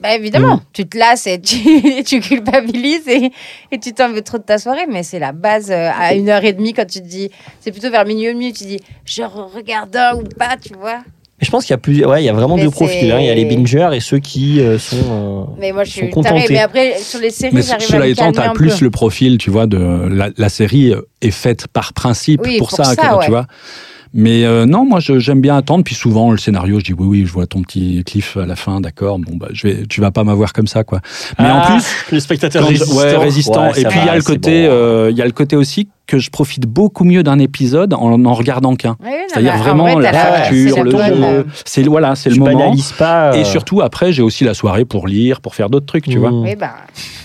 bah, 0.00 0.14
évidemment, 0.14 0.60
tu 0.72 0.86
te 0.86 0.96
lasses 0.96 1.26
et 1.26 1.38
tu, 1.40 2.20
culpabilises 2.20 3.06
et, 3.08 3.30
et 3.70 3.78
tu 3.78 3.92
t'en 3.92 4.10
veux 4.10 4.22
trop 4.22 4.38
de 4.38 4.42
ta 4.42 4.56
soirée, 4.58 4.86
mais 4.90 5.02
c'est 5.02 5.18
la 5.18 5.32
base 5.32 5.70
euh, 5.70 5.90
à 5.98 6.14
une 6.14 6.30
heure 6.30 6.44
et 6.44 6.54
demie 6.54 6.72
quand 6.72 6.86
tu 6.86 7.00
te 7.00 7.06
dis, 7.06 7.30
c'est 7.60 7.72
plutôt 7.72 7.90
vers 7.90 8.06
minuit 8.06 8.26
et 8.26 8.32
demi, 8.32 8.52
tu 8.54 8.64
dis, 8.64 8.80
je 9.04 9.20
re- 9.22 9.54
regarde 9.54 9.94
un 9.94 10.14
ou 10.16 10.22
pas, 10.38 10.56
tu 10.60 10.72
vois. 10.74 11.00
Mais 11.40 11.46
je 11.46 11.50
pense 11.50 11.64
qu'il 11.64 11.72
y 11.72 11.74
a 11.74 11.78
plus, 11.78 12.04
ouais, 12.04 12.22
il 12.22 12.26
y 12.26 12.28
a 12.28 12.32
vraiment 12.32 12.56
Mais 12.56 12.62
deux 12.62 12.70
profils. 12.70 13.10
hein. 13.10 13.18
Il 13.18 13.26
y 13.26 13.30
a 13.30 13.34
les 13.34 13.44
bingers 13.44 13.90
et 13.94 14.00
ceux 14.00 14.18
qui 14.20 14.60
euh, 14.60 14.78
sont. 14.78 14.96
euh, 14.96 15.44
Mais 15.58 15.72
moi, 15.72 15.82
je 15.84 15.90
suis 15.90 16.10
contentés. 16.10 16.28
tarée. 16.42 16.46
Mais 16.50 16.60
après, 16.60 16.98
sur 16.98 17.18
les 17.20 17.30
séries, 17.30 17.54
Mais 17.54 17.62
j'arrive 17.62 17.82
à 17.84 17.86
cela 17.88 17.98
me 18.00 18.10
étant, 18.10 18.32
t'as 18.32 18.50
plus 18.52 18.78
peu. 18.78 18.84
le 18.84 18.90
profil, 18.90 19.38
tu 19.38 19.50
vois, 19.50 19.66
de 19.66 19.78
la, 20.08 20.28
la 20.36 20.48
série 20.48 20.94
est 21.20 21.30
faite 21.32 21.66
par 21.72 21.92
principe 21.94 22.42
Oui, 22.44 22.58
pour, 22.58 22.68
pour 22.68 22.76
ça, 22.76 22.84
ça, 22.84 22.94
que- 22.96 23.14
ouais. 23.16 23.24
tu 23.24 23.30
vois. 23.30 23.46
Mais 24.14 24.44
euh, 24.44 24.66
non, 24.66 24.84
moi 24.84 25.00
je- 25.00 25.18
j'aime 25.18 25.40
bien 25.40 25.56
attendre. 25.56 25.82
Puis 25.84 25.94
souvent 25.94 26.30
le 26.32 26.36
scénario, 26.38 26.78
je 26.78 26.84
dis 26.84 26.92
oui, 26.92 27.06
oui, 27.06 27.26
je 27.26 27.32
vois 27.32 27.46
ton 27.46 27.62
petit 27.62 28.04
cliff 28.04 28.36
à 28.36 28.44
la 28.44 28.56
fin, 28.56 28.80
d'accord. 28.82 29.18
Bon 29.18 29.34
bah, 29.36 29.48
je 29.52 29.66
vais, 29.66 29.86
tu 29.88 30.02
vas 30.02 30.10
pas 30.10 30.22
m'avoir 30.22 30.52
comme 30.52 30.66
ça, 30.66 30.84
quoi. 30.84 31.00
Mais 31.38 31.46
Ah, 31.48 31.62
en 31.62 31.72
plus, 31.72 31.84
le 32.12 32.20
spectateur 32.20 32.68
résistant. 32.68 32.94
ouais, 32.98 33.16
résistant. 33.16 33.62
Ouais, 33.70 33.80
et 33.80 33.84
puis 33.86 33.98
il 34.00 34.06
y 34.06 34.08
a 34.10 34.14
le 34.14 34.22
côté, 34.22 34.66
bon. 34.66 34.72
euh, 34.74 35.08
il 35.10 35.16
y 35.16 35.22
a 35.22 35.24
le 35.24 35.32
côté 35.32 35.56
aussi 35.56 35.88
que 36.12 36.18
je 36.18 36.28
profite 36.28 36.66
beaucoup 36.66 37.04
mieux 37.04 37.22
d'un 37.22 37.38
épisode 37.38 37.94
en 37.94 38.18
n'en 38.18 38.34
regardant 38.34 38.76
qu'un. 38.76 38.96
Oui, 39.02 39.12
C'est-à-dire 39.28 39.54
en 39.54 39.56
vraiment 39.56 39.84
vrai, 39.84 40.02
la 40.02 40.12
facture, 40.12 40.74
c'est 40.74 40.82
le 40.82 41.46
C'est 41.64 41.82
voilà, 41.84 42.14
c'est 42.14 42.28
le 42.28 42.36
moment. 42.36 42.74
pas. 42.98 43.34
Et 43.34 43.40
euh, 43.40 43.44
surtout 43.44 43.80
après, 43.80 44.12
j'ai 44.12 44.20
aussi 44.20 44.44
la 44.44 44.52
soirée 44.52 44.84
pour 44.84 45.08
lire, 45.08 45.40
pour 45.40 45.54
faire 45.54 45.70
d'autres 45.70 45.86
trucs, 45.86 46.04
tu 46.04 46.18
vois. 46.18 46.30
mm, 46.30 46.42
Oui, 46.42 46.54
ben, 46.54 46.68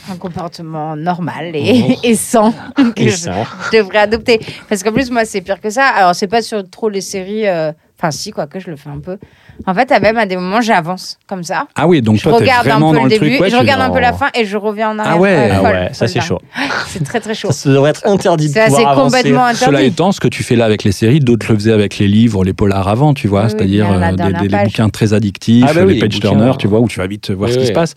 un 0.10 0.16
comportement 0.16 0.96
normal 0.96 1.52
et, 1.54 1.98
et 2.04 2.16
sain 2.16 2.54
que 2.96 3.02
et 3.02 3.10
je, 3.10 3.28
devrais 3.74 3.98
adopter. 3.98 4.40
Parce 4.70 4.84
qu'en 4.84 4.94
plus, 4.94 5.12
moi, 5.12 5.26
c'est 5.26 5.42
pire 5.42 5.60
que 5.60 5.70
ça. 5.70 5.86
Alors, 5.88 6.16
c'est 6.16 6.28
pas 6.28 6.42
sur 6.42 6.64
trop 6.70 6.88
les 6.88 7.02
séries. 7.02 7.46
euh, 7.46 7.74
Enfin, 8.00 8.12
si, 8.12 8.30
quoique 8.32 8.60
je 8.60 8.70
le 8.70 8.76
fais 8.76 8.92
un 8.92 9.00
peu. 9.00 9.18
En 9.66 9.74
fait, 9.74 9.92
à 9.92 10.00
même 10.00 10.18
à 10.18 10.26
des 10.26 10.36
moments, 10.36 10.62
j'avance 10.62 11.18
comme 11.28 11.44
ça. 11.44 11.68
Ah 11.76 11.88
oui, 11.88 12.02
donc 12.02 12.18
Je 12.18 12.24
toi, 12.24 12.34
t'es 12.34 12.44
regarde 12.44 12.68
un 12.68 12.70
vraiment 12.72 12.92
peu 12.92 12.98
dans 12.98 13.04
le 13.04 13.10
le 13.10 13.16
début, 13.16 13.30
truc. 13.32 13.42
ouais, 13.42 13.50
je 13.50 13.56
regarde 13.58 13.82
un 13.82 13.90
peu 13.90 14.00
la 14.00 14.12
non. 14.12 14.18
fin 14.18 14.30
et 14.34 14.46
je 14.46 14.56
reviens 14.58 14.92
en 14.92 15.00
arrière. 15.00 15.16
Ah 15.16 15.20
ouais. 15.20 15.50
Ah 15.52 15.56
folle, 15.60 15.70
ouais, 15.72 15.90
ça 15.94 16.08
c'est 16.08 16.22
chaud. 16.22 16.40
C'est 16.88 17.04
très 17.04 17.20
très 17.20 17.34
chaud. 17.36 17.52
Ça 17.52 17.70
devrait 17.70 17.90
être 17.90 18.08
interdit 18.08 18.48
de 18.48 18.54
C'est 18.54 18.62
assez 18.62 18.76
pouvoir 18.76 18.92
avancer. 18.92 19.18
complètement 19.18 19.46
interdit. 19.46 19.66
Cela 19.66 19.82
étant, 19.82 20.12
ce 20.12 20.20
que 20.22 20.28
tu 20.28 20.42
fais 20.44 20.56
là 20.56 20.66
avec 20.66 20.84
les 20.84 20.92
séries, 20.94 21.20
d'autres 21.20 21.52
le 21.52 21.58
faisaient 21.58 21.74
avec 21.74 21.98
les 21.98 22.08
livres, 22.08 22.44
les 22.44 22.54
polars 22.54 22.88
avant, 22.88 23.14
tu 23.14 23.28
vois, 23.28 23.44
Oui, 23.46 23.50
c'est-à-dire 23.52 23.88
euh, 23.92 24.12
des, 24.14 24.48
bouquins 24.48 24.90
très 24.90 25.14
addictifs, 25.14 25.66
Ah 25.68 25.74
bah 25.74 25.82
oui, 25.82 25.88
les 25.90 25.94
les 25.96 26.00
page 26.00 26.10
bouquins, 26.16 26.30
turner, 26.30 26.50
euh, 26.52 26.54
tu 26.58 26.68
vois, 26.68 26.80
où 26.80 26.88
tu 26.88 27.00
vas 27.00 27.08
vite 27.08 27.32
voir 27.32 27.50
oui, 27.50 27.56
ce 27.56 27.60
qui 27.60 27.68
se 27.68 27.72
passe. 27.74 27.94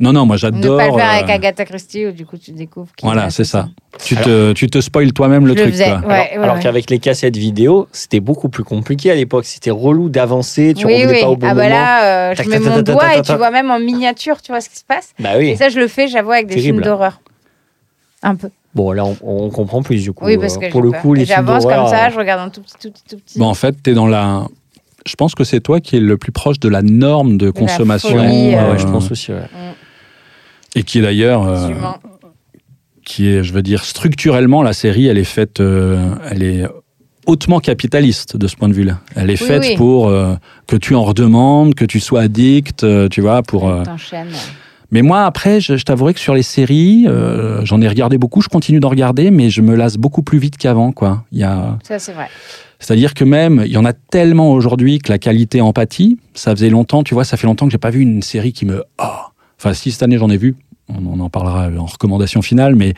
Non, 0.00 0.12
non, 0.14 0.24
moi 0.24 0.36
Ne 0.36 0.40
pas 0.40 0.48
le 0.50 0.60
j'adore. 0.62 0.80
faire 0.98 1.10
avec 1.10 1.28
euh, 1.28 1.34
Agatha 1.34 1.64
Christie 1.66 2.06
où 2.06 2.12
du 2.12 2.24
coup 2.24 2.38
tu 2.38 2.52
découvres. 2.52 2.88
qui 2.96 3.04
Voilà, 3.04 3.26
est 3.26 3.30
c'est 3.30 3.44
ça. 3.44 3.68
Tu 4.02 4.16
te, 4.16 4.52
tu 4.54 4.66
te 4.68 4.80
spoiles 4.80 5.12
toi-même 5.12 5.46
le 5.46 5.54
truc, 5.54 5.70
faisais, 5.72 5.84
ouais. 5.84 5.90
alors 5.90 6.42
alors 6.42 6.54
ouais. 6.56 6.62
qu'avec 6.62 6.88
les 6.88 6.98
cassettes 6.98 7.36
vidéo, 7.36 7.86
c'était 7.92 8.20
beaucoup 8.20 8.48
plus 8.48 8.64
compliqué 8.64 9.10
à 9.10 9.14
l'époque. 9.14 9.44
C'était 9.44 9.70
relou 9.70 10.08
d'avancer, 10.08 10.72
tu 10.74 10.86
oui, 10.86 11.02
revenais 11.02 11.12
oui. 11.16 11.20
pas 11.20 11.28
au 11.28 11.36
bon 11.36 11.46
ah 11.50 11.54
bah 11.54 11.62
moment. 11.64 11.74
là, 11.74 12.30
euh, 12.30 12.34
je 12.34 12.42
mets 12.48 12.58
tac, 12.58 12.64
mon 12.64 12.82
tac, 12.82 12.84
doigt 12.96 13.16
et 13.16 13.22
tu 13.22 13.34
vois 13.34 13.50
même 13.50 13.70
en 13.70 13.78
miniature, 13.78 14.40
tu 14.40 14.52
vois 14.52 14.60
ce 14.62 14.70
qui 14.70 14.76
se 14.78 14.84
passe. 14.84 15.10
Bah 15.18 15.30
oui. 15.36 15.48
Et 15.50 15.56
ça, 15.56 15.68
je 15.68 15.78
le 15.78 15.86
fais, 15.86 16.08
j'avoue, 16.08 16.32
avec 16.32 16.46
des 16.46 16.54
Terrible. 16.54 16.78
films 16.78 16.82
d'horreur. 16.84 17.20
Un 18.22 18.36
peu. 18.36 18.48
Bon, 18.74 18.92
là, 18.92 19.04
on, 19.04 19.16
on 19.22 19.50
comprend 19.50 19.82
plus 19.82 20.02
du 20.02 20.12
coup. 20.12 20.24
Oui, 20.24 20.38
parce 20.38 20.56
Euh, 20.56 20.60
que 20.60 20.70
pour 20.70 20.80
le 20.82 20.92
peur. 20.92 21.02
coup, 21.02 21.12
les 21.14 21.24
J'avance 21.26 21.64
comme 21.64 21.88
ça, 21.88 22.06
euh, 22.06 22.10
je 22.10 22.18
regarde 22.18 22.40
un 22.40 22.48
tout 22.48 22.62
petit, 22.62 22.74
tout 22.80 22.90
petit, 22.90 23.02
tout 23.08 23.16
petit. 23.18 23.38
Bon, 23.38 23.46
en 23.46 23.54
fait, 23.54 23.74
tu 23.82 23.90
es 23.90 23.94
dans 23.94 24.06
la. 24.06 24.46
Je 25.06 25.14
pense 25.16 25.34
que 25.34 25.44
c'est 25.44 25.60
toi 25.60 25.80
qui 25.80 25.96
es 25.96 26.00
le 26.00 26.16
plus 26.18 26.30
proche 26.32 26.60
de 26.60 26.68
la 26.68 26.80
norme 26.82 27.36
de 27.36 27.50
consommation. 27.50 28.18
euh, 28.18 28.72
ouais, 28.72 28.78
je 28.78 28.86
pense 28.86 29.10
aussi. 29.10 29.32
ouais. 29.32 29.38
Et 30.76 30.82
qui 30.82 30.98
est 30.98 31.02
d'ailleurs. 31.02 31.46
euh, 31.46 31.68
qui 33.04 33.28
est, 33.28 33.42
je 33.42 33.52
veux 33.52 33.62
dire, 33.62 33.84
structurellement, 33.84 34.62
la 34.62 34.72
série, 34.72 35.06
elle 35.06 35.18
est 35.18 35.24
faite, 35.24 35.58
euh, 35.60 36.14
elle 36.30 36.42
est 36.42 36.64
hautement 37.26 37.58
capitaliste 37.58 38.36
de 38.36 38.46
ce 38.46 38.54
point 38.56 38.68
de 38.68 38.74
vue-là. 38.74 39.00
Elle 39.16 39.30
est 39.30 39.40
Oui, 39.40 39.48
faite 39.48 39.62
oui. 39.68 39.76
pour 39.76 40.08
euh, 40.08 40.34
que 40.68 40.76
tu 40.76 40.94
en 40.94 41.02
redemandes, 41.02 41.74
que 41.74 41.84
tu 41.84 41.98
sois 41.98 42.20
addict, 42.22 42.84
euh, 42.84 43.08
tu 43.08 43.20
vois, 43.20 43.42
pour. 43.42 43.62
T'enchaînes. 43.84 44.28
Mais 44.92 45.02
moi, 45.02 45.24
après, 45.24 45.60
je, 45.60 45.76
je 45.76 45.84
t'avouerai 45.84 46.14
que 46.14 46.20
sur 46.20 46.34
les 46.34 46.42
séries, 46.42 47.04
euh, 47.08 47.64
j'en 47.64 47.80
ai 47.80 47.86
regardé 47.88 48.18
beaucoup, 48.18 48.42
je 48.42 48.48
continue 48.48 48.80
d'en 48.80 48.88
regarder, 48.88 49.30
mais 49.30 49.48
je 49.48 49.60
me 49.62 49.74
lasse 49.76 49.96
beaucoup 49.96 50.22
plus 50.22 50.38
vite 50.38 50.56
qu'avant, 50.56 50.90
quoi. 50.92 51.24
Il 51.30 51.38
y 51.38 51.44
a, 51.44 51.78
Ça, 51.84 51.98
c'est 52.00 52.12
vrai. 52.12 52.26
c'est-à-dire 52.80 53.14
que 53.14 53.22
même, 53.24 53.62
il 53.66 53.70
y 53.72 53.76
en 53.76 53.84
a 53.84 53.92
tellement 53.92 54.50
aujourd'hui 54.52 54.98
que 54.98 55.10
la 55.12 55.18
qualité 55.18 55.60
empathie, 55.60 56.18
ça 56.34 56.50
faisait 56.54 56.70
longtemps, 56.70 57.04
tu 57.04 57.14
vois, 57.14 57.22
ça 57.24 57.36
fait 57.36 57.46
longtemps 57.46 57.66
que 57.66 57.72
j'ai 57.72 57.78
pas 57.78 57.90
vu 57.90 58.00
une 58.00 58.22
série 58.22 58.52
qui 58.52 58.66
me. 58.66 58.82
Ah 58.98 59.28
enfin, 59.60 59.74
si 59.74 59.90
cette 59.92 60.02
année 60.02 60.16
j'en 60.18 60.30
ai 60.30 60.36
vu, 60.38 60.56
on, 60.88 61.06
on 61.06 61.20
en 61.20 61.28
parlera 61.28 61.68
en 61.78 61.84
recommandation 61.86 62.40
finale, 62.42 62.74
mais, 62.74 62.94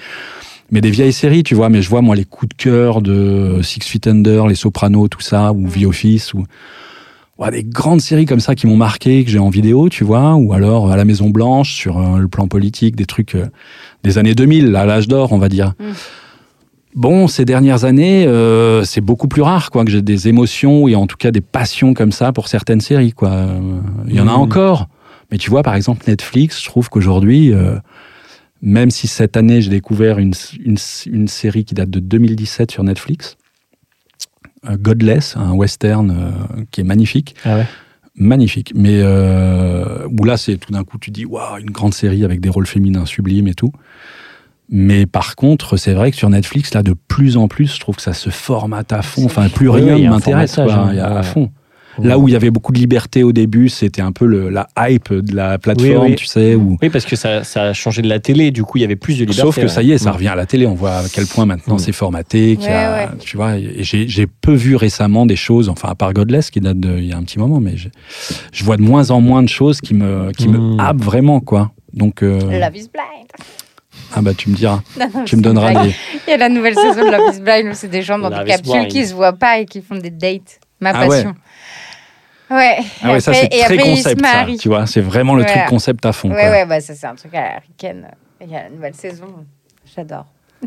mais 0.71 0.81
des 0.81 0.91
vieilles 0.91 1.13
séries, 1.13 1.43
tu 1.43 1.55
vois, 1.57 1.69
mais 1.69 1.83
je 1.83 1.89
vois 1.91 2.01
moi 2.03 2.15
les 2.17 2.25
coups 2.25 2.51
de 2.57 2.63
cœur 2.63 3.03
de 3.03 3.61
Six 3.63 3.81
Feet 3.83 4.07
Under, 4.07 4.47
Les 4.47 4.55
Sopranos, 4.55 5.09
tout 5.09 5.21
ça, 5.21 5.53
ou 5.53 5.69
The 5.69 5.85
Office, 5.87 6.33
ou. 6.35 6.45
Ouais, 7.39 7.51
des 7.51 7.65
grandes 7.65 8.01
séries 8.01 8.27
comme 8.27 8.41
ça 8.41 8.55
qui 8.55 8.67
m'ont 8.69 8.77
marqué, 8.77 9.25
que 9.25 9.31
j'ai 9.31 9.39
en 9.41 9.49
vidéo, 9.49 9.89
tu 9.89 10.05
vois, 10.05 10.35
ou 10.35 10.53
alors 10.53 10.93
à 10.93 10.97
la 10.97 11.05
Maison 11.05 11.29
Blanche, 11.31 11.75
sur 11.75 11.99
euh, 11.99 12.19
le 12.19 12.29
plan 12.29 12.47
politique, 12.47 12.95
des 12.95 13.07
trucs 13.07 13.35
euh, 13.35 13.47
des 14.05 14.19
années 14.19 14.35
2000, 14.35 14.77
à 14.77 14.85
l'âge 14.87 15.09
d'or, 15.09 15.33
on 15.33 15.39
va 15.39 15.49
dire. 15.49 15.73
Mm. 15.81 15.85
Bon, 16.95 17.27
ces 17.27 17.47
dernières 17.47 17.85
années, 17.85 18.27
euh, 18.27 18.85
c'est 18.85 19.01
beaucoup 19.01 19.27
plus 19.27 19.41
rare, 19.41 19.71
quoi, 19.71 19.83
que 19.85 19.91
j'ai 19.91 20.03
des 20.03 20.29
émotions 20.29 20.89
et 20.89 20.95
en 20.95 21.07
tout 21.07 21.17
cas 21.17 21.31
des 21.31 21.41
passions 21.41 21.95
comme 21.95 22.13
ça 22.13 22.33
pour 22.33 22.49
certaines 22.49 22.83
séries, 22.83 23.13
quoi. 23.13 23.31
Euh, 23.31 23.59
Il 24.09 24.15
y 24.15 24.21
en 24.21 24.29
a 24.29 24.33
Mhm. 24.33 24.39
encore, 24.41 24.89
mais 25.33 25.39
tu 25.39 25.51
vois, 25.51 25.63
par 25.65 25.75
exemple 25.75 26.05
Netflix, 26.07 26.61
je 26.63 26.67
trouve 26.67 26.89
qu'aujourd'hui, 26.89 27.53
euh, 27.53 27.77
même 28.61 28.91
si 28.93 29.09
cette 29.09 29.37
année 29.37 29.61
j'ai 29.63 29.71
découvert 29.71 30.19
une, 30.21 30.35
une, 30.65 30.77
une 31.07 31.27
série 31.29 31.65
qui 31.65 31.75
date 31.75 31.91
de 31.91 31.99
2017 31.99 32.71
sur 32.71 32.85
Netflix, 32.85 33.37
euh, 34.69 34.77
Godless, 34.79 35.37
un 35.37 35.53
western 35.53 36.11
euh, 36.11 36.63
qui 36.71 36.83
est 36.83 36.85
magnifique, 36.85 37.35
Ah 37.45 37.57
ouais. 37.57 37.67
magnifique, 38.15 38.73
mais 38.77 39.03
où 39.03 40.25
là 40.25 40.37
c'est 40.37 40.59
tout 40.59 40.71
d'un 40.73 40.85
coup 40.85 40.99
tu 40.99 41.11
dis 41.11 41.25
waouh 41.25 41.59
une 41.59 41.71
grande 41.71 41.95
série 41.95 42.25
avec 42.25 42.41
des 42.41 42.49
rôles 42.51 42.67
féminins 42.67 43.07
sublimes 43.07 43.49
et 43.49 43.55
tout. 43.55 43.73
Mais 44.75 45.05
par 45.07 45.35
contre, 45.37 45.77
c'est 45.77 45.93
vrai 45.93 46.11
que 46.13 46.17
sur 46.17 46.31
Netflix, 46.31 46.73
là, 46.73 46.83
de 46.83 46.95
plus 46.95 47.37
en 47.37 47.47
plus, 47.47 47.75
je 47.75 47.81
trouve 47.81 47.97
que 47.97 48.01
ça 48.03 48.15
se 48.15 48.31
formate 48.31 48.93
à 48.95 49.03
fond. 49.03 49.27
Enfin, 49.27 49.49
plus 49.51 49.69
rien 49.69 49.99
ne 49.99 50.09
m'intéresse. 50.09 50.57
hein. 50.59 50.97
À 50.99 51.23
Ouais. 51.23 51.51
Là 51.99 52.19
où 52.19 52.27
il 52.29 52.33
y 52.33 52.37
avait 52.37 52.51
beaucoup 52.51 52.73
de 52.73 52.79
liberté 52.79 53.23
au 53.23 53.33
début, 53.33 53.69
c'était 53.69 54.01
un 54.01 54.13
peu 54.13 54.25
le- 54.25 54.49
la 54.49 54.67
hype 54.79 55.13
de 55.13 55.35
la 55.37 55.59
plateforme, 55.59 56.05
Oui, 56.05 56.11
oui. 56.11 56.15
tu 56.15 56.25
sais. 56.27 56.55
Où... 56.55 56.79
Oui, 56.81 56.89
parce 56.89 57.05
que 57.05 57.17
ça, 57.17 57.45
ça 57.45 57.65
a 57.65 57.73
changé 57.75 58.01
de 58.03 58.09
la 58.09 58.19
télé, 58.19 58.51
du 58.51 58.63
coup, 58.65 58.79
il 58.79 58.81
y 58.81 58.85
avait 58.85 58.97
plus 58.97 59.15
de 59.19 59.25
liberté. 59.25 59.41
Sauf 59.43 59.57
que 59.61 59.69
ça 59.69 59.83
y 59.83 59.93
est, 59.93 59.99
ça 59.99 60.07
ouais. 60.07 60.11
revient 60.17 60.29
à 60.29 60.35
la 60.35 60.47
télé. 60.47 60.67
On 60.67 60.75
voit 60.75 60.93
à 60.99 61.03
quel 61.13 61.27
point 61.27 61.45
maintenant 61.45 61.75
Mm. 61.75 61.79
c'est 61.81 61.93
formaté. 61.93 62.59
a- 62.63 62.65
Ouais, 62.65 63.05
ouais. 63.05 63.09
Tu 63.21 63.37
vois, 63.37 63.53
j'ai 63.59 64.27
peu 64.27 64.55
vu 64.55 64.77
récemment 64.77 65.27
des 65.27 65.37
choses, 65.37 65.69
enfin, 65.69 65.89
à 65.91 65.95
part 65.95 66.13
Godless 66.15 66.51
qui 66.51 66.61
date 66.61 66.81
de, 66.81 66.97
il 66.99 67.07
y 67.07 67.13
a 67.13 67.17
un 67.19 67.23
petit 67.25 67.39
moment, 67.39 67.61
mais 67.61 67.75
je, 67.77 68.65
vois 68.65 68.77
de 68.79 68.83
moins 68.83 69.11
en 69.11 69.21
moins 69.21 69.43
de 69.43 69.49
choses 69.49 69.81
qui 69.81 69.93
me, 69.95 70.31
qui 70.33 70.49
Mm. 70.49 70.53
me 70.77 70.81
happent 70.81 71.03
vraiment, 71.03 71.41
quoi. 71.41 71.73
Donc, 71.93 72.23
euh, 72.23 72.39
Love 72.41 72.75
is 72.77 72.89
blind. 72.93 73.29
ah 74.15 74.23
bah, 74.23 74.33
tu 74.35 74.49
me 74.51 74.55
diras, 74.55 74.81
Non, 74.99 75.07
non, 75.15 75.25
tu 75.25 75.37
me 75.37 75.43
donneras 75.43 75.85
des. 75.85 75.95
Il 76.27 76.31
y 76.31 76.33
a 76.33 76.37
la 76.39 76.49
nouvelle 76.49 76.75
saison 76.75 77.05
de 77.05 77.11
Love 77.11 77.35
is 77.37 77.41
blind 77.41 77.67
où 77.71 77.75
c'est 77.75 77.89
des 77.91 78.03
gens 78.03 78.19
dans 78.19 78.31
Love 78.31 78.45
des 78.45 78.51
capsules 78.51 78.87
qui 78.89 79.05
se 79.07 79.13
voient 79.15 79.35
pas 79.35 79.59
et 79.61 79.67
qui 79.67 79.83
font 79.83 79.97
des 79.97 80.11
dates. 80.11 80.59
Ma 80.81 80.91
Ah 80.95 81.07
passion. 81.07 81.29
Ouais. 81.31 81.35
Ah 83.03 83.13
ouais, 83.13 83.21
ça 83.21 83.31
Après- 83.33 83.49
c'est 83.51 83.57
et 83.57 83.63
très 83.65 83.75
après, 83.79 83.91
concept, 83.91 84.25
ça. 84.25 84.47
Tu 84.61 84.69
vois, 84.69 84.87
c'est 84.87 85.01
vraiment 85.01 85.35
le 85.35 85.45
truc 85.45 85.65
concept 85.69 86.05
à 86.07 86.13
fond. 86.13 86.31
Ouais, 86.31 86.41
quoi. 86.41 86.51
ouais, 86.51 86.67
bah 86.67 86.81
ça 86.81 86.95
c'est 86.95 87.07
un 87.07 87.15
truc 87.15 87.35
à 87.35 87.59
ricaine. 87.67 88.09
Il 88.41 88.51
y 88.51 88.57
a 88.57 88.65
la 88.65 88.71
nouvelle 88.71 88.95
saison. 88.95 89.27
J'adore. 89.95 90.27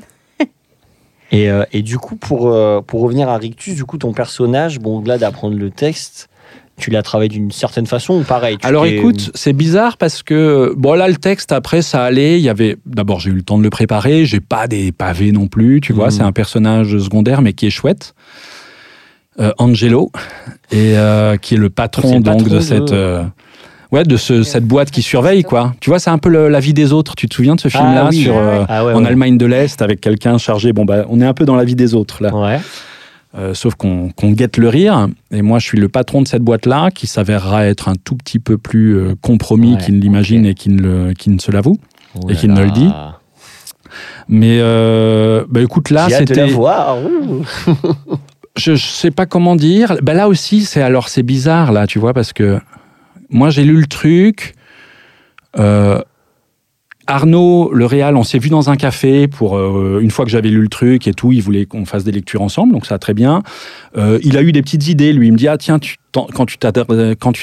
Et, 1.31 1.49
euh, 1.49 1.63
et 1.73 1.81
du 1.81 1.97
coup, 1.97 2.15
pour, 2.15 2.47
euh, 2.51 2.81
pour 2.85 3.01
revenir 3.01 3.27
à 3.29 3.37
Rictus, 3.37 3.75
du 3.75 3.83
coup, 3.83 3.97
ton 3.97 4.13
personnage, 4.13 4.79
bon, 4.79 5.01
là, 5.03 5.17
d'apprendre 5.17 5.57
le 5.57 5.71
texte, 5.71 6.29
tu 6.77 6.91
l'as 6.91 7.01
travaillé 7.01 7.29
d'une 7.29 7.51
certaine 7.51 7.87
façon 7.87 8.19
ou 8.19 8.23
pareil 8.23 8.57
Alors 8.61 8.85
écoute, 8.85 9.31
c'est 9.33 9.53
bizarre 9.53 9.97
parce 9.97 10.23
que 10.23 10.73
bon 10.75 10.93
là 10.93 11.07
le 11.07 11.15
texte 11.15 11.53
après 11.53 11.81
ça 11.81 12.03
allait, 12.03 12.37
il 12.37 12.43
y 12.43 12.49
avait 12.49 12.75
d'abord 12.85 13.21
j'ai 13.21 13.29
eu 13.29 13.33
le 13.33 13.43
temps 13.43 13.57
de 13.57 13.63
le 13.63 13.69
préparer, 13.69 14.25
j'ai 14.25 14.41
pas 14.41 14.67
des 14.67 14.91
pavés 14.91 15.31
non 15.31 15.47
plus, 15.47 15.79
tu 15.79 15.93
vois, 15.93 16.07
Mhm. 16.07 16.11
c'est 16.11 16.23
un 16.23 16.33
personnage 16.33 16.97
secondaire 16.97 17.41
mais 17.41 17.53
qui 17.53 17.67
est 17.67 17.69
chouette. 17.69 18.13
Euh, 19.39 19.51
Angelo 19.57 20.11
et 20.71 20.97
euh, 20.97 21.35
qui 21.35 21.55
est 21.55 21.57
le 21.57 21.69
patron 21.69 22.21
donc 22.21 22.37
patron 22.37 22.43
de 22.49 22.55
de- 22.55 22.59
cette 22.61 22.93
euh, 22.93 23.21
ouais 23.91 24.03
de 24.05 24.15
ce, 24.15 24.43
cette 24.43 24.63
boîte 24.65 24.91
qui 24.91 25.01
surveille 25.01 25.43
quoi. 25.43 25.73
Tu 25.81 25.89
vois, 25.89 25.99
c'est 25.99 26.09
un 26.09 26.17
peu 26.17 26.29
le- 26.29 26.47
la 26.47 26.61
vie 26.61 26.73
des 26.73 26.93
autres, 26.93 27.15
tu 27.15 27.27
te 27.27 27.35
souviens 27.35 27.55
de 27.55 27.59
ce 27.59 27.67
film 27.67 27.83
là 27.93 28.07
oui. 28.09 28.21
sur 28.23 28.37
euh, 28.37 28.63
Ah 28.69 28.85
ouais, 28.85 28.93
en. 28.93 29.03
Allemagne 29.03 29.37
de 29.37 29.45
l'Est 29.45 29.81
avec 29.81 29.99
quelqu'un 29.99 30.37
chargé 30.37 30.71
bon 30.71 30.85
bah 30.85 31.03
on 31.09 31.19
est 31.19 31.25
un 31.25 31.33
peu 31.33 31.43
dans 31.43 31.55
la 31.57 31.65
vie 31.65 31.75
des 31.75 31.93
autres 31.95 32.23
là. 32.23 32.33
Ouais. 32.33 32.59
Euh, 33.37 33.53
sauf 33.53 33.75
qu'on 33.75 34.09
qu'on 34.15 34.31
guette 34.31 34.55
le 34.55 34.69
rire. 34.69 35.09
Et 35.31 35.41
moi, 35.41 35.59
je 35.59 35.65
suis 35.65 35.77
le 35.77 35.89
patron 35.89 36.21
de 36.21 36.27
cette 36.29 36.41
boîte-là, 36.41 36.89
qui 36.89 37.05
s'avérera 37.05 37.65
être 37.65 37.89
un 37.89 37.95
tout 38.01 38.15
petit 38.15 38.39
peu 38.39 38.57
plus 38.57 38.95
euh, 38.95 39.15
compromis 39.21 39.73
Ouais, 39.75 39.81
qu'il 39.81 39.95
ne 39.97 39.99
l'imagine 40.01 40.45
et 40.45 40.53
qui 40.53 40.69
ne, 40.69 41.11
qui 41.11 41.29
ne 41.29 41.39
se 41.39 41.51
l'avoue. 41.51 41.77
Et 42.29 42.35
qu'il 42.35 42.53
ne 42.53 42.63
le 42.63 42.71
dit. 42.71 42.89
Mais 44.29 44.59
euh, 44.61 45.43
bah, 45.49 45.59
écoute, 45.61 45.89
là, 45.89 46.07
c'était. 46.09 46.47
voir. 46.47 46.95
Je, 48.57 48.75
je 48.75 48.85
sais 48.85 49.11
pas 49.11 49.25
comment 49.25 49.55
dire. 49.55 49.97
Bah, 50.01 50.13
là 50.13 50.27
aussi, 50.27 50.63
c'est 50.65 50.81
alors 50.81 51.09
c'est 51.09 51.23
bizarre 51.23 51.71
là, 51.71 51.87
tu 51.87 51.99
vois, 51.99 52.13
parce 52.13 52.33
que 52.33 52.59
moi 53.29 53.49
j'ai 53.49 53.63
lu 53.63 53.77
le 53.79 53.87
truc. 53.87 54.53
Euh, 55.57 55.99
Arnaud, 57.07 57.71
le 57.71 57.85
réal, 57.85 58.17
on 58.17 58.23
s'est 58.23 58.39
vu 58.39 58.49
dans 58.49 58.71
un 58.71 58.77
café 58.77 59.27
pour 59.27 59.57
euh, 59.57 59.99
une 60.01 60.09
fois 60.09 60.25
que 60.25 60.31
j'avais 60.31 60.49
lu 60.49 60.59
le 60.61 60.69
truc 60.69 61.07
et 61.07 61.13
tout, 61.13 61.31
il 61.31 61.39
voulait 61.41 61.65
qu'on 61.65 61.85
fasse 61.85 62.03
des 62.03 62.11
lectures 62.11 62.41
ensemble, 62.41 62.73
donc 62.73 62.87
ça 62.87 62.97
très 62.97 63.13
bien. 63.13 63.43
Euh, 63.95 64.17
il 64.23 64.37
a 64.37 64.41
eu 64.41 64.51
des 64.51 64.63
petites 64.63 64.87
idées, 64.87 65.13
lui, 65.13 65.27
il 65.27 65.33
me 65.33 65.37
dit 65.37 65.47
ah 65.47 65.57
tiens, 65.57 65.77
tu 65.77 65.97
quand 66.11 66.45
tu 66.45 66.57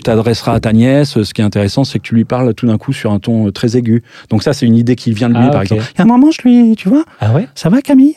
t'adresseras 0.03 0.55
à 0.55 0.61
ta 0.61 0.73
nièce, 0.73 1.23
ce 1.23 1.35
qui 1.35 1.43
est 1.43 1.45
intéressant, 1.45 1.85
c'est 1.85 1.99
que 1.99 2.05
tu 2.05 2.15
lui 2.15 2.25
parles 2.25 2.55
tout 2.55 2.67
d'un 2.67 2.79
coup 2.79 2.93
sur 2.95 3.13
un 3.13 3.19
ton 3.21 3.51
très 3.53 3.77
aigu. 3.77 4.03
Donc 4.31 4.43
ça, 4.43 4.53
c'est 4.55 4.65
une 4.67 4.77
idée 4.77 4.97
qui 4.97 5.13
vient 5.13 5.29
de 5.29 5.35
lui, 5.39 5.45
Ah, 5.47 5.51
par 5.51 5.63
exemple. 5.63 5.83
Il 5.95 5.99
y 5.99 6.01
a 6.01 6.05
un 6.05 6.09
moment, 6.09 6.31
je 6.31 6.41
lui, 6.43 6.75
tu 6.75 6.89
vois, 6.89 7.05
Ah 7.21 7.33
ouais? 7.35 7.47
ça 7.55 7.69
va 7.69 7.83
Camille? 7.83 8.17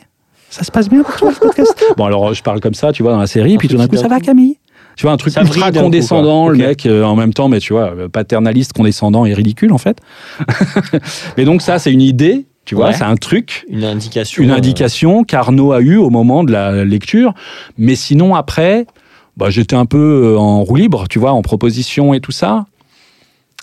Ça 0.56 0.64
se 0.64 0.72
passe 0.72 0.88
bien 0.88 1.04
pour 1.04 1.14
toi 1.18 1.32
le 1.32 1.36
podcast? 1.36 1.84
Bon 1.98 2.06
alors 2.06 2.34
je 2.34 2.42
parle 2.42 2.62
comme 2.62 2.74
ça, 2.74 2.94
tu 2.94 3.04
vois, 3.04 3.12
dans 3.12 3.20
la 3.20 3.28
série, 3.28 3.58
puis 3.58 3.68
tout 3.68 3.76
d'un 3.76 3.90
coup, 3.90 3.98
ça 3.98 4.08
va. 4.08 4.22
Camille? 4.22 4.58
Tu 4.96 5.04
vois, 5.04 5.12
un 5.12 5.18
truc 5.18 5.34
Ça 5.34 5.42
ultra 5.42 5.70
coup, 5.74 5.80
condescendant, 5.80 6.48
le 6.48 6.58
mec, 6.58 6.86
euh, 6.86 7.04
en 7.04 7.18
même 7.18 7.34
temps, 7.34 7.50
mais 7.50 7.60
tu 7.60 7.74
vois, 7.74 7.94
euh, 7.94 8.08
paternaliste, 8.08 8.72
condescendant 8.72 9.26
et 9.26 9.34
ridicule, 9.34 9.74
en 9.74 9.78
fait. 9.78 9.98
mais 11.38 11.44
donc, 11.44 11.62
ça, 11.62 11.78
c'est 11.78 11.92
une 11.92 12.02
idée, 12.02 12.46
tu 12.64 12.76
vois, 12.76 12.88
Ouais. 12.88 12.94
c'est 12.94 13.04
un 13.04 13.18
truc, 13.18 13.66
Une 13.68 13.84
indication. 13.84 14.42
une 14.42 14.52
euh, 14.52 14.56
indication 14.56 15.26
qu'Arnaud 15.26 15.74
a 15.74 15.82
eue 15.82 15.98
au 15.98 16.10
moment 16.10 16.46
de 16.46 16.54
la 16.54 16.86
lecture. 16.86 17.34
Mais 17.78 17.96
sinon, 17.96 18.36
après, 18.36 18.88
bah, 19.36 19.50
j'étais 19.50 19.76
un 19.76 19.86
peu 19.86 20.38
en 20.40 20.64
roue 20.64 20.78
libre, 20.78 21.10
tu 21.10 21.20
vois, 21.20 21.34
en 21.34 21.42
proposition 21.42 22.14
et 22.14 22.22
tout 22.22 22.32
ça. 22.32 22.66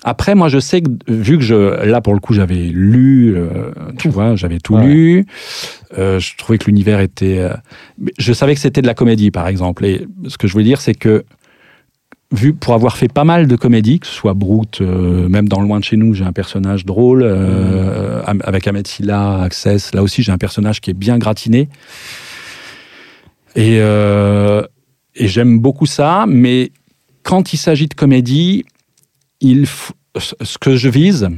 Après, 0.03 0.35
moi, 0.35 0.49
je 0.49 0.59
sais 0.59 0.81
que, 0.81 0.89
vu 1.07 1.37
que 1.37 1.43
je, 1.43 1.85
là, 1.85 2.01
pour 2.01 2.13
le 2.13 2.19
coup, 2.19 2.33
j'avais 2.33 2.55
lu, 2.73 3.33
euh, 3.37 3.71
tu 3.97 4.09
vois, 4.09 4.35
j'avais 4.35 4.59
tout 4.59 4.75
Ouais. 4.75 4.85
lu, 4.85 5.25
euh, 5.97 6.19
je 6.19 6.35
trouvais 6.37 6.57
que 6.57 6.65
l'univers 6.65 6.99
était. 6.99 7.39
euh, 7.39 7.53
je 8.17 8.33
savais 8.33 8.53
que 8.53 8.59
c'était 8.59 8.81
de 8.81 8.87
la 8.87 8.95
comédie, 8.95 9.31
par 9.31 9.47
exemple. 9.47 9.85
Et 9.85 10.05
ce 10.27 10.37
que 10.37 10.47
je 10.47 10.53
voulais 10.53 10.65
dire, 10.65 10.81
c'est 10.81 10.93
que, 10.95 11.23
vu 12.31 12.53
pour 12.53 12.73
avoir 12.73 12.97
fait 12.97 13.07
pas 13.11 13.23
mal 13.23 13.47
de 13.47 13.55
comédies, 13.55 13.99
que 13.99 14.07
ce 14.07 14.13
soit 14.13 14.33
Brute, 14.33 14.81
euh, 14.81 15.29
même 15.29 15.47
dans 15.47 15.61
Loin 15.61 15.79
de 15.79 15.83
chez 15.85 15.95
nous, 15.97 16.13
j'ai 16.13 16.25
un 16.25 16.33
personnage 16.33 16.83
drôle, 16.85 17.23
am- 17.23 18.41
avec 18.43 18.67
Ahmed 18.67 18.87
Silla, 18.87 19.39
Access, 19.41 19.93
là 19.93 20.03
aussi, 20.03 20.21
j'ai 20.23 20.31
un 20.31 20.37
personnage 20.37 20.81
qui 20.81 20.89
est 20.89 20.95
bien 20.95 21.17
gratiné. 21.17 21.69
Et, 23.55 23.77
euh, 23.79 24.63
et 25.15 25.27
j'aime 25.27 25.59
beaucoup 25.59 25.85
ça, 25.85 26.25
mais 26.27 26.71
quand 27.21 27.53
il 27.53 27.57
s'agit 27.57 27.87
de 27.87 27.93
comédie, 27.93 28.65
il 29.43 29.67
ce 30.17 30.57
que 30.57 30.75
je 30.75 30.89
vise, 30.89 31.29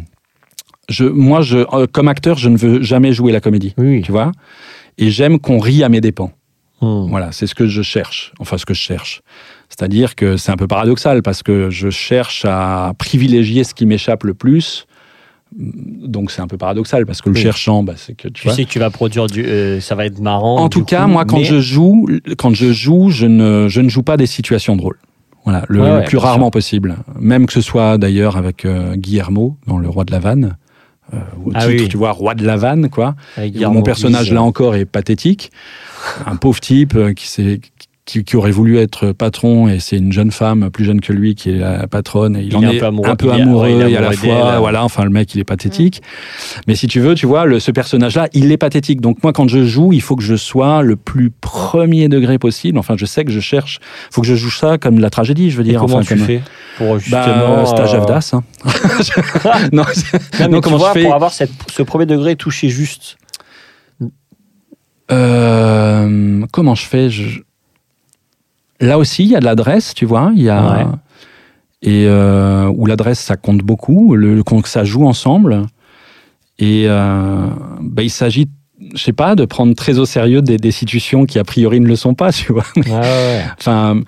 je, 0.90 1.04
moi, 1.06 1.42
je, 1.42 1.60
euh, 1.74 1.88
comme 1.92 2.08
acteur, 2.08 2.38
je 2.38 2.50
ne 2.50 2.58
veux 2.58 2.82
jamais 2.82 3.12
jouer 3.14 3.32
la 3.32 3.42
comédie, 3.42 3.74
Oui. 3.78 4.02
tu 4.02 4.12
vois. 4.12 4.32
Et 4.98 5.10
j'aime 5.12 5.40
qu'on 5.40 5.60
rie 5.60 5.84
à 5.84 5.90
mes 5.90 6.00
dépens. 6.02 6.32
Hmm. 6.82 7.08
Voilà, 7.10 7.32
c'est 7.32 7.48
ce 7.48 7.56
que 7.56 7.68
je 7.68 7.82
cherche. 7.82 8.34
Enfin, 8.40 8.58
ce 8.58 8.66
que 8.66 8.74
je 8.74 8.82
cherche. 8.82 9.22
C'est-à-dire 9.70 10.16
que 10.16 10.38
c'est 10.38 10.52
un 10.52 10.58
peu 10.58 10.68
paradoxal 10.68 11.22
parce 11.24 11.42
que 11.42 11.70
je 11.70 11.90
cherche 11.90 12.44
à 12.46 12.94
privilégier 12.98 13.64
ce 13.64 13.74
qui 13.74 13.86
m'échappe 13.86 14.24
le 14.24 14.34
plus. 14.34 14.86
Donc 15.58 16.32
c'est 16.32 16.42
un 16.42 16.48
peu 16.48 16.58
paradoxal 16.58 17.06
parce 17.06 17.22
que 17.22 17.30
le 17.30 17.36
Oui. 17.36 17.42
cherchant, 17.42 17.82
bah, 17.82 17.94
c'est 17.96 18.14
que 18.16 18.28
tu, 18.28 18.34
Tu 18.42 18.48
vois. 18.48 18.56
sais 18.56 18.66
que 18.66 18.70
tu 18.70 18.80
vas 18.80 18.90
produire 18.90 19.28
du. 19.28 19.44
euh, 19.46 19.80
ça 19.80 19.96
va 19.96 20.06
être 20.06 20.20
marrant. 20.20 20.58
En 20.58 20.70
tout 20.70 20.84
cas, 20.84 21.08
moi, 21.08 21.24
quand 21.24 21.38
mais- 21.38 21.44
je 21.46 21.60
joue, 21.62 22.08
quand 22.38 22.54
je 22.54 22.74
joue, 22.74 23.10
je 23.10 23.26
ne, 23.26 23.68
je 23.70 23.80
ne 23.82 23.88
joue 23.90 24.04
pas 24.04 24.18
des 24.18 24.26
situations 24.28 24.76
drôles. 24.76 25.00
Voilà, 25.46 25.64
le, 25.70 25.80
Ouais, 25.82 25.88
le 25.90 25.96
ouais, 26.00 26.04
plus 26.06 26.18
rarement 26.18 26.50
possible. 26.52 26.98
Même 27.20 27.46
que 27.46 27.54
ce 27.54 27.62
soit 27.62 27.98
d'ailleurs 27.98 28.36
avec 28.36 28.66
euh, 28.66 28.96
Guillermo 28.96 29.58
dans 29.68 29.78
Le 29.78 29.88
Roi 29.88 30.04
de 30.04 30.12
la 30.12 30.20
Vanne. 30.20 30.58
euh, 31.14 31.18
au 31.46 31.52
Ah 31.54 31.68
titre, 31.68 31.84
oui, 31.84 31.88
tu 31.88 31.98
vois, 31.98 32.12
Roi 32.12 32.34
de 32.36 32.44
la 32.46 32.58
Vanne, 32.58 32.90
quoi. 32.90 33.16
Mon 33.38 33.84
personnage, 33.84 34.32
là 34.32 34.42
encore, 34.42 34.76
est 34.76 34.86
pathétique. 34.86 35.52
Un 36.26 36.36
pauvre 36.36 36.60
type 36.60 36.96
euh, 36.96 37.14
qui, 37.14 37.28
s'est- 37.28 37.62
qui, 38.06 38.24
qui 38.24 38.36
aurait 38.38 38.52
voulu 38.52 38.78
être 38.78 39.14
patron 39.14 39.68
et 39.68 39.80
c'est 39.80 39.98
une 39.98 40.12
jeune 40.12 40.30
femme 40.30 40.70
plus 40.70 40.86
jeune 40.86 41.02
que 41.02 41.12
lui 41.12 41.34
qui 41.34 41.50
est 41.50 41.58
la 41.58 41.88
patronne. 41.88 42.36
Et 42.36 42.42
il, 42.42 42.48
Il 42.50 42.56
en 42.56 42.62
est 42.62 42.78
un 42.78 42.80
peu 42.80 42.86
amoureux- 42.86 43.10
un 43.10 43.16
peu 43.16 43.28
il 43.30 43.32
est- 43.82 43.90
il 43.90 43.94
et 43.94 43.98
à 43.98 44.02
la 44.02 44.12
fois, 44.12 44.60
voilà, 44.60 44.84
enfin, 44.84 45.04
le 45.06 45.10
mec, 45.10 45.34
il 45.34 45.40
est 45.40 45.44
pathétique. 45.44 46.04
Mais 46.68 46.76
si 46.76 46.86
tu 46.88 47.00
veux, 47.00 47.16
tu 47.16 47.26
vois, 47.26 47.46
le, 47.46 47.60
ce 47.60 47.72
personnage-là, 47.72 48.28
il 48.34 48.52
est 48.52 48.58
pathétique. 48.58 49.02
Donc 49.02 49.24
moi, 49.24 49.34
quand 49.34 49.48
je 49.48 49.66
joue, 49.66 49.92
il 49.92 50.02
faut 50.04 50.16
que 50.16 50.22
je 50.24 50.36
sois 50.36 50.84
le 50.84 50.96
plus 50.98 51.32
premier 51.32 52.08
degré 52.08 52.38
possible. 52.38 52.78
Enfin, 52.78 52.94
je 52.96 53.06
sais 53.08 53.26
que 53.26 53.32
je 53.32 53.40
cherche. 53.40 53.80
Il 54.12 54.14
faut 54.14 54.22
que 54.22 54.28
je 54.28 54.36
joue 54.36 54.52
ça 54.52 54.78
comme 54.78 54.98
de 54.98 55.02
la 55.02 55.10
tragédie, 55.10 55.50
je 55.50 55.58
veux 55.58 55.64
Et 55.66 55.70
dire. 55.70 55.80
comment 55.80 55.96
enfin, 55.96 56.04
tu 56.06 56.16
comme- 56.16 56.26
fais 56.28 56.42
pour 56.78 57.00
justement. 57.00 57.22
bah, 57.56 57.66
stage 57.66 57.94
euh, 57.96 57.98
Avdas. 57.98 58.30
hein. 58.34 58.44
non, 59.74 59.84
Non, 60.52 60.62
comment 60.62 60.78
vois, 60.78 60.90
je 60.94 61.00
fais 61.00 61.06
pour 61.06 61.16
avoir 61.16 61.34
cette, 61.34 61.50
ce 61.72 61.82
premier 61.82 62.06
degré 62.06 62.36
touché 62.36 62.70
juste. 62.70 63.18
Euh, 65.12 66.46
comment 66.52 66.76
je 66.76 66.86
fais? 66.86 67.10
Je- 67.10 67.42
Là 68.82 68.98
aussi, 68.98 69.24
il 69.24 69.30
y 69.32 69.36
a 69.36 69.40
de 69.40 69.46
l'adresse, 69.46 69.94
tu 69.94 70.06
vois. 70.06 70.32
Il 70.36 70.44
y 70.44 70.50
a 70.50 70.78
Ouais. 70.78 70.86
et 71.82 72.06
euh, 72.08 72.68
où 72.76 72.86
l'adresse 72.86 73.20
ça 73.20 73.36
compte 73.38 73.60
beaucoup, 73.62 74.16
le, 74.16 74.42
que 74.44 74.68
ça 74.70 74.84
joue 74.84 75.06
ensemble. 75.06 75.64
Et 76.60 76.86
euh, 76.88 77.48
bah, 77.82 78.02
il 78.04 78.10
s'agit, 78.10 78.50
je 78.94 79.02
sais 79.04 79.14
pas, 79.14 79.36
de 79.36 79.46
prendre 79.46 79.74
très 79.76 80.00
au 80.00 80.06
sérieux 80.06 80.42
des, 80.42 80.58
des 80.58 80.72
situations 80.72 81.26
qui 81.26 81.38
a 81.40 81.44
priori 81.44 81.80
ne 81.80 81.88
le 81.88 81.96
sont 81.96 82.14
pas, 82.14 82.32
tu 82.34 82.52
vois. 82.54 82.64
Ah 82.92 83.02
ouais. 83.02 83.44
Enfin, 83.60 84.02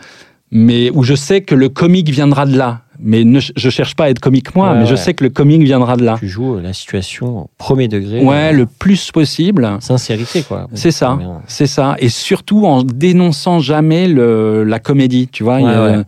mais 0.51 0.89
où 0.91 1.03
je 1.03 1.13
sais 1.15 1.41
que 1.41 1.55
le 1.55 1.69
comique 1.69 2.09
viendra 2.09 2.45
de 2.45 2.57
là. 2.57 2.81
Mais 2.99 3.23
ne, 3.23 3.39
je 3.39 3.69
cherche 3.69 3.95
pas 3.95 4.05
à 4.05 4.09
être 4.09 4.19
comique 4.19 4.55
moi, 4.55 4.71
Ouais, 4.71 4.79
mais 4.79 4.85
je 4.85 4.95
sais 4.95 5.13
que 5.13 5.23
le 5.23 5.29
comique 5.29 5.61
viendra 5.61 5.97
de 5.97 6.03
là. 6.03 6.15
Tu 6.19 6.27
joues 6.27 6.57
la 6.59 6.73
situation 6.73 7.37
au 7.41 7.49
premier 7.57 7.87
degré. 7.87 8.21
Ouais, 8.23 8.49
euh, 8.49 8.51
le 8.53 8.65
plus 8.65 9.11
possible. 9.11 9.69
Sincérité, 9.79 10.43
quoi. 10.43 10.67
C'est 10.73 10.91
ça, 10.91 11.17
c'est 11.47 11.67
ça. 11.67 11.95
Et 11.99 12.09
surtout 12.09 12.65
en 12.65 12.83
dénonçant 12.83 13.59
jamais 13.59 14.07
le, 14.07 14.63
la 14.63 14.79
comédie, 14.79 15.27
tu 15.31 15.43
vois. 15.43 15.57
Ouais. 15.59 16.01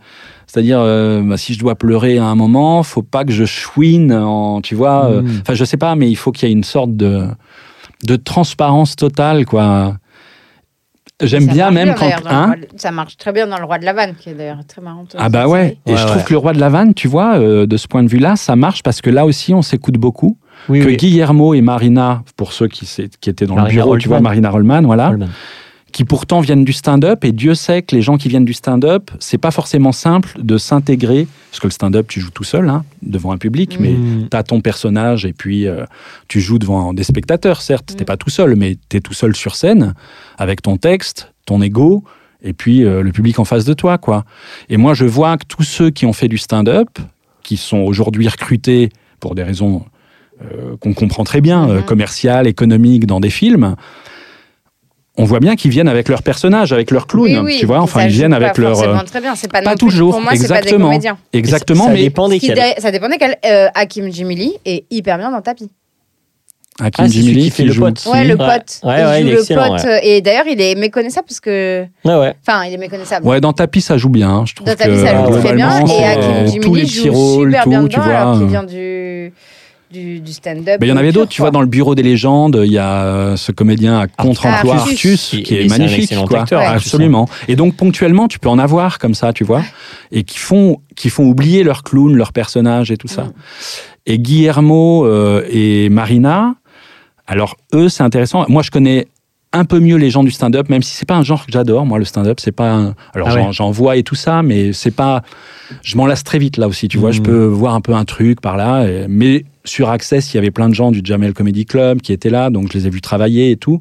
C'est-à-dire, 0.46 0.80
euh, 0.80 1.22
bah, 1.22 1.36
si 1.36 1.54
je 1.54 1.60
dois 1.60 1.76
pleurer 1.76 2.18
à 2.18 2.24
un 2.24 2.34
moment, 2.34 2.82
faut 2.82 3.02
pas 3.02 3.24
que 3.24 3.30
je 3.30 3.44
chouine 3.44 4.12
en, 4.12 4.60
tu 4.60 4.74
vois. 4.74 5.04
euh, 5.06 5.22
Mm. 5.22 5.38
Enfin, 5.42 5.54
je 5.54 5.64
sais 5.64 5.76
pas, 5.76 5.94
mais 5.94 6.10
il 6.10 6.16
faut 6.16 6.32
qu'il 6.32 6.48
y 6.48 6.50
ait 6.50 6.54
une 6.54 6.64
sorte 6.64 6.96
de, 6.96 7.26
de 8.04 8.16
transparence 8.16 8.96
totale, 8.96 9.46
quoi. 9.46 9.96
J'aime 11.22 11.46
bien 11.46 11.70
même 11.70 11.94
quand. 11.94 12.08
Hein 12.26 12.54
ça 12.76 12.90
marche 12.90 13.16
très 13.16 13.32
bien 13.32 13.46
dans 13.46 13.58
Le 13.58 13.64
Roi 13.64 13.78
de 13.78 13.84
la 13.84 13.92
Vanne, 13.92 14.14
qui 14.18 14.30
est 14.30 14.34
d'ailleurs 14.34 14.64
très 14.66 14.80
marrant. 14.82 15.04
ah 15.18 15.28
bah 15.28 15.46
ouais. 15.48 15.78
Et 15.86 15.92
Ouais, 15.92 15.96
je 15.96 16.02
ouais. 16.04 16.10
trouve 16.10 16.24
que 16.24 16.32
le 16.32 16.38
roi 16.38 16.52
de 16.52 16.60
la 16.60 16.68
vanne, 16.68 16.94
tu 16.94 17.08
vois, 17.08 17.36
euh, 17.38 17.66
de 17.66 17.76
ce 17.76 17.86
point 17.88 18.02
de 18.02 18.08
vue-là, 18.08 18.36
ça 18.36 18.56
marche 18.56 18.82
parce 18.82 19.00
que 19.00 19.10
là 19.10 19.26
aussi, 19.26 19.52
on 19.54 19.62
s'écoute 19.62 19.96
beaucoup. 19.98 20.36
Oui, 20.68 20.80
que 20.80 20.86
oui. 20.86 20.96
Guillermo 20.96 21.54
et 21.54 21.60
Marina, 21.62 22.22
pour 22.36 22.52
ceux 22.52 22.68
qui, 22.68 22.86
qui 23.20 23.30
étaient 23.30 23.46
dans 23.46 23.54
Marina 23.54 23.74
le 23.74 23.82
bureau, 23.82 23.98
tu 23.98 24.08
vois. 24.08 24.20
Marina 24.20 24.50
Rollman, 24.50 24.82
voilà. 24.82 25.14
Qui 25.92 26.04
pourtant 26.04 26.40
viennent 26.40 26.64
du 26.64 26.72
stand-up, 26.72 27.24
et 27.24 27.32
Dieu 27.32 27.54
sait 27.54 27.82
que 27.82 27.94
les 27.96 28.02
gens 28.02 28.16
qui 28.16 28.28
viennent 28.28 28.44
du 28.44 28.52
stand-up, 28.54 29.10
c'est 29.18 29.38
pas 29.38 29.50
forcément 29.50 29.92
simple 29.92 30.30
de 30.40 30.56
s'intégrer, 30.58 31.26
parce 31.50 31.60
que 31.60 31.66
le 31.66 31.72
stand-up, 31.72 32.06
tu 32.08 32.20
joues 32.20 32.30
tout 32.30 32.44
seul, 32.44 32.68
hein, 32.68 32.84
devant 33.02 33.32
un 33.32 33.38
public, 33.38 33.76
mais 33.80 33.92
Mm. 33.92 34.28
tu 34.30 34.36
as 34.36 34.42
ton 34.42 34.60
personnage, 34.60 35.26
et 35.26 35.32
puis 35.32 35.66
euh, 35.66 35.84
tu 36.28 36.40
joues 36.40 36.58
devant 36.58 36.94
des 36.94 37.02
spectateurs, 37.04 37.60
certes, 37.62 37.94
t'es 37.96 38.04
Mm. 38.04 38.06
pas 38.06 38.16
tout 38.16 38.30
seul, 38.30 38.56
mais 38.56 38.76
tu 38.88 38.96
es 38.96 39.00
tout 39.00 39.14
seul 39.14 39.34
sur 39.36 39.54
scène, 39.56 39.94
avec 40.38 40.62
ton 40.62 40.76
texte, 40.76 41.32
ton 41.46 41.60
ego, 41.62 42.04
et 42.42 42.52
puis 42.52 42.84
euh, 42.84 43.02
le 43.02 43.12
public 43.12 43.38
en 43.38 43.44
face 43.44 43.64
de 43.64 43.74
toi, 43.74 43.98
quoi. 43.98 44.24
Et 44.68 44.76
moi, 44.76 44.94
je 44.94 45.04
vois 45.04 45.36
que 45.36 45.44
tous 45.46 45.62
ceux 45.64 45.90
qui 45.90 46.06
ont 46.06 46.12
fait 46.12 46.28
du 46.28 46.38
stand-up, 46.38 46.88
qui 47.42 47.56
sont 47.56 47.78
aujourd'hui 47.78 48.28
recrutés 48.28 48.90
pour 49.18 49.34
des 49.34 49.42
raisons 49.42 49.84
euh, 50.42 50.74
qu'on 50.80 50.94
comprend 50.94 51.22
très 51.24 51.42
bien, 51.42 51.68
euh, 51.68 51.78
Mhm. 51.80 51.84
commerciales, 51.84 52.46
économiques, 52.46 53.04
dans 53.04 53.20
des 53.20 53.28
films, 53.28 53.76
on 55.20 55.24
voit 55.24 55.40
bien 55.40 55.54
qu'ils 55.56 55.70
viennent 55.70 55.88
avec 55.88 56.08
leur 56.08 56.22
personnage, 56.22 56.72
avec 56.72 56.90
leur 56.90 57.06
clown, 57.06 57.24
Oui, 57.26 57.38
oui, 57.44 57.56
tu 57.60 57.66
vois. 57.66 57.80
Enfin, 57.80 58.04
ils 58.04 58.10
joue 58.10 58.18
viennent 58.18 58.32
avec 58.32 58.56
leur. 58.58 59.04
très 59.04 59.20
bien, 59.20 59.34
c'est 59.34 59.50
pas, 59.50 59.60
pas 59.62 59.74
toujours, 59.76 60.12
Pour 60.12 60.20
moi, 60.22 60.32
c'est 60.34 60.48
pas 60.48 60.54
des 60.54 60.58
exactement. 60.60 60.86
comédiens. 60.86 61.18
exactement, 61.32 61.84
ça 61.84 61.90
mais 61.92 62.02
dépend 62.02 62.28
desquels. 62.28 62.58
ça 62.78 62.90
dépend 62.90 63.08
desquels. 63.08 63.36
Euh, 63.44 63.68
Hakim 63.74 64.10
Jimili 64.10 64.54
est 64.64 64.84
hyper 64.90 65.18
bien 65.18 65.30
dans 65.30 65.40
Tapis. 65.40 65.70
Hakim 66.82 67.04
Ah, 67.04 67.08
Jimili 67.08 67.42
qui 67.44 67.50
fait 67.50 67.64
le 67.64 67.72
joue- 67.72 67.82
pote. 67.82 68.06
Ouais, 68.10 68.24
le 68.24 68.36
pote. 68.38 68.80
Ouais, 68.84 69.00
il 69.00 69.06
ouais, 69.06 69.20
joue 69.20 69.26
il 69.26 69.28
est 69.28 69.54
le 69.54 69.54
pote. 69.54 69.86
Et 70.02 70.20
d'ailleurs, 70.22 70.46
il 70.46 70.58
est 70.62 70.74
méconnaissable 70.76 71.26
parce 71.28 71.40
que. 71.40 71.84
Ouais, 72.06 72.14
ouais. 72.16 72.34
Enfin, 72.46 72.64
il 72.64 72.72
est 72.72 72.78
méconnaissable. 72.78 73.26
Ouais, 73.26 73.38
dans 73.38 73.52
Tapis, 73.52 73.82
ça 73.82 73.98
joue 73.98 74.08
bien. 74.08 74.30
hein. 74.30 74.44
Je 74.46 74.54
trouve 74.54 74.66
Dans 74.66 74.74
Tapis, 74.74 74.96
ça 74.98 75.14
joue 75.26 75.38
très 75.40 75.52
bien. 75.52 75.84
Et 75.86 76.04
Hakim 76.04 76.30
euh, 76.30 76.44
tous 76.62 76.74
les 76.74 76.86
Jimili 76.86 76.86
petits 76.86 77.06
joue 77.08 77.12
rôles, 77.12 77.50
super 77.50 77.66
bien 77.66 77.82
tout, 77.82 77.88
tu 77.88 77.96
dedans, 77.96 78.06
vois. 78.08 78.16
alors 78.18 78.38
qu'il 78.38 78.46
vient 78.46 78.62
du, 78.62 78.76
du, 79.92 80.20
du 80.20 80.32
stand-up. 80.32 80.78
Ben, 80.80 80.86
il 80.86 80.88
y 80.88 80.92
en 80.92 80.96
avait 80.96 81.12
d'autres, 81.12 81.30
tu 81.30 81.42
vois, 81.42 81.50
dans 81.50 81.60
le 81.60 81.66
bureau 81.66 81.94
des 81.94 82.02
légendes, 82.02 82.60
il 82.64 82.70
y 82.72 82.78
a 82.78 83.02
euh, 83.04 83.36
ce 83.36 83.50
comédien 83.52 83.98
à 83.98 84.06
contre-emploi, 84.06 84.76
Artus. 84.76 84.92
Artus, 84.92 85.36
qui 85.44 85.54
est 85.56 85.64
un 85.64 85.68
magnifique, 85.68 86.04
excellent 86.04 86.26
quoi. 86.26 86.40
acteur, 86.42 86.60
Ouais. 86.60 86.66
Artus, 86.66 86.86
Absolument. 86.94 87.28
Et 87.48 87.56
donc, 87.56 87.76
ponctuellement, 87.76 88.28
tu 88.28 88.38
peux 88.38 88.48
en 88.48 88.58
avoir 88.58 88.98
comme 88.98 89.14
ça, 89.14 89.32
tu 89.32 89.42
vois, 89.44 89.62
et 90.12 90.22
qui 90.22 90.38
font, 90.38 90.80
qui 90.96 91.10
font 91.10 91.24
oublier 91.24 91.64
leur 91.64 91.82
clown, 91.82 92.14
leur 92.14 92.32
personnage 92.32 92.90
et 92.90 92.96
tout 92.96 93.08
ça. 93.08 93.26
Et 94.06 94.18
Guillermo 94.18 95.04
euh, 95.06 95.44
et 95.50 95.88
Marina, 95.88 96.54
alors 97.26 97.56
eux, 97.74 97.88
c'est 97.88 98.02
intéressant. 98.02 98.44
Moi, 98.48 98.62
je 98.62 98.70
connais 98.70 99.06
un 99.52 99.64
peu 99.64 99.80
mieux 99.80 99.96
les 99.96 100.10
gens 100.10 100.22
du 100.22 100.30
stand-up, 100.30 100.68
même 100.68 100.82
si 100.82 100.94
c'est 100.94 101.06
pas 101.08 101.16
un 101.16 101.24
genre 101.24 101.44
que 101.44 101.50
j'adore. 101.50 101.84
Moi, 101.84 101.98
le 101.98 102.04
stand-up, 102.04 102.38
c'est 102.40 102.52
pas. 102.52 102.70
un- 102.72 102.94
Alors, 103.14 103.28
Ah 103.28 103.30
j'en- 103.32 103.46
ouais. 103.48 103.52
j'en 103.52 103.70
vois 103.72 103.96
et 103.96 104.04
tout 104.04 104.14
ça, 104.14 104.42
mais 104.44 104.72
c'est 104.72 104.92
pas. 104.92 105.22
Je 105.82 105.96
m'en 105.96 106.06
lasse 106.06 106.22
très 106.22 106.38
vite 106.38 106.56
là 106.56 106.68
aussi. 106.68 106.86
Tu 106.86 106.98
vois, 106.98 107.10
je 107.10 107.18
Mhm. 107.18 107.26
peux 107.26 107.44
voir 107.46 107.74
un 107.74 107.80
peu 107.80 107.94
un 107.94 108.04
truc 108.04 108.40
par 108.40 108.56
là, 108.56 108.84
et- 108.86 109.06
mais 109.08 109.44
sur 109.70 109.88
Access, 109.88 110.34
il 110.34 110.36
y 110.36 110.38
avait 110.38 110.50
plein 110.50 110.68
de 110.68 110.74
gens 110.74 110.90
du 110.90 111.00
Jamel 111.02 111.32
Comedy 111.32 111.64
Club 111.64 112.00
qui 112.00 112.12
étaient 112.12 112.30
là, 112.30 112.50
donc 112.50 112.72
je 112.72 112.78
les 112.78 112.86
ai 112.86 112.90
vus 112.90 113.00
travailler 113.00 113.52
et 113.52 113.56
tout. 113.56 113.80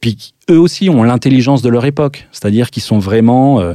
Puis 0.00 0.34
eux 0.50 0.58
aussi 0.58 0.90
ont 0.90 1.04
l'intelligence 1.04 1.62
de 1.62 1.68
leur 1.68 1.84
époque, 1.84 2.26
c'est-à-dire 2.32 2.70
qu'ils 2.70 2.82
sont 2.82 2.98
vraiment. 2.98 3.60
euh, 3.60 3.74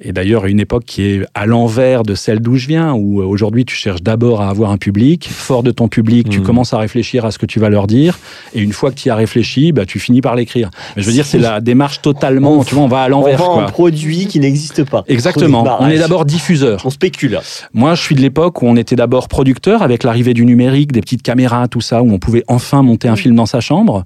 et 0.00 0.12
d'ailleurs, 0.12 0.46
une 0.46 0.60
époque 0.60 0.84
qui 0.86 1.02
est 1.02 1.26
à 1.34 1.46
l'envers 1.46 2.02
de 2.02 2.14
celle 2.14 2.40
d'où 2.40 2.56
je 2.56 2.66
viens, 2.68 2.92
où 2.94 3.20
euh, 3.20 3.24
aujourd'hui 3.24 3.64
tu 3.64 3.74
cherches 3.74 4.02
d'abord 4.02 4.40
à 4.40 4.48
avoir 4.48 4.70
un 4.70 4.76
public. 4.78 5.28
Fort 5.30 5.62
de 5.62 5.70
ton 5.70 5.88
public, 5.88 6.28
tu 6.28 6.38
Mhm. 6.40 6.44
commences 6.46 6.72
à 6.72 6.78
réfléchir 6.78 7.24
à 7.24 7.30
ce 7.30 7.38
que 7.38 7.46
tu 7.46 7.60
vas 7.60 7.68
leur 7.68 7.86
dire. 7.86 8.18
Et 8.54 8.60
une 8.60 8.72
fois 8.72 8.90
que 8.90 8.96
tu 8.96 9.08
y 9.08 9.10
as 9.10 9.14
réfléchi, 9.14 9.72
bah, 9.72 9.84
tu 9.86 9.98
finis 9.98 10.20
par 10.20 10.34
l'écrire. 10.36 10.70
Mais 10.96 11.02
je 11.02 11.06
veux 11.06 11.12
dire, 11.12 11.26
c'est 11.26 11.38
la 11.38 11.60
démarche 11.60 12.00
totalement. 12.02 12.64
Tu 12.64 12.74
vois, 12.74 12.84
on 12.84 12.88
va 12.88 13.02
à 13.02 13.06
On 13.06 13.10
l'envers. 13.10 13.38
vend 13.38 13.54
quoi. 13.54 13.64
un 13.64 13.68
produit 13.68 14.26
qui 14.26 14.40
n'existe 14.40 14.84
pas. 14.84 15.04
Exactement. 15.08 15.64
On 15.80 15.88
est 15.88 15.98
d'abord 15.98 16.24
diffuseur. 16.24 16.82
On 16.84 16.90
spécule. 16.90 17.38
Moi, 17.74 17.94
je 17.94 18.02
suis 18.02 18.14
de 18.14 18.20
l'époque 18.20 18.62
où 18.62 18.66
on 18.66 18.76
était 18.76 18.96
d'abord 18.96 19.28
producteur 19.28 19.82
avec 19.82 20.02
l'arrivée 20.04 20.34
du 20.34 20.44
numérique, 20.46 20.92
des 20.92 21.00
petites 21.00 21.22
caméras, 21.22 21.68
tout 21.68 21.80
ça, 21.80 22.02
où 22.02 22.10
on 22.12 22.18
pouvait 22.18 22.44
enfin 22.48 22.82
monter 22.82 23.08
un 23.08 23.12
Mm. 23.12 23.16
film 23.16 23.34
dans 23.36 23.46
sa 23.46 23.60
chambre. 23.60 24.04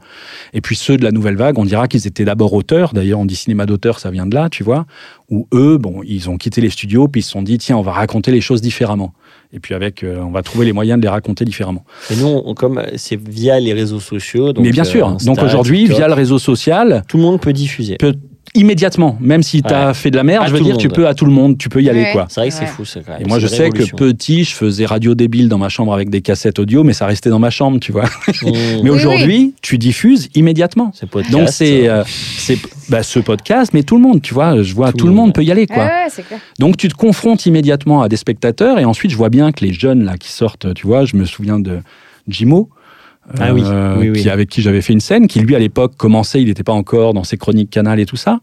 Et 0.53 0.61
puis 0.61 0.77
ceux 0.77 0.97
de 0.97 1.05
la 1.05 1.11
nouvelle 1.13 1.37
vague, 1.37 1.59
on 1.59 1.65
dira 1.65 1.89
qu'ils 1.89 2.07
étaient 2.07 2.25
d'abord 2.25 2.53
auteurs. 2.53 2.93
D'ailleurs, 2.95 3.21
on 3.21 3.25
dit 3.25 3.37
cinéma 3.37 3.67
d'auteur, 3.67 3.99
ça 4.01 4.11
vient 4.11 4.27
de 4.27 4.35
là, 4.35 4.49
tu 4.51 4.65
vois. 4.65 4.87
Où 5.31 5.49
eux, 5.55 5.79
bon, 5.79 6.03
ils 6.05 6.29
ont 6.29 6.37
quitté 6.37 6.61
les 6.61 6.69
studios, 6.71 7.09
puis 7.09 7.21
ils 7.21 7.25
se 7.25 7.31
sont 7.31 7.43
dit, 7.43 7.57
tiens, 7.59 7.77
on 7.79 7.83
va 7.83 7.93
raconter 7.93 8.31
les 8.31 8.43
choses 8.43 8.61
différemment. 8.61 9.15
Et 9.55 9.59
puis 9.61 9.75
avec, 9.75 10.03
euh, 10.03 10.19
on 10.21 10.31
va 10.31 10.43
trouver 10.43 10.67
les 10.67 10.73
moyens 10.73 10.99
de 10.99 11.03
les 11.03 11.09
raconter 11.09 11.45
différemment. 11.47 11.85
Et 12.11 12.17
nous, 12.17 12.27
on- 12.27 12.55
comme 12.55 12.79
euh, 12.79 12.85
c'est 12.97 13.17
via 13.19 13.59
les 13.59 13.73
réseaux 13.73 14.01
sociaux. 14.01 14.53
donc, 14.53 14.65
Mais 14.65 14.73
bien 14.73 14.83
euh, 14.83 14.87
sûr. 14.87 15.09
Insta, 15.09 15.25
Donc 15.33 15.43
aujourd'hui, 15.43 15.87
via 15.87 16.09
le 16.09 16.15
réseau 16.15 16.39
social, 16.39 17.05
tout 17.09 17.17
le 17.17 17.23
monde 17.23 17.41
peut 17.41 17.53
diffuser. 17.55 17.97
peut 17.97 18.15
immédiatement, 18.55 19.17
même 19.21 19.43
si 19.43 19.63
tu 19.63 19.73
as 19.73 19.89
Ouais. 19.89 19.95
fait 19.95 20.11
de 20.11 20.17
la 20.17 20.23
merde, 20.25 20.45
À 20.45 20.49
je 20.49 20.53
veux 20.53 20.61
dire, 20.61 20.77
tu 20.77 20.89
peux 20.89 21.07
à 21.09 21.15
tout 21.15 21.25
le 21.25 21.33
monde, 21.33 21.59
tu 21.59 21.69
peux 21.69 21.83
y 21.83 21.89
aller, 21.91 22.03
Ouais. 22.03 22.13
quoi. 22.13 22.27
C'est 22.29 22.41
vrai 22.41 22.49
que 22.51 22.55
c'est 22.55 22.61
Ouais. 22.63 22.67
fou, 22.67 22.85
ça. 22.85 23.01
Quand 23.05 23.13
même. 23.13 23.23
Et 23.23 23.25
moi, 23.27 23.39
je 23.39 23.47
sais 23.47 23.71
que 23.71 23.83
petit, 23.97 24.45
je 24.45 24.55
faisais 24.55 24.87
radio 24.87 25.15
débile 25.15 25.49
dans 25.49 25.59
ma 25.59 25.69
chambre 25.69 25.93
avec 25.95 26.11
des 26.11 26.21
cassettes 26.21 26.59
audio, 26.59 26.85
mais 26.85 26.93
ça 26.93 27.07
restait 27.07 27.31
dans 27.31 27.39
ma 27.39 27.51
chambre, 27.51 27.81
tu 27.81 27.93
vois. 27.93 28.05
Mmh. 28.05 28.31
Mais 28.45 28.81
Oui, 28.83 28.91
aujourd'hui, 28.91 29.55
tu 29.63 29.79
diffuses 29.79 30.29
immédiatement. 30.35 30.93
Podcast, 31.11 31.33
Donc 31.33 31.49
c'est 31.51 31.89
euh, 31.89 32.03
c'est 32.07 32.59
bah, 32.89 33.03
ce 33.03 33.19
podcast, 33.19 33.73
mais 33.75 33.83
tout 33.83 33.97
le 33.97 34.03
monde, 34.03 34.21
tu 34.23 34.35
vois, 34.35 34.63
je 34.63 34.75
vois 34.75 34.91
Tout 34.93 34.99
tout, 34.99 35.07
le 35.07 35.13
monde. 35.13 35.27
monde 35.27 35.35
peut 35.35 35.43
y 35.45 35.51
aller, 35.51 35.67
quoi. 35.67 35.79
Ouais, 35.85 35.89
ouais, 35.89 36.07
c'est 36.11 36.23
clair. 36.27 36.41
Donc 36.59 36.77
tu 36.77 36.89
te 36.89 36.95
confrontes 36.95 37.47
immédiatement 37.47 38.03
à 38.03 38.09
des 38.09 38.17
spectateurs 38.17 38.79
et 38.79 38.85
ensuite 38.85 39.11
je 39.11 39.17
vois 39.17 39.31
bien 39.31 39.53
que 39.53 39.65
les 39.65 39.73
jeunes 39.73 40.05
là 40.05 40.17
qui 40.19 40.31
sortent, 40.31 40.73
tu 40.75 40.87
vois, 40.87 41.05
je 41.05 41.17
me 41.17 41.25
souviens 41.25 41.59
de 41.59 41.81
Jimo. 42.29 42.69
Euh, 43.31 43.39
Ah 43.41 43.55
oui, 43.55 43.63
oui, 43.99 44.11
oui. 44.11 44.23
Qui, 44.23 44.31
avec 44.31 44.49
qui 44.49 44.63
j'avais 44.63 44.83
fait 44.83 44.93
une 44.93 45.01
scène, 45.01 45.27
qui 45.27 45.41
lui 45.41 45.55
à 45.55 45.59
l'époque 45.59 45.97
commençait, 45.97 46.41
il 46.43 46.49
n'était 46.49 46.63
pas 46.63 46.73
encore 46.73 47.15
dans 47.15 47.25
ses 47.25 47.37
chroniques 47.37 47.71
canal 47.71 47.99
et 48.01 48.07
tout 48.07 48.17
ça. 48.17 48.39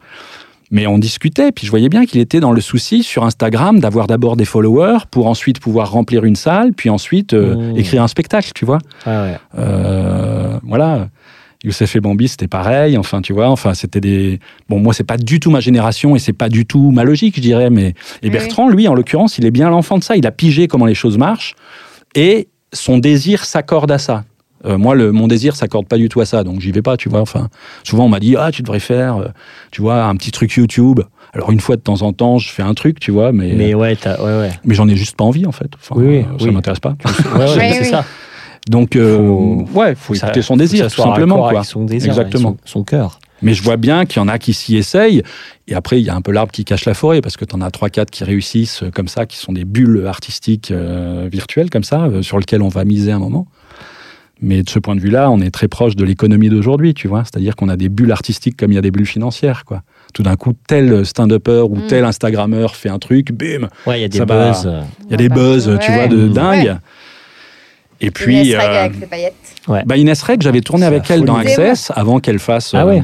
Mais 0.73 0.87
on 0.87 0.97
discutait, 0.97 1.51
puis 1.51 1.65
je 1.65 1.71
voyais 1.71 1.89
bien 1.89 2.05
qu'il 2.05 2.21
était 2.21 2.39
dans 2.39 2.53
le 2.53 2.61
souci 2.61 3.03
sur 3.03 3.25
Instagram 3.25 3.79
d'avoir 3.81 4.07
d'abord 4.07 4.37
des 4.37 4.45
followers 4.45 4.99
pour 5.11 5.27
ensuite 5.27 5.59
pouvoir 5.59 5.91
remplir 5.91 6.23
une 6.23 6.37
salle, 6.37 6.71
puis 6.73 6.89
ensuite 6.89 7.33
euh, 7.33 7.55
Mmh. 7.73 7.77
écrire 7.77 8.03
un 8.03 8.07
spectacle, 8.07 8.51
tu 8.55 8.63
vois. 8.63 8.77
ah 9.05 9.23
ouais. 9.23 9.37
Euh, 9.59 10.57
voilà. 10.63 11.09
Youssef 11.63 11.95
et 11.95 11.99
Bambi, 11.99 12.27
c'était 12.27 12.47
pareil. 12.47 12.97
Enfin, 12.97 13.21
tu 13.21 13.33
vois, 13.33 13.49
enfin, 13.49 13.73
c'était 13.75 13.99
des. 14.01 14.39
Bon, 14.69 14.79
moi, 14.79 14.93
c'est 14.93 15.03
pas 15.03 15.17
du 15.17 15.39
tout 15.39 15.51
ma 15.51 15.59
génération 15.59 16.15
et 16.15 16.19
c'est 16.19 16.33
pas 16.33 16.49
du 16.49 16.65
tout 16.65 16.89
ma 16.91 17.03
logique, 17.03 17.35
je 17.35 17.41
dirais. 17.41 17.69
Mais 17.69 17.93
et. 18.23 18.29
Bertrand, 18.29 18.69
lui, 18.69 18.87
en 18.87 18.95
l'occurrence, 18.95 19.37
il 19.37 19.45
est 19.45 19.51
bien 19.51 19.69
l'enfant 19.69 19.97
de 19.99 20.03
ça. 20.03 20.15
Il 20.15 20.25
a 20.25 20.31
pigé 20.31 20.67
comment 20.67 20.85
les 20.87 20.95
choses 20.95 21.17
marchent 21.17 21.55
et 22.15 22.47
son 22.73 22.97
désir 22.97 23.43
s'accorde 23.45 23.91
à 23.91 23.97
ça. 23.99 24.23
Euh, 24.65 24.77
moi, 24.77 24.93
le, 24.95 25.11
mon 25.11 25.27
désir 25.27 25.55
s'accorde 25.55 25.87
pas 25.87 25.97
du 25.97 26.07
tout 26.09 26.21
à 26.21 26.25
ça, 26.25 26.43
donc 26.43 26.59
j'y 26.61 26.71
vais 26.71 26.81
pas, 26.81 26.97
tu 26.97 27.09
vois. 27.09 27.21
Enfin, 27.21 27.49
souvent 27.83 28.05
on 28.05 28.09
m'a 28.09 28.19
dit 28.19 28.35
ah 28.37 28.51
tu 28.51 28.61
devrais 28.61 28.79
faire, 28.79 29.17
euh, 29.17 29.27
tu 29.71 29.81
vois, 29.81 30.03
un 30.05 30.15
petit 30.15 30.31
truc 30.31 30.53
YouTube. 30.53 30.99
Alors 31.33 31.51
une 31.51 31.59
fois 31.59 31.77
de 31.77 31.81
temps 31.81 32.01
en 32.01 32.13
temps, 32.13 32.37
je 32.37 32.49
fais 32.49 32.61
un 32.63 32.73
truc, 32.73 32.99
tu 32.99 33.11
vois, 33.11 33.31
mais 33.31 33.53
Mais 33.55 33.73
ouais, 33.73 33.95
t'as- 33.95 34.21
ouais, 34.21 34.39
ouais. 34.39 34.51
mais 34.65 34.75
j'en 34.75 34.87
ai 34.87 34.95
juste 34.95 35.15
pas 35.15 35.23
envie 35.23 35.45
en 35.45 35.51
fait. 35.51 35.69
Enfin, 35.75 35.95
Oui, 35.97 36.05
oui, 36.07 36.25
euh, 36.39 36.45
ça 36.45 36.51
m'intéresse 36.51 36.79
pas. 36.79 36.95
Ouais, 37.37 37.47
c'est 37.47 37.79
oui. 37.81 37.85
ça. 37.89 38.05
Donc 38.69 38.95
euh, 38.95 39.17
Faut- 39.17 39.65
ouais, 39.79 39.95
faut 39.95 40.13
ça- 40.13 40.27
écouter 40.27 40.41
son 40.43 40.55
désir 40.57 40.87
tout 40.91 41.01
simplement 41.01 41.37
quoi. 41.39 41.49
avec 41.51 41.65
Son 41.65 41.83
désir, 41.85 42.09
Exactement. 42.11 42.57
Son, 42.65 42.79
son 42.79 42.83
cœur. 42.83 43.19
Mais 43.41 43.55
je 43.55 43.63
vois 43.63 43.75
bien 43.77 44.05
qu'il 44.05 44.17
y 44.21 44.23
en 44.23 44.27
a 44.27 44.37
qui 44.37 44.53
s'y 44.53 44.77
essayent. 44.77 45.23
Et 45.67 45.73
après, 45.73 45.99
il 45.99 46.05
y 46.05 46.09
a 46.11 46.15
un 46.15 46.21
peu 46.21 46.31
l'arbre 46.31 46.51
qui 46.51 46.63
cache 46.63 46.85
la 46.85 46.93
forêt, 46.93 47.21
parce 47.21 47.37
que 47.37 47.45
tu 47.45 47.55
en 47.55 47.61
as 47.61 47.69
3-4 47.71 48.11
qui 48.11 48.23
réussissent 48.23 48.83
comme 48.93 49.07
ça, 49.07 49.25
qui 49.25 49.37
sont 49.37 49.51
des 49.51 49.65
bulles 49.65 50.05
artistiques 50.05 50.69
euh, 50.69 51.27
virtuelles 51.31 51.71
comme 51.71 51.83
ça, 51.83 52.03
euh, 52.03 52.21
sur 52.21 52.37
lesquelles 52.37 52.61
on 52.61 52.67
va 52.67 52.85
miser 52.85 53.11
un 53.11 53.17
moment. 53.17 53.47
Mais 54.43 54.63
de 54.63 54.69
ce 54.69 54.79
point 54.79 54.95
de 54.95 55.01
vue-là, 55.01 55.29
on 55.29 55.39
est 55.39 55.51
très 55.51 55.67
proche 55.67 55.95
de 55.95 56.03
l'économie 56.03 56.49
d'aujourd'hui, 56.49 56.93
tu 56.95 57.07
vois. 57.07 57.23
C'est-à-dire 57.23 57.55
qu'on 57.55 57.69
a 57.69 57.77
des 57.77 57.89
bulles 57.89 58.11
artistiques 58.11 58.57
comme 58.57 58.71
il 58.71 58.75
y 58.75 58.77
a 58.77 58.81
des 58.81 58.89
bulles 58.89 59.05
financières, 59.05 59.65
quoi. 59.65 59.83
Tout 60.15 60.23
d'un 60.23 60.35
coup, 60.35 60.53
tel 60.67 61.05
stand-upper 61.05 61.61
ou 61.69 61.75
Mm. 61.75 61.87
tel 61.87 62.05
Instagrammeur 62.05 62.75
fait 62.75 62.89
un 62.89 62.97
truc, 62.97 63.31
bim, 63.31 63.69
Ouais, 63.85 63.99
il 63.99 64.01
y 64.01 64.05
a 64.05 64.07
des 64.07 64.17
Ça 64.17 64.25
buzz. 64.25 64.63
euh, 64.65 64.81
il 65.05 65.11
y 65.11 65.13
a 65.13 65.17
des 65.17 65.29
buzz, 65.29 65.77
tu 65.79 65.91
Ouais. 65.91 65.95
vois, 65.97 66.07
de 66.07 66.27
dingue. 66.27 66.77
Et 67.99 68.09
puis, 68.09 68.35
Inès 68.49 68.55
Reg 68.55 68.65
euh, 68.71 68.85
avec 68.85 68.99
les 68.99 69.05
paillettes. 69.05 69.35
bah 69.85 69.95
Inès 69.97 70.21
Reg, 70.23 70.41
j'avais 70.41 70.61
tourné 70.61 70.85
avec 70.85 71.09
elle 71.11 71.23
dans. 71.23 71.35
Access 71.35 71.91
avant 71.95 72.19
qu'elle 72.19 72.39
fasse. 72.39 72.71
Ah 72.73 72.81
euh, 72.81 72.85
ouais. 72.87 73.03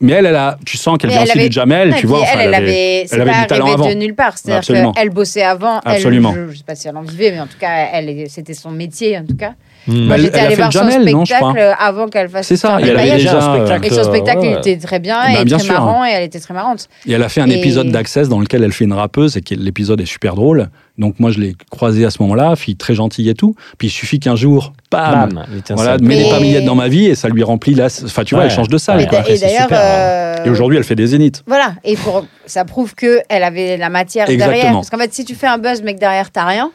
Mais 0.00 0.12
elle, 0.14 0.26
elle 0.26 0.34
a, 0.34 0.58
tu 0.66 0.76
sens 0.76 0.98
qu'elle 0.98 1.10
vient 1.10 1.20
elle 1.20 1.28
aussi 1.28 1.38
avait- 1.38 1.48
du 1.48 1.54
Jamel, 1.54 1.90
Ouais, 1.92 1.96
tu 2.00 2.08
vois. 2.08 2.22
enfin, 2.22 2.30
elle, 2.40 2.48
elle 2.48 2.54
avait, 2.54 3.06
elle 3.08 3.20
avait 3.20 3.30
pas 3.30 3.40
du 3.42 3.46
talent 3.46 3.72
avant. 3.72 3.88
de 3.88 3.94
nulle 3.94 4.16
part. 4.16 4.36
C'est-à-dire 4.36 4.58
Absolument. 4.58 4.90
qu'elle 4.92 5.10
bossait 5.10 5.44
avant. 5.44 5.80
Elle, 5.86 5.92
Absolument. 5.92 6.34
je, 6.34 6.48
je 6.50 6.56
sais 6.58 6.64
pas 6.64 6.74
si 6.74 6.88
elle 6.88 6.96
en 6.96 7.02
vivait, 7.02 7.30
mais 7.30 7.38
en 7.38 7.46
tout 7.46 7.58
cas, 7.60 7.86
elle, 7.92 8.28
c'était 8.28 8.54
son 8.54 8.72
métier, 8.72 9.16
en 9.16 9.24
tout 9.24 9.36
cas. 9.36 9.54
Mm. 9.86 9.92
Bah, 9.92 10.04
Moi, 10.06 10.14
elle- 10.16 10.22
j'étais 10.22 10.38
elle 10.38 10.42
a 10.42 10.46
allée 10.46 10.54
fait 10.54 10.60
voir 10.62 10.72
son 10.72 10.78
Jamel, 10.90 11.08
spectacle 11.08 11.74
avant 11.78 12.08
qu'elle 12.08 12.28
fasse. 12.28 12.46
C'est 12.46 12.56
ça, 12.56 12.78
et 12.80 12.84
elle 12.84 12.96
avait 12.98 13.12
déjà, 13.12 13.32
un 13.32 13.36
euh, 13.50 13.54
spectacle. 13.56 13.86
Et 13.86 13.90
son 13.90 14.04
spectacle, 14.04 14.38
ouais, 14.40 14.52
était 14.58 14.76
très 14.76 14.98
bien, 15.00 15.16
Bah, 15.32 15.40
et 15.40 15.44
bien 15.44 15.56
très 15.56 15.66
sûr. 15.66 15.74
marrant, 15.74 16.04
et 16.04 16.10
elle 16.10 16.22
était 16.24 16.38
très 16.40 16.54
marrante. 16.54 16.88
Et 17.06 17.12
elle 17.12 17.22
a 17.22 17.28
fait 17.28 17.40
un 17.40 17.48
Et- 17.48 17.58
épisode 17.58 17.90
d'Access 17.90 18.28
dans 18.28 18.38
lequel 18.40 18.62
elle 18.62 18.72
fait 18.72 18.84
une 18.84 18.92
rappeuse 18.92 19.36
et 19.36 19.42
l'épisode 19.56 20.00
est 20.00 20.06
super 20.06 20.34
drôle. 20.34 20.68
Donc 20.98 21.18
moi, 21.18 21.30
je 21.30 21.40
l'ai 21.40 21.56
croisée 21.70 22.04
à 22.04 22.10
ce 22.10 22.20
moment-là, 22.22 22.54
fille 22.54 22.76
très 22.76 22.94
gentille 22.94 23.28
et 23.30 23.34
tout. 23.34 23.54
Puis 23.78 23.88
il 23.88 23.90
suffit 23.90 24.20
qu'un 24.20 24.36
jour, 24.36 24.72
bam, 24.90 25.30
Bam, 25.30 25.44
voilà, 25.70 25.92
met 25.98 26.00
Mais- 26.02 26.22
des 26.24 26.30
paillettes 26.30 26.64
dans 26.66 26.74
ma 26.74 26.88
vie 26.88 27.06
et 27.06 27.14
ça 27.14 27.28
lui 27.28 27.42
remplit 27.42 27.74
là. 27.74 27.86
Enfin, 28.04 28.24
tu 28.24 28.34
vois, 28.34 28.44
elle 28.44 28.50
change 28.50 28.68
de 28.68 28.76
salle. 28.78 28.98
Ouais. 28.98 29.06
quoi. 29.06 29.20
d'a- 29.22 29.30
et 29.30 29.38
d'ailleurs. 29.38 29.62
super, 29.62 29.78
euh, 29.80 30.44
Et 30.44 30.50
aujourd'hui, 30.50 30.76
elle 30.76 30.84
fait 30.84 30.94
des 30.94 31.06
zéniths. 31.08 31.42
Voilà, 31.46 31.74
et 31.84 31.96
pour, 31.96 32.24
ça 32.46 32.64
prouve 32.64 32.94
que 32.94 33.20
elle 33.28 33.42
avait 33.44 33.76
la 33.78 33.88
matière 33.90 34.26
derrière. 34.26 34.72
Parce 34.72 34.90
qu'en 34.90 34.98
fait, 34.98 35.12
si 35.14 35.24
tu 35.24 35.34
fais 35.34 35.46
un 35.46 35.58
buzz, 35.58 35.82
mais 35.82 35.94
que 35.94 36.00
derrière, 36.00 36.30
t'as 36.30 36.44
rien, 36.44 36.70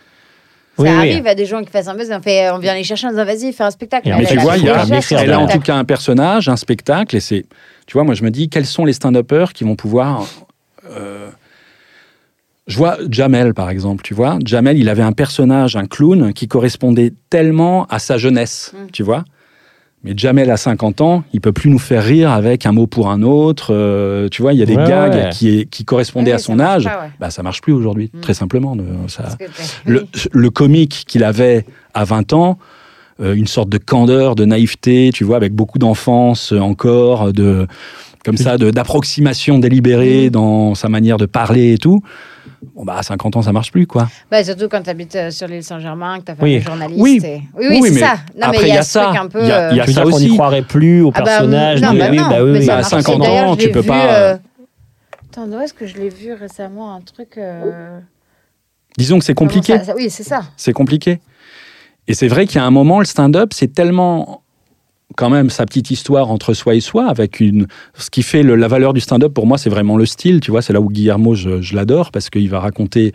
ça 0.78 0.84
Oui, 0.84 0.90
oui. 0.90 0.96
arrive 1.12 1.28
à 1.28 1.36
des 1.36 1.46
gens 1.46 1.62
qui 1.64 1.70
fassent 1.72 1.88
un 1.88 1.96
buzz, 1.96 2.10
on, 2.12 2.22
fait, 2.22 2.50
on 2.52 2.60
vient 2.60 2.74
les 2.76 2.84
chercher 2.84 3.08
en 3.08 3.10
disant 3.12 3.26
vas-y, 3.26 3.52
fais 3.54 3.64
un 3.64 3.72
spectacle. 3.72 4.08
Elle, 4.10 4.16
Mais 4.18 4.24
elle 4.24 4.38
tu 4.38 4.40
vois, 4.40 4.58
il 4.58 4.64
y 4.64 4.70
a, 4.70 4.74
elle 4.74 4.80
a 4.80 5.40
en 5.40 5.42
spectacle. 5.48 5.52
tout 5.54 5.60
cas 5.60 5.76
un 5.76 5.84
personnage, 5.86 6.48
un 6.50 6.56
spectacle, 6.56 7.16
et 7.16 7.20
c'est, 7.20 7.46
tu 7.88 7.94
vois, 7.94 8.04
moi 8.04 8.14
je 8.16 8.24
me 8.24 8.32
dis, 8.32 8.48
quels 8.50 8.66
sont 8.66 8.86
les 8.86 8.94
stand-uppers 8.94 9.54
qui 9.54 9.64
vont 9.64 9.76
pouvoir. 9.76 10.26
euh, 10.90 11.30
je 12.68 12.76
vois 12.78 12.98
Jamel, 13.10 13.54
par 13.54 13.70
exemple, 13.70 14.04
tu 14.04 14.14
vois. 14.14 14.38
Jamel, 14.46 14.78
il 14.78 14.90
avait 14.90 15.02
un 15.04 15.14
personnage, 15.14 15.76
un 15.78 15.86
clown, 15.86 16.34
qui 16.34 16.48
correspondait 16.50 17.14
tellement 17.30 17.86
à 17.86 17.98
sa 18.00 18.18
jeunesse, 18.18 18.74
Mm. 18.74 18.92
tu 18.92 19.04
vois. 19.04 19.24
Mais 20.04 20.14
Jamel, 20.16 20.52
à 20.52 20.58
50 20.58 21.02
ans, 21.02 21.24
il 21.34 21.42
peut 21.42 21.52
plus 21.52 21.70
nous 21.70 21.80
faire 21.80 22.04
rire 22.04 22.32
avec 22.32 22.66
un 22.66 22.72
mot 22.72 22.86
pour 22.88 23.10
un 23.10 23.24
autre. 23.24 23.74
euh, 23.74 24.30
tu 24.30 24.42
vois, 24.44 24.54
il 24.54 24.60
y 24.60 24.64
a 24.64 24.66
des 24.66 24.76
Ouais, 24.76 24.88
gags 24.88 25.14
ouais. 25.14 25.30
Qui, 25.34 25.60
est- 25.60 25.66
qui 25.70 25.86
correspondaient 25.86 26.32
Oui, 26.32 26.36
à 26.36 26.40
son 26.40 26.60
âge. 26.60 26.84
pas, 26.86 27.02
ouais. 27.02 27.12
Bah, 27.20 27.30
ça 27.32 27.42
marche 27.44 27.62
plus 27.62 27.74
aujourd'hui, 27.74 28.12
Mm. 28.14 28.20
très 28.22 28.34
simplement. 28.36 28.76
de- 28.76 28.84
ça, 29.08 29.24
Parce 29.24 29.36
que- 29.36 29.90
le, 29.90 30.08
le 30.32 30.50
comique 30.50 31.04
qu'il 31.08 31.24
avait 31.24 31.66
à 31.94 32.04
20 32.06 32.32
ans, 32.34 32.58
euh, 33.22 33.34
une 33.34 33.48
sorte 33.48 33.70
de 33.70 33.80
candeur, 33.80 34.36
de 34.36 34.46
naïveté, 34.46 35.10
tu 35.14 35.24
vois, 35.24 35.36
avec 35.38 35.54
beaucoup 35.54 35.80
d'enfance 35.80 36.54
euh, 36.54 36.60
encore, 36.60 37.34
de 37.34 37.66
comme 38.24 38.38
ça, 38.38 38.58
d'approximation 38.58 39.58
délibérée 39.58 40.28
Mm. 40.28 40.32
dans 40.32 40.76
sa 40.76 40.90
manière 40.90 41.18
de 41.18 41.26
parler 41.26 41.74
et 41.74 41.78
tout. 41.78 42.02
Bon, 42.76 42.84
bah, 42.86 42.96
à 42.98 43.04
50 43.04 43.36
ans, 43.36 43.42
ça 43.44 43.52
marche 43.52 43.72
plus, 43.72 43.86
quoi. 43.86 44.08
Bah, 44.32 44.44
surtout 44.44 44.68
quand 44.68 44.82
tu 44.82 44.90
habites 44.90 45.30
sur 45.32 45.48
l'île 45.48 45.64
Saint-Germain, 45.64 46.20
que 46.20 46.26
tu 46.26 46.32
as 46.32 46.36
fait 46.36 46.44
Oui. 46.44 46.58
un 46.58 46.62
journaliste. 46.62 47.00
Oui. 47.02 47.20
et- 47.24 47.42
oui, 47.56 47.66
oui, 47.70 47.78
Oui, 47.82 47.88
c'est 47.90 47.94
mais 47.94 48.00
ça. 48.00 48.14
Non, 48.36 48.42
après, 48.48 48.58
mais 48.64 48.68
il 48.70 48.74
y 48.74 48.78
a 48.78 48.82
ce 48.82 49.00
truc 49.00 49.14
ça. 49.16 49.22
un 49.22 49.28
peu. 49.28 49.42
Il 49.42 49.48
y 49.48 49.52
a- 49.52 49.70
euh, 49.70 49.74
y 49.74 49.80
a 49.80 49.86
ça 49.86 49.92
dire 49.92 50.04
qu'on 50.04 50.10
n'y 50.10 50.16
aussi. 50.16 50.30
croirait 50.30 50.62
plus 50.64 51.02
au 51.02 51.12
ah 51.14 51.20
bah, 51.20 51.26
personnage 51.26 51.82
non, 51.82 51.94
bah 51.94 52.08
oui, 52.10 52.18
non, 52.18 52.30
bah 52.30 52.44
oui, 52.44 52.66
ça 52.66 52.74
à 52.74 52.76
marche. 52.78 52.90
50 52.90 53.16
Et 53.16 53.20
d'ailleurs, 53.28 53.50
ans, 53.50 53.56
tu 53.56 53.70
peux 53.72 53.80
vu, 53.82 53.88
pas- 53.88 54.12
euh, 54.14 54.38
Attends, 55.32 55.48
où 55.48 55.60
est-ce 55.60 55.74
que 55.74 55.86
je 55.86 55.98
l'ai 55.98 56.10
vu 56.10 56.34
récemment 56.34 56.96
Un 56.96 57.02
truc. 57.02 57.38
euh, 57.38 58.00
Disons 58.98 59.20
que 59.20 59.26
c'est 59.26 59.36
compliqué. 59.36 59.74
comment 59.74 59.86
ça- 59.86 59.92
ça- 59.92 59.96
Oui, 59.98 60.10
c'est 60.10 60.24
ça. 60.24 60.42
C'est 60.58 60.74
compliqué. 60.74 61.20
Et 62.08 62.14
c'est 62.16 62.28
vrai 62.28 62.48
qu'il 62.48 62.56
y 62.56 62.60
a 62.60 62.66
un 62.66 62.72
moment, 62.72 63.00
le 63.00 63.06
stand-up, 63.06 63.52
c'est 63.54 63.72
tellement 63.74 64.42
quand 65.18 65.32
même 65.32 65.50
sa 65.50 65.66
petite 65.66 65.90
histoire 65.92 66.30
entre 66.30 66.54
soi 66.54 66.76
et 66.76 66.80
soi, 66.80 67.08
avec 67.08 67.40
une. 67.40 67.66
Ce 67.96 68.10
qui 68.10 68.22
fait 68.22 68.44
la 68.44 68.68
valeur 68.68 68.94
du 68.94 69.02
stand-up 69.02 69.34
pour 69.34 69.48
moi, 69.48 69.58
c'est 69.58 69.70
vraiment 69.70 69.98
le 69.98 70.06
style. 70.06 70.40
Tu 70.40 70.52
vois, 70.52 70.62
c'est 70.62 70.74
là 70.74 70.80
où 70.80 70.90
Guillermo, 70.90 71.34
je, 71.34 71.60
je 71.60 71.76
l'adore 71.76 72.12
parce 72.12 72.30
qu'il 72.30 72.50
va 72.50 72.60
raconter 72.60 73.14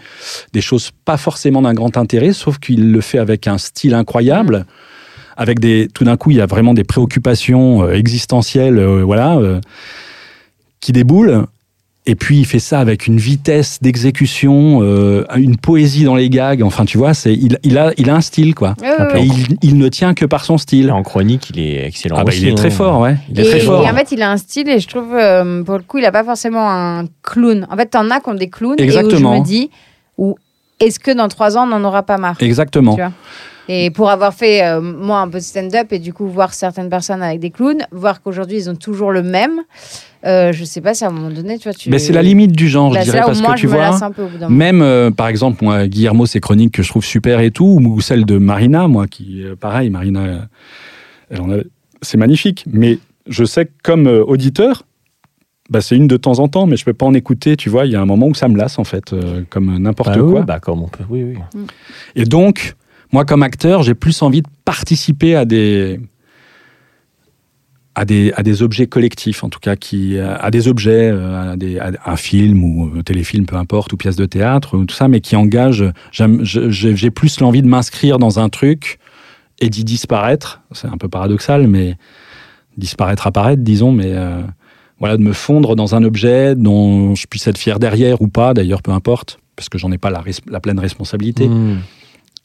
des 0.53 0.61
choses 0.61 0.91
pas 1.05 1.17
forcément 1.17 1.63
d'un 1.63 1.75
grand 1.75 1.97
intérêt, 1.97 2.33
sauf 2.33 2.59
qu'il 2.59 2.91
le 2.91 3.01
fait 3.01 3.19
avec 3.19 3.47
un 3.47 3.57
style 3.57 3.95
incroyable. 3.95 4.67
Avec 5.37 5.61
des, 5.61 5.89
tout 5.95 6.05
d'un 6.05 6.17
coup, 6.17 6.31
il 6.31 6.37
y 6.37 6.41
a 6.43 6.47
vraiment 6.47 6.75
des 6.75 6.85
préoccupations 6.85 7.85
euh, 7.85 7.93
existentielles, 7.93 8.79
euh, 8.79 9.03
voilà, 9.03 9.37
euh, 9.37 9.61
qui 10.81 10.93
déboulent. 10.93 11.47
Et 12.05 12.17
puis 12.17 12.39
il 12.39 12.47
fait 12.47 12.59
ça 12.59 12.81
avec 12.81 13.07
une 13.07 13.19
vitesse 13.19 13.79
d'exécution, 13.81 14.81
euh, 14.83 15.25
une 15.37 15.57
poésie 15.57 16.03
dans 16.03 16.17
les 16.17 16.29
gags. 16.31 16.61
Enfin, 16.65 16.85
tu 16.85 16.99
vois, 16.99 17.15
c'est 17.15 17.33
il, 17.33 17.59
il 17.63 17.79
a 17.79 17.93
il 17.97 18.11
a 18.11 18.15
un 18.17 18.21
style 18.21 18.57
quoi. 18.57 18.75
Et 19.15 19.21
il, 19.23 19.57
il 19.63 19.79
ne 19.79 19.87
tient 19.89 20.13
que 20.13 20.25
par 20.25 20.45
son 20.45 20.59
style. 20.59 20.91
En 20.91 21.05
chronique, 21.05 21.51
il 21.51 21.61
est 21.61 21.87
excellent. 21.87 22.17
Ah 22.19 22.25
bah, 22.25 22.33
il 22.35 22.49
est 22.49 22.57
très 22.57 22.69
hein. 22.69 22.71
fort, 22.71 23.01
ouais. 23.01 23.17
Il 23.31 23.39
est 23.39 23.45
Et, 23.45 23.51
très 23.51 23.61
fort. 23.61 23.87
et 23.87 23.91
en 23.91 23.95
fait, 23.95 24.11
il 24.11 24.21
a 24.21 24.33
un 24.33 24.37
style 24.37 24.69
et 24.69 24.81
je 24.81 24.89
trouve, 24.89 25.15
euh, 25.15 25.63
pour 25.63 25.77
le 25.77 25.85
coup, 25.85 25.99
il 25.99 26.03
n'a 26.03 26.11
pas 26.11 26.25
forcément 26.25 26.69
un 26.69 27.05
clown. 27.23 27.69
En 27.71 27.77
fait, 27.77 27.87
t'en 27.87 28.11
as 28.11 28.19
qui 28.19 28.29
ont 28.31 28.35
des 28.35 28.51
clowns 28.51 28.75
et 28.79 28.83
où 28.83 28.91
je 28.91 28.99
Exactement. 28.99 29.39
me 29.39 29.45
dis, 29.45 29.71
ou 30.19 30.37
est-ce 30.87 30.99
que 30.99 31.11
dans 31.11 31.29
trois 31.29 31.57
ans, 31.57 31.65
on 31.65 31.79
n'en 31.79 31.85
aura 31.85 32.03
pas 32.03 32.19
marre 32.19 32.37
Exactement. 32.41 32.95
Et 33.69 33.91
pour 33.91 34.11
avoir 34.11 34.35
fait, 34.35 34.65
euh, 34.65 34.81
moi, 34.81 35.21
un 35.21 35.29
peu 35.29 35.39
de 35.39 35.43
stand-up 35.45 35.93
et 35.93 36.01
du 36.01 36.13
coup, 36.13 36.27
voir 36.27 36.53
certaines 36.53 36.89
personnes 36.91 37.23
avec 37.23 37.39
des 37.39 37.51
clowns, 37.51 37.87
voir 37.93 38.21
qu'aujourd'hui, 38.21 38.57
ils 38.59 38.69
ont 38.69 38.75
toujours 38.75 39.13
le 39.13 39.23
même, 39.23 39.61
euh, 40.27 40.53
je 40.53 40.65
sais 40.65 40.81
pas 40.81 40.95
si 40.95 41.05
à 41.05 41.09
un 41.09 41.11
moment 41.13 41.31
donné, 41.31 41.59
tu 41.59 41.69
vois, 41.69 41.73
tu. 41.73 41.89
Mais 41.89 42.01
c'est 42.01 42.13
la 42.13 42.23
limite 42.23 42.51
du 42.53 42.69
genre, 42.69 42.93
Là, 42.93 43.01
je 43.01 43.05
dirais, 43.05 43.19
parce 43.27 43.39
que 43.41 43.61
tu 43.61 43.69
vois. 43.69 43.91
Même, 44.51 44.83
euh, 44.83 45.11
par 45.13 45.29
exemple, 45.29 45.65
moi, 45.65 45.87
Guillermo, 45.87 46.27
ses 46.27 46.41
chroniques 46.41 46.75
que 46.75 46.83
je 46.83 46.89
trouve 46.89 47.05
super 47.05 47.39
et 47.39 47.53
tout, 47.53 47.81
ou 47.85 48.01
celle 48.01 48.25
de 48.25 48.37
Marina, 48.37 48.89
moi, 48.89 49.07
qui, 49.07 49.43
euh, 49.45 49.55
pareil, 49.55 49.91
Marina, 49.91 50.49
elle 51.31 51.41
en 51.41 51.51
a- 51.53 51.63
c'est 52.03 52.17
magnifique. 52.19 52.65
Mais 52.67 52.99
je 53.29 53.45
sais 53.45 53.67
que 53.67 53.73
comme 53.85 54.09
auditeur, 54.09 54.83
bah, 55.73 55.81
c'est 55.81 55.97
une 55.97 56.07
de 56.07 56.19
temps 56.19 56.39
en 56.39 56.49
temps, 56.49 56.67
mais 56.67 56.77
je 56.77 56.85
peux 56.85 56.93
pas 56.93 57.07
en 57.07 57.15
écouter, 57.15 57.57
tu 57.57 57.71
vois. 57.71 57.87
Il 57.87 57.93
y 57.93 57.97
a 57.97 58.01
un 58.03 58.05
moment 58.07 58.27
où 58.27 58.35
ça 58.35 58.47
me 58.47 58.59
lasse, 58.59 58.79
en 58.79 58.85
fait, 58.85 59.15
euh, 59.15 59.43
comme 59.49 59.79
n'importe 59.79 60.15
Bah 60.15 60.23
oui, 60.23 60.33
quoi. 60.33 60.43
bah 60.43 60.61
comme 60.61 60.83
on 60.83 60.89
peut. 60.89 61.05
Oui, 61.09 61.23
oui. 61.25 61.39
Et 62.15 62.25
donc, 62.25 62.75
moi, 63.11 63.25
comme 63.25 63.43
acteur, 63.43 63.83
j'ai 63.83 63.95
plus 63.95 64.21
envie 64.21 64.43
de 64.43 64.49
participer 64.67 65.35
à 65.35 65.47
des. 65.47 65.99
à 67.95 68.05
des, 68.05 68.33
à 68.37 68.43
des 68.43 68.63
objets 68.63 68.87
collectifs, 68.87 69.43
en 69.45 69.49
tout 69.49 69.61
cas, 69.61 69.77
qui, 69.77 70.19
à 70.19 70.51
des 70.51 70.69
objets, 70.69 71.11
euh, 71.11 71.53
à, 71.53 71.57
des, 71.57 71.79
à 71.79 71.91
un 72.05 72.17
film 72.17 72.63
ou 72.65 72.91
un 72.99 73.03
téléfilm, 73.03 73.47
peu 73.47 73.57
importe, 73.57 73.95
ou 73.95 73.97
pièce 73.97 74.17
de 74.17 74.27
théâtre, 74.27 74.77
ou 74.77 74.85
tout 74.85 74.95
ça, 74.95 75.09
mais 75.09 75.21
qui 75.21 75.35
J'ai 75.71 76.71
j'ai 76.71 77.11
plus 77.11 77.41
l'envie 77.41 77.63
de 77.63 77.69
m'inscrire 77.69 78.19
dans 78.19 78.39
un 78.39 78.51
truc 78.51 78.99
et 79.59 79.71
d'y 79.71 79.85
disparaître. 79.85 80.61
C'est 80.73 80.89
un 80.89 80.99
peu 80.99 81.09
paradoxal, 81.09 81.67
mais 81.67 81.97
disparaître, 82.77 83.27
apparaître, 83.27 83.63
disons, 83.63 83.93
mais 83.93 84.13
euh, 84.13 84.43
voilà, 85.03 85.17
de 85.17 85.23
me 85.25 85.33
fondre 85.33 85.75
dans 85.75 85.97
un 85.97 86.05
objet 86.05 86.55
dont 86.55 87.17
je 87.17 87.27
puisse 87.27 87.49
être 87.49 87.59
fier 87.59 87.81
derrière 87.81 88.23
ou 88.23 88.29
pas, 88.29 88.55
d'ailleurs, 88.55 88.83
peu 88.83 88.93
importe, 88.93 89.41
parce 89.57 89.69
que 89.69 89.77
j'en 89.77 89.91
ai 89.91 89.99
pas 89.99 90.11
la, 90.11 90.61
pleine 90.61 90.79
responsabilité. 90.79 91.49
Hmm. 91.49 91.81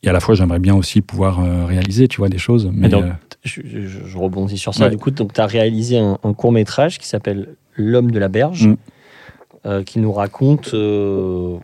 Et 0.01 0.07
à 0.09 0.11
la 0.11 0.19
fois, 0.19 0.33
j'aimerais 0.33 0.57
bien 0.57 0.73
aussi 0.73 1.01
pouvoir 1.01 1.39
euh, 1.39 1.65
réaliser, 1.65 2.07
tu 2.07 2.17
vois, 2.17 2.29
des 2.29 2.39
choses. 2.39 2.67
Mais, 2.73 2.89
donc, 2.89 3.03
euh, 3.03 3.11
je, 3.43 3.61
je- 3.63 4.07
je 4.07 4.17
rebondis 4.17 4.57
sur 4.57 4.73
ça. 4.73 4.85
Ouais. 4.85 4.89
Du 4.89 4.97
coup, 4.97 5.11
tu 5.11 5.23
as 5.37 5.45
réalisé 5.45 5.99
un, 5.99 6.17
court 6.33 6.51
métrage 6.51 6.97
qui 6.97 7.07
s'appelle 7.07 7.49
L'homme 7.75 8.09
de 8.09 8.17
la 8.17 8.27
berge, 8.27 8.69
Mm. 8.69 8.75
euh, 9.67 9.83
qui 9.83 9.99
nous 9.99 10.11
raconte 10.11 10.73
le 10.73 11.59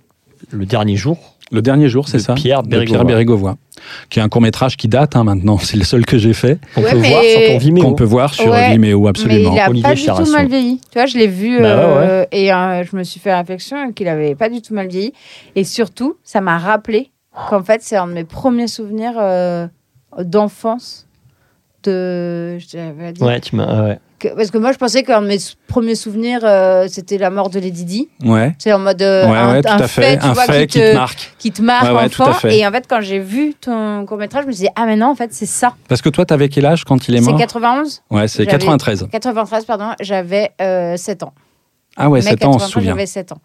dernier 0.51 0.95
jour. 0.95 1.32
Le 1.53 1.61
dernier 1.61 1.87
jour, 1.87 2.07
c'est 2.09 2.17
de 2.17 2.21
ça 2.23 2.33
Pierre 2.33 2.63
de 2.63 2.67
Bérégovoy. 2.69 2.95
Pierre 2.97 3.05
Bérégovoy, 3.05 3.53
qui 4.09 4.19
est 4.19 4.21
un 4.21 4.27
court 4.29 4.41
métrage 4.41 4.75
qui 4.75 4.87
date 4.87 5.15
hein, 5.15 5.23
maintenant. 5.23 5.57
C'est 5.57 5.77
le 5.77 5.83
seul 5.83 6.05
que 6.05 6.17
j'ai 6.17 6.33
fait, 6.33 6.59
Qu'on 6.75 6.81
Ouais, 6.81 6.91
peut 6.91 6.97
mais- 6.99 7.09
voir 7.09 7.23
sur 7.23 7.39
ton 7.47 7.57
Vimeo. 7.59 7.81
qu'on 7.83 7.93
peut 7.93 8.03
voir 8.03 8.33
sur 8.33 8.51
Ouais, 8.51 8.71
Vimeo, 8.71 9.07
absolument. 9.07 9.51
Mais 9.51 9.55
il 9.57 9.59
a 9.61 9.69
Olivier 9.69 9.83
pas 9.89 9.95
du 9.95 10.23
tout 10.25 10.31
mal 10.31 10.47
vieilli. 10.47 10.81
Tu 10.91 10.97
vois, 10.99 11.05
je 11.05 11.17
l'ai 11.17 11.27
vu 11.27 11.59
Bah 11.61 11.63
ouais, 11.75 11.93
euh, 12.07 12.25
et 12.31 12.51
euh, 12.53 12.83
je 12.83 12.95
me 12.97 13.03
suis 13.03 13.19
fait 13.19 13.33
réflexion 13.35 13.91
qu'il 13.93 14.07
avait 14.07 14.35
pas 14.35 14.49
du 14.49 14.61
tout 14.61 14.73
mal 14.73 14.87
vieilli. 14.87 15.13
Et 15.55 15.63
surtout, 15.63 16.17
ça 16.23 16.41
m'a 16.41 16.57
rappelé 16.57 17.11
qu'en 17.49 17.63
fait, 17.63 17.81
c'est 17.83 17.95
un 17.95 18.07
de 18.07 18.13
mes 18.13 18.23
premiers 18.25 18.67
souvenirs 18.67 19.13
euh, 19.19 19.67
d'enfance. 20.19 21.07
De, 21.83 22.57
je. 22.59 23.23
Ouais, 23.23 23.39
tu 23.41 23.55
m'as. 23.57 23.95
Que- 24.24 24.36
parce 24.36 24.51
que 24.51 24.57
moi, 24.57 24.71
je 24.71 24.78
pensais 24.78 25.03
qu'un 25.03 25.21
de 25.21 25.28
mes 25.28 25.38
sou- 25.39 25.55
premiers 25.67 25.95
souvenirs, 25.95 26.39
euh, 26.43 26.88
c'était 26.89 27.17
la 27.17 27.30
mort 27.30 27.49
de 27.49 27.59
Lady 27.59 27.84
Di. 27.84 28.07
Ouais, 28.24 28.55
C'est 28.57 28.71
en 28.71 28.80
mode 28.80 29.01
euh, 29.01 29.28
ouais, 29.28 29.36
un, 29.38 29.51
ouais, 29.53 29.61
tout 29.61 29.69
un 29.69 29.78
à 29.82 29.88
fait. 29.89 30.17
tu 30.17 30.26
un 30.26 30.32
vois, 30.34 30.45
fait 30.45 30.67
qui 30.67 30.80
te 30.80 30.93
marque. 30.95 31.34
qui 31.38 31.51
te 31.51 31.61
marque 31.61 31.86
enfant. 32.21 32.34
fait. 32.34 32.57
Et 32.57 32.65
en 32.65 32.71
fait, 32.71 32.86
quand 32.88 33.01
j'ai 33.01 33.19
vu 33.19 33.53
ton 33.53 34.05
court 34.05 34.17
métrage, 34.17 34.43
je 34.43 34.47
me 34.47 34.53
suis 34.53 34.63
dit, 34.63 34.69
ah, 34.76 34.86
mais 34.86 34.95
non, 34.95 35.07
en 35.07 35.15
fait, 35.15 35.34
c'est 35.34 35.45
ça. 35.45 35.74
Parce 35.89 36.01
que 36.01 36.07
toi, 36.07 36.26
t'avais 36.26 36.47
quel 36.47 36.65
âge 36.65 36.86
quand 36.86 37.07
il 37.09 37.15
est 37.15 37.21
C'est 37.21 37.32
mort 37.32 37.38
91 37.38 38.01
Ouais, 38.09 38.28
c'est 38.30 38.45
J'avais- 38.45 38.51
93. 38.57 39.07
93, 39.11 39.65
pardon. 39.65 39.89
J'avais 39.99 40.51
euh, 40.61 40.95
7 40.95 41.24
ans. 41.24 41.34
Ah 41.97 42.09
ouais, 42.09 42.19
Mai 42.21 42.30
7 42.32 42.45
ans, 42.45 42.49
on 42.49 42.53
se 42.53 42.57
93, 42.59 42.71
souvient. 42.71 42.91
J'avais 42.93 43.05
7 43.05 43.32
ans. 43.34 43.39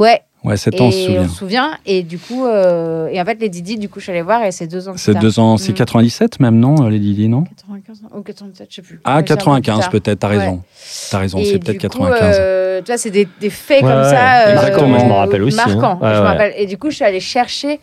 Ouais, 0.00 0.20
Ouais, 0.44 0.56
7 0.56 0.80
ans, 0.80 0.84
on 0.86 0.90
se 0.92 0.96
et 0.98 1.04
souvient. 1.06 1.28
souvient. 1.28 1.70
Et 1.84 2.02
du 2.04 2.18
coup, 2.18 2.46
euh, 2.46 3.08
et 3.08 3.20
en 3.20 3.24
fait, 3.24 3.40
les 3.40 3.48
Didi, 3.48 3.76
du 3.76 3.88
coup, 3.88 3.98
je 3.98 4.04
suis 4.04 4.12
allée 4.12 4.22
voir 4.22 4.42
et 4.44 4.52
c'est 4.52 4.66
deux 4.68 4.88
ans 4.88 4.92
C'est 4.96 5.14
deux 5.18 5.38
ans, 5.40 5.56
c'est 5.56 5.72
Mm. 5.72 5.76
97 5.76 6.40
même, 6.40 6.58
non, 6.60 6.86
les 6.88 7.00
Didi, 7.00 7.28
non? 7.28 7.42
95 7.44 8.02
ou 8.14 8.22
97, 8.22 8.66
je 8.70 8.74
sais 8.76 8.82
plus. 8.82 9.00
Ah, 9.04 9.16
Ouais, 9.16 9.24
c'est 9.26 9.32
un 9.32 9.36
peu 9.36 9.40
plus 9.42 9.44
95 9.62 9.78
tard. 9.80 9.90
peut-être, 9.90 10.18
t'as 10.20 10.28
Ouais. 10.28 10.38
raison. 10.38 10.62
T'as 11.10 11.18
raison, 11.18 11.38
c'est 11.44 11.58
peut-être 11.58 11.76
coup, 11.78 11.98
95. 11.98 12.36
euh, 12.40 12.80
tu 12.82 12.86
vois, 12.86 12.98
c'est 12.98 13.10
des, 13.10 13.26
des 13.40 13.50
faits 13.50 13.82
Ouais, 13.82 13.88
comme 13.90 13.98
ouais, 13.98 14.04
ça. 14.04 14.46
euh, 14.48 14.52
exactement, 14.54 14.98
je 15.00 15.04
me 15.06 15.12
rappelle 15.12 15.42
aussi, 15.42 15.58
hein. 15.60 15.66
Marquants. 15.66 15.98
Ouais, 16.00 16.14
je 16.14 16.20
me 16.20 16.24
rappelle. 16.26 16.52
Et 16.56 16.66
du 16.66 16.78
coup, 16.78 16.90
je 16.90 16.94
suis 16.96 17.04
allée 17.04 17.18
chercher, 17.20 17.80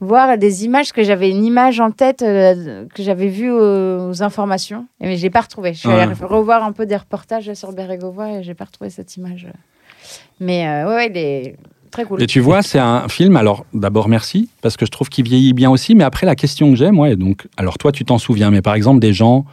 voir 0.00 0.36
des 0.36 0.64
images, 0.64 0.92
que 0.92 1.04
j'avais 1.04 1.30
une 1.30 1.44
image 1.44 1.78
en 1.78 1.92
tête 1.92 2.22
euh, 2.22 2.84
que 2.94 3.02
j'avais 3.04 3.28
vue 3.28 3.50
aux, 3.52 4.10
aux 4.10 4.22
informations. 4.24 4.86
Mais 5.00 5.16
je 5.16 5.22
l'ai 5.22 5.30
pas 5.30 5.40
retrouvée. 5.42 5.72
Je 5.72 5.78
suis 5.78 5.88
allée 5.88 6.12
Ouais. 6.12 6.26
revoir 6.26 6.64
un 6.64 6.72
peu 6.72 6.84
des 6.84 6.96
reportages 6.96 7.52
sur 7.54 7.72
Bérégovoy 7.72 8.40
et 8.40 8.42
j'ai 8.42 8.54
pas 8.54 8.64
retrouvé 8.64 8.90
cette 8.90 9.16
image. 9.16 9.46
Mais 10.40 10.66
euh, 10.68 10.88
ouais, 10.94 11.10
est 11.14 11.56
très 11.96 12.04
cool. 12.04 12.22
Et 12.22 12.26
tu 12.26 12.40
vois, 12.40 12.62
c'est 12.62 12.78
un 12.78 13.08
film, 13.08 13.36
alors 13.36 13.64
d'abord 13.72 14.08
merci, 14.08 14.48
parce 14.62 14.76
que 14.76 14.86
je 14.86 14.90
trouve 14.90 15.08
qu'il 15.08 15.24
vieillit 15.24 15.54
bien 15.54 15.70
aussi, 15.70 15.94
mais 15.94 16.04
après 16.04 16.26
la 16.26 16.34
question 16.34 16.70
que 16.70 16.76
j'ai, 16.76 16.90
moi, 16.90 17.10
et 17.10 17.16
donc, 17.16 17.46
alors 17.56 17.78
toi 17.78 17.92
tu 17.92 18.04
t'en 18.04 18.18
souviens, 18.18 18.50
mais 18.50 18.62
par 18.62 18.74
exemple 18.74 19.00
des 19.00 19.12
gens, 19.12 19.44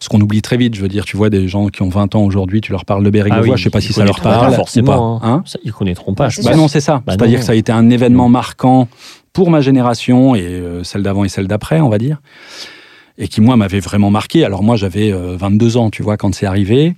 ce 0.00 0.08
qu'on 0.08 0.20
oublie 0.20 0.42
très 0.42 0.56
vite, 0.56 0.74
je 0.74 0.82
veux 0.82 0.88
dire, 0.88 1.04
tu 1.04 1.16
vois 1.16 1.30
des 1.30 1.48
gens 1.48 1.68
qui 1.68 1.82
ont 1.82 1.88
20 1.88 2.14
ans 2.14 2.22
aujourd'hui, 2.22 2.60
tu 2.60 2.72
leur 2.72 2.84
parles 2.84 3.02
de 3.02 3.10
Bérégovoy, 3.10 3.48
Ah 3.48 3.52
oui, 3.52 3.58
je 3.58 3.64
sais 3.64 3.70
pas 3.70 3.80
si 3.80 3.92
ça 3.92 4.04
leur 4.04 4.20
connaîtront 4.20 4.40
pas 4.40 4.46
parle. 4.46 4.54
forcément, 4.54 5.18
pas, 5.18 5.26
hein. 5.26 5.42
Ça, 5.44 5.58
ils 5.64 5.72
connaîtront 5.72 6.14
pas. 6.14 6.28
je 6.28 6.40
C'est 6.40 6.44
Bah 6.44 6.56
non, 6.56 6.68
c'est 6.68 6.80
ça. 6.80 7.02
Bah 7.04 7.14
C'est-à-dire 7.14 7.40
que 7.40 7.44
ça 7.44 7.52
a 7.52 7.56
été 7.56 7.72
un 7.72 7.90
événement 7.90 8.28
marquant 8.28 8.88
pour 9.32 9.50
ma 9.50 9.60
génération 9.60 10.34
et 10.34 10.42
euh, 10.42 10.84
celle 10.84 11.02
d'avant 11.02 11.24
et 11.24 11.28
celle 11.28 11.48
d'après, 11.48 11.80
on 11.80 11.88
va 11.88 11.98
dire. 11.98 12.20
Et 13.16 13.26
qui, 13.26 13.40
moi, 13.40 13.56
m'avait 13.56 13.80
vraiment 13.80 14.10
marqué. 14.10 14.44
Alors, 14.44 14.62
moi, 14.62 14.76
j'avais 14.76 15.12
euh, 15.12 15.36
22 15.36 15.76
ans, 15.76 15.90
tu 15.90 16.02
vois, 16.02 16.16
quand 16.16 16.32
c'est 16.34 16.46
arrivé. 16.46 16.94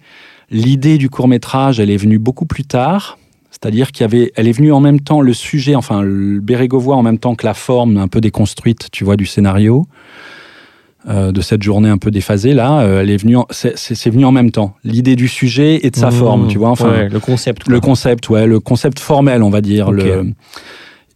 L'idée 0.51 0.99
du 0.99 1.09
court-métrage, 1.09 1.81
elle 1.81 1.91
est 1.91 1.97
venue 1.97 2.19
beaucoup 2.19 2.45
plus 2.45 2.65
tard. 2.65 3.19
C'est-à-dire 3.63 3.93
qu'il 3.93 4.03
y 4.03 4.05
avait, 4.05 4.33
elle 4.37 4.49
est 4.49 4.53
venue 4.53 4.73
en 4.73 4.81
même 4.81 5.01
temps 5.01 5.21
le 5.21 5.35
sujet, 5.35 5.75
enfin, 5.75 6.01
le 6.03 6.41
Bérégovoy 6.41 6.95
en 6.97 7.03
même 7.03 7.19
temps 7.19 7.35
que 7.35 7.45
la 7.47 7.53
forme 7.53 7.99
un 7.99 8.09
peu 8.09 8.21
déconstruite, 8.23 8.89
tu 8.91 9.05
vois, 9.05 9.17
du 9.17 9.27
scénario. 9.27 9.87
euh, 11.09 11.33
de 11.33 11.41
cette 11.41 11.63
journée 11.63 11.89
un 11.89 11.97
peu 11.97 12.11
déphasée 12.11 12.53
là, 12.53 12.81
euh, 12.81 13.01
elle 13.01 13.09
est 13.09 13.17
venue, 13.17 13.35
en- 13.39 13.47
c'est- 13.49 14.11
venu 14.11 14.27
en 14.27 14.33
même 14.33 14.51
temps. 14.51 14.75
L'idée 14.85 15.17
du 15.17 15.29
sujet 15.29 15.81
et 15.83 15.89
de 15.91 15.97
sa 15.97 16.09
Mmh. 16.11 16.13
forme, 16.13 16.47
tu 16.49 16.59
vois. 16.59 16.69
Enfin, 16.69 16.91
Ouais, 16.91 17.09
le 17.09 17.19
concept. 17.21 17.67
le 17.69 17.81
concept, 17.81 18.29
ouais, 18.29 18.47
le 18.47 18.61
concept 18.61 18.99
formel, 18.99 19.43
on 19.43 19.49
va 19.49 19.63
dire. 19.63 19.93
Le... 19.93 20.31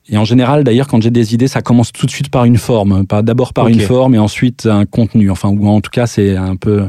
Et 0.09 0.17
en 0.17 0.25
général, 0.25 0.65
d'ailleurs, 0.65 0.89
quand 0.89 1.03
j'ai 1.03 1.11
des 1.11 1.35
idées, 1.35 1.49
ça 1.49 1.61
commence 1.61 1.93
tout 1.93 2.07
de 2.07 2.11
suite 2.11 2.31
par 2.31 2.47
une 2.47 2.57
forme, 2.57 3.05
d'abord 3.23 3.53
par 3.53 3.69
une 3.69 3.81
forme 3.81 4.15
et 4.15 4.19
ensuite 4.19 4.65
un 4.65 4.87
contenu. 4.87 5.31
Enfin, 5.31 5.51
ou 5.51 5.69
en 5.69 5.83
tout 5.83 5.91
cas, 5.91 6.07
c'est 6.07 6.35
un 6.35 6.57
peu. 6.57 6.85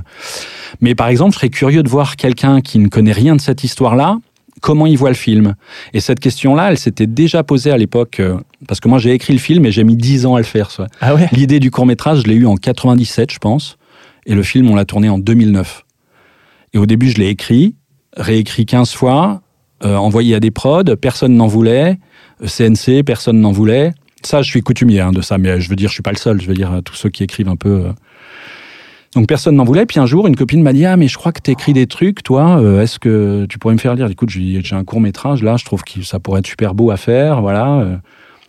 Mais 0.80 0.96
par 0.96 1.10
exemple, 1.10 1.34
je 1.34 1.40
serais 1.40 1.50
curieux 1.50 1.84
de 1.84 1.90
voir 1.90 2.16
quelqu'un 2.16 2.62
qui 2.62 2.80
ne 2.80 2.88
connaît 2.88 3.12
rien 3.12 3.36
de 3.36 3.42
cette 3.42 3.66
histoire-là, 3.66 4.20
comment 4.62 4.86
il 4.86 4.98
voit 4.98 5.10
le 5.10 5.16
film. 5.16 5.56
Et 5.94 6.00
cette 6.00 6.20
question-là, 6.20 6.72
elle 6.72 6.78
s'était 6.78 7.08
déjà 7.08 7.44
posée 7.44 7.72
à 7.72 7.78
l'époque, 7.78 8.20
euh, 8.20 8.38
parce 8.68 8.80
que 8.80 8.88
moi, 8.88 9.00
j'ai 9.00 9.12
écrit 9.12 9.34
le 9.34 9.40
film 9.40 9.66
et 9.66 9.72
j'ai 9.72 9.84
mis 9.84 9.96
10 9.96 10.26
ans 10.26 10.36
à 10.36 10.40
le 10.40 10.46
faire. 10.46 10.70
Ah 11.02 11.16
ouais 11.16 11.28
L'idée 11.32 11.60
du 11.60 11.72
court 11.72 11.86
métrage, 11.86 12.22
je 12.22 12.28
l'ai 12.28 12.36
eu 12.36 12.46
en 12.46 12.56
97, 12.56 13.32
je 13.32 13.40
pense, 13.40 13.78
et 14.26 14.34
le 14.34 14.44
film, 14.44 14.70
on 14.70 14.76
l'a 14.76 14.86
tourné 14.86 15.10
en 15.10 15.20
2009. 15.20 15.84
Et 16.74 16.78
au 16.78 16.86
début, 16.86 17.10
je 17.10 17.18
l'ai 17.18 17.30
écrit, 17.30 17.76
réécrit 18.18 18.66
15 18.66 18.94
fois, 18.94 19.42
euh, 19.84 19.96
envoyé 19.96 20.36
à 20.36 20.40
des 20.40 20.52
prods, 20.52 20.96
personne 21.00 21.36
n'en 21.36 21.48
voulait, 21.48 22.00
euh, 22.42 22.48
CNC, 22.48 23.04
personne 23.04 23.40
n'en 23.40 23.52
voulait. 23.52 23.94
Ça, 24.24 24.42
je 24.42 24.50
suis 24.50 24.62
coutumier 24.62 25.02
hein, 25.02 25.12
de 25.12 25.22
ça, 25.22 25.38
mais 25.38 25.50
euh, 25.50 25.60
je 25.60 25.70
veux 25.70 25.76
dire, 25.76 25.90
je 25.90 25.94
suis 25.94 26.04
pas 26.04 26.12
le 26.12 26.18
seul. 26.18 26.42
Je 26.42 26.48
veux 26.48 26.54
dire, 26.54 26.72
euh, 26.74 26.82
tous 26.82 26.96
ceux 26.96 27.10
qui 27.10 27.24
écrivent 27.24 27.50
un 27.50 27.56
peu. 27.56 27.92
Donc 29.16 29.28
personne 29.28 29.56
n'en 29.56 29.64
voulait. 29.64 29.86
Puis 29.86 30.00
un 30.00 30.06
jour, 30.06 30.28
une 30.28 30.36
copine 30.36 30.62
m'a 30.62 30.74
dit 30.74 30.86
ah 30.86 30.98
mais 30.98 31.08
je 31.08 31.18
crois 31.18 31.32
que 31.32 31.40
tu 31.42 31.52
écris 31.52 31.74
des 31.74 31.88
trucs, 31.88 32.22
toi. 32.24 32.60
euh, 32.60 32.82
Est-ce 32.82 33.00
que 33.00 33.46
tu 33.50 33.58
pourrais 33.60 33.74
me 33.74 33.80
faire 33.80 33.96
lire? 33.96 34.08
Écoute, 34.08 34.30
j'ai 34.30 34.62
un 34.74 34.84
court 34.84 35.00
métrage 35.02 35.42
là. 35.42 35.56
Je 35.58 35.66
trouve 35.66 35.84
que 35.84 36.02
ça 36.04 36.20
pourrait 36.20 36.40
être 36.40 36.48
super 36.48 36.74
beau 36.76 36.92
à 36.92 36.98
faire, 36.98 37.42
voilà. 37.42 37.80
euh. 37.80 37.96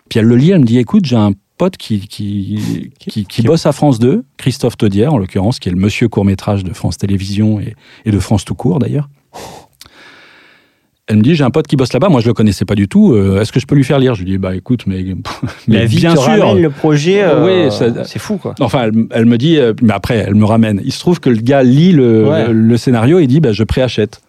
Puis 0.08 0.18
elle 0.18 0.26
le 0.26 0.36
lit, 0.36 0.50
elle 0.50 0.60
me 0.60 0.64
dit 0.64 0.78
écoute, 0.78 1.04
j'ai 1.04 1.16
un 1.16 1.32
pote 1.58 1.76
qui 1.76 2.00
qui, 2.00 2.90
qui, 2.98 3.24
qui 3.24 3.42
bosse 3.42 3.64
à 3.66 3.72
France 3.72 3.98
2, 3.98 4.24
Christophe 4.36 4.76
Taudière 4.76 5.14
en 5.14 5.18
l'occurrence, 5.18 5.58
qui 5.58 5.68
est 5.68 5.72
le 5.72 5.78
monsieur 5.78 6.08
court 6.08 6.24
métrage 6.24 6.64
de 6.64 6.72
France 6.72 6.98
Télévisions 6.98 7.60
et, 7.60 7.74
et 8.04 8.10
de 8.10 8.18
France 8.18 8.44
tout 8.44 8.54
court 8.54 8.78
d'ailleurs. 8.78 9.08
Elle 11.08 11.18
me 11.18 11.22
dit 11.22 11.36
j'ai 11.36 11.44
un 11.44 11.50
pote 11.50 11.68
qui 11.68 11.76
bosse 11.76 11.92
là-bas, 11.92 12.08
moi 12.08 12.20
je 12.20 12.26
le 12.26 12.34
connaissais 12.34 12.64
pas 12.64 12.74
du 12.74 12.88
tout. 12.88 13.14
euh, 13.14 13.40
Est-ce 13.40 13.52
que 13.52 13.60
je 13.60 13.66
peux 13.66 13.76
lui 13.76 13.84
faire 13.84 14.00
lire? 14.00 14.14
Je 14.16 14.24
lui 14.24 14.30
dis 14.32 14.38
bah 14.38 14.56
écoute 14.56 14.84
mais, 14.88 15.04
mais 15.68 15.78
La 15.78 15.84
vie 15.84 15.98
bien 15.98 16.14
te 16.14 16.18
sûr. 16.18 16.30
ramène 16.30 16.60
le 16.60 16.70
projet. 16.70 17.22
euh, 17.22 17.68
Oui, 17.68 17.72
c'est 18.04 18.18
fou 18.18 18.38
quoi. 18.38 18.54
Enfin, 18.60 18.84
elle, 18.84 19.06
elle 19.12 19.26
me 19.26 19.38
dit, 19.38 19.56
euh, 19.58 19.72
mais 19.82 19.92
après, 19.92 20.16
elle 20.16 20.34
me 20.34 20.44
ramène. 20.44 20.80
Il 20.84 20.90
se 20.92 20.98
trouve 20.98 21.20
que 21.20 21.30
le 21.30 21.36
gars 21.36 21.62
lit 21.62 21.92
le, 21.92 22.28
Ouais. 22.28 22.46
le 22.52 22.76
scénario 22.76 23.20
et 23.20 23.26
dit, 23.28 23.38
bah, 23.40 23.52
je 23.52 23.62
préachète. 23.62 24.20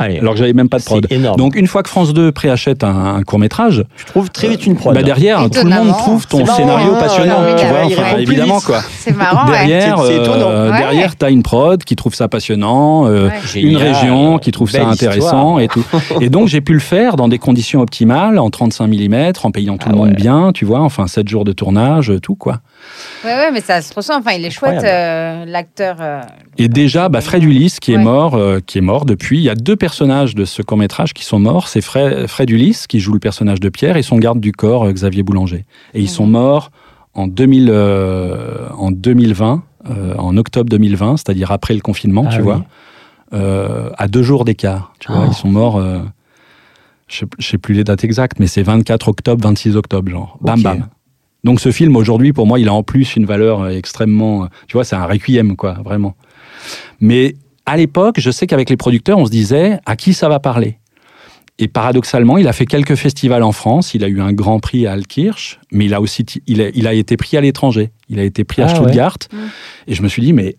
Allez, 0.00 0.18
Alors 0.20 0.34
que 0.34 0.38
j'avais 0.38 0.52
même 0.52 0.68
pas 0.68 0.78
de 0.78 0.84
prod. 0.84 1.04
c'est 1.08 1.16
énorme. 1.16 1.36
Donc, 1.36 1.56
une 1.56 1.66
fois 1.66 1.82
que 1.82 1.88
France 1.88 2.14
2 2.14 2.30
préachète 2.30 2.84
un, 2.84 3.20
court 3.24 3.40
métrage, 3.40 3.84
tu 3.96 4.04
trouves 4.04 4.30
très 4.30 4.46
vite 4.48 4.64
une 4.64 4.76
prod. 4.76 4.94
bah, 4.94 5.02
derrière, 5.02 5.50
tout 5.50 5.64
le 5.64 5.70
monde 5.70 5.88
trouve 5.88 6.26
ton 6.28 6.44
marrant, 6.44 6.56
scénario 6.56 6.94
hein, 6.94 6.98
passionnant. 7.00 7.40
euh, 7.40 7.56
tu 7.58 7.66
vois, 7.66 7.78
il 7.84 7.98
enfin, 7.98 8.16
évidemment, 8.18 8.60
quoi. 8.60 8.80
C'est 8.96 9.16
marrant. 9.16 9.44
Derrière, 9.50 9.98
C'est- 9.98 10.06
c'est 10.06 10.14
étonnant. 10.22 10.48
euh, 10.50 10.70
Ouais. 10.70 10.78
derrière, 10.78 11.16
t'as 11.16 11.30
une 11.30 11.42
prod 11.42 11.82
qui 11.82 11.96
trouve 11.96 12.14
ça 12.14 12.28
passionnant, 12.28 13.06
euh, 13.06 13.28
Ouais. 13.28 13.34
une 13.60 13.70
Génial. 13.78 13.82
région 13.92 14.38
qui 14.38 14.52
trouve 14.52 14.70
ça 14.70 14.86
intéressant 14.86 15.58
histoire. 15.58 15.60
et 15.60 15.68
tout. 15.68 15.84
Et 16.20 16.30
donc, 16.30 16.46
j'ai 16.48 16.60
pu 16.60 16.74
le 16.74 16.78
faire 16.80 17.16
dans 17.16 17.26
des 17.28 17.38
conditions 17.38 17.80
optimales, 17.80 18.38
en 18.38 18.50
35 18.50 18.86
mm, 18.86 19.32
en 19.42 19.50
payant 19.50 19.78
tout 19.78 19.86
Ah 19.88 19.92
le 19.92 19.98
monde 19.98 20.08
ouais. 20.10 20.14
bien, 20.14 20.52
tu 20.54 20.64
vois, 20.64 20.80
enfin, 20.80 21.06
7 21.08 21.28
jours 21.28 21.44
de 21.44 21.52
tournage, 21.52 22.12
tout, 22.22 22.36
quoi. 22.36 22.58
Ouais, 23.24 23.34
ouais, 23.34 23.50
mais 23.52 23.60
ça 23.60 23.82
se 23.82 23.92
ressent. 23.94 24.18
Enfin, 24.18 24.32
il 24.32 24.44
est 24.44 24.50
chouette, 24.50 24.82
euh, 24.84 25.44
l'acteur. 25.44 25.96
euh, 26.00 26.20
Et 26.56 26.68
déjà, 26.68 27.08
bah, 27.08 27.20
Fred 27.20 27.42
Ulysse, 27.42 27.80
qui 27.80 27.92
est 27.92 27.98
mort, 27.98 28.34
euh, 28.36 28.60
qui 28.64 28.78
est 28.78 28.82
mort 28.82 29.04
depuis. 29.06 29.38
Il 29.38 29.42
y 29.42 29.50
a 29.50 29.54
deux 29.54 29.76
personnages 29.76 30.34
de 30.34 30.44
ce 30.44 30.62
court 30.62 30.78
métrage 30.78 31.12
qui 31.14 31.24
sont 31.24 31.38
morts. 31.38 31.68
C'est 31.68 31.80
Fred, 31.80 32.26
Fred 32.28 32.48
Ulysse 32.50 32.86
qui 32.86 33.00
joue 33.00 33.12
le 33.12 33.18
personnage 33.20 33.60
de 33.60 33.68
Pierre 33.68 33.96
et 33.96 34.02
son 34.02 34.18
garde 34.18 34.40
du 34.40 34.52
corps 34.52 34.84
euh, 34.86 34.92
Xavier 34.92 35.22
Boulanger. 35.22 35.64
Et 35.94 36.00
ils 36.00 36.08
sont 36.08 36.26
morts 36.26 36.70
en 37.14 37.26
2000, 37.26 37.68
euh, 37.70 38.68
en 38.76 38.90
2020, 38.92 39.62
euh, 39.90 40.14
en 40.16 40.36
octobre 40.36 40.68
2020, 40.70 41.16
c'est-à-dire 41.16 41.50
après 41.50 41.74
le 41.74 41.80
confinement, 41.80 42.24
Ah 42.26 42.30
tu 42.30 42.36
oui. 42.38 42.42
vois, 42.44 42.64
euh, 43.32 43.90
à 43.98 44.06
deux 44.08 44.22
jours 44.22 44.44
d'écart. 44.44 44.92
Tu 45.00 45.10
vois, 45.10 45.22
Oh. 45.24 45.28
ils 45.30 45.34
sont 45.34 45.48
morts. 45.48 45.76
euh, 45.78 45.98
je 47.08 47.18
sais, 47.20 47.26
je 47.38 47.46
sais 47.46 47.58
plus 47.58 47.74
les 47.74 47.84
dates 47.84 48.04
exactes, 48.04 48.38
mais 48.38 48.46
c'est 48.46 48.62
24 48.62 49.08
octobre, 49.08 49.42
26 49.42 49.76
octobre, 49.76 50.10
genre. 50.10 50.38
Bam 50.42 50.62
bam. 50.62 50.86
Donc 51.48 51.60
ce 51.60 51.72
film 51.72 51.96
aujourd'hui, 51.96 52.34
pour 52.34 52.46
moi, 52.46 52.60
il 52.60 52.68
a 52.68 52.74
en 52.74 52.82
plus 52.82 53.16
une 53.16 53.24
valeur 53.24 53.62
euh, 53.62 53.70
extrêmement, 53.70 54.42
euh, 54.42 54.46
tu 54.66 54.74
vois, 54.74 54.84
c'est 54.84 54.96
un 54.96 55.06
requiem, 55.06 55.56
quoi, 55.56 55.78
vraiment. 55.82 56.14
Mais 57.00 57.36
à 57.64 57.78
l'époque, 57.78 58.16
je 58.20 58.30
sais 58.30 58.46
qu'avec 58.46 58.68
les 58.68 58.76
producteurs, 58.76 59.16
on 59.16 59.24
se 59.24 59.30
disait 59.30 59.78
à 59.86 59.96
qui 59.96 60.12
ça 60.12 60.28
va 60.28 60.40
parler? 60.40 60.76
Et 61.58 61.66
paradoxalement, 61.66 62.36
il 62.36 62.48
a 62.48 62.52
fait 62.52 62.66
quelques 62.66 62.96
festivals 62.96 63.42
en 63.42 63.52
France. 63.52 63.94
Il 63.94 64.04
a 64.04 64.08
eu 64.08 64.20
un 64.20 64.34
grand 64.34 64.60
prix 64.60 64.86
à 64.86 64.92
Altkirch, 64.92 65.58
mais 65.72 65.86
il 65.86 65.94
a 65.94 66.02
aussi, 66.02 66.26
il 66.46 66.60
a, 66.60 66.68
il 66.74 66.86
a 66.86 66.92
été 66.92 67.16
pris 67.16 67.38
à 67.38 67.40
l'étranger. 67.40 67.92
Il 68.10 68.20
a 68.20 68.24
été 68.24 68.44
pris 68.44 68.60
à 68.60 68.66
Ah. 68.66 68.74
Stuttgart. 68.74 69.16
Mm. 69.32 69.36
Et 69.86 69.94
je 69.94 70.02
me 70.02 70.08
suis 70.08 70.20
dit, 70.20 70.34
mais 70.34 70.56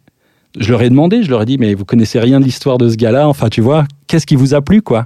Je 0.59 0.71
leur 0.71 0.81
ai 0.81 0.89
demandé, 0.89 1.21
je 1.21 1.29
leur 1.29 1.43
ai 1.43 1.45
dit, 1.45 1.59
mais 1.59 1.75
vous 1.75 1.85
connaissez 1.85 2.19
rien 2.19 2.39
de 2.39 2.45
l'histoire 2.45 2.79
de 2.79 2.89
ce 2.89 2.95
gars-là, 2.95 3.27
enfin, 3.29 3.49
tu 3.49 3.61
vois, 3.61 3.85
qu'est-ce 4.07 4.25
qui 4.25 4.35
vous 4.35 4.55
a 4.55 4.61
plu, 4.61 4.81
quoi? 4.81 5.05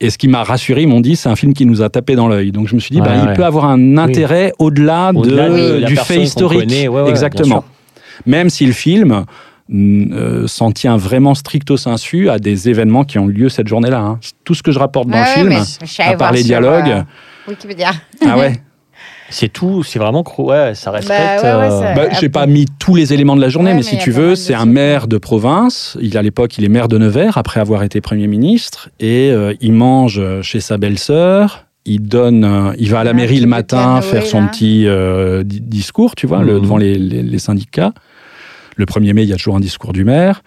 Et 0.00 0.10
ce 0.10 0.18
qui 0.18 0.28
m'a 0.28 0.42
rassuré, 0.44 0.82
ils 0.82 0.88
m'ont 0.88 1.00
dit, 1.00 1.16
c'est 1.16 1.28
un 1.28 1.36
film 1.36 1.54
qui 1.54 1.66
nous 1.66 1.80
a 1.82 1.88
tapé 1.88 2.16
dans 2.16 2.28
l'œil. 2.28 2.52
Donc 2.52 2.68
je 2.68 2.74
me 2.74 2.80
suis 2.80 2.90
dit, 2.92 3.00
Ouais, 3.00 3.06
bah, 3.06 3.26
il 3.30 3.32
peut 3.36 3.44
avoir 3.44 3.66
un 3.66 3.96
intérêt 3.98 4.52
au-delà 4.58 5.12
de 5.12 5.84
du 5.86 5.96
fait 5.96 6.20
historique. 6.20 6.60
connaît, 6.60 6.88
ouais, 6.88 6.96
ouais, 6.96 7.02
bien 7.04 7.10
Exactement. 7.10 7.64
Même 8.26 8.50
si 8.50 8.66
le 8.66 8.72
film 8.72 9.24
euh, 9.72 10.46
s'en 10.46 10.72
tient 10.72 10.96
vraiment 10.96 11.34
stricto 11.34 11.76
sensu 11.76 12.28
à 12.28 12.38
des 12.38 12.68
événements 12.68 13.04
qui 13.04 13.18
ont 13.18 13.28
eu 13.28 13.32
lieu 13.32 13.48
cette 13.48 13.66
journée-là. 13.68 14.00
hein. 14.00 14.20
Tout 14.44 14.54
ce 14.54 14.62
que 14.62 14.72
je 14.72 14.78
rapporte 14.78 15.08
dans 15.08 15.16
Ouais, 15.22 15.42
le 15.42 15.50
film, 15.50 15.64
à 16.00 16.14
part 16.16 16.32
les 16.32 16.42
dialogues, 16.42 16.90
euh, 16.90 17.02
Wikipédia. 17.48 17.90
ah 18.26 18.38
ouais? 18.38 18.52
C'est 19.30 19.48
tout, 19.48 19.82
c'est 19.82 19.98
vraiment 19.98 20.22
ouais, 20.38 20.74
ça 20.74 20.90
respecte. 20.90 21.18
ouais, 21.42 21.48
ouais, 21.50 21.54
euh, 21.54 21.70
ça- 21.70 21.94
Bah, 21.94 22.02
Euh, 22.02 22.08
j'ai 22.20 22.28
pas 22.28 22.46
mis 22.46 22.66
tous 22.78 22.94
les 22.94 23.12
éléments 23.12 23.36
de 23.36 23.40
la 23.40 23.48
journée, 23.48 23.70
Ouais, 23.70 23.74
mais, 23.74 23.80
mais 23.80 23.82
si 23.82 23.98
tu 23.98 24.10
veux, 24.10 24.34
c'est 24.36 24.54
un 24.54 24.66
maire 24.66 25.08
de 25.08 25.16
province. 25.18 25.96
Il, 26.00 26.16
à 26.18 26.22
l'époque, 26.22 26.56
il 26.58 26.64
est 26.64 26.68
maire 26.68 26.88
de 26.88 26.98
Nevers 26.98 27.38
après 27.38 27.60
avoir 27.60 27.82
été 27.82 28.00
Premier 28.00 28.26
ministre. 28.26 28.90
Et 29.00 29.30
euh, 29.30 29.54
il 29.60 29.72
mange 29.72 30.20
chez 30.42 30.60
sa 30.60 30.76
belle-sœur. 30.76 31.64
Il, 31.86 32.02
donne, 32.02 32.44
euh, 32.44 32.72
il 32.78 32.88
va 32.90 33.00
à 33.00 33.04
la 33.04 33.10
Un 33.10 33.14
mairie 33.14 33.40
le 33.40 33.46
matin 33.46 34.00
faire 34.00 34.24
son 34.26 34.40
là. 34.40 34.46
petit 34.48 34.84
euh, 34.86 35.42
di- 35.42 35.60
discours, 35.60 36.14
tu 36.14 36.26
vois, 36.26 36.42
le- 36.42 36.54
Mhm. 36.54 36.60
devant 36.62 36.76
les, 36.78 36.94
les- 36.94 37.22
les 37.22 37.38
syndicats. 37.38 37.92
Le 38.76 38.84
1er 38.86 39.12
mai, 39.12 39.22
il 39.22 39.28
y 39.28 39.32
a 39.32 39.36
toujours 39.36 39.56
un 39.56 39.60
discours 39.60 39.92
du 39.92 40.04
maire. 40.04 40.42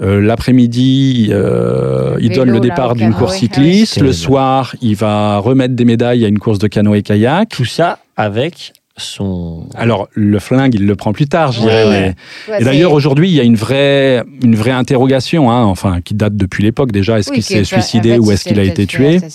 Euh, 0.00 0.20
L'après-midi, 0.20 1.28
euh, 1.30 2.16
il 2.20 2.28
Vélo, 2.30 2.44
donne 2.44 2.54
le 2.54 2.60
départ 2.60 2.94
d'une 2.94 3.14
course 3.14 3.34
Ah 3.34 3.38
cycliste. 3.38 4.00
Le 4.00 4.12
soir, 4.12 4.74
il 4.82 4.96
va 4.96 5.38
remettre 5.38 5.74
des 5.74 5.84
médailles 5.84 6.24
à 6.24 6.28
une 6.28 6.38
course 6.38 6.58
de 6.58 6.66
canoë-kayak. 6.68 7.48
Tout 7.50 7.64
ça 7.64 7.98
avec 8.16 8.72
son. 8.96 9.66
Alors, 9.74 10.08
le 10.12 10.38
flingue, 10.38 10.74
il 10.74 10.86
le 10.86 10.96
prend 10.96 11.12
plus 11.12 11.26
tard, 11.26 11.52
je 11.52 11.60
dirais. 11.60 11.84
ouais. 11.84 11.90
mais- 12.48 12.52
Ouais, 12.52 12.60
et 12.60 12.64
d'ailleurs, 12.64 12.92
aujourd'hui, 12.92 13.28
il 13.30 13.34
y 13.34 13.40
a 13.40 13.42
une 13.42 13.56
vraie, 13.56 14.22
une 14.42 14.54
vraie 14.54 14.70
interrogation, 14.70 15.50
hein, 15.50 15.64
enfin, 15.64 16.00
qui 16.02 16.14
date 16.14 16.36
depuis 16.36 16.62
l'époque 16.62 16.92
déjà. 16.92 17.18
Est-ce 17.18 17.30
oui, 17.30 17.36
qu'il 17.36 17.44
qui 17.44 17.52
s'est 17.52 17.60
est- 17.60 17.64
suicidé 17.64 18.12
en 18.12 18.14
fait, 18.14 18.18
ou 18.20 18.30
est-ce 18.32 18.44
qu'il 18.44 18.60
a 18.60 18.64
été 18.64 18.86
tué? 18.86 19.18
ouais. 19.18 19.28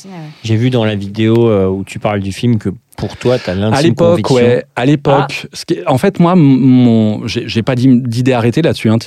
J'ai 0.44 0.56
vu 0.56 0.70
dans 0.70 0.86
la 0.86 0.96
vidéo 0.96 1.50
euh, 1.50 1.68
où 1.68 1.84
tu 1.84 2.00
parles 2.00 2.20
du 2.20 2.32
film 2.32 2.58
que 2.60 2.70
pour 2.98 3.16
toi, 3.16 3.38
tu 3.38 3.50
as 3.50 3.54
À 3.54 3.56
l'intime 3.56 3.84
l'époque, 3.90 4.10
conviction. 4.24 4.36
ouais. 4.38 4.66
À 4.76 4.86
l'époque, 4.86 5.48
est- 5.72 5.86
en 5.88 5.98
fait, 6.00 6.20
moi, 6.20 6.36
mon, 6.36 7.22
j'ai 7.28 7.62
pas 7.62 7.76
d'idée 7.76 8.34
arrêtée 8.34 8.62
là-dessus. 8.64 8.90
Hein, 8.90 8.98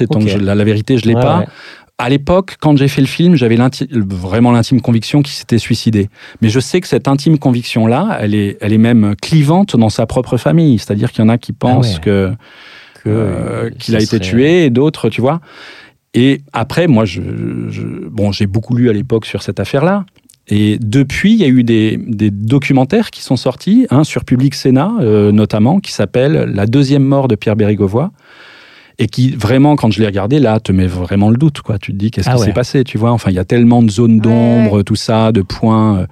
la, 0.40 0.54
la 0.54 0.64
vérité, 0.64 0.96
je 0.98 1.06
l'ai 1.06 1.14
Ouais, 1.14 1.20
pas. 1.22 1.44
À 2.00 2.08
l'époque, 2.08 2.56
quand 2.60 2.76
j'ai 2.76 2.88
fait 2.88 3.00
le 3.02 3.06
film, 3.06 3.34
j'avais 3.36 3.56
vraiment 4.08 4.52
l'intime 4.52 4.80
conviction 4.80 5.22
qu'il 5.22 5.34
s'était 5.34 5.58
suicidé. 5.58 6.08
Mais 6.40 6.48
je 6.48 6.58
sais 6.60 6.80
que 6.80 6.88
cette 6.88 7.08
intime 7.08 7.38
conviction-là, 7.38 8.18
elle 8.20 8.34
est, 8.34 8.56
elle 8.60 8.72
est 8.72 8.78
même 8.78 9.14
clivante 9.20 9.76
dans 9.76 9.90
sa 9.90 10.06
propre 10.06 10.36
famille. 10.38 10.78
C'est-à-dire 10.78 11.12
qu'il 11.12 11.22
y 11.22 11.26
en 11.26 11.28
a 11.28 11.38
qui 11.38 11.52
pensent 11.52 11.96
ouais. 11.96 12.00
que 12.02 12.32
Que, 13.04 13.08
euh, 13.08 13.12
euh, 13.66 13.70
qu'il 13.78 13.94
a 13.96 13.98
été 13.98 14.06
serait- 14.06 14.18
tué 14.20 14.64
et 14.66 14.70
d'autres, 14.70 15.08
tu 15.08 15.20
vois. 15.20 15.40
Et 16.12 16.40
après, 16.52 16.86
moi, 16.86 17.04
je, 17.04 17.20
je- 17.68 18.08
bon, 18.08 18.32
j'ai 18.32 18.46
beaucoup 18.46 18.74
lu 18.74 18.90
à 18.90 18.92
l'époque 18.92 19.26
sur 19.26 19.42
cette 19.42 19.60
affaire-là. 19.60 20.04
Et 20.48 20.78
depuis, 20.80 21.32
il 21.34 21.38
y 21.38 21.44
a 21.44 21.48
eu 21.48 21.62
des, 21.62 21.96
des 21.96 22.30
documentaires 22.30 23.10
qui 23.10 23.22
sont 23.22 23.36
sortis, 23.36 23.86
un 23.90 24.04
sur 24.04 24.24
Public 24.24 24.54
Sénat 24.54 24.90
euh, 25.00 25.30
notamment, 25.32 25.78
qui 25.80 25.92
s'appelle 25.92 26.32
La 26.54 26.66
deuxième 26.66 27.04
mort 27.04 27.28
de 27.28 27.36
Pierre 27.36 27.56
Bérégovoy. 27.56 28.10
Et 29.02 29.06
qui, 29.06 29.30
vraiment, 29.30 29.76
quand 29.76 29.90
je 29.90 29.98
l'ai 30.00 30.06
regardé, 30.06 30.38
là, 30.40 30.60
te 30.60 30.72
met 30.72 30.86
vraiment 30.86 31.30
le 31.30 31.38
doute. 31.38 31.62
Quoi. 31.62 31.78
Tu 31.78 31.92
te 31.92 31.96
dis, 31.96 32.10
qu'est-ce 32.10 32.28
Ah 32.28 32.34
qui 32.34 32.40
ouais. 32.40 32.46
s'est 32.48 32.52
passé 32.52 32.84
tu 32.84 32.98
vois? 32.98 33.12
Enfin, 33.12 33.30
il 33.30 33.34
y 33.34 33.38
a 33.38 33.46
tellement 33.46 33.82
de 33.82 33.90
zones 33.90 34.20
d'ombre, 34.20 34.82
tout 34.82 34.94
ça, 34.94 35.32
de 35.32 35.40
points. 35.40 36.00
euh. 36.00 36.06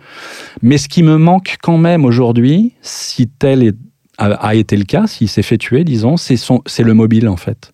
Mais 0.62 0.78
ce 0.78 0.88
qui 0.88 1.02
me 1.02 1.18
manque 1.18 1.58
quand 1.62 1.76
même 1.76 2.06
aujourd'hui, 2.06 2.72
si 2.80 3.28
tel 3.28 3.62
est- 3.62 3.76
a, 4.16 4.32
a 4.32 4.54
été 4.54 4.76
le 4.78 4.84
cas, 4.84 5.06
s'il 5.06 5.28
s'est 5.28 5.42
fait 5.42 5.58
tuer, 5.58 5.84
disons, 5.84 6.16
c'est 6.16 6.38
son- 6.38 6.62
c'est 6.64 6.82
le 6.82 6.94
mobile, 6.94 7.28
en 7.28 7.36
fait. 7.36 7.72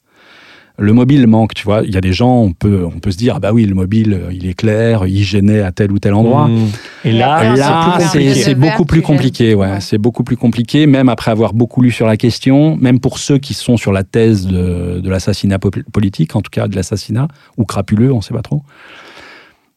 Le 0.77 0.93
mobile 0.93 1.29
manque, 1.29 1.55
tu 1.55 1.63
vois. 1.65 1.83
Il 1.85 1.95
y 1.95 1.97
a 1.97 2.01
des 2.01 2.13
gens, 2.13 2.37
on 2.37 2.53
peut, 2.53 2.85
on 2.85 2.99
peut 2.99 3.13
se 3.13 3.17
dire, 3.17 3.35
ah 3.37 3.39
bah 3.39 3.53
oui, 3.53 3.65
le 3.65 3.77
mobile, 3.77 4.13
euh, 4.13 4.33
il 4.33 4.45
est 4.45 4.55
clair, 4.55 5.07
il 5.07 5.23
gênait 5.23 5.61
à 5.61 5.71
tel 5.71 5.93
ou 5.93 6.01
tel 6.01 6.15
endroit. 6.15 6.49
Mmh. 6.49 6.69
Et 7.05 7.13
là, 7.13 7.55
c'est 8.11 8.21
Là, 8.25 8.35
c'est 8.35 8.55
beaucoup 8.57 8.85
plus 8.85 9.01
compliqué, 9.01 9.55
ouais. 9.55 9.71
Ouais. 9.71 9.81
C'est 9.81 9.99
beaucoup 9.99 10.25
plus 10.25 10.37
compliqué, 10.37 10.87
même 10.87 11.09
après 11.09 11.31
avoir 11.31 11.53
beaucoup 11.55 11.81
lu 11.81 11.93
sur 11.93 12.09
la 12.09 12.17
question, 12.17 12.77
même 12.77 12.99
pour 12.99 13.19
ceux 13.21 13.39
qui 13.39 13.55
sont 13.55 13.77
sur 13.77 13.93
la 13.93 14.03
thèse 14.03 14.49
de, 14.49 14.99
de 14.99 15.09
l'assassinat 15.11 15.61
po- 15.61 15.71
politique, 15.93 16.35
en 16.35 16.43
tout 16.43 16.51
cas 16.51 16.67
de 16.67 16.75
l'assassinat, 16.75 17.29
ou 17.57 17.65
crapuleux, 17.65 18.13
on 18.13 18.21
sait 18.21 18.35
pas 18.35 18.43
trop. 18.43 18.65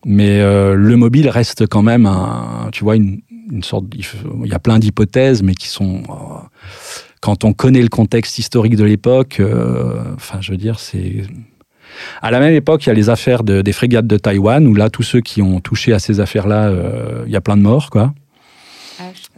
Mais 0.04 0.40
euh, 0.40 0.74
le 0.74 0.96
mobile 0.96 1.30
reste 1.30 1.68
quand 1.68 1.84
même, 1.84 2.08
un, 2.08 2.70
tu 2.72 2.84
vois, 2.84 2.96
une, 2.96 3.22
une 3.52 3.62
sorte. 3.62 3.86
Il 3.94 4.50
y 4.50 4.54
a 4.54 4.60
plein 4.60 4.80
d'hypothèses, 4.80 5.44
mais 5.44 5.54
qui 5.54 5.68
sont. 5.68 6.02
euh, 6.10 6.48
quand 7.22 7.44
on 7.44 7.54
connaît 7.54 7.82
le 7.82 7.90
contexte 7.90 8.38
historique 8.40 8.76
de 8.76 8.84
l'époque, 8.84 9.38
euh, 9.40 9.96
enfin, 10.16 10.40
je 10.42 10.52
veux 10.52 10.58
dire, 10.58 10.80
c'est. 10.80 11.24
À 12.22 12.30
la 12.30 12.40
même 12.40 12.54
époque, 12.54 12.86
il 12.86 12.90
y 12.90 12.92
a 12.92 12.96
les 12.96 13.10
affaires 13.10 13.44
de- 13.44 13.62
des 13.62 13.72
frégates 13.74 14.06
de 14.06 14.18
Taïwan, 14.18 14.68
où 14.68 14.76
là, 14.76 14.90
tous 14.90 15.04
ceux 15.04 15.22
qui 15.22 15.42
ont 15.42 15.60
touché 15.60 15.94
à 15.94 16.00
ces 16.00 16.20
affaires-là, 16.20 16.68
euh, 16.68 17.24
il 17.26 17.32
y 17.32 17.36
a 17.36 17.42
plein 17.42 17.58
de 17.58 17.62
morts, 17.64 17.90
quoi. 17.90 18.14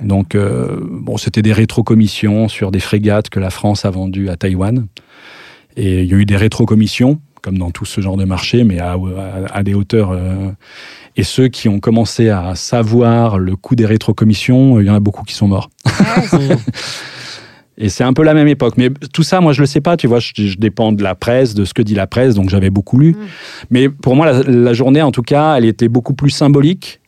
Donc, 0.01 0.35
euh, 0.35 0.77
bon, 0.81 1.17
c'était 1.17 1.41
des 1.41 1.53
rétrocommissions 1.53 2.47
sur 2.47 2.71
des 2.71 2.79
frégates 2.79 3.29
que 3.29 3.39
la 3.39 3.49
France 3.49 3.85
a 3.85 3.89
vendues 3.91 4.29
à 4.29 4.35
Taïwan. 4.35 4.87
Et 5.77 6.01
il 6.03 6.09
y 6.09 6.13
a 6.13 6.17
eu 6.17 6.25
des 6.25 6.35
rétrocommissions, 6.37 7.19
comme 7.41 7.57
dans 7.57 7.71
tout 7.71 7.85
ce 7.85 8.01
genre 8.01 8.17
de 8.17 8.25
marché, 8.25 8.63
mais 8.65 8.79
à, 8.79 8.93
à- 8.93 9.57
à 9.57 9.63
des 9.63 9.73
hauteurs. 9.73 10.11
euh, 10.11 10.51
et 11.15 11.23
ceux 11.23 11.47
qui 11.49 11.67
ont 11.69 11.79
commencé 11.79 12.29
à 12.29 12.55
savoir 12.55 13.37
le 13.39 13.55
coût 13.55 13.75
des 13.75 13.85
rétrocommissions, 13.85 14.79
il 14.81 14.87
y 14.87 14.89
en 14.89 14.95
a 14.95 14.99
beaucoup 15.01 15.23
qui 15.23 15.33
sont 15.33 15.47
morts. 15.47 15.69
Ah, 15.85 16.21
Et 17.79 17.89
c'est 17.89 18.03
un 18.03 18.13
peu 18.13 18.23
la 18.23 18.33
même 18.33 18.47
époque. 18.47 18.75
Mais 18.77 18.89
tout 19.13 19.23
ça, 19.23 19.39
moi, 19.39 19.53
je 19.53 19.61
le 19.61 19.65
sais 19.65 19.81
pas. 19.81 19.95
Tu 19.95 20.07
vois, 20.07 20.19
je, 20.19 20.31
je 20.35 20.57
dépends 20.57 20.91
de 20.91 21.01
la 21.01 21.15
presse, 21.15 21.55
de 21.55 21.63
ce 21.63 21.73
que 21.73 21.81
dit 21.81 21.95
la 21.95 22.07
presse. 22.07 22.35
Donc, 22.35 22.49
j'avais 22.49 22.69
beaucoup 22.69 22.99
lu. 22.99 23.11
Mm. 23.11 23.17
Mais 23.71 23.89
pour 23.89 24.15
moi, 24.15 24.31
la, 24.31 24.43
la 24.43 24.73
journée, 24.73 25.01
en 25.01 25.11
tout 25.11 25.21
cas, 25.23 25.55
elle 25.57 25.65
était 25.65 25.87
beaucoup 25.87 26.13
plus 26.13 26.29
symbolique. 26.29 26.99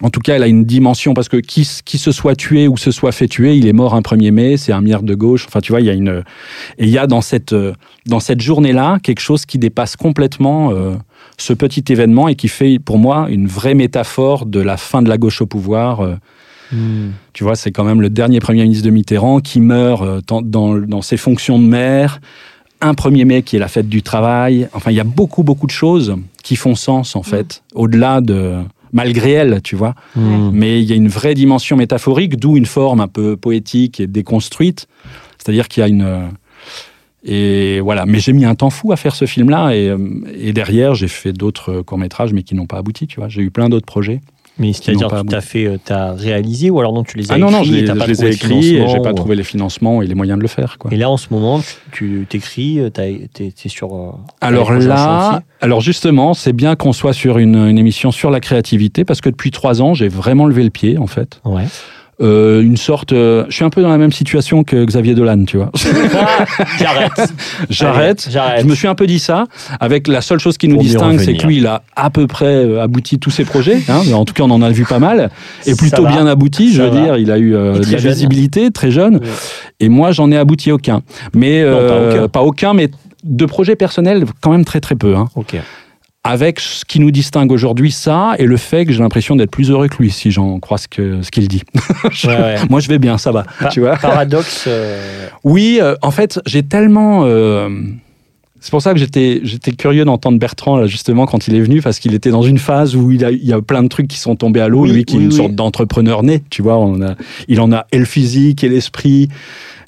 En 0.00 0.10
tout 0.10 0.18
cas, 0.20 0.34
elle 0.34 0.42
a 0.42 0.48
une 0.48 0.64
dimension 0.64 1.14
parce 1.14 1.28
que 1.28 1.36
qui, 1.36 1.68
qui 1.84 1.96
se 1.96 2.10
soit 2.10 2.34
tué 2.34 2.66
ou 2.66 2.76
se 2.76 2.90
soit 2.90 3.12
fait 3.12 3.28
tuer, 3.28 3.54
il 3.54 3.68
est 3.68 3.72
mort 3.72 3.94
un 3.94 4.00
1er 4.00 4.32
mai, 4.32 4.56
c'est 4.56 4.72
un 4.72 4.80
milliard 4.80 5.04
de 5.04 5.14
gauche. 5.14 5.44
Enfin, 5.46 5.60
tu 5.60 5.70
vois, 5.70 5.80
il 5.80 5.86
y 5.86 5.90
a 5.90 5.92
une. 5.92 6.24
Et 6.78 6.84
il 6.84 6.88
y 6.88 6.98
a 6.98 7.06
dans 7.06 7.20
cette, 7.20 7.52
euh, 7.52 7.72
dans 8.06 8.18
cette 8.18 8.40
journée-là 8.40 8.98
quelque 9.00 9.20
chose 9.20 9.46
qui 9.46 9.58
dépasse 9.58 9.94
complètement 9.94 10.72
euh, 10.72 10.94
ce 11.38 11.52
petit 11.52 11.84
événement 11.92 12.26
et 12.26 12.34
qui 12.34 12.48
fait, 12.48 12.80
pour 12.80 12.98
moi, 12.98 13.26
une 13.30 13.46
vraie 13.46 13.74
métaphore 13.74 14.46
de 14.46 14.60
la 14.60 14.76
fin 14.76 15.02
de 15.02 15.08
la 15.08 15.18
gauche 15.18 15.40
au 15.40 15.46
pouvoir. 15.46 16.00
euh, 16.00 16.16
Mmh. 16.72 17.10
tu 17.32 17.44
vois, 17.44 17.54
c'est 17.56 17.70
quand 17.72 17.84
même 17.84 18.00
le 18.00 18.10
dernier 18.10 18.40
Premier 18.40 18.62
ministre 18.62 18.84
de 18.86 18.90
Mitterrand 18.90 19.40
qui 19.40 19.60
meurt 19.60 20.02
euh, 20.02 20.20
dans, 20.26 20.42
dans, 20.42 20.74
dans 20.76 21.02
ses 21.02 21.16
fonctions 21.16 21.58
de 21.58 21.64
maire. 21.66 22.20
Un 22.80 22.92
1er 22.94 23.24
mai 23.24 23.42
qui 23.42 23.56
est 23.56 23.58
la 23.60 23.68
fête 23.68 23.88
du 23.88 24.02
travail. 24.02 24.68
Enfin, 24.72 24.90
il 24.90 24.96
y 24.96 25.00
a 25.00 25.04
beaucoup, 25.04 25.42
beaucoup 25.44 25.66
de 25.66 25.72
choses 25.72 26.16
qui 26.42 26.56
font 26.56 26.74
sens, 26.74 27.14
en 27.14 27.22
fait, 27.22 27.62
au-delà 27.74 28.20
de. 28.20 28.56
malgré 28.92 29.30
elle, 29.32 29.60
tu 29.62 29.76
vois. 29.76 29.94
Mmh. 30.16 30.50
Mais 30.52 30.82
il 30.82 30.88
y 30.88 30.92
a 30.92 30.96
une 30.96 31.08
vraie 31.08 31.34
dimension 31.34 31.76
métaphorique, 31.76 32.36
d'où 32.40 32.56
une 32.56 32.66
forme 32.66 33.00
un 33.00 33.06
peu 33.08 33.36
poétique 33.36 34.00
et 34.00 34.08
déconstruite. 34.08 34.88
C'est-à-dire 35.38 35.68
qu'il 35.68 35.80
y 35.82 35.84
a 35.84 35.88
une. 35.88 36.02
euh, 36.02 36.26
Et 37.24 37.80
voilà. 37.80 38.04
Mais 38.04 38.18
j'ai 38.18 38.32
mis 38.32 38.44
un 38.44 38.56
temps 38.56 38.70
fou 38.70 38.90
à 38.90 38.96
faire 38.96 39.14
ce 39.14 39.26
film-là. 39.26 39.76
Et, 39.76 39.88
euh, 39.88 39.98
et 40.34 40.52
derrière, 40.52 40.94
j'ai 40.96 41.08
fait 41.08 41.32
d'autres 41.32 41.82
courts-métrages, 41.82 42.32
mais 42.32 42.42
qui 42.42 42.56
n'ont 42.56 42.66
pas 42.66 42.78
abouti, 42.78 43.06
tu 43.06 43.20
vois. 43.20 43.28
J'ai 43.28 43.42
eu 43.42 43.50
plein 43.52 43.68
d'autres 43.68 43.86
projets. 43.86 44.20
Mais 44.58 44.72
c'est-à-dire 44.74 45.08
que 45.08 45.26
tu 45.26 45.34
as 45.34 45.40
fait, 45.40 45.66
euh, 45.66 46.12
réalisé 46.14 46.68
ou 46.70 46.78
alors 46.78 46.92
non, 46.92 47.04
tu 47.04 47.16
les 47.16 47.30
as 47.30 47.34
Ah 47.34 47.38
non, 47.38 47.50
non, 47.50 47.58
écrits 47.62 47.70
je 47.70 47.74
les, 47.80 47.84
t'as 47.86 47.94
pas 47.96 48.06
les 48.06 48.24
ai 48.24 48.30
écrits 48.32 48.76
et 48.76 48.86
j'ai 48.86 49.00
pas 49.00 49.10
ou- 49.12 49.14
trouvé 49.14 49.34
les 49.34 49.44
financements 49.44 50.02
et 50.02 50.06
les 50.06 50.14
moyens 50.14 50.36
de 50.38 50.42
le 50.42 50.48
faire. 50.48 50.76
Quoi. 50.78 50.92
Et 50.92 50.96
là, 50.96 51.08
en 51.08 51.16
ce 51.16 51.28
moment, 51.30 51.62
tu 51.90 52.26
t'écris, 52.28 52.78
tu 52.94 53.00
es, 53.00 53.68
sur. 53.68 53.94
euh, 53.96 54.10
Alors 54.42 54.72
là, 54.72 55.42
alors 55.62 55.80
justement, 55.80 56.34
c'est 56.34 56.52
bien 56.52 56.76
qu'on 56.76 56.92
soit 56.92 57.14
sur 57.14 57.38
une, 57.38 57.56
une 57.56 57.78
émission 57.78 58.10
sur 58.10 58.30
la 58.30 58.40
créativité 58.40 59.04
parce 59.04 59.20
que 59.22 59.30
depuis 59.30 59.50
trois 59.50 59.80
ans, 59.80 59.94
j'ai 59.94 60.08
vraiment 60.08 60.44
levé 60.46 60.64
le 60.64 60.70
pied 60.70 60.98
en 60.98 61.06
fait. 61.06 61.40
Ouais. 61.46 61.64
Euh, 62.22 62.62
une 62.62 62.76
sorte, 62.76 63.12
euh, 63.12 63.44
je 63.48 63.54
suis 63.56 63.64
un 63.64 63.70
peu 63.70 63.82
dans 63.82 63.88
la 63.88 63.98
même 63.98 64.12
situation 64.12 64.62
que 64.64 64.84
Xavier 64.84 65.14
Dolan, 65.14 65.44
tu 65.44 65.56
vois. 65.56 65.70
J'arrête. 66.78 67.32
J'arrête. 67.70 68.28
Je 68.30 68.66
me 68.66 68.74
suis 68.74 68.86
un 68.88 68.94
peu 68.94 69.06
dit 69.06 69.18
ça, 69.18 69.46
avec 69.80 70.08
la 70.08 70.20
seule 70.20 70.38
chose 70.38 70.56
qui 70.56 70.68
nous 70.68 70.76
Pour 70.76 70.84
distingue, 70.84 71.18
c'est 71.18 71.34
que 71.34 71.46
lui, 71.46 71.56
il 71.58 71.66
a 71.66 71.82
à 71.96 72.10
peu 72.10 72.26
près 72.26 72.46
euh, 72.64 72.82
abouti 72.82 73.18
tous 73.18 73.30
ses 73.30 73.44
projets. 73.44 73.78
hein. 73.88 74.02
en 74.12 74.24
tout 74.24 74.34
cas, 74.34 74.44
on 74.44 74.50
en 74.50 74.62
a 74.62 74.70
vu 74.70 74.84
pas 74.84 74.98
mal. 74.98 75.30
Et 75.66 75.74
plutôt 75.74 76.06
bien 76.06 76.26
abouti, 76.26 76.72
je 76.72 76.82
veux 76.82 76.88
va. 76.90 77.00
dire. 77.02 77.16
Il 77.16 77.30
a 77.30 77.38
eu 77.38 77.54
euh, 77.54 77.78
de 77.78 77.90
la 77.92 77.98
jeune. 77.98 78.12
visibilité, 78.12 78.70
très 78.70 78.90
jeune. 78.90 79.18
Oui. 79.22 79.28
Et 79.80 79.88
moi, 79.88 80.12
j'en 80.12 80.30
ai 80.30 80.36
abouti 80.36 80.70
aucun. 80.70 81.02
Mais 81.34 81.64
Non, 81.64 81.88
pas 81.88 82.00
aucun. 82.08 82.28
pas 82.28 82.42
aucun, 82.42 82.74
mais 82.74 82.90
de 83.24 83.46
projets 83.46 83.76
personnels, 83.76 84.24
quand 84.40 84.50
même 84.50 84.64
très 84.64 84.80
très 84.80 84.94
peu. 84.94 85.14
hein. 85.16 85.28
Avec 86.24 86.60
ce 86.60 86.84
qui 86.84 87.00
nous 87.00 87.10
distingue 87.10 87.50
aujourd'hui, 87.50 87.90
ça, 87.90 88.34
et 88.38 88.44
le 88.44 88.56
fait 88.56 88.86
que 88.86 88.92
j'ai 88.92 89.00
l'impression 89.00 89.34
d'être 89.34 89.50
plus 89.50 89.70
heureux 89.72 89.88
que 89.88 89.96
lui, 90.00 90.12
si 90.12 90.30
j'en 90.30 90.60
crois 90.60 90.78
ce 90.78 90.86
que 90.86 91.20
ce 91.22 91.32
qu'il 91.32 91.48
dit. 91.48 91.62
Ouais, 92.24 92.28
ouais. 92.36 92.54
Moi, 92.70 92.78
je 92.78 92.86
vais 92.88 93.00
bien, 93.00 93.18
ça 93.18 93.32
va. 93.32 93.44
Pa- 93.58 93.68
tu 93.70 93.80
vois. 93.80 93.96
Paradoxe. 93.96 94.64
euh, 94.68 95.26
Oui, 95.42 95.78
euh, 95.82 95.96
en 96.00 96.12
fait, 96.12 96.38
j'ai 96.46 96.62
tellement. 96.62 97.22
euh, 97.24 97.68
c'est 98.60 98.70
pour 98.70 98.80
ça 98.82 98.92
que 98.92 99.00
j'étais, 99.00 99.40
j'étais 99.42 99.72
curieux 99.72 100.04
d'entendre 100.04 100.38
Bertrand, 100.38 100.76
là, 100.76 100.86
justement, 100.86 101.26
quand 101.26 101.48
il 101.48 101.56
est 101.56 101.60
venu, 101.60 101.82
parce 101.82 101.98
qu'il 101.98 102.14
était 102.14 102.30
dans 102.30 102.42
une 102.42 102.58
phase 102.58 102.94
où 102.94 103.10
il, 103.10 103.24
a, 103.24 103.32
il 103.32 103.44
y 103.44 103.52
a 103.52 103.60
plein 103.60 103.82
de 103.82 103.88
trucs 103.88 104.06
qui 104.06 104.18
sont 104.18 104.36
tombés 104.36 104.60
à 104.60 104.68
l'eau. 104.68 104.82
Oui, 104.82 104.92
lui, 104.92 105.04
qui 105.04 105.16
oui, 105.16 105.22
est 105.22 105.24
une 105.24 105.30
oui. 105.32 105.36
sorte 105.36 105.54
d'entrepreneur 105.56 106.22
né, 106.22 106.44
tu 106.50 106.62
vois. 106.62 106.78
On 106.78 107.02
a, 107.02 107.16
il 107.48 107.60
en 107.60 107.72
a 107.72 107.86
et 107.90 107.98
le 107.98 108.04
physique 108.04 108.62
et 108.62 108.68
l'esprit. 108.68 109.28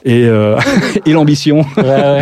Et, 0.04 0.24
euh, 0.26 0.56
et 1.06 1.12
l'ambition. 1.12 1.64
Ouais, 1.76 1.82
ouais. 1.84 2.20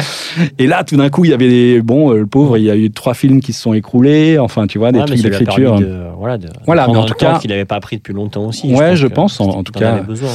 Et 0.58 0.66
là, 0.66 0.84
tout 0.84 0.96
d'un 0.96 1.10
coup, 1.10 1.24
il 1.24 1.30
y 1.30 1.34
avait 1.34 1.48
des, 1.48 1.82
bon, 1.82 2.12
euh, 2.12 2.18
le 2.18 2.26
pauvre, 2.26 2.56
il 2.56 2.64
y 2.64 2.70
a 2.70 2.76
eu 2.76 2.90
trois 2.90 3.14
films 3.14 3.40
qui 3.40 3.52
se 3.52 3.60
sont 3.62 3.74
écroulés, 3.74 4.38
enfin, 4.38 4.66
tu 4.66 4.78
vois, 4.78 4.92
des 4.92 5.00
Ouais, 5.00 5.04
trucs 5.06 5.20
d'écriture. 5.22 5.76
de- 5.80 6.02
Voilà, 6.18 6.38
de 6.38 6.48
Voilà, 6.66 6.86
mais 6.88 6.96
en 6.96 7.04
tout 7.04 7.14
cas- 7.14 7.38
qu'il 7.38 7.50
n'avait 7.50 7.64
pas 7.64 7.76
appris 7.76 7.96
depuis 7.96 8.14
longtemps 8.14 8.46
aussi. 8.46 8.72
Ouais, 8.74 8.94
je 8.96 9.06
que 9.08 9.12
pense, 9.14 9.40
en- 9.40 9.48
en 9.48 9.62
tout 9.64 9.72
cas. 9.72 10.00
besoin. 10.00 10.30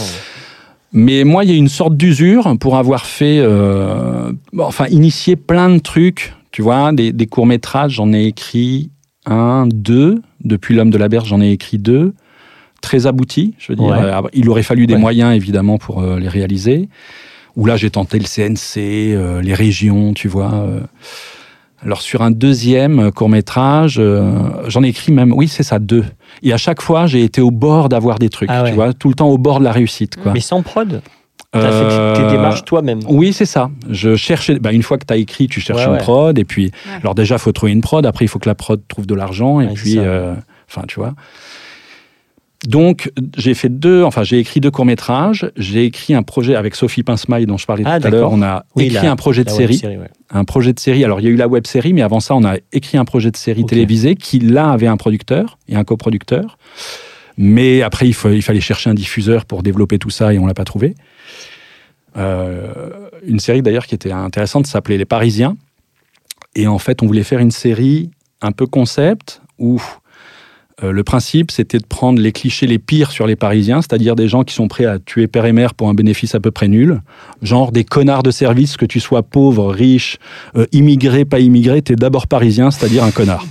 Mais 0.94 1.24
moi, 1.26 1.44
il 1.44 1.52
y 1.52 1.54
a 1.54 1.58
une 1.58 1.68
sorte 1.68 1.96
d'usure 1.98 2.56
pour 2.60 2.78
avoir 2.78 3.06
fait, 3.06 3.40
euh, 3.40 4.32
bon, 4.54 4.64
enfin, 4.64 4.86
initié 4.90 5.36
plein 5.36 5.70
de 5.70 5.80
trucs. 5.80 6.34
Tu 6.52 6.62
vois, 6.62 6.92
des, 6.94 7.12
des 7.12 7.28
courts-métrages, 7.28 7.94
j'en 7.94 8.14
ai 8.14 8.26
écrit 8.26 8.90
un, 9.26 9.68
deux. 9.68 10.22
Depuis 10.44 10.76
L'homme 10.76 10.90
de 10.90 10.98
la 10.98 11.10
berge, 11.10 11.28
j'en 11.28 11.42
ai 11.42 11.52
écrit 11.52 11.78
deux. 11.78 12.14
Très 12.82 13.06
aboutis, 13.06 13.54
je 13.60 13.72
veux 13.72 13.76
dire. 13.76 13.88
Ouais. 13.88 14.30
Il 14.34 14.50
aurait 14.50 14.64
fallu 14.64 14.88
des 14.88 14.94
Ouais. 14.94 15.00
moyens, 15.00 15.36
évidemment, 15.36 15.78
pour 15.78 16.02
les 16.02 16.28
réaliser. 16.30 16.88
Où 17.58 17.66
là, 17.66 17.76
j'ai 17.76 17.90
tenté 17.90 18.18
le 18.20 18.26
CNC, 18.26 18.78
euh, 19.14 19.42
les 19.42 19.54
régions, 19.54 20.14
tu 20.14 20.28
vois. 20.30 20.54
euh. 20.54 20.80
Alors, 21.84 22.02
sur 22.02 22.22
un 22.22 22.32
deuxième 22.32 23.12
court-métrage, 23.12 23.98
euh, 24.00 24.32
j'en 24.68 24.84
ai 24.84 24.88
écrit 24.88 25.12
même, 25.12 25.32
oui, 25.34 25.48
c'est 25.48 25.64
ça, 25.64 25.78
deux. 25.80 26.06
Et 26.44 26.54
à 26.54 26.58
chaque 26.58 26.82
fois, 26.82 27.06
j'ai 27.08 27.24
été 27.24 27.42
au 27.42 27.52
bord 27.52 27.90
d'avoir 27.90 28.18
des 28.20 28.30
trucs, 28.30 28.50
Ah 28.52 28.64
ouais. 28.64 28.70
tu 28.70 28.76
vois, 28.76 28.94
tout 28.94 29.10
le 29.10 29.14
temps 29.16 29.28
au 29.30 29.38
bord 29.38 29.60
de 29.60 29.64
la 29.64 29.72
réussite, 29.72 30.16
quoi. 30.16 30.32
Mais 30.34 30.40
sans 30.40 30.62
prod? 30.62 31.02
T'as 31.52 31.60
Euh, 31.60 32.14
fait 32.16 32.22
tes 32.22 32.28
démarches 32.30 32.64
toi-même. 32.66 33.00
oui, 33.08 33.32
c'est 33.34 33.46
ça. 33.46 33.70
Je 33.90 34.16
cherchais. 34.16 34.60
bah, 34.60 34.72
une 34.72 34.84
fois 34.84 34.98
que 34.98 35.06
tu 35.06 35.14
as 35.14 35.18
écrit, 35.18 35.48
tu 35.48 35.60
cherches 35.62 35.80
Ouais, 35.82 35.86
une 35.86 35.92
ouais. 35.94 35.98
prod. 35.98 36.38
Et 36.38 36.44
puis, 36.46 36.66
Ouais. 36.66 37.00
alors 37.02 37.16
déjà, 37.16 37.36
il 37.36 37.40
faut 37.40 37.52
trouver 37.52 37.72
une 37.72 37.82
prod. 37.82 38.06
Après, 38.06 38.26
il 38.26 38.28
faut 38.28 38.40
que 38.40 38.50
la 38.50 38.56
prod 38.56 38.82
trouve 38.88 39.06
de 39.08 39.16
l'argent. 39.16 39.60
Et 39.62 39.68
puis, 39.68 39.96
euh, 39.98 40.34
enfin, 40.70 40.82
tu 40.88 41.00
vois. 41.00 41.14
Donc, 42.68 43.12
j'ai 43.38 43.54
fait 43.54 43.70
deux. 43.70 44.04
Enfin, 44.04 44.24
j'ai 44.24 44.40
écrit 44.40 44.60
deux 44.60 44.70
courts 44.72 44.86
métrages. 44.86 45.50
J'ai 45.56 45.86
écrit 45.86 46.14
un 46.14 46.22
projet 46.24 46.56
avec 46.56 46.76
Sophie 46.76 47.02
Pincemaille 47.02 47.46
dont 47.46 47.58
je 47.58 47.66
parlais 47.66 47.84
Ah, 47.86 48.00
tout 48.00 48.08
à 48.08 48.10
l'heure. 48.10 48.32
On 48.32 48.42
a 48.42 48.66
Oui, 48.76 48.86
écrit 48.88 49.06
la- 49.06 49.12
un 49.12 49.16
projet 49.16 49.44
de 49.46 49.50
série. 49.50 49.82
ouais. 49.86 50.10
Un 50.32 50.44
projet 50.44 50.74
de 50.74 50.80
série. 50.80 51.04
Alors, 51.06 51.22
il 51.22 51.24
y 51.24 51.28
a 51.28 51.32
eu 51.32 51.36
la 51.38 51.48
web 51.48 51.66
série, 51.66 51.94
mais 51.94 52.02
avant 52.02 52.20
ça, 52.20 52.36
on 52.36 52.44
a 52.44 52.58
écrit 52.74 52.98
un 52.98 53.06
projet 53.06 53.32
de 53.32 53.38
série 53.38 53.66
télévisée 53.66 54.16
qui 54.16 54.40
là 54.40 54.70
avait 54.72 54.88
un 54.88 54.98
producteur 54.98 55.58
et 55.70 55.76
un 55.76 55.84
coproducteur. 55.86 56.58
Mais 57.38 57.82
après, 57.84 58.08
il, 58.08 58.14
faut- 58.14 58.32
il 58.32 58.42
fallait 58.42 58.60
chercher 58.60 58.90
un 58.90 58.94
diffuseur 58.96 59.46
pour 59.46 59.64
développer 59.64 59.98
tout 59.98 60.10
ça 60.10 60.34
et 60.34 60.40
on 60.40 60.46
l'a 60.46 60.54
pas 60.54 60.66
trouvé. 60.66 60.96
Euh, 62.18 62.92
une 63.26 63.40
série 63.40 63.62
d'ailleurs 63.62 63.86
qui 63.86 63.96
était 63.96 64.12
intéressante 64.12 64.66
s'appelait 64.68 64.98
Les 64.98 65.06
Parisiens. 65.06 65.56
Et 66.56 66.68
en 66.68 66.80
fait, 66.80 67.04
on 67.04 67.06
voulait 67.06 67.24
faire 67.24 67.40
une 67.40 67.52
série 67.52 68.10
un 68.42 68.52
peu 68.52 68.66
concept 68.66 69.42
où 69.60 69.82
euh, 70.84 70.92
le 70.92 71.04
principe 71.04 71.50
c'était 71.50 71.80
de 71.80 71.86
prendre 71.86 72.22
les 72.22 72.32
clichés 72.32 72.68
les 72.68 72.78
pires 72.78 73.10
sur 73.10 73.26
les 73.26 73.36
Parisiens, 73.36 73.82
c'est-à-dire 73.82 74.16
des 74.16 74.28
gens 74.28 74.44
qui 74.44 74.54
sont 74.54 74.68
prêts 74.68 74.86
à 74.86 75.00
tuer 75.00 75.26
père 75.26 75.46
et 75.46 75.52
mère 75.52 75.74
pour 75.74 75.90
un 75.90 75.96
bénéfice 75.96 76.36
à 76.36 76.40
peu 76.40 76.52
près 76.52 76.68
nul, 76.68 77.02
genre 77.42 77.72
des 77.72 77.84
connards 77.84 78.22
de 78.22 78.30
service, 78.30 78.78
que 78.78 78.86
tu 78.86 79.00
sois 79.00 79.24
pauvre, 79.24 79.72
riche, 79.74 80.20
euh, 80.56 80.68
immigré, 80.72 81.26
pas 81.26 81.40
immigré, 81.40 81.82
t'es 81.82 81.96
d'abord 81.96 82.28
parisien, 82.28 82.70
c'est-à-dire 82.70 83.04
un 83.04 83.12
connard. 83.12 83.44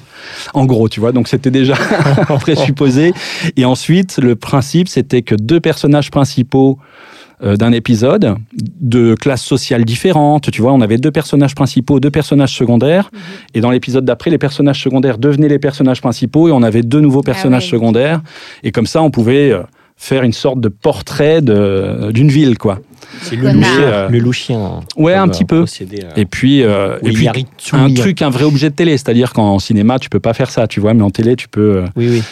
En 0.55 0.67
gros, 0.67 0.89
tu 0.89 1.01
vois, 1.01 1.13
donc 1.13 1.27
c'était 1.27 1.51
déjà 1.51 1.75
présupposé. 2.41 3.13
Et 3.57 3.65
ensuite, 3.65 4.19
le 4.19 4.37
principe, 4.37 4.89
c'était 4.89 5.23
que 5.23 5.35
deux 5.35 5.61
personnages 5.61 6.11
principaux 6.11 6.79
d'un 7.43 7.73
épisode, 7.73 8.37
de 8.81 9.15
classes 9.15 9.43
sociales 9.45 9.85
différentes, 9.85 10.51
tu 10.51 10.63
vois, 10.63 10.73
on 10.73 10.81
avait 10.81 10.97
deux 10.97 11.11
personnages 11.11 11.55
principaux, 11.55 12.01
deux 12.01 12.11
personnages 12.11 12.55
secondaires, 12.57 13.11
et 13.55 13.61
dans 13.61 13.71
l'épisode 13.71 14.05
d'après, 14.07 14.31
les 14.31 14.39
personnages 14.39 14.83
secondaires 14.83 15.19
devenaient 15.19 15.49
les 15.49 15.59
personnages 15.59 16.01
principaux, 16.01 16.49
et 16.49 16.53
on 16.53 16.63
avait 16.63 16.83
deux 16.83 17.01
nouveaux 17.01 17.23
personnages 17.23 17.65
oui. 17.65 17.71
secondaires, 17.71 18.23
et 18.63 18.73
comme 18.73 18.87
ça, 18.87 19.03
on 19.03 19.11
pouvait 19.11 19.51
euh, 19.53 19.63
faire 19.99 20.23
une 20.23 20.33
sorte 20.33 20.61
de 20.61 20.69
portrait 20.69 21.43
de- 21.43 22.11
d'une 22.13 22.29
ville, 22.29 22.57
quoi. 22.57 22.81
C'est 23.23 23.37
le 23.37 23.51
louchien. 23.53 23.81
Euh, 23.83 24.09
Le 24.09 24.19
louchien. 24.19 24.81
Ouais, 24.97 25.15
un 25.15 25.27
euh, 25.29 25.31
petit 25.31 25.45
peu. 25.45 25.59
procédé, 25.59 26.01
euh, 26.05 26.11
Et 26.17 26.25
puis, 26.27 26.63
euh, 26.63 26.97
et 27.03 27.11
puis 27.13 27.29
un 27.73 27.93
truc, 27.95 28.21
un 28.23 28.31
vrai 28.31 28.45
objet 28.45 28.71
de 28.71 28.75
télé, 28.75 28.93
c'est-à-dire 28.93 29.33
qu'en 29.33 29.59
cinéma, 29.59 29.99
tu 29.99 30.09
peux 30.09 30.21
pas 30.21 30.35
faire 30.35 30.51
ça, 30.51 30.67
tu 30.67 30.81
vois, 30.81 30.93
mais 30.95 31.03
en 31.03 31.11
télé, 31.11 31.37
tu 31.37 31.49
peux. 31.49 31.77
euh, 31.79 31.85
Oui, 31.97 32.09
oui. 32.11 32.23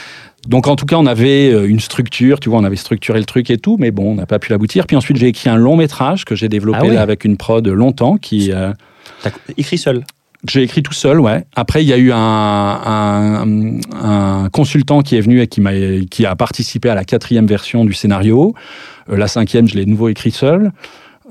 Donc 0.46 0.66
en 0.66 0.76
tout 0.76 0.86
cas, 0.86 0.96
on 0.96 1.06
avait 1.06 1.50
euh, 1.52 1.68
une 1.68 1.80
structure, 1.80 2.40
tu 2.40 2.48
vois, 2.48 2.58
on 2.58 2.64
avait 2.64 2.76
structuré 2.76 3.18
le 3.18 3.24
truc 3.24 3.50
et 3.50 3.58
tout, 3.58 3.76
mais 3.78 3.90
bon, 3.90 4.12
on 4.12 4.14
n'a 4.14 4.26
pas 4.26 4.38
pu 4.38 4.50
l'aboutir. 4.52 4.86
Puis 4.86 4.96
ensuite, 4.96 5.16
j'ai 5.16 5.28
écrit 5.28 5.48
un 5.48 5.56
long 5.56 5.76
métrage 5.76 6.24
que 6.24 6.34
j'ai 6.34 6.48
développé 6.48 6.78
Ah 6.82 6.86
ouais 6.86 6.94
là 6.94 7.02
avec 7.02 7.24
une 7.24 7.36
prod 7.36 7.66
longtemps, 7.66 8.16
qui 8.16 8.52
euh, 8.52 8.72
T'as 9.22 9.30
écrit 9.56 9.78
seul. 9.78 10.04
j'ai 10.48 10.62
écrit 10.62 10.82
tout 10.82 10.92
seul, 10.92 11.20
ouais. 11.20 11.44
Après, 11.56 11.82
il 11.82 11.88
y 11.88 11.92
a 11.92 11.96
eu 11.98 12.12
un, 12.12 12.18
un, 12.18 13.78
un 14.02 14.48
consultant 14.50 15.00
qui 15.02 15.16
est 15.16 15.20
venu 15.20 15.40
et 15.40 15.46
qui 15.46 15.60
m'a 15.60 15.72
qui 16.10 16.26
a 16.26 16.36
participé 16.36 16.90
à 16.90 16.94
la 16.94 17.04
quatrième 17.04 17.46
version 17.46 17.84
du 17.84 17.94
scénario. 17.94 18.54
Euh, 19.10 19.16
la 19.16 19.28
cinquième, 19.28 19.66
je 19.66 19.74
l'ai 19.74 19.84
de 19.84 19.90
nouveau 19.90 20.08
écrit 20.08 20.30
seul. 20.30 20.72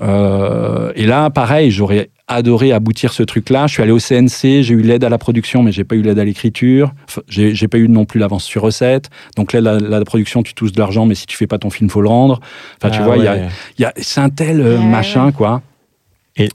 Euh, 0.01 0.91
et 0.95 1.05
là, 1.05 1.29
pareil, 1.29 1.69
j'aurais 1.69 2.09
adoré 2.33 2.71
aboutir 2.71 3.13
ce 3.13 3.23
truc-là. 3.23 3.67
Je 3.67 3.73
suis 3.73 3.83
allé 3.83 3.91
au 3.91 3.99
CNC, 3.99 4.61
j'ai 4.63 4.73
eu 4.73 4.81
l'aide 4.81 5.03
à 5.03 5.09
la 5.09 5.17
production, 5.17 5.63
mais 5.63 5.71
j'ai 5.71 5.83
pas 5.83 5.95
eu 5.95 6.01
l'aide 6.01 6.19
à 6.19 6.25
l'écriture. 6.25 6.93
Enfin, 7.07 7.21
j'ai 7.27 7.53
j'ai 7.55 7.67
pas 7.67 7.77
eu 7.77 7.87
non 7.89 8.05
plus 8.05 8.19
l'avance 8.19 8.43
sur 8.43 8.61
recette. 8.61 9.09
Donc 9.37 9.53
là, 9.53 9.61
la, 9.61 9.79
la 9.79 10.03
production, 10.05 10.43
tu 10.43 10.53
touches 10.53 10.71
de 10.71 10.79
l'argent, 10.79 11.05
mais 11.05 11.15
si 11.15 11.25
tu 11.25 11.37
fais 11.37 11.47
pas 11.47 11.57
ton 11.57 11.69
film, 11.69 11.89
faut 11.89 12.01
le 12.01 12.09
rendre. 12.09 12.39
Enfin, 12.77 12.89
tu 12.93 12.99
Ah 13.01 13.05
vois, 13.05 13.17
il 13.17 13.23
y 13.23 13.27
a- 13.27 13.47
y 13.79 13.85
a, 13.85 13.93
c'est 13.97 14.21
un 14.21 14.29
tel 14.29 14.61
euh, 14.61 14.77
Ouais, 14.77 14.83
machin, 14.85 15.31
quoi. 15.31 15.61
Et 16.37 16.49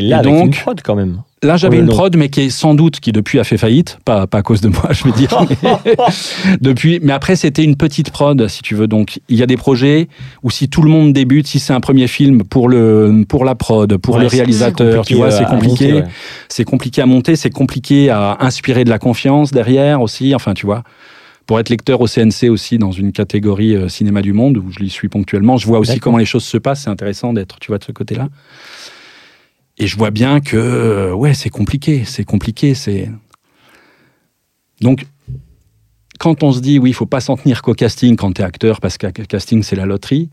là, 0.00 0.16
Et 0.16 0.18
avec 0.20 0.32
une 0.32 0.38
donc- 0.46 0.56
prod 0.60 0.80
quand 0.82 0.94
même. 0.94 1.22
Là, 1.44 1.56
j'avais 1.56 1.78
Oui, 1.78 1.82
une 1.82 1.88
prod, 1.88 2.16
mais 2.16 2.28
qui 2.28 2.42
est 2.42 2.50
sans 2.50 2.74
doute, 2.74 3.00
qui 3.00 3.10
depuis 3.10 3.40
a 3.40 3.44
fait 3.44 3.58
faillite, 3.58 3.98
pas, 4.04 4.28
pas 4.28 4.38
à 4.38 4.42
cause 4.42 4.60
de 4.60 4.68
moi, 4.68 4.88
je 4.92 5.02
veux 5.02 5.10
dire. 5.10 5.44
mais 5.84 5.96
depuis, 6.60 7.00
mais 7.02 7.12
après, 7.12 7.34
c'était 7.34 7.64
une 7.64 7.74
petite 7.76 8.10
prod, 8.12 8.46
si 8.46 8.62
tu 8.62 8.76
veux. 8.76 8.86
Donc, 8.86 9.18
il 9.28 9.36
y 9.36 9.42
a 9.42 9.46
des 9.46 9.56
projets 9.56 10.08
où 10.44 10.50
si 10.52 10.68
tout 10.68 10.82
le 10.82 10.90
monde 10.90 11.12
débute, 11.12 11.48
si 11.48 11.58
c'est 11.58 11.72
un 11.72 11.80
premier 11.80 12.06
film 12.06 12.44
pour 12.44 12.68
le, 12.68 13.24
pour 13.28 13.44
la 13.44 13.56
prod, 13.56 13.96
pour 13.96 14.14
Ouais, 14.16 14.22
le 14.22 14.28
réalisateur, 14.28 15.04
tu 15.04 15.14
vois, 15.16 15.32
c'est 15.32 15.44
compliqué. 15.44 15.92
ouais. 15.94 16.04
C'est 16.48 16.64
compliqué 16.64 17.02
à 17.02 17.06
monter, 17.06 17.34
c'est 17.34 17.50
compliqué 17.50 18.08
à 18.10 18.36
inspirer 18.40 18.84
de 18.84 18.90
la 18.90 19.00
confiance 19.00 19.50
derrière 19.50 20.00
aussi. 20.00 20.34
Enfin, 20.36 20.54
tu 20.54 20.64
vois. 20.66 20.84
Pour 21.46 21.58
être 21.58 21.70
lecteur 21.70 22.00
au 22.00 22.06
CNC 22.06 22.50
aussi 22.50 22.78
dans 22.78 22.92
une 22.92 23.10
catégorie 23.10 23.74
euh, 23.74 23.88
cinéma 23.88 24.22
du 24.22 24.32
monde 24.32 24.58
où 24.58 24.70
je 24.70 24.78
l'y 24.78 24.88
suis 24.88 25.08
ponctuellement, 25.08 25.56
je 25.56 25.66
vois 25.66 25.80
aussi 25.80 25.98
comment 25.98 26.18
les 26.18 26.24
choses 26.24 26.44
se 26.44 26.56
passent. 26.56 26.82
C'est 26.84 26.90
intéressant 26.90 27.32
d'être, 27.32 27.58
tu 27.58 27.66
vois, 27.72 27.78
de 27.78 27.84
ce 27.84 27.90
côté-là. 27.90 28.28
Et 29.82 29.88
je 29.88 29.96
vois 29.96 30.12
bien 30.12 30.40
que, 30.40 30.56
euh, 30.56 31.12
ouais, 31.12 31.34
c'est 31.34 31.50
compliqué, 31.50 32.04
c'est 32.06 32.22
compliqué, 32.22 32.72
c'est. 32.74 33.10
Donc, 34.80 35.06
quand 36.20 36.44
on 36.44 36.52
se 36.52 36.60
dit, 36.60 36.78
oui, 36.78 36.90
il 36.90 36.92
faut 36.92 37.04
pas 37.04 37.18
s'en 37.18 37.36
tenir 37.36 37.62
qu'au 37.62 37.74
casting 37.74 38.14
quand 38.14 38.32
tu 38.32 38.42
es 38.42 38.44
acteur, 38.44 38.80
parce 38.80 38.96
que 38.96 39.08
le 39.08 39.24
casting, 39.24 39.64
c'est 39.64 39.74
la 39.74 39.84
loterie, 39.84 40.30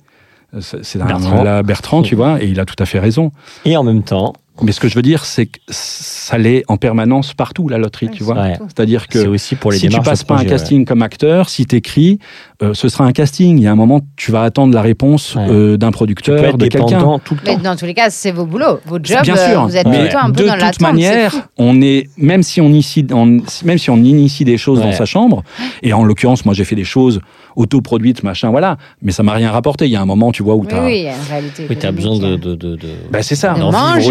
euh, 0.53 0.61
c'est 0.61 0.99
Bertrand. 1.03 1.41
là, 1.41 1.63
Bertrand, 1.63 2.03
tu 2.03 2.13
vois, 2.13 2.43
et 2.43 2.47
il 2.47 2.59
a 2.59 2.65
tout 2.65 2.75
à 2.77 2.85
fait 2.85 2.99
raison. 2.99 3.31
Et 3.65 3.75
en 3.75 3.83
même 3.83 4.03
temps, 4.03 4.33
Mais 4.61 4.71
ce 4.71 4.79
que 4.79 4.87
je 4.87 4.93
veux 4.93 5.01
dire, 5.01 5.25
c'est 5.25 5.47
que 5.47 5.59
ça 5.69 6.37
l'est 6.37 6.63
en 6.67 6.77
permanence 6.77 7.33
partout, 7.33 7.69
la 7.69 7.79
loterie, 7.79 8.07
Ouais, 8.07 8.13
tu 8.13 8.23
vois. 8.23 8.35
Ouais. 8.35 8.57
C'est-à 8.67 8.85
dire 8.85 9.05
c'est 9.09 9.23
que 9.23 9.27
aussi 9.27 9.55
pour 9.55 9.71
les 9.71 9.79
si 9.79 9.89
tu 9.89 9.99
passes 10.01 10.23
pas 10.23 10.37
un 10.37 10.45
casting 10.45 10.85
comme 10.85 11.01
acteur, 11.01 11.49
si 11.49 11.65
t'écris, 11.65 12.19
euh, 12.61 12.73
ce 12.73 12.89
sera 12.89 13.05
un 13.05 13.11
casting. 13.13 13.57
Il 13.57 13.63
y 13.63 13.67
a 13.67 13.71
un 13.71 13.75
moment, 13.75 14.01
tu 14.17 14.31
vas 14.31 14.43
attendre 14.43 14.73
la 14.73 14.81
réponse 14.81 15.35
Ouais. 15.35 15.47
euh, 15.49 15.77
d'un 15.77 15.87
ouais. 15.87 15.91
Tu 15.91 15.91
peux 15.91 15.91
producteur, 15.91 16.43
être 16.43 16.57
de 16.57 16.67
quelqu'un. 16.67 16.85
dépendant 16.87 17.19
tout 17.19 17.35
le 17.35 17.39
Mais 17.45 17.55
temps. 17.55 17.61
dans 17.63 17.75
tous 17.75 17.85
les 17.85 17.93
cas, 17.93 18.09
c'est 18.09 18.31
vos 18.31 18.45
boulots, 18.45 18.79
vos 18.85 18.97
jobs. 19.01 19.21
Bien 19.23 19.35
euh, 19.37 19.49
sûr, 19.51 19.65
Vous 19.67 19.75
êtes 19.77 19.85
tout 19.85 19.91
le 19.91 20.09
temps 20.09 20.19
un 20.23 20.31
peu 20.31 20.43
de 20.43 20.47
dans 20.47 20.57
toute 20.57 20.81
manière, 20.81 21.33
on 21.57 21.81
est 21.81 22.09
même 22.17 22.43
si 22.43 22.59
on 22.61 22.67
initie, 22.67 23.05
on- 23.11 23.39
même 23.63 23.77
si 23.77 23.89
on 23.89 23.97
initie 23.97 24.43
des 24.45 24.57
choses 24.57 24.79
dans 24.79 24.87
Ouais. 24.87 24.91
sa 24.93 25.05
chambre, 25.05 25.43
et 25.83 25.93
en 25.93 26.03
l'occurrence, 26.03 26.43
moi 26.45 26.53
j'ai 26.53 26.65
fait 26.65 26.75
des 26.75 26.83
choses 26.83 27.21
autoproduites, 27.55 28.23
machin, 28.23 28.49
voilà, 28.51 28.77
mais 29.01 29.11
ça 29.11 29.23
m'a 29.23 29.33
rien 29.33 29.51
rapporté. 29.51 29.85
Il 29.85 29.91
y 29.91 29.95
a 29.95 30.01
un 30.01 30.05
moment, 30.05 30.31
tu 30.31 30.43
vois, 30.43 30.55
où 30.55 30.61
Oui, 30.61 30.67
t'as, 30.69 30.85
oui, 30.85 31.01
une 31.07 31.29
réalité. 31.29 31.65
Oui, 31.69 31.77
t'as 31.77 31.91
besoin 31.91 32.15
économique. 32.15 32.41
de, 32.41 32.55
de, 32.55 32.71
de, 32.71 32.75
de- 32.75 32.87
bah 33.11 33.21
c'est 33.21 33.35
ça, 33.35 33.53
d'en 33.53 33.69
vivre 33.69 33.83
manger. 33.95 34.09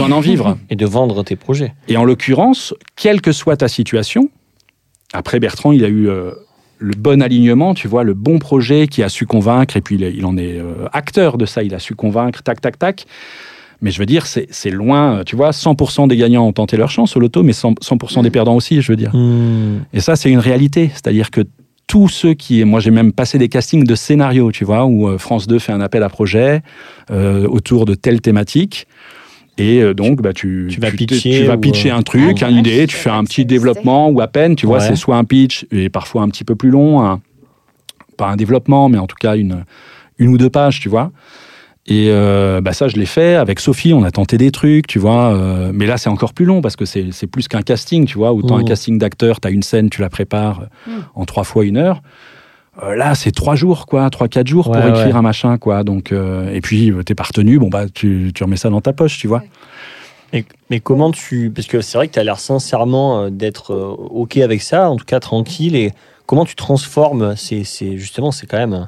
aussi, 0.00 0.08
d'en 0.10 0.20
vivre. 0.20 0.58
Et 0.70 0.76
de 0.76 0.86
vendre 0.86 1.22
tes 1.24 1.36
projets. 1.36 1.72
Et 1.88 1.96
en 1.96 2.04
l'occurrence, 2.04 2.74
quelle 2.96 3.20
que 3.20 3.32
soit 3.32 3.56
ta 3.56 3.68
situation, 3.68 4.28
après 5.12 5.40
Bertrand, 5.40 5.72
il 5.72 5.84
a 5.84 5.88
eu 5.88 6.08
euh, 6.08 6.32
le 6.80 6.94
bon 6.96 7.22
alignement, 7.22 7.74
tu 7.74 7.86
vois, 7.86 8.02
le 8.02 8.14
bon 8.14 8.38
projet 8.38 8.88
qui 8.88 9.02
a 9.02 9.08
su 9.08 9.26
convaincre, 9.26 9.76
et 9.76 9.80
puis 9.80 9.96
il, 9.96 10.26
en 10.26 10.36
est 10.36 10.58
euh, 10.58 10.86
acteur 10.92 11.38
de 11.38 11.46
ça, 11.46 11.62
il 11.62 11.74
a 11.74 11.78
su 11.78 11.94
convaincre, 11.94 12.42
tac, 12.42 12.60
tac, 12.60 12.78
tac. 12.78 13.06
Mais 13.82 13.90
je 13.90 13.98
veux 13.98 14.06
dire, 14.06 14.26
c'est 14.26 14.70
loin, 14.70 15.18
euh, 15.18 15.24
tu 15.24 15.36
vois, 15.36 15.50
100% 15.50 16.08
des 16.08 16.16
gagnants 16.16 16.46
ont 16.46 16.52
tenté 16.52 16.76
leur 16.76 16.90
chance 16.90 17.16
au 17.16 17.20
loto, 17.20 17.42
mais 17.42 17.52
100%, 17.52 17.76
100% 17.80 18.22
des 18.22 18.28
Mm. 18.28 18.32
perdants 18.32 18.56
aussi, 18.56 18.82
je 18.82 18.92
veux 18.92 18.96
dire. 18.96 19.14
Hmm. 19.14 19.80
Et 19.92 20.00
ça, 20.00 20.16
c'est 20.16 20.30
une 20.30 20.38
réalité. 20.38 20.90
C'est-à-dire 20.92 21.30
que 21.30 21.42
tous 21.86 22.08
ceux 22.08 22.34
qui. 22.34 22.64
Moi, 22.64 22.80
j'ai 22.80 22.90
même 22.90 23.12
passé 23.12 23.38
des 23.38 23.48
castings 23.48 23.84
de 23.84 23.94
scénarios, 23.94 24.52
tu 24.52 24.64
vois, 24.64 24.84
où 24.84 25.08
euh, 25.08 25.18
France 25.18 25.46
2 25.46 25.58
fait 25.58 25.72
un 25.72 25.80
appel 25.80 26.02
à 26.02 26.08
projet 26.08 26.62
euh, 27.10 27.48
autour 27.48 27.84
de 27.84 27.94
telle 27.94 28.20
thématique. 28.20 28.86
Et 29.58 29.82
euh, 29.82 29.92
donc, 29.94 30.22
bah, 30.22 30.32
tu, 30.32 30.68
tu 30.70 30.80
vas 30.80 30.90
pitcher 30.90 31.40
tu 31.40 31.44
vas 31.44 31.56
ou, 31.56 31.60
pitcher 31.60 31.90
euh, 31.90 31.96
un 31.96 32.02
truc, 32.02 32.42
Ah, 32.42 32.48
une 32.50 32.56
idée, 32.58 32.86
tu 32.86 32.96
fais 32.96 33.10
un 33.10 33.24
petit 33.24 33.44
développement 33.44 34.08
ou 34.08 34.20
à 34.20 34.26
peine, 34.28 34.56
tu 34.56 34.66
vois, 34.66 34.78
Ouais. 34.78 34.86
c'est 34.86 34.96
soit 34.96 35.16
un 35.16 35.24
pitch 35.24 35.66
et 35.70 35.88
parfois 35.90 36.22
un 36.22 36.28
petit 36.28 36.44
peu 36.44 36.54
plus 36.54 36.70
long, 36.70 37.04
un- 37.04 37.20
pas 38.16 38.28
un 38.28 38.36
développement, 38.36 38.88
mais 38.88 38.98
en 38.98 39.06
tout 39.06 39.16
cas 39.20 39.36
une, 39.36 39.64
une 40.18 40.28
ou 40.28 40.38
deux 40.38 40.50
pages, 40.50 40.80
tu 40.80 40.88
vois. 40.88 41.10
Et 41.86 42.08
euh, 42.10 42.60
bah 42.60 42.72
ça, 42.72 42.88
je 42.88 42.96
l'ai 42.96 43.06
fait 43.06 43.34
avec 43.34 43.58
Sophie. 43.58 43.92
On 43.94 44.04
a 44.04 44.10
tenté 44.10 44.36
des 44.36 44.50
trucs, 44.50 44.86
tu 44.86 44.98
vois. 44.98 45.32
euh, 45.34 45.72
mais 45.74 45.86
là, 45.86 45.96
c'est 45.96 46.10
encore 46.10 46.34
plus 46.34 46.44
long 46.44 46.60
parce 46.60 46.76
que 46.76 46.84
c'est 46.84 47.06
c'est 47.10 47.26
plus 47.26 47.48
qu'un 47.48 47.62
casting, 47.62 48.04
tu 48.04 48.18
vois. 48.18 48.32
Autant 48.32 48.56
un 48.56 48.60
Mhm. 48.60 48.66
casting 48.66 48.98
d'acteur, 48.98 49.40
tu 49.40 49.48
as 49.48 49.50
une 49.50 49.62
scène, 49.62 49.88
tu 49.90 50.00
la 50.02 50.10
prépares 50.10 50.66
Mhm. 50.86 50.92
en 51.14 51.24
trois 51.24 51.42
fois 51.44 51.64
une 51.64 51.78
heure. 51.78 52.02
Euh, 52.82 52.94
là, 52.94 53.14
c'est 53.14 53.32
trois 53.32 53.56
jours, 53.56 53.86
quoi, 53.86 54.08
trois, 54.10 54.28
quatre 54.28 54.46
jours 54.46 54.64
pour 54.66 54.76
Ouais, 54.76 54.88
écrire 54.88 55.06
ouais. 55.06 55.12
un 55.14 55.22
machin, 55.22 55.58
quoi. 55.58 55.82
Donc, 55.84 56.12
euh, 56.12 56.52
et 56.54 56.60
puis, 56.60 56.92
t'es 57.04 57.14
pas 57.14 57.24
retenu, 57.24 57.58
bon, 57.58 57.68
bah, 57.68 57.86
tu, 57.92 58.30
tu 58.34 58.44
remets 58.44 58.56
ça 58.56 58.70
dans 58.70 58.80
ta 58.80 58.92
poche, 58.92 59.18
tu 59.18 59.26
vois. 59.28 59.42
Mais, 60.32 60.44
mais 60.70 60.78
comment 60.80 61.10
tu. 61.10 61.50
Parce 61.54 61.66
que 61.66 61.80
c'est 61.80 61.98
vrai 61.98 62.06
que 62.06 62.12
tu 62.14 62.20
as 62.20 62.24
l'air 62.24 62.38
sincèrement 62.38 63.22
euh, 63.24 63.30
d'être 63.30 63.74
OK 63.74 64.36
avec 64.36 64.62
ça, 64.62 64.88
en 64.88 64.96
tout 64.96 65.04
cas 65.04 65.18
tranquille. 65.20 65.74
Et 65.74 65.92
comment 66.26 66.44
tu 66.44 66.54
transformes 66.54 67.34
ces, 67.36 67.64
ces- 67.64 67.98
justement, 67.98 68.30
c'est 68.30 68.46
quand 68.46 68.58
même 68.58 68.86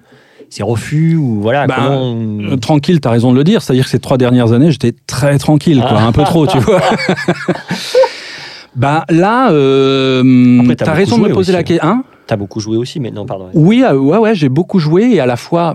ces 0.49 0.63
refus 0.63 1.17
ou 1.17 1.41
voilà. 1.41 1.67
Ben, 1.67 1.75
comment... 1.77 2.53
Euh, 2.53 2.57
tranquille, 2.57 3.01
t'as 3.01 3.11
raison 3.11 3.33
de 3.33 3.37
le 3.39 3.43
dire. 3.45 3.61
C'est-à-dire 3.63 3.85
que 3.85 3.91
ces 3.91 3.99
trois 3.99 4.19
dernières 4.19 4.53
années, 4.53 4.71
j'étais 4.71 4.95
très 5.09 5.37
tranquille, 5.39 5.81
quoi, 5.81 5.99
Ah. 5.99 6.07
un 6.07 6.13
peu 6.13 6.23
trop, 6.23 6.47
tu 6.47 6.59
vois. 6.61 6.81
bah 8.77 9.05
là, 9.11 9.51
euh, 9.51 10.61
Après, 10.61 10.77
t'as 10.77 10.93
raison 10.93 11.19
de 11.19 11.23
me 11.25 11.29
poser 11.29 11.51
aussi, 11.51 11.53
la 11.53 11.63
question. 11.65 11.89
Hein? 11.89 12.05
T'as 12.33 12.37
beaucoup 12.37 12.61
joué 12.61 12.79
aussi, 12.79 12.99
mais 12.99 13.11
non, 13.11 13.27
pardon. 13.27 13.51
Oui, 13.53 13.85
euh, 13.85 13.95
ouais, 13.95 14.17
ouais, 14.17 14.35
j'ai 14.35 14.49
beaucoup 14.49 14.79
joué 14.79 15.03
et 15.03 15.21
à 15.21 15.27
la 15.27 15.37
fois 15.37 15.75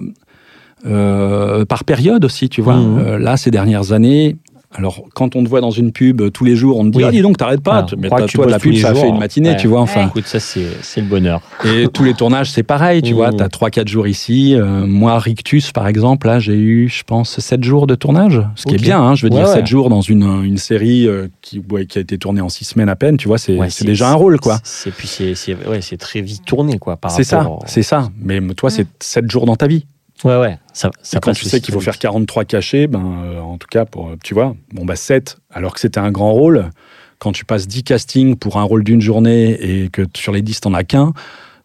euh, 0.88 1.66
par 1.66 1.84
période 1.84 2.26
aussi, 2.26 2.50
tu 2.50 2.64
vois. 2.64 2.78
Mhm. 2.78 2.98
Euh, 2.98 3.20
là, 3.20 3.38
ces 3.38 3.52
dernières 3.52 3.92
années, 3.92 4.38
alors 4.78 5.04
quand 5.14 5.36
on 5.36 5.44
te 5.44 5.49
voit 5.49 5.62
dans 5.62 5.72
une 5.72 5.91
pub 5.91 6.22
euh, 6.22 6.30
tous 6.30 6.45
les 6.45 6.56
jours, 6.56 6.78
on 6.80 6.86
te 6.86 6.90
dit 6.91 6.98
Oui. 6.99 7.04
ah 7.08 7.12
dis 7.12 7.22
donc 7.22 7.38
t'arrêtes 7.38 7.62
pas, 7.62 7.86
Ah, 7.91 7.95
mais 7.98 8.10
t'as- 8.10 8.28
toi 8.28 8.45
de 8.45 8.52
la 8.52 8.60
pub 8.60 8.76
ça 8.76 8.94
jours, 8.94 9.02
fait 9.02 9.10
une 9.10 9.18
matinée, 9.20 9.49
Ouais. 9.49 9.58
tu 9.58 9.68
vois. 9.68 9.82
Enfin, 9.82 10.08
Écoute, 10.08 10.28
ça, 10.28 10.40
c'est 10.40 10.62
le 10.98 11.08
bonheur. 11.08 11.41
et 11.66 11.88
tous 11.94 12.04
les 12.04 12.14
tournages, 12.14 12.52
c'est 12.52 12.64
pareil, 12.64 13.02
tu 13.02 13.14
vois. 13.14 13.32
Mhm. 13.32 13.38
Tu 13.38 13.44
as 13.44 13.49
3-4 13.49 13.88
jours 13.88 14.08
ici. 14.08 14.56
Euh, 14.56 14.86
moi, 14.86 15.18
Rictus, 15.20 15.72
par 15.72 15.88
exemple, 15.88 16.28
là, 16.28 16.40
j'ai 16.40 16.56
eu, 16.56 16.90
je 16.90 17.04
pense, 17.04 17.40
7 17.40 17.64
jours 17.64 17.88
de 17.88 17.95
tournage. 17.95 18.41
Ce 18.56 18.66
qui 18.66 18.76
est 18.76 18.82
bien, 18.82 19.02
hein, 19.02 19.16
je 19.16 19.26
veux 19.28 19.32
Ouais, 19.34 19.40
dire, 19.40 19.48
ouais. 19.48 19.54
7 19.56 19.68
jours 19.68 19.90
dans 19.90 20.02
une, 20.02 20.44
une 20.44 20.58
série 20.58 21.08
euh, 21.08 21.28
qui, 21.41 21.62
a 21.72 21.99
été 21.99 22.18
tournée 22.18 22.41
en 22.41 22.49
6 22.49 22.66
semaines 22.66 22.90
à 22.90 22.95
peine, 22.95 23.18
tu 23.18 23.28
vois, 23.28 23.38
c'est 23.38 23.58
déjà 23.86 24.10
un 24.10 24.16
rôle, 24.16 24.40
quoi. 24.40 24.60
C'est 24.64 24.91
puis 24.91 25.08
c'est 25.08 25.98
très 25.98 26.22
vite 26.22 26.45
tourné, 26.45 26.78
quoi. 26.78 26.98
C'est 27.10 27.24
ça, 27.24 27.48
c'est 27.66 27.84
ça. 27.84 28.10
Mais 28.22 28.40
toi, 28.56 28.70
c'est 28.70 28.88
7 28.99 29.30
jours 29.30 29.45
dans 29.45 29.56
ta 29.56 29.68
vie. 29.68 29.86
Ouais, 30.23 30.38
ouais. 30.38 30.57
Ça, 30.73 30.89
ça 31.02 31.18
Et 31.18 31.19
quand 31.22 31.34
tu 31.34 31.45
sais 31.45 31.61
qu'il 31.61 31.73
faut 31.73 31.80
faire 31.80 31.94
vite. 31.94 32.02
43 32.02 32.45
cachets, 32.45 32.88
ben, 32.88 33.03
euh, 33.26 33.39
en 33.39 33.57
tout 33.57 33.68
cas, 33.69 33.85
pour, 33.85 34.07
euh, 34.10 34.15
tu 34.23 34.34
vois, 34.34 34.56
bon, 34.73 34.84
bah 34.85 34.95
7, 34.95 35.38
alors 35.53 35.73
que 35.73 35.80
c'était 35.80 35.99
un 35.99 36.11
grand 36.11 36.31
rôle, 36.34 36.69
quand 37.19 37.31
tu 37.31 37.45
passes 37.45 37.68
10 37.68 37.84
castings 37.84 38.35
pour 38.35 38.57
un 38.57 38.64
rôle 38.64 38.84
d'une 38.84 39.02
journée 39.02 39.52
et 39.61 39.89
que 39.89 40.03
sur 40.15 40.31
les 40.34 40.41
10, 40.41 40.61
t'en 40.61 40.73
as 40.73 40.84
qu'un, 40.84 41.14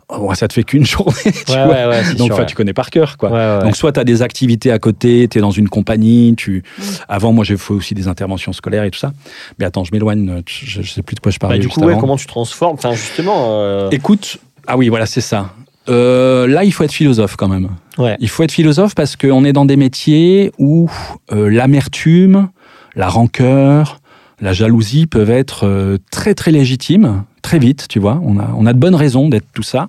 oh, 0.08 0.32
ça 0.34 0.48
te 0.48 0.52
fait 0.52 0.64
qu'une 0.64 0.84
journée, 0.86 1.12
tu 1.24 1.52
Ouais, 1.52 1.64
vois. 1.64 1.66
ouais, 1.74 1.86
ouais, 1.86 2.04
c'est 2.04 2.14
Donc, 2.16 2.32
sûr, 2.34 2.44
tu 2.46 2.54
connais 2.54 2.72
par 2.74 2.90
cœur, 2.90 3.16
quoi. 3.16 3.30
Ouais, 3.30 3.36
ouais. 3.58 3.62
Donc, 3.64 3.76
soit 3.76 3.92
tu 3.92 4.00
as 4.00 4.04
des 4.04 4.20
activités 4.22 4.70
à 4.70 4.78
côté, 4.78 5.28
tu 5.30 5.38
es 5.38 5.40
dans 5.40 5.50
une 5.50 5.68
compagnie, 5.70 6.34
tu... 6.36 6.62
Mm. 6.78 6.82
Avant, 7.08 7.32
moi, 7.32 7.44
j'ai 7.44 7.56
fait 7.56 7.72
aussi 7.72 7.94
des 7.94 8.06
interventions 8.08 8.52
scolaires 8.52 8.84
et 8.84 8.90
tout 8.90 8.98
ça. 8.98 9.12
Mais 9.58 9.64
attends, 9.64 9.84
je 9.84 9.92
m'éloigne, 9.92 10.28
euh, 10.30 10.42
je, 10.46 10.82
je 10.82 10.90
sais 10.92 11.02
plus 11.02 11.14
de 11.14 11.20
quoi 11.20 11.32
je 11.32 11.38
parlais 11.38 11.56
Bah, 11.56 11.62
du 11.62 11.68
coup, 11.68 11.80
comment 11.80 12.16
tu 12.16 12.26
transformes 12.26 12.74
Enfin, 12.74 12.92
justement. 12.92 13.46
euh, 13.48 13.88
Écoute, 13.90 14.38
ah 14.66 14.76
oui, 14.76 14.88
voilà, 14.90 15.06
c'est 15.06 15.20
ça. 15.22 15.50
Euh, 15.88 16.46
là, 16.46 16.64
il 16.64 16.72
faut 16.72 16.84
être 16.84 16.92
philosophe 16.92 17.36
quand 17.36 17.48
même. 17.48 17.68
Ouais. 17.98 18.16
Il 18.20 18.28
faut 18.28 18.42
être 18.42 18.52
philosophe 18.52 18.94
parce 18.94 19.16
qu'on 19.16 19.44
est 19.44 19.52
dans 19.52 19.64
des 19.64 19.76
métiers 19.76 20.52
où 20.58 20.88
euh, 21.32 21.50
l'amertume, 21.50 22.48
la 22.94 23.08
rancœur, 23.08 24.00
la 24.40 24.52
jalousie 24.52 25.06
peuvent 25.06 25.30
être 25.30 25.66
euh, 25.66 25.98
très 26.10 26.34
très 26.34 26.50
légitimes, 26.52 27.24
très 27.42 27.58
vite, 27.58 27.86
tu 27.88 27.98
vois. 27.98 28.20
On 28.24 28.38
a, 28.38 28.50
on 28.56 28.66
a 28.66 28.72
de 28.72 28.78
bonnes 28.78 28.94
raisons 28.94 29.28
d'être 29.28 29.46
tout 29.54 29.62
ça. 29.62 29.88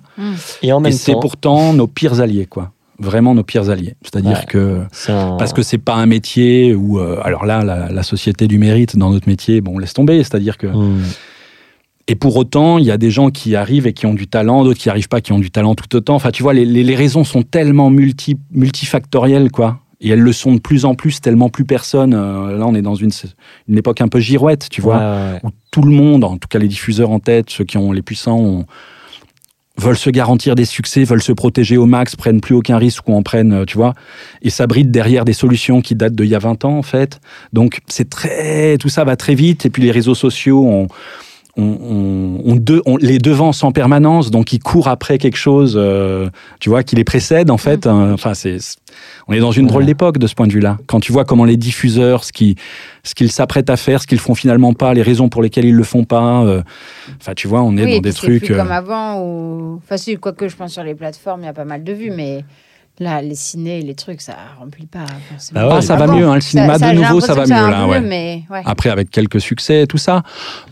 Et 0.62 0.72
en 0.72 0.80
Et 0.80 0.82
même 0.84 0.92
c'est 0.92 1.12
pourtant 1.12 1.72
nos 1.72 1.86
pires 1.86 2.20
alliés, 2.20 2.46
quoi. 2.46 2.72
Vraiment 3.00 3.34
nos 3.34 3.42
pires 3.42 3.70
alliés. 3.70 3.94
C'est-à-dire 4.02 4.38
Ouais. 4.38 4.46
que 4.48 4.80
c'est 4.92 5.10
un- 5.12 5.36
parce 5.36 5.52
que 5.52 5.62
c'est 5.62 5.78
pas 5.78 5.94
un 5.94 6.06
métier 6.06 6.74
où, 6.74 6.98
alors 7.00 7.44
là, 7.44 7.64
la, 7.64 7.90
la 7.90 8.02
société 8.04 8.46
du 8.46 8.58
mérite 8.58 8.96
dans 8.96 9.10
notre 9.10 9.28
métier, 9.28 9.60
bon, 9.60 9.78
laisse 9.78 9.94
tomber. 9.94 10.18
C'est-à-dire 10.18 10.56
que 10.58 10.68
Hmm. 10.68 11.00
Et 12.06 12.14
pour 12.16 12.36
autant, 12.36 12.78
il 12.78 12.84
y 12.84 12.90
a 12.90 12.98
des 12.98 13.10
gens 13.10 13.30
qui 13.30 13.56
arrivent 13.56 13.86
et 13.86 13.92
qui 13.94 14.04
ont 14.06 14.14
du 14.14 14.26
talent, 14.26 14.62
d'autres 14.64 14.78
qui 14.78 14.90
arrivent 14.90 15.08
pas, 15.08 15.20
qui 15.20 15.32
ont 15.32 15.38
du 15.38 15.50
talent 15.50 15.74
tout 15.74 15.96
autant. 15.96 16.14
Enfin, 16.14 16.30
tu 16.30 16.42
vois, 16.42 16.52
les, 16.52 16.64
les- 16.66 16.82
les 16.84 16.94
raisons 16.96 17.24
sont 17.24 17.42
tellement 17.42 17.88
multi, 17.90 18.36
multifactorielles, 18.52 19.50
quoi. 19.50 19.80
Et 20.00 20.10
elles 20.10 20.20
le 20.20 20.32
sont 20.32 20.52
de 20.52 20.58
plus 20.60 20.84
en 20.84 20.94
plus, 20.94 21.20
tellement 21.22 21.48
plus 21.48 21.64
personne. 21.64 22.12
euh, 22.12 22.58
là, 22.58 22.66
on 22.66 22.74
est 22.74 22.82
dans 22.82 22.94
une, 22.94 23.10
une 23.68 23.78
époque 23.78 24.02
un 24.02 24.08
peu 24.08 24.20
girouette, 24.20 24.68
tu 24.70 24.82
vois, 24.82 24.96
Ouais, 24.98 25.02
ouais, 25.02 25.32
ouais. 25.34 25.40
où 25.44 25.48
tout 25.70 25.80
le 25.82 25.92
monde, 25.92 26.24
en 26.24 26.36
tout 26.36 26.48
cas 26.48 26.58
les 26.58 26.68
diffuseurs 26.68 27.10
en 27.10 27.20
tête, 27.20 27.48
ceux 27.48 27.64
qui 27.64 27.78
ont 27.78 27.90
les 27.92 28.02
puissants, 28.02 28.38
ont- 28.38 28.66
veulent 29.76 29.96
se 29.96 30.10
garantir 30.10 30.54
des 30.54 30.66
succès, 30.66 31.02
veulent 31.04 31.22
se 31.22 31.32
protéger 31.32 31.76
au 31.76 31.86
max, 31.86 32.14
prennent 32.14 32.40
plus 32.40 32.54
aucun 32.54 32.76
risque 32.78 33.08
ou 33.08 33.14
en 33.14 33.22
prennent, 33.22 33.52
euh, 33.52 33.64
tu 33.64 33.76
vois, 33.76 33.94
et 34.42 34.50
s'abritent 34.50 34.90
derrière 34.92 35.24
des 35.24 35.32
solutions 35.32 35.80
qui 35.80 35.94
datent 35.96 36.14
d'il 36.14 36.26
y 36.28 36.34
a 36.36 36.38
20 36.38 36.64
ans, 36.64 36.76
en 36.78 36.82
fait. 36.82 37.20
Donc, 37.52 37.80
c'est 37.88 38.08
très, 38.08 38.76
tout 38.78 38.88
ça 38.88 39.02
va 39.04 39.16
très 39.16 39.34
vite. 39.34 39.66
Et 39.66 39.70
puis, 39.70 39.82
les 39.82 39.90
réseaux 39.90 40.14
sociaux 40.14 40.64
ont, 40.64 40.86
on, 41.56 41.62
on- 41.62 42.40
on 42.52 42.56
de- 42.56 42.82
on 42.86 42.96
les 42.96 43.18
devance 43.18 43.62
en 43.62 43.70
permanence, 43.72 44.30
donc 44.30 44.52
ils 44.52 44.58
courent 44.58 44.88
après 44.88 45.18
quelque 45.18 45.36
chose, 45.36 45.74
euh, 45.78 46.28
tu 46.60 46.68
vois, 46.68 46.82
qui 46.82 46.96
les 46.96 47.04
précède 47.04 47.50
en 47.50 47.58
fait. 47.58 47.86
hein. 47.86 48.12
Enfin, 48.12 48.34
c'est, 48.34 48.58
on 49.28 49.32
est 49.32 49.38
dans 49.40 49.52
une 49.52 49.64
Ouais. 49.64 49.70
drôle 49.70 49.86
d'époque 49.86 50.18
de 50.18 50.26
ce 50.26 50.34
point 50.34 50.46
de 50.46 50.52
vue-là. 50.52 50.78
Quand 50.86 51.00
tu 51.00 51.12
vois 51.12 51.24
comment 51.24 51.44
les 51.44 51.56
diffuseurs, 51.56 52.24
ce 52.24 52.32
qui, 52.32 52.56
ce 53.04 53.14
qu'ils 53.14 53.30
s'apprêtent 53.30 53.70
à 53.70 53.76
faire, 53.76 54.02
ce 54.02 54.06
qu'ils 54.06 54.18
font 54.18 54.34
finalement 54.34 54.72
pas, 54.72 54.94
les 54.94 55.02
raisons 55.02 55.28
pour 55.28 55.42
lesquelles 55.42 55.66
ils 55.66 55.74
le 55.76 55.84
font 55.84 56.04
pas. 56.04 56.42
euh, 56.44 56.62
Enfin, 57.20 57.34
tu 57.34 57.46
vois, 57.46 57.62
on 57.62 57.76
est 57.76 57.84
oui, 57.84 57.90
dans 57.92 57.96
et 57.98 58.00
des 58.00 58.12
trucs. 58.12 58.44
plus 58.44 58.54
euh, 58.54 58.58
comme 58.58 58.72
avant 58.72 59.20
ou 59.22 59.80
facile 59.86 60.18
quoique 60.18 60.48
je 60.48 60.56
pense 60.56 60.72
sur 60.72 60.82
les 60.82 60.94
plateformes 60.94 61.42
il 61.42 61.46
y 61.46 61.48
a 61.48 61.52
pas 61.52 61.64
mal 61.64 61.84
de 61.84 61.92
vues 61.92 62.10
mais 62.14 62.44
là 63.00 63.20
les 63.22 63.34
ciné 63.34 63.82
les 63.82 63.94
trucs 63.94 64.20
ça 64.20 64.36
remplit 64.58 64.86
pas 64.86 65.06
forcément. 65.30 65.60
Ah 65.60 65.68
ouais, 65.68 65.74
Ah, 65.78 65.82
ça 65.82 65.96
va 65.96 66.06
mieux, 66.06 66.26
hein, 66.26 66.36
le 66.36 66.40
cinéma, 66.40 66.78
de 66.78 66.92
nouveau, 66.92 67.20
ça 67.20 67.34
va 67.34 67.44
que 67.44 67.48
mieux, 67.48 67.70
là, 67.70 67.84
peu 67.84 67.90
ouais. 67.90 68.00
mais 68.00 68.44
ouais. 68.50 68.62
Après, 68.64 68.90
avec 68.90 69.10
quelques 69.10 69.40
succès 69.40 69.82
et 69.82 69.86
tout 69.86 69.98
ça. 69.98 70.22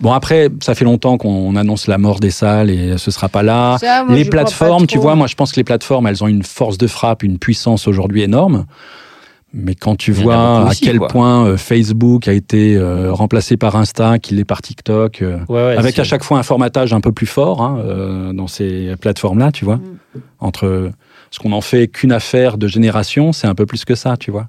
Bon, 0.01 0.13
après, 0.13 0.49
ça 0.61 0.75
fait 0.75 0.85
longtemps 0.85 1.19
qu'on 1.19 1.57
annonce 1.57 1.87
la 1.87 1.99
mort 1.99 2.21
des 2.21 2.31
salles 2.31 2.71
et 2.71 2.97
ce 2.99 3.11
sera 3.11 3.29
pas 3.29 3.43
là. 3.43 3.77
Ça, 3.79 4.05
moi, 4.05 4.15
les 4.15 4.25
plateformes, 4.25 4.87
tu 4.87 4.99
vois, 4.99 5.15
moi 5.15 5.27
je 5.27 5.35
pense 5.35 5.53
que 5.53 5.57
les 5.57 5.65
plateformes, 5.65 6.07
elles 6.07 6.23
ont 6.23 6.29
une 6.29 6.45
force 6.45 6.79
de 6.79 6.87
frappe, 6.87 7.23
une 7.23 7.39
puissance 7.39 7.89
aujourd'hui 7.89 8.23
énorme. 8.23 8.67
Mais 9.55 9.75
quand 9.75 9.97
tu 9.97 10.13
vois 10.13 10.71
à 10.71 10.75
quel 10.75 10.99
quoi. 10.99 11.09
point 11.09 11.47
euh, 11.47 11.57
Facebook 11.59 12.27
a 12.27 12.33
été 12.33 12.75
euh, 12.75 13.13
remplacé 13.13 13.59
par 13.59 13.77
Insta, 13.77 14.19
qu'il 14.19 14.41
est 14.41 14.47
par 14.47 14.63
TikTok, 14.63 15.21
euh, 15.21 15.41
Ouais, 15.49 15.57
ouais, 15.57 15.77
avec 15.77 15.99
à 15.99 16.05
chaque 16.05 16.25
fois 16.25 16.39
un 16.39 16.43
formatage 16.43 16.95
un 16.95 17.03
peu 17.03 17.13
plus 17.13 17.27
fort 17.27 17.61
hein, 17.63 17.79
euh, 17.85 18.33
dans 18.33 18.47
ces 18.47 18.95
plateformes-là, 18.99 19.53
tu 19.53 19.67
vois. 19.67 19.77
Mm. 19.77 20.21
Entre 20.41 20.91
ce 21.33 21.41
qu'on 21.41 21.51
en 21.53 21.61
fait 21.61 21.89
qu'une 21.89 22.13
affaire 22.13 22.57
de 22.59 22.69
génération, 22.69 23.33
c'est 23.33 23.49
un 23.49 23.57
peu 23.57 23.67
plus 23.67 23.85
que 23.85 23.97
ça, 23.97 24.17
tu 24.17 24.31
vois. 24.31 24.47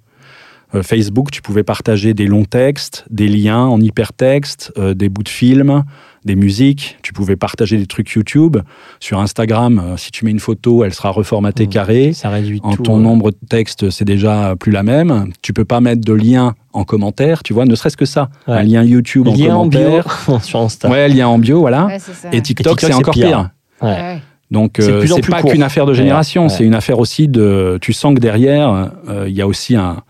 Euh, 0.75 0.81
Facebook, 0.83 1.29
tu 1.31 1.41
pouvais 1.43 1.61
partager 1.63 2.13
des 2.15 2.25
longs 2.25 2.45
textes, 2.45 3.05
des 3.11 3.27
liens 3.27 3.59
en 3.65 3.79
hypertexte, 3.79 4.71
euh, 4.79 4.93
des 4.95 5.07
bouts 5.07 5.21
de 5.21 5.29
films, 5.29 5.83
des 6.25 6.35
musiques. 6.35 6.97
Tu 7.03 7.13
pouvais 7.13 7.35
partager 7.35 7.77
des 7.77 7.85
trucs 7.85 8.09
YouTube. 8.09 8.57
Sur 8.99 9.19
Instagram, 9.19 9.79
euh, 9.85 9.97
si 9.97 10.09
tu 10.09 10.25
mets 10.25 10.31
une 10.31 10.39
photo, 10.39 10.83
elle 10.83 10.93
sera 10.93 11.09
reformatée 11.11 11.67
Mm. 11.67 11.69
carrée. 11.69 12.13
Ça 12.13 12.29
réduit 12.29 12.59
En 12.63 12.73
tout. 12.75 12.81
ton 12.83 12.97
ouais. 12.97 13.03
nombre 13.03 13.29
de 13.29 13.37
textes, 13.47 13.91
c'est 13.91 14.03
déjà 14.05 14.55
plus 14.59 14.71
la 14.71 14.81
même. 14.81 15.27
Tu 15.43 15.53
peux 15.53 15.65
pas 15.65 15.79
mettre 15.79 16.01
de 16.01 16.13
lien 16.13 16.55
en 16.73 16.85
commentaire, 16.85 17.43
tu 17.43 17.53
vois, 17.53 17.65
ne 17.65 17.75
serait-ce 17.75 17.97
que 17.97 18.05
ça. 18.05 18.29
Ouais. 18.47 18.55
Un 18.55 18.63
lien 18.63 18.83
YouTube 18.83 19.27
en 19.27 19.35
Lien 19.35 19.55
en 19.55 19.67
bio 19.67 19.79
commentaire. 19.79 20.19
sur 20.43 20.59
Insta. 20.59 20.89
Ouais, 20.89 21.07
lien 21.07 21.27
en 21.27 21.37
bio, 21.37 21.59
voilà. 21.59 21.85
Ouais, 21.85 21.99
c'est 21.99 22.13
ça. 22.15 22.29
Et 22.31 22.41
TikTok, 22.41 22.79
TikTok, 22.79 22.79
c'est 22.81 22.87
c'est 22.87 22.93
encore 22.93 23.13
pire. 23.13 23.27
pire. 23.27 23.49
Ouais. 23.87 24.21
Donc, 24.51 24.79
euh, 24.79 25.05
c'est 25.07 25.27
pas 25.29 25.41
qu'une 25.41 25.63
affaire 25.63 25.85
de 25.85 25.93
génération, 25.93 26.43
Ouais. 26.43 26.49
c'est 26.49 26.63
une 26.63 26.75
affaire 26.75 26.99
aussi 26.99 27.27
de. 27.27 27.77
Tu 27.81 27.91
sens 27.93 28.13
que 28.13 28.19
derrière, 28.19 28.91
euh, 29.09 29.25
il 29.27 29.33
y 29.33 29.41
a 29.41 29.47
aussi 29.47 29.75
un, 29.75 30.03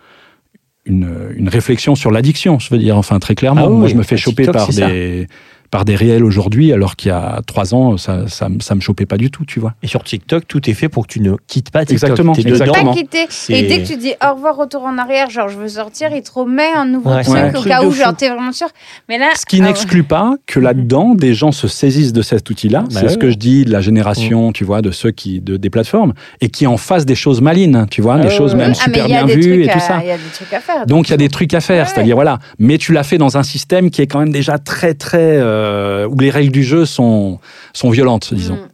une, 0.85 1.09
une 1.37 1.47
réflexion 1.49 1.95
sur 1.95 2.11
l'addiction, 2.11 2.59
je 2.59 2.69
veux 2.69 2.77
dire, 2.77 2.97
enfin, 2.97 3.19
très 3.19 3.35
clairement. 3.35 3.63
Ah 3.65 3.69
oui, 3.69 3.77
Moi, 3.77 3.87
je 3.87 3.95
me 3.95 4.03
fais 4.03 4.17
choper 4.17 4.43
TikTok, 4.43 4.53
par 4.55 4.67
des, 4.69 5.27
par 5.73 5.85
des 5.85 5.95
réels 5.95 6.23
aujourd'hui, 6.23 6.71
alors 6.71 6.95
qu'il 6.95 7.09
y 7.09 7.11
a 7.11 7.41
trois 7.47 7.73
ans, 7.73 7.97
ça, 7.97 8.27
ça, 8.27 8.47
me- 8.47 8.59
ça 8.59 8.75
me 8.75 8.79
chopait 8.79 9.07
pas 9.07 9.17
du 9.17 9.31
tout, 9.31 9.43
tu 9.43 9.59
vois. 9.59 9.73
Et 9.81 9.87
sur 9.87 10.03
TikTok, 10.03 10.47
tout 10.47 10.69
est 10.69 10.75
fait 10.75 10.87
pour 10.87 11.07
que 11.07 11.11
tu 11.13 11.19
ne 11.19 11.33
quittes 11.47 11.71
pas 11.71 11.79
TikTok. 11.83 11.93
Exactement, 12.11 12.33
T'es 12.33 12.47
exactement. 12.47 12.93
Pas 12.93 12.99
quitter. 12.99 13.25
Et 13.49 13.63
dès 13.63 13.81
que 13.81 13.87
tu 13.87 13.97
dis 13.97 14.13
au 14.23 14.35
revoir, 14.35 14.55
retour 14.55 14.83
en 14.83 14.99
arrière, 14.99 15.31
genre 15.31 15.49
je 15.49 15.57
veux 15.57 15.67
sortir, 15.67 16.09
il 16.15 16.21
te 16.21 16.31
remet 16.31 16.71
un 16.75 16.85
nouveau 16.85 17.09
Ouais, 17.09 17.23
truc 17.23 17.35
au 17.55 17.57
truc 17.57 17.67
cas 17.71 17.81
où, 17.83 17.89
fou. 17.89 17.97
genre 18.03 18.15
t'es 18.15 18.29
vraiment 18.29 18.51
sûr. 18.51 18.67
Mais 19.09 19.17
là, 19.17 19.29
Ce 19.33 19.47
qui 19.47 19.55
ah 19.55 19.59
ouais. 19.61 19.65
n'exclut 19.69 20.03
pas 20.03 20.35
que 20.45 20.59
là-dedans, 20.59 21.15
des 21.15 21.33
gens 21.33 21.51
se 21.51 21.67
saisissent 21.67 22.13
de 22.13 22.21
cet 22.21 22.47
outil-là. 22.51 22.81
Bah 22.91 22.99
c'est 23.01 23.09
ce 23.09 23.17
que 23.17 23.31
je 23.31 23.35
dis 23.37 23.65
de 23.65 23.71
la 23.71 23.81
génération, 23.81 24.51
tu 24.51 24.65
vois, 24.65 24.83
de 24.83 24.91
ceux 24.91 25.09
qui, 25.09 25.41
de, 25.41 25.57
des 25.57 25.71
plateformes, 25.71 26.13
et 26.39 26.49
qui 26.49 26.67
en 26.67 26.77
fassent 26.77 27.07
des 27.07 27.15
choses 27.15 27.41
malines, 27.41 27.87
tu 27.89 28.03
vois, 28.03 28.19
des 28.19 28.25
ouais, 28.27 28.29
choses 28.29 28.53
même 28.53 28.73
Ah, 28.79 28.83
super 28.83 29.07
bien 29.07 29.25
vues 29.25 29.63
et 29.63 29.67
tout 29.67 29.79
ça. 29.79 30.01
Il 30.03 30.07
y 30.07 30.11
a 30.11 30.17
des 30.17 30.23
trucs 30.35 30.53
à 30.53 30.59
faire. 30.59 30.85
Donc 30.85 31.07
il 31.07 31.11
y 31.11 31.15
a 31.15 31.17
des 31.17 31.29
trucs 31.29 31.55
à 31.55 31.61
faire, 31.61 31.89
c'est-à-dire 31.89 32.13
voilà. 32.13 32.37
Mais 32.59 32.77
tu 32.77 32.91
l'as 32.93 33.01
fait 33.03 33.17
dans 33.17 33.37
un 33.37 33.43
système 33.43 33.89
qui 33.89 34.03
est 34.03 34.07
quand 34.07 34.19
même 34.19 34.31
déjà 34.31 34.59
très 34.59 34.93
très 34.93 35.37
euh, 35.63 36.07
où 36.07 36.19
les 36.19 36.29
règles 36.29 36.51
du 36.51 36.63
jeu 36.63 36.85
sont 36.85 37.39
sont 37.73 37.89
violentes, 37.89 38.33
disons. 38.33 38.55
Mm. 38.55 38.67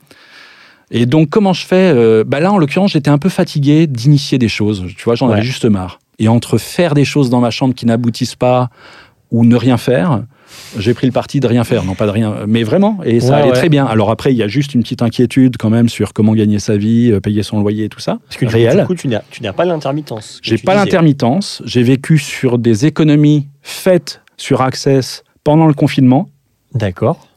Et 0.91 1.05
donc 1.05 1.29
comment 1.29 1.53
je 1.53 1.65
fais 1.65 1.91
euh, 1.95 2.23
Bah 2.25 2.39
là 2.39 2.51
en 2.51 2.57
l'occurrence 2.57 2.91
j'étais 2.93 3.11
un 3.11 3.19
peu 3.19 3.29
fatigué 3.29 3.85
d'initier 3.87 4.37
des 4.37 4.49
choses. 4.49 4.85
Tu 4.97 5.03
vois, 5.05 5.15
j'en 5.15 5.27
Ouais. 5.27 5.33
avais 5.35 5.43
juste 5.43 5.65
marre. 5.65 5.99
Et 6.17 6.27
entre 6.27 6.57
faire 6.57 6.93
des 6.95 7.05
choses 7.05 7.29
dans 7.29 7.39
ma 7.39 7.51
chambre 7.51 7.73
qui 7.75 7.85
n'aboutissent 7.85 8.35
pas 8.35 8.69
ou 9.31 9.45
ne 9.45 9.55
rien 9.55 9.77
faire. 9.77 10.23
J'ai 10.79 10.95
pris 10.95 11.05
le 11.05 11.13
parti 11.13 11.39
de 11.39 11.45
rien 11.47 11.63
faire, 11.63 11.83
non 11.85 11.93
pas 11.93 12.07
de 12.07 12.11
rien, 12.11 12.37
mais 12.47 12.63
vraiment, 12.63 12.97
et 13.05 13.19
ça 13.19 13.27
Ouais, 13.27 13.33
allait 13.35 13.47
ouais. 13.51 13.55
très 13.55 13.69
bien. 13.69 13.85
Alors 13.85 14.09
après, 14.09 14.33
il 14.33 14.37
y 14.37 14.41
a 14.41 14.47
juste 14.47 14.73
une 14.73 14.81
petite 14.81 15.03
inquiétude 15.03 15.57
quand 15.57 15.69
même 15.69 15.89
sur 15.89 16.11
comment 16.11 16.33
gagner 16.33 16.57
sa 16.57 16.75
vie, 16.75 17.11
euh, 17.11 17.19
payer 17.19 17.43
son 17.43 17.59
loyer 17.59 17.85
et 17.85 17.89
tout 17.89 17.99
ça. 17.99 18.17
Parce 18.25 18.37
que 18.37 18.45
du, 18.47 18.55
réel. 18.55 18.79
du 18.79 18.85
coup, 18.87 18.95
tu 18.95 19.07
n'as, 19.07 19.21
tu 19.29 19.43
n'as 19.43 19.53
pas 19.53 19.65
l'intermittence. 19.65 20.39
J'ai 20.41 20.57
pas 20.57 20.73
l'intermittence. 20.73 21.61
J'ai 21.65 21.83
vécu 21.83 22.17
sur 22.17 22.57
des 22.57 22.87
économies 22.87 23.47
faites 23.61 24.21
sur 24.37 24.61
Access 24.63 25.23
pendant 25.43 25.67
le 25.67 25.75
confinement. 25.75 26.27
D'accord. 26.73 27.27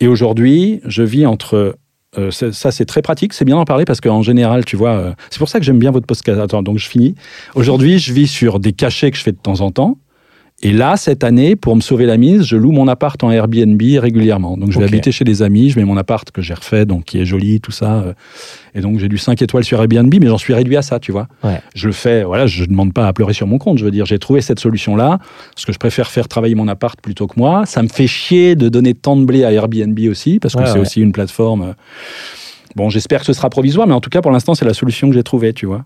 Et 0.00 0.08
aujourd'hui, 0.08 0.80
je 0.84 1.02
vis 1.02 1.26
entre 1.26 1.76
euh, 2.18 2.30
ça 2.30 2.70
c'est 2.70 2.84
très 2.84 3.00
pratique, 3.00 3.32
c'est 3.32 3.46
bien 3.46 3.56
d'en 3.56 3.64
parler 3.64 3.84
parce 3.86 4.00
qu'en 4.00 4.22
général, 4.22 4.64
tu 4.64 4.76
vois, 4.76 4.90
euh, 4.90 5.12
c'est 5.30 5.38
pour 5.38 5.48
ça 5.48 5.58
que 5.58 5.64
j'aime 5.64 5.78
bien 5.78 5.90
votre 5.90 6.06
podcast. 6.06 6.38
Attends, 6.38 6.62
donc 6.62 6.78
je 6.78 6.88
finis. 6.88 7.14
Aujourd'hui, 7.54 7.98
je 7.98 8.12
vis 8.12 8.26
sur 8.26 8.60
des 8.60 8.72
cachets 8.72 9.10
que 9.10 9.16
je 9.16 9.22
fais 9.22 9.32
de 9.32 9.38
temps 9.38 9.60
en 9.60 9.70
temps. 9.70 9.96
Et 10.64 10.72
là, 10.72 10.96
cette 10.96 11.24
année, 11.24 11.56
pour 11.56 11.74
me 11.74 11.80
sauver 11.80 12.06
la 12.06 12.16
mise, 12.16 12.44
je 12.44 12.56
loue 12.56 12.70
mon 12.70 12.86
appart 12.86 13.22
en 13.24 13.32
Airbnb 13.32 13.82
régulièrement. 13.98 14.56
Donc, 14.56 14.70
je 14.70 14.78
vais 14.78 14.84
habiter 14.84 15.10
chez 15.10 15.24
des 15.24 15.42
amis, 15.42 15.70
je 15.70 15.78
mets 15.78 15.84
mon 15.84 15.96
appart 15.96 16.30
que 16.30 16.40
j'ai 16.40 16.54
refait, 16.54 16.84
donc 16.86 17.04
qui 17.04 17.18
est 17.18 17.24
joli, 17.24 17.60
tout 17.60 17.72
ça. 17.72 17.94
euh, 17.94 18.12
Et 18.76 18.80
donc, 18.80 19.00
j'ai 19.00 19.08
du 19.08 19.18
5 19.18 19.42
étoiles 19.42 19.64
sur 19.64 19.80
Airbnb, 19.80 20.14
mais 20.20 20.28
j'en 20.28 20.38
suis 20.38 20.54
réduit 20.54 20.76
à 20.76 20.82
ça, 20.82 21.00
tu 21.00 21.10
vois. 21.10 21.26
Ouais. 21.42 21.60
Je 21.74 21.88
le 21.88 21.92
fais, 21.92 22.22
voilà, 22.22 22.46
je 22.46 22.62
ne 22.62 22.68
demande 22.68 22.92
pas 22.92 23.08
à 23.08 23.12
pleurer 23.12 23.32
sur 23.32 23.48
mon 23.48 23.58
compte. 23.58 23.78
Je 23.78 23.84
veux 23.84 23.90
dire, 23.90 24.06
j'ai 24.06 24.20
trouvé 24.20 24.40
cette 24.40 24.60
solution-là, 24.60 25.18
parce 25.54 25.64
que 25.64 25.72
je 25.72 25.78
préfère 25.78 26.08
faire 26.12 26.28
travailler 26.28 26.54
mon 26.54 26.68
appart 26.68 27.00
plutôt 27.00 27.26
que 27.26 27.34
moi. 27.40 27.66
Ça 27.66 27.82
me 27.82 27.88
fait 27.88 28.06
chier 28.06 28.54
de 28.54 28.68
donner 28.68 28.94
tant 28.94 29.16
de 29.16 29.24
blé 29.24 29.42
à 29.44 29.50
Airbnb 29.50 29.98
aussi, 30.08 30.38
parce 30.38 30.54
que 30.54 30.60
Ouais, 30.60 30.66
c'est 30.66 30.74
ouais. 30.74 30.78
aussi 30.80 31.00
une 31.00 31.10
plateforme. 31.12 31.62
euh, 31.62 31.72
Bon, 32.76 32.88
j'espère 32.88 33.20
que 33.20 33.26
ce 33.26 33.32
sera 33.32 33.50
provisoire, 33.50 33.86
mais 33.88 33.94
en 33.94 34.00
tout 34.00 34.10
cas, 34.10 34.22
pour 34.22 34.30
l'instant, 34.30 34.54
c'est 34.54 34.64
la 34.64 34.72
solution 34.74 35.08
que 35.08 35.14
j'ai 35.14 35.22
trouvée, 35.24 35.52
tu 35.52 35.66
vois. 35.66 35.84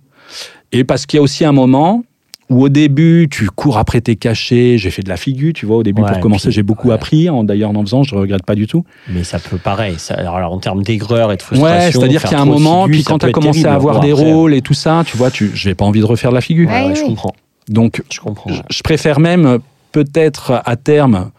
Et 0.70 0.84
parce 0.84 1.06
qu'il 1.06 1.16
y 1.16 1.20
a 1.20 1.22
aussi 1.22 1.44
un 1.44 1.52
moment 1.52 2.04
où 2.48 2.62
au 2.62 2.68
début, 2.68 3.26
tu 3.30 3.48
cours 3.50 3.76
après 3.78 4.00
tes 4.00 4.14
cachets. 4.16 4.78
J'ai 4.78 4.90
fait 4.90 5.02
de 5.02 5.08
la 5.08 5.16
figure, 5.16 5.52
tu 5.52 5.66
vois. 5.66 5.78
Au 5.78 5.82
début, 5.82 6.02
Ouais, 6.02 6.12
pour 6.12 6.20
commencer, 6.20 6.50
j'ai 6.52 6.62
beaucoup 6.62 6.88
ouais. 6.88 6.94
appris. 6.94 7.28
En- 7.28 7.42
D'ailleurs, 7.44 7.70
en 7.76 7.80
faisant, 7.82 8.02
je 8.04 8.14
ne 8.14 8.20
regrette 8.20 8.44
pas 8.44 8.54
du 8.54 8.66
tout. 8.66 8.84
Mais 9.08 9.24
ça 9.24 9.38
peut 9.38 9.58
pareil. 9.58 9.96
Ça, 9.98 10.14
alors, 10.14 10.52
en 10.52 10.58
termes 10.58 10.82
d'aigreur 10.82 11.32
et 11.32 11.36
de 11.36 11.42
frustration. 11.42 11.76
Ouais, 11.86 11.90
c'est-à-dire 11.92 12.22
qu'il 12.22 12.32
y 12.32 12.34
a 12.34 12.40
un 12.40 12.44
moment, 12.44 12.86
puis 12.86 13.02
quand 13.02 13.18
tu 13.18 13.26
as 13.26 13.32
commencé 13.32 13.62
terrible. 13.62 13.68
à 13.68 13.74
avoir 13.74 14.00
des 14.00 14.12
après, 14.12 14.24
rôles 14.32 14.54
et 14.54 14.62
tout 14.62 14.74
ça, 14.74 15.02
tu 15.06 15.16
vois, 15.16 15.30
tu, 15.30 15.50
j'ai 15.54 15.74
pas 15.74 15.84
envie 15.84 16.00
de 16.00 16.04
refaire 16.06 16.30
de 16.30 16.36
la 16.36 16.40
figure. 16.40 16.68
Ouais, 16.68 16.94
je 16.94 17.02
comprends. 17.04 17.34
Donc, 17.68 18.02
Je 18.12 18.20
comprends. 18.20 18.52
je, 18.52 18.60
je 18.70 18.82
préfère 18.82 19.18
même 19.18 19.44
euh, 19.46 19.58
peut-être 19.90 20.62
à 20.64 20.76
terme. 20.76 21.32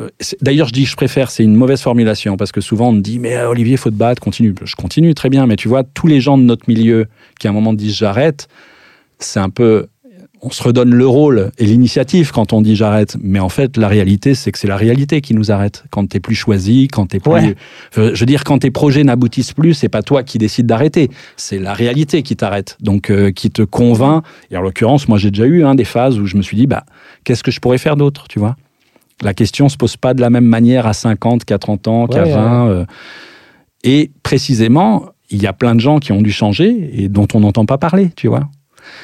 euh, 0.00 0.08
D'ailleurs, 0.42 0.66
je 0.66 0.72
dis 0.72 0.86
je 0.86 0.96
préfère, 0.96 1.30
c'est 1.30 1.44
une 1.44 1.54
mauvaise 1.54 1.80
formulation 1.82 2.36
parce 2.36 2.50
que 2.50 2.60
souvent 2.60 2.88
on 2.88 2.92
me 2.92 3.00
dit 3.00 3.20
mais 3.20 3.36
euh, 3.36 3.48
Olivier, 3.48 3.76
faut 3.76 3.90
te 3.90 3.94
battre, 3.94 4.20
continue. 4.20 4.56
Je 4.64 4.74
continue 4.74 5.14
très 5.14 5.28
bien, 5.28 5.46
mais 5.46 5.54
tu 5.54 5.68
vois, 5.68 5.84
tous 5.84 6.08
les 6.08 6.20
gens 6.20 6.36
de 6.36 6.42
notre 6.42 6.64
milieu 6.66 7.06
qui 7.38 7.46
à 7.46 7.50
un 7.50 7.52
moment 7.52 7.72
disent 7.74 7.94
j'arrête, 7.96 8.48
c'est 9.20 9.38
un 9.40 9.50
peu. 9.50 9.86
On 10.40 10.50
se 10.50 10.62
redonne 10.62 10.94
le 10.94 11.06
rôle 11.06 11.50
et 11.58 11.64
l'initiative 11.66 12.30
quand 12.30 12.52
on 12.52 12.60
dit 12.62 12.76
j'arrête, 12.76 13.16
mais 13.20 13.40
en 13.40 13.48
fait 13.48 13.76
la 13.76 13.88
réalité 13.88 14.34
c'est 14.36 14.52
que 14.52 14.58
c'est 14.58 14.68
la 14.68 14.76
réalité 14.76 15.20
qui 15.20 15.34
nous 15.34 15.50
arrête. 15.50 15.84
Quand 15.90 16.06
t'es 16.08 16.20
plus 16.20 16.36
choisi, 16.36 16.86
quand 16.86 17.06
t'es 17.06 17.18
plus, 17.18 17.30
Ouais. 17.32 17.54
Je 17.96 18.00
veux 18.20 18.26
dire 18.26 18.44
quand 18.44 18.58
tes 18.58 18.70
projets 18.70 19.02
n'aboutissent 19.02 19.52
plus, 19.52 19.74
c'est 19.74 19.88
pas 19.88 20.02
toi 20.02 20.22
qui 20.22 20.38
décides 20.38 20.66
d'arrêter, 20.66 21.10
c'est 21.36 21.58
la 21.58 21.72
réalité 21.74 22.22
qui 22.22 22.36
t'arrête, 22.36 22.76
donc 22.80 23.10
euh, 23.10 23.32
qui 23.32 23.50
te 23.50 23.62
convainc. 23.62 24.22
Et 24.52 24.56
en 24.56 24.60
l'occurrence, 24.62 25.08
moi 25.08 25.18
j'ai 25.18 25.30
déjà 25.32 25.46
eu 25.46 25.64
hein, 25.64 25.74
des 25.74 25.84
phases 25.84 26.18
où 26.20 26.26
je 26.26 26.36
me 26.36 26.42
suis 26.42 26.56
dit 26.56 26.68
bah 26.68 26.84
qu'est-ce 27.24 27.42
que 27.42 27.50
je 27.50 27.58
pourrais 27.58 27.78
faire 27.78 27.96
d'autre, 27.96 28.28
tu 28.28 28.38
vois? 28.38 28.54
La 29.22 29.34
question 29.34 29.68
se 29.68 29.76
pose 29.76 29.96
pas 29.96 30.14
de 30.14 30.20
la 30.20 30.30
même 30.30 30.44
manière 30.46 30.86
à 30.86 30.92
50, 30.92 31.44
qu'à 31.44 31.58
30 31.58 31.88
ans, 31.88 32.06
qu'à 32.06 32.22
Ouais, 32.22 32.32
20. 32.32 32.68
euh, 32.68 32.84
et 33.82 34.10
précisément, 34.22 35.06
il 35.30 35.42
y 35.42 35.46
a 35.46 35.52
plein 35.52 35.74
de 35.74 35.80
gens 35.80 35.98
qui 35.98 36.12
ont 36.12 36.22
dû 36.22 36.30
changer 36.30 36.90
et 36.92 37.08
dont 37.08 37.26
on 37.34 37.40
n'entend 37.40 37.66
pas 37.66 37.78
parler, 37.78 38.10
tu 38.16 38.28
vois? 38.28 38.48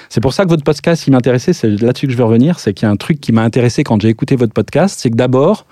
C'est 0.08 0.20
pour 0.20 0.32
ça 0.32 0.44
que 0.44 0.48
votre 0.50 0.64
podcast, 0.64 1.06
il 1.06 1.10
m'intéressait, 1.12 1.52
c'est 1.52 1.68
là-dessus 1.68 2.06
que 2.06 2.12
je 2.12 2.16
veux 2.18 2.24
revenir, 2.24 2.58
c'est 2.58 2.72
qu'il 2.72 2.86
y 2.86 2.88
a 2.88 2.92
un 2.92 2.96
truc 2.96 3.20
qui 3.20 3.32
m'a 3.32 3.42
intéressé 3.42 3.84
quand 3.84 4.00
j'ai 4.00 4.08
écouté 4.08 4.36
votre 4.36 4.52
podcast, 4.52 4.98
c'est 5.00 5.10
que 5.10 5.16
d'abord, 5.16 5.66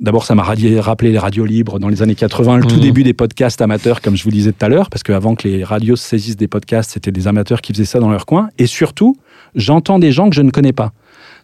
d'abord 0.00 0.24
ça 0.24 0.34
m'a 0.34 0.42
rappelé 0.42 1.10
les 1.12 1.18
radios 1.18 1.44
libres 1.44 1.78
dans 1.78 1.88
les 1.88 2.02
années 2.02 2.14
80, 2.14 2.56
le 2.58 2.64
tout 2.64 2.76
Mhm. 2.76 2.80
début 2.80 3.02
des 3.04 3.12
podcasts 3.12 3.60
amateurs, 3.60 4.00
comme 4.00 4.16
je 4.16 4.24
vous 4.24 4.30
disais 4.30 4.52
tout 4.52 4.64
à 4.64 4.68
l'heure, 4.68 4.88
parce 4.90 5.02
qu'avant 5.02 5.34
que 5.34 5.46
les 5.46 5.64
radios 5.64 5.96
se 5.96 6.04
saisissent 6.08 6.36
des 6.36 6.48
podcasts, 6.48 6.90
c'était 6.92 7.12
des 7.12 7.28
amateurs 7.28 7.60
qui 7.60 7.72
faisaient 7.72 7.84
ça 7.84 8.00
dans 8.00 8.10
leur 8.10 8.26
coin, 8.26 8.48
et 8.58 8.66
surtout, 8.66 9.16
j'entends 9.54 9.98
des 9.98 10.12
gens 10.12 10.28
que 10.30 10.34
je 10.34 10.42
ne 10.42 10.50
connais 10.50 10.72
pas. 10.72 10.92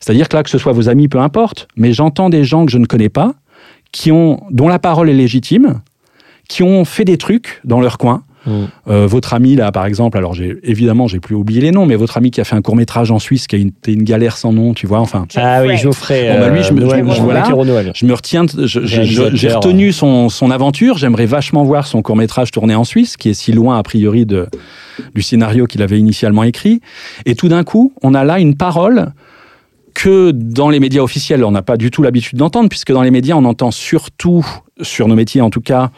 C'est-à-dire 0.01 0.29
que 0.29 0.37
là, 0.37 0.43
que 0.43 0.51
ce 0.51 0.59
soit 0.59 0.73
vos 0.73 0.89
amis, 0.89 1.09
peu 1.09 1.19
importe, 1.21 1.69
mais 1.77 1.93
j'entends 1.93 2.31
des 2.31 2.45
gens 2.45 2.65
que 2.67 2.73
je 2.73 2.79
ne 2.79 2.87
connais 2.87 3.09
pas, 3.09 3.35
qui 3.93 4.13
ont, 4.13 4.43
dont 4.51 4.69
la 4.69 4.79
parole 4.79 5.11
est 5.11 5.15
légitime, 5.15 5.81
qui 6.49 6.63
ont 6.63 6.85
fait 6.85 7.05
des 7.05 7.19
trucs 7.19 7.61
dans 7.65 7.81
leur 7.81 7.99
coin, 7.99 8.23
Euh, 8.89 9.07
votre 9.07 9.35
ami 9.35 9.55
là, 9.57 9.71
par 9.73 9.87
exemple, 9.87 10.17
alors 10.19 10.35
j'ai 10.35 10.57
évidemment 10.63 11.07
j'ai 11.07 11.21
plus 11.21 11.35
oublié 11.35 11.61
les 11.61 11.71
noms, 11.71 11.87
mais 11.87 11.97
votre 11.97 12.17
ami 12.17 12.31
qui 12.31 12.41
a 12.41 12.45
fait 12.45 12.57
un 12.57 12.63
court 12.63 12.77
métrage 12.77 13.11
en 13.11 13.19
Suisse, 13.19 13.47
qui 13.47 13.57
a 13.57 13.59
une, 13.59 13.69
été 13.69 13.93
une 13.93 14.03
galère 14.05 14.37
sans 14.37 14.53
nom, 14.53 14.75
tu 14.75 14.87
vois. 14.87 15.01
Enfin, 15.01 15.27
Ah 15.37 15.63
oui, 15.63 15.77
Geoffrey. 15.77 16.33
Bon, 16.35 16.41
bah, 16.41 16.49
lui, 16.51 16.63
je 16.63 16.73
me- 16.73 16.83
euh, 16.83 16.91
je- 16.91 16.97
Noël, 17.03 17.17
je- 17.17 17.23
voilà. 17.23 17.49
Noël. 17.65 17.93
je 17.95 18.07
me 18.07 18.13
retiens, 18.15 18.47
je- 18.47 18.67
je- 18.67 18.81
je- 18.87 19.03
j'ai 19.35 19.49
retenu 19.53 19.93
son, 19.93 20.29
son 20.29 20.51
aventure. 20.51 20.99
J'aimerais 20.99 21.27
vachement 21.27 21.65
voir 21.65 21.87
son 21.87 22.03
court 22.03 22.17
métrage 22.17 22.51
tourné 22.51 22.75
en 22.75 22.85
Suisse, 22.85 23.17
qui 23.17 23.29
est 23.31 23.35
si 23.35 23.53
loin 23.53 23.79
a 23.79 23.83
priori 23.83 24.27
de, 24.27 24.47
du 25.15 25.23
scénario 25.23 25.67
qu'il 25.67 25.83
avait 25.83 25.99
initialement 25.99 26.43
écrit. 26.45 26.81
Et 27.27 27.35
tout 27.35 27.49
d'un 27.49 27.65
coup, 27.65 27.93
on 28.03 28.15
a 28.15 28.25
là 28.25 28.39
une 28.41 28.57
parole 28.57 29.13
que 29.95 30.31
dans 30.31 30.71
les 30.71 30.79
médias 30.79 31.03
officiels, 31.03 31.43
on 31.45 31.51
n'a 31.51 31.63
pas 31.63 31.77
du 31.77 31.91
tout 31.91 32.03
l'habitude 32.03 32.39
d'entendre, 32.39 32.69
puisque 32.69 32.93
dans 32.93 33.03
les 33.03 33.11
médias, 33.11 33.35
on 33.35 33.45
entend 33.45 33.71
surtout, 33.73 34.47
sur 34.81 35.09
nos 35.09 35.17
métiers 35.17 35.41
en 35.41 35.51
tout 35.51 35.61
cas, 35.61 35.91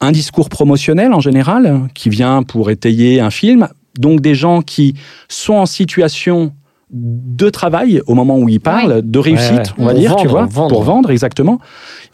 un 0.00 0.12
discours 0.12 0.48
promotionnel 0.48 1.12
en 1.14 1.20
général, 1.20 1.88
qui 1.94 2.08
vient 2.10 2.42
pour 2.42 2.70
étayer 2.70 3.20
un 3.20 3.30
film. 3.30 3.68
Donc 3.98 4.20
des 4.20 4.34
gens 4.34 4.60
qui 4.62 4.94
sont 5.28 5.54
en 5.54 5.66
situation 5.66 6.52
de 6.92 7.50
travail 7.50 8.00
au 8.06 8.14
moment 8.14 8.38
où 8.38 8.48
ils 8.48 8.60
parlent, 8.60 9.00
de 9.02 9.18
réussite, 9.18 9.50
Ouais, 9.50 9.56
ouais. 9.56 9.72
on 9.78 9.84
va 9.86 9.90
Pour 9.92 10.00
dire, 10.00 10.16
tu 10.16 10.28
vois, 10.28 10.44
vendre. 10.46 10.68
pour 10.68 10.82
vendre 10.84 11.10
exactement. 11.10 11.58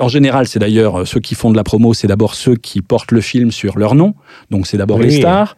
En 0.00 0.09
général, 0.09 0.46
c'est 0.48 0.59
d'ailleurs 0.60 1.00
euh, 1.00 1.04
ceux 1.04 1.20
qui 1.20 1.34
font 1.34 1.50
de 1.50 1.56
la 1.56 1.64
promo, 1.64 1.92
c'est 1.92 2.06
d'abord 2.06 2.34
ceux 2.34 2.54
qui 2.56 2.80
portent 2.80 3.10
le 3.12 3.20
film 3.20 3.50
sur 3.50 3.78
leur 3.78 3.94
nom, 3.94 4.14
donc 4.50 4.66
c'est 4.66 4.78
d'abord 4.78 4.98
Oui. 4.98 5.06
les 5.06 5.18
stars. 5.18 5.56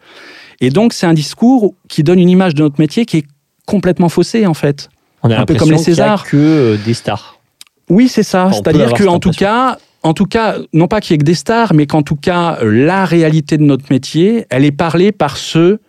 Et 0.61 0.69
donc 0.69 0.91
c'est 0.93 1.05
un 1.05 1.13
discours 1.13 1.73
qui 1.87 2.03
donne 2.03 2.19
une 2.19 2.29
image 2.29 2.55
de 2.55 2.63
notre 2.63 2.79
métier 2.79 3.05
qui 3.05 3.17
est 3.17 3.25
complètement 3.65 4.09
faussée 4.09 4.45
en 4.45 4.53
fait. 4.53 4.89
On 5.23 5.29
a 5.29 5.37
Un 5.39 5.45
peu 5.45 5.53
l'impression 5.53 5.65
comme 5.65 5.71
les 5.71 5.77
qu'il 5.77 5.87
y 5.89 5.91
a 5.91 5.95
Césars. 5.95 6.25
que 6.25 6.37
euh, 6.37 6.77
des 6.85 6.93
stars. 6.93 7.39
Oui, 7.89 8.09
c'est 8.09 8.23
ça. 8.23 8.49
C'est-à-dire 8.51 8.93
que 8.93 9.05
en 9.05 9.19
tout 9.19 9.31
cas, 9.31 9.77
en 10.05 10.13
tout 10.13 10.25
cas, 10.25 10.57
non 10.73 10.87
pas 10.87 11.01
qu'il 11.01 11.13
y 11.13 11.15
ait 11.15 11.17
que 11.17 11.23
des 11.25 11.33
stars, 11.33 11.73
mais 11.73 11.85
qu'en 11.87 12.03
tout 12.03 12.15
cas, 12.15 12.59
la 12.63 13.05
réalité 13.05 13.57
de 13.57 13.63
notre 13.63 13.85
métier, 13.89 14.45
elle 14.49 14.63
est 14.63 14.71
parlée 14.71 15.11
par 15.11 15.35
ceux 15.37 15.79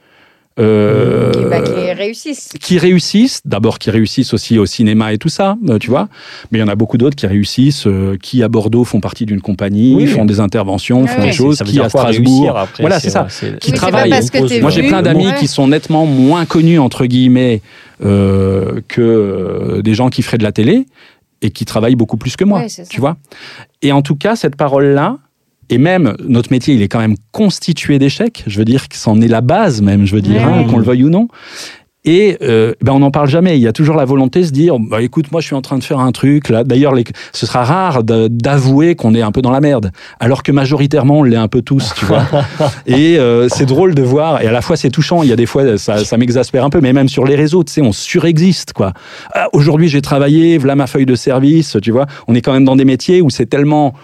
euh, 0.59 1.33
Qui, 1.33 1.45
bah, 1.51 1.61
qui 1.61 1.93
réussissent. 1.93 2.49
qui 2.59 2.79
réussissent, 2.79 3.43
d'abord 3.45 3.79
qui 3.79 3.91
réussissent 3.91 4.33
aussi 4.33 4.59
au 4.59 4.65
cinéma 4.65 5.13
et 5.13 5.19
tout 5.19 5.29
ça, 5.29 5.57
euh, 5.69 5.77
tu 5.79 5.91
vois, 5.91 6.09
mais 6.51 6.59
il 6.59 6.63
y 6.63 6.65
en 6.65 6.69
a 6.69 6.75
beaucoup 6.75 6.97
d'autres 6.97 7.15
qui 7.15 7.27
réussissent, 7.27 7.87
euh, 7.87 8.17
qui 8.23 8.43
à 8.43 8.49
Bordeaux 8.49 8.85
font 8.85 9.01
partie 9.01 9.27
d'une 9.27 9.43
compagnie, 9.43 9.95
Oui. 9.97 10.07
font 10.07 10.25
des 10.25 10.41
interventions, 10.41 11.03
Ouais, 11.03 11.09
font 11.09 11.21
ouais. 11.21 11.27
des 11.27 11.33
choses, 11.33 11.59
qui 11.63 11.79
à 11.79 11.91
Strasbourg. 11.91 12.57
après, 12.57 12.83
Voilà, 12.83 12.99
c'est 13.01 13.11
ça. 13.11 13.27
Qui 13.61 13.71
Oui, 13.73 13.77
travaillent. 13.77 14.09
parce 14.09 14.31
que 14.31 14.49
t'es 14.49 14.63
Moi, 14.63 14.71
j'ai 14.71 14.85
plein 14.89 15.03
d'amis 15.03 15.27
Ouais. 15.27 15.35
qui 15.39 15.47
sont 15.47 15.69
nettement 15.69 16.07
moins 16.07 16.47
connus, 16.47 16.79
entre 16.79 17.05
guillemets, 17.05 17.61
euh, 18.03 18.81
que 18.89 19.83
des 19.83 19.93
gens 19.93 20.09
qui 20.09 20.23
feraient 20.23 20.39
de 20.39 20.43
la 20.43 20.53
télé 20.53 20.87
et 21.43 21.51
qui 21.51 21.65
travaillent 21.65 21.95
beaucoup 21.97 22.17
plus 22.17 22.37
que 22.37 22.45
moi, 22.45 22.61
Ouais, 22.61 22.69
tu 22.89 23.01
vois. 23.01 23.17
Et 23.83 23.93
en 23.93 24.03
tout 24.03 24.17
cas, 24.17 24.37
cette 24.37 24.57
parole-là, 24.57 25.19
et 25.69 25.79
même 25.79 26.17
notre 26.27 26.51
métier, 26.53 26.75
il 26.75 26.83
est 26.83 26.89
quand 26.89 26.99
même 27.01 27.17
constitué 27.33 27.99
d'échecs. 27.99 28.45
Je 28.47 28.59
veux 28.59 28.65
dire 28.65 28.89
que 28.89 28.97
c'en 28.97 29.21
est 29.21 29.29
la 29.29 29.41
base 29.41 29.83
même, 29.83 30.07
je 30.07 30.15
veux 30.15 30.23
dire, 30.23 30.43
Ouais. 30.47 30.53
hein, 30.53 30.65
qu'on 30.71 30.79
le 30.79 30.85
veuille 30.85 31.05
ou 31.05 31.11
non. 31.11 31.29
Et 32.07 32.39
euh, 32.41 32.73
ben 32.83 32.93
on 32.93 33.01
n'en 33.01 33.11
parle 33.11 33.29
jamais. 33.29 33.59
Il 33.59 33.63
y 33.63 33.67
a 33.67 33.73
toujours 33.73 33.97
la 33.97 34.05
volonté 34.05 34.41
de 34.41 34.47
se 34.47 34.53
dire, 34.53 34.79
bah, 34.79 35.03
écoute, 35.03 35.33
moi 35.33 35.41
je 35.41 35.47
suis 35.47 35.57
en 35.57 35.61
train 35.61 35.77
de 35.77 35.85
faire 35.85 35.99
un 35.99 36.13
truc 36.13 36.49
là. 36.49 36.63
D'ailleurs, 36.65 36.95
les- 36.95 37.05
ce 37.33 37.47
sera 37.47 37.65
rare 37.65 38.05
d'avouer 38.05 38.95
qu'on 38.95 39.13
est 39.15 39.23
un 39.23 39.33
peu 39.33 39.43
dans 39.43 39.51
la 39.51 39.61
merde, 39.61 39.91
alors 40.21 40.43
que 40.45 40.53
majoritairement 40.53 41.19
on 41.19 41.23
l'est 41.25 41.37
un 41.37 41.49
peu 41.49 41.63
tous, 41.63 41.93
tu 41.97 42.05
vois. 42.05 42.25
et 42.87 43.19
euh, 43.19 43.49
c'est 43.49 43.67
drôle 43.67 43.95
de 43.95 44.03
voir. 44.03 44.41
Et 44.41 44.47
à 44.47 44.53
la 44.53 44.63
fois 44.63 44.77
c'est 44.77 44.91
touchant. 44.91 45.23
Il 45.25 45.29
y 45.29 45.33
a 45.33 45.37
des 45.37 45.47
fois 45.47 45.77
ça, 45.79 46.05
ça 46.05 46.17
m'exaspère 46.17 46.65
un 46.65 46.71
peu, 46.71 46.81
mais 46.81 46.93
même 46.93 47.09
sur 47.09 47.25
les 47.25 47.35
réseaux, 47.35 47.65
tu 47.65 47.73
sais, 47.73 47.83
on 47.83 47.93
surexiste 47.93 48.73
quoi. 48.73 48.93
Ah, 49.35 49.49
Aujourd'hui 49.53 49.89
j'ai 49.89 50.01
travaillé, 50.01 50.59
voilà 50.59 50.77
ma 50.77 50.87
feuille 50.87 51.07
de 51.07 51.15
service, 51.17 51.77
tu 51.83 51.91
vois. 51.91 52.07
On 52.29 52.35
est 52.37 52.41
quand 52.41 52.53
même 52.53 52.65
dans 52.65 52.77
des 52.77 52.85
métiers 52.85 53.21
où 53.21 53.31
c'est 53.31 53.47
tellement 53.47 53.95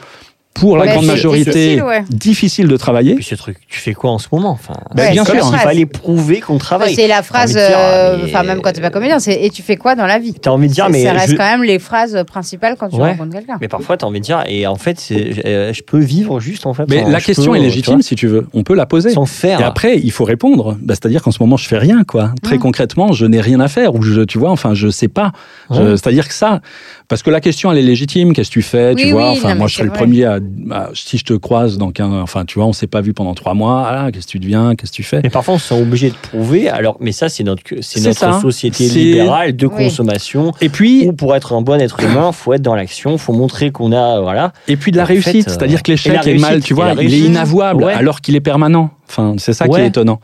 pour 0.55 0.77
la 0.77 0.85
Ouais, 0.85 0.93
grande 0.93 1.07
majorité 1.07 1.51
difficile, 1.51 1.83
ouais. 1.83 2.05
difficile 2.11 2.69
de 2.69 2.77
travailler. 2.77 3.15
Puis 3.15 3.25
ce 3.25 3.35
truc, 3.35 3.57
tu 3.69 3.79
fais 3.81 3.95
quoi 3.95 4.11
en 4.11 4.19
ce 4.19 4.29
moment 4.31 4.51
enfin, 4.51 4.75
Bah, 4.95 5.11
bien 5.11 5.25
sûr. 5.25 5.35
Ouais. 5.51 5.59
fallait 5.59 5.87
prouver 5.87 6.41
qu'on 6.41 6.59
travaille. 6.59 6.95
C'est 6.95 7.09
la 7.09 7.23
phrase, 7.23 7.57
euh, 7.59 8.19
mais- 8.19 8.25
enfin 8.25 8.43
même 8.43 8.61
quand 8.61 8.71
t'es 8.73 8.81
pas 8.83 8.91
comédien, 8.91 9.19
c'est 9.19 9.33
et 9.43 9.51
tu 9.51 9.63
fais 9.63 9.77
quoi 9.77 9.95
dans 9.95 10.07
la 10.07 10.19
vie? 10.19 10.35
T'as 10.35 10.51
envie 10.51 10.69
de 10.69 10.73
dire, 10.75 10.89
mais 10.91 11.05
ça 11.05 11.13
reste 11.13 11.31
je- 11.33 11.37
quand 11.37 11.51
même 11.51 11.63
les 11.65 11.79
phrases 11.79 12.23
principales 12.27 12.77
quand 12.79 12.89
tu 12.91 12.97
Ouais. 12.97 13.11
rencontres 13.13 13.33
quelqu'un. 13.33 13.57
Mais 13.61 13.69
parfois, 13.69 13.97
tu 13.97 14.05
as 14.05 14.09
envie 14.09 14.21
de 14.21 14.25
dire, 14.25 14.45
et 14.47 14.67
en 14.67 14.77
fait, 14.77 15.03
euh, 15.11 15.73
je 15.73 15.83
peux 15.83 15.99
vivre 15.99 16.39
juste, 16.39 16.67
en 16.67 16.75
fait. 16.75 16.85
Mais 16.89 17.03
sans- 17.03 17.09
la 17.09 17.21
question 17.21 17.53
peux, 17.53 17.57
est 17.59 17.61
légitime 17.61 17.97
tu 17.99 18.03
si 18.03 18.15
tu 18.15 18.27
veux. 18.27 18.47
On 18.53 18.63
peut 18.63 18.75
la 18.75 18.87
poser. 18.87 19.11
sans 19.11 19.27
faire. 19.27 19.61
Et 19.61 19.65
après, 19.65 19.99
il 19.99 20.11
faut 20.13 20.25
répondre. 20.25 20.77
Bah, 20.83 20.95
C'est-à-dire 20.95 21.23
qu'en 21.23 21.31
ce 21.31 21.43
moment, 21.43 21.57
je 21.57 21.67
fais 21.67 21.79
rien, 21.79 22.05
quoi. 22.05 22.33
Très 22.43 22.59
concrètement, 22.59 23.13
je 23.13 23.25
n'ai 23.27 23.41
rien 23.41 23.59
à 23.61 23.69
faire, 23.69 23.95
ou 23.95 24.03
je, 24.03 24.21
tu 24.23 24.39
vois, 24.39 24.51
enfin, 24.51 24.75
je 24.75 24.89
sais 24.91 25.09
pas. 25.09 25.33
C'est-à-dire 25.71 26.29
que 26.29 26.35
ça, 26.35 26.61
parce 27.09 27.23
que 27.23 27.31
la 27.31 27.41
question, 27.41 27.73
elle 27.73 27.79
est 27.79 27.83
légitime. 27.83 28.33
Qu'est-ce 28.35 28.49
que 28.51 28.55
tu 28.55 28.63
fais, 28.63 28.95
tu 28.95 29.11
vois 29.11 29.31
Enfin, 29.31 29.55
moi, 29.55 29.67
je 29.67 29.75
serais 29.75 29.85
le 29.85 29.91
premier 29.93 30.25
à, 30.25 30.39
à- 30.71 30.91
si 30.95 31.19
je 31.19 31.25
te 31.25 31.33
croise 31.35 31.79
dans 31.79 31.91
qu'un, 31.91 32.11
enfin, 32.21 32.45
tu 32.45 32.59
vois, 32.59 32.67
on 32.67 32.73
s'est 32.73 32.87
pas 32.87 33.01
vu 33.01 33.13
pendant 33.15 33.35
trois 33.35 33.55
mois. 33.55 33.87
Ah, 33.89 34.11
qu'est-ce 34.13 34.27
que 34.27 34.33
tu 34.33 34.39
deviens 34.39 34.75
Qu'est-ce 34.75 34.91
que 34.93 34.97
tu 34.97 35.03
fais? 35.03 35.21
Mais 35.23 35.31
parfois, 35.31 35.55
on 35.55 35.59
se 35.59 35.69
sent 35.69 35.81
obligé 35.81 36.11
de 36.11 36.17
prouver. 36.17 36.69
Alors, 36.69 36.97
mais 37.01 37.13
ça, 37.13 37.29
c'est 37.29 37.45
notre, 37.45 37.63
c'est 37.81 37.99
C'est 38.01 38.09
notre 38.09 38.19
ça. 38.21 38.41
société 38.41 38.89
libérale 38.89 39.57
de 39.57 39.67
Oui. 39.67 39.85
consommation. 39.85 40.53
Et 40.61 40.69
puis, 40.69 41.09
Où 41.09 41.13
pour 41.13 41.35
être 41.37 41.53
un 41.55 41.63
bon 41.63 41.81
être 41.81 42.01
humain, 42.03 42.33
faut 42.33 42.53
être 42.53 42.63
dans 42.63 42.75
l'action, 42.75 43.19
faut 43.19 43.33
montrer 43.33 43.71
qu'on 43.71 43.93
a, 43.93 44.21
voilà. 44.21 44.53
et 44.69 44.77
puis 44.77 44.93
de 44.93 44.97
la 44.97 45.03
En 45.05 45.07
réussite. 45.07 45.49
euh, 45.49 45.51
C'est-à-dire 45.51 45.83
que 45.83 45.91
l'échec 45.91 46.27
est 46.27 46.39
mal, 46.39 46.61
tu 46.63 46.75
vois, 46.75 46.93
il 47.01 47.13
est 47.15 47.19
inavouable, 47.19 47.85
Ouais. 47.85 47.93
alors 47.95 48.21
qu'il 48.21 48.37
est 48.37 48.41
permanent. 48.41 48.91
Enfin, 49.09 49.35
c'est 49.39 49.53
ça 49.53 49.69
qui 49.69 49.77
est 49.79 49.87
étonnant. 49.89 50.21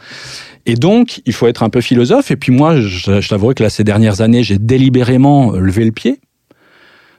Et 0.66 0.74
donc, 0.74 1.20
il 1.24 1.32
faut 1.32 1.46
être 1.46 1.62
un 1.62 1.70
peu 1.70 1.80
philosophe. 1.80 2.30
Et 2.30 2.36
puis 2.36 2.52
moi, 2.52 2.76
je, 2.80 3.20
je 3.20 3.28
t'avouerai 3.28 3.54
que 3.54 3.62
là, 3.62 3.70
ces 3.70 3.84
dernières 3.84 4.20
années, 4.20 4.42
j'ai 4.42 4.58
délibérément 4.58 5.52
levé 5.52 5.84
le 5.84 5.92
pied. 5.92 6.20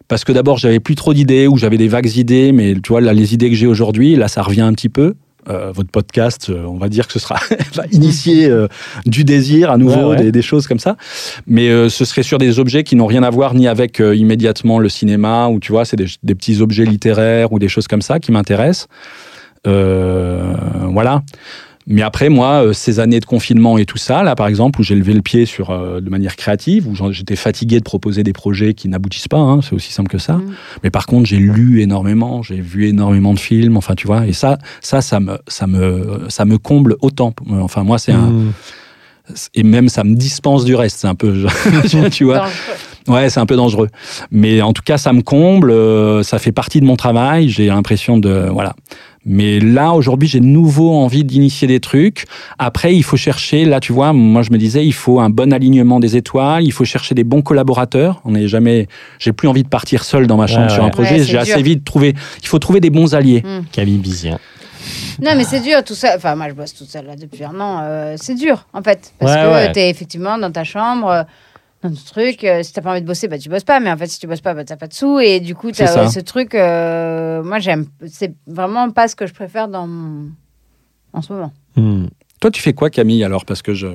Parce 0.09 0.25
que 0.25 0.33
d'abord, 0.33 0.57
j'avais 0.57 0.81
plus 0.81 0.95
trop 0.95 1.13
d'idées 1.13 1.47
ou 1.47 1.55
j'avais 1.55 1.77
des 1.77 1.87
vagues 1.87 2.13
idées, 2.17 2.51
mais 2.51 2.73
tu 2.73 2.89
vois, 2.89 2.99
là, 2.99 3.13
les 3.13 3.33
idées 3.33 3.49
que 3.49 3.55
j'ai 3.55 3.67
aujourd'hui, 3.67 4.15
là, 4.15 4.27
ça 4.27 4.41
revient 4.41 4.61
un 4.61 4.73
petit 4.73 4.89
peu. 4.89 5.13
Euh, 5.49 5.71
votre 5.71 5.89
podcast, 5.89 6.49
euh, 6.49 6.65
on 6.65 6.77
va 6.77 6.89
dire 6.89 7.07
que 7.07 7.13
ce 7.13 7.19
sera 7.19 7.39
va 7.73 7.85
initier 7.91 8.47
euh, 8.47 8.67
du 9.05 9.23
désir 9.23 9.71
à 9.71 9.77
nouveau, 9.77 9.95
Ouais, 9.95 10.17
ouais. 10.17 10.23
Des, 10.23 10.31
des 10.33 10.41
choses 10.41 10.67
comme 10.67 10.79
ça. 10.79 10.97
Mais 11.47 11.69
ce 11.89 12.05
serait 12.05 12.23
sur 12.23 12.39
des 12.39 12.59
objets 12.59 12.83
qui 12.83 12.95
n'ont 12.95 13.05
rien 13.05 13.23
à 13.23 13.29
voir 13.29 13.53
ni 13.53 13.67
avec 13.67 13.99
immédiatement 13.99 14.79
le 14.79 14.89
cinéma, 14.89 15.47
ou 15.47 15.59
tu 15.59 15.71
vois, 15.71 15.85
c'est 15.85 15.95
des, 15.95 16.07
des 16.23 16.35
petits 16.35 16.61
objets 16.61 16.85
littéraires 16.85 17.53
ou 17.53 17.59
des 17.59 17.69
choses 17.69 17.87
comme 17.87 18.01
ça 18.01 18.19
qui 18.19 18.31
m'intéressent. 18.31 18.87
Voilà. 19.63 21.21
Mais 21.89 22.03
après, 22.03 22.29
moi, 22.29 22.65
euh, 22.65 22.73
ces 22.73 22.99
années 22.99 23.19
de 23.19 23.25
confinement 23.25 23.79
et 23.79 23.85
tout 23.85 23.97
ça, 23.97 24.21
là, 24.21 24.35
par 24.35 24.47
exemple, 24.47 24.79
où 24.79 24.83
j'ai 24.83 24.95
levé 24.95 25.13
le 25.13 25.21
pied 25.21 25.45
sur, 25.45 25.71
euh, 25.71 25.99
de 25.99 26.09
manière 26.09 26.35
créative, 26.35 26.87
où 26.87 26.95
j'étais 27.11 27.35
fatigué 27.35 27.79
de 27.79 27.83
proposer 27.83 28.23
des 28.23 28.31
projets 28.31 28.75
qui 28.75 28.87
n'aboutissent 28.87 29.27
pas, 29.27 29.39
hein, 29.39 29.61
c'est 29.61 29.73
aussi 29.73 29.91
simple 29.91 30.09
que 30.09 30.19
ça. 30.19 30.33
Mm. 30.33 30.53
Mais 30.83 30.91
par 30.91 31.07
contre, 31.07 31.25
j'ai 31.27 31.39
lu 31.39 31.81
énormément, 31.81 32.43
j'ai 32.43 32.61
vu 32.61 32.87
énormément 32.87 33.33
de 33.33 33.39
films, 33.39 33.75
enfin, 33.75 33.95
tu 33.95 34.05
vois, 34.05 34.27
et 34.27 34.33
ça, 34.33 34.59
ça, 34.81 35.01
ça 35.01 35.19
me, 35.19 35.39
ça 35.47 35.65
me, 35.67 36.25
ça 36.29 36.45
me 36.45 36.57
comble 36.59 36.95
autant. 37.01 37.33
Enfin, 37.49 37.83
moi, 37.83 37.97
c'est 37.97 38.13
un, 38.13 38.29
Mm. 38.29 38.51
et 39.55 39.63
même 39.63 39.89
ça 39.89 40.03
me 40.03 40.15
dispense 40.15 40.65
du 40.65 40.75
reste, 40.75 40.99
c'est 40.99 41.07
un 41.07 41.15
peu, 41.15 41.45
tu 42.11 42.23
vois. 42.23 42.47
Ouais, 43.09 43.29
c'est 43.29 43.39
un 43.39 43.45
peu 43.45 43.55
dangereux. 43.55 43.89
Mais 44.31 44.61
en 44.61 44.71
tout 44.73 44.83
cas, 44.83 44.97
ça 44.97 45.11
me 45.13 45.21
comble, 45.21 45.71
euh, 45.71 46.23
ça 46.23 46.39
fait 46.39 46.51
partie 46.51 46.79
de 46.79 46.85
mon 46.85 46.95
travail, 46.95 47.49
j'ai 47.49 47.67
l'impression 47.67 48.17
de. 48.17 48.47
Voilà. 48.51 48.73
Mais 49.25 49.59
là, 49.59 49.91
aujourd'hui, 49.91 50.29
j'ai 50.29 50.39
de 50.39 50.45
nouveau 50.45 50.93
envie 50.93 51.25
d'initier 51.25 51.67
des 51.67 51.81
trucs. 51.81 52.25
Après, 52.57 52.95
il 52.95 53.03
faut 53.03 53.17
chercher, 53.17 53.65
là, 53.65 53.79
tu 53.81 53.91
vois, 53.91 54.13
moi, 54.13 54.43
je 54.43 54.51
me 54.51 54.57
disais, 54.57 54.85
il 54.85 54.93
faut 54.93 55.19
un 55.19 55.29
bon 55.29 55.51
alignement 55.51 55.99
des 55.99 56.15
étoiles, 56.15 56.63
il 56.63 56.71
faut 56.71 56.85
chercher 56.85 57.15
des 57.15 57.25
bons 57.25 57.41
collaborateurs. 57.41 58.21
On 58.23 58.31
n'est 58.31 58.47
jamais. 58.47 58.87
J'ai 59.19 59.33
plus 59.33 59.47
envie 59.49 59.63
de 59.63 59.67
partir 59.67 60.03
seul 60.05 60.25
dans 60.25 60.37
ma 60.37 60.47
chambre 60.47 60.67
Ouais, 60.67 60.73
sur 60.73 60.83
un 60.85 60.89
projet. 60.89 61.15
Ouais, 61.19 61.23
j'ai 61.23 61.37
assez 61.37 61.61
vite 61.61 61.83
trouvé. 61.83 62.13
Il 62.41 62.47
faut 62.47 62.59
trouver 62.59 62.79
des 62.79 62.89
bons 62.89 63.13
alliés. 63.13 63.43
Camille 63.71 63.97
Bizien. 63.97 64.39
Non, 65.21 65.31
mais 65.35 65.43
c'est 65.43 65.59
dur 65.59 65.83
tout 65.83 65.95
ça. 65.95 66.13
Enfin, 66.15 66.35
moi, 66.35 66.47
je 66.47 66.53
bosse 66.53 66.73
toute 66.73 66.89
seule 66.89 67.05
là 67.05 67.15
depuis 67.17 67.43
un 67.43 67.59
an. 67.59 67.81
euh, 67.83 68.15
c'est 68.17 68.35
dur, 68.35 68.65
en 68.73 68.81
fait. 68.81 69.13
Parce 69.19 69.33
Ouais, 69.33 69.41
que 69.41 69.47
ouais. 69.51 69.71
t'es 69.73 69.89
effectivement 69.89 70.37
dans 70.37 70.49
ta 70.51 70.63
chambre, 70.63 71.07
euh, 71.09 71.23
dans 71.83 71.89
ton 71.89 71.95
truc. 72.05 72.43
euh, 72.43 72.61
si 72.63 72.73
t'as 72.73 72.81
pas 72.81 72.91
envie 72.91 73.01
de 73.01 73.07
bosser, 73.07 73.27
bah, 73.27 73.37
tu 73.37 73.49
bosses 73.49 73.63
pas. 73.63 73.79
Mais 73.79 73.91
en 73.91 73.97
fait, 73.97 74.07
si 74.07 74.19
tu 74.19 74.27
bosses 74.27 74.41
pas, 74.41 74.53
bah, 74.53 74.63
t'as 74.63 74.75
pas 74.77 74.87
de 74.87 74.93
sous. 74.93 75.19
Et 75.19 75.39
du 75.39 75.55
coup, 75.55 75.71
t'as 75.71 75.97
euh, 76.05 76.07
ce 76.09 76.19
truc. 76.19 76.55
euh, 76.55 77.41
moi, 77.43 77.59
j'aime. 77.59 77.85
C'est 78.07 78.33
vraiment 78.47 78.89
pas 78.91 79.07
ce 79.07 79.15
que 79.15 79.25
je 79.27 79.33
préfère 79.33 79.67
dans 79.67 79.87
mon- 79.87 80.29
en 81.13 81.21
ce 81.21 81.33
moment. 81.33 81.51
Mm. 81.75 82.05
Toi, 82.41 82.51
tu 82.51 82.61
fais 82.61 82.73
quoi, 82.73 82.89
Camille, 82.89 83.23
alors? 83.23 83.45
Parce 83.45 83.61
que 83.61 83.73
je. 83.73 83.87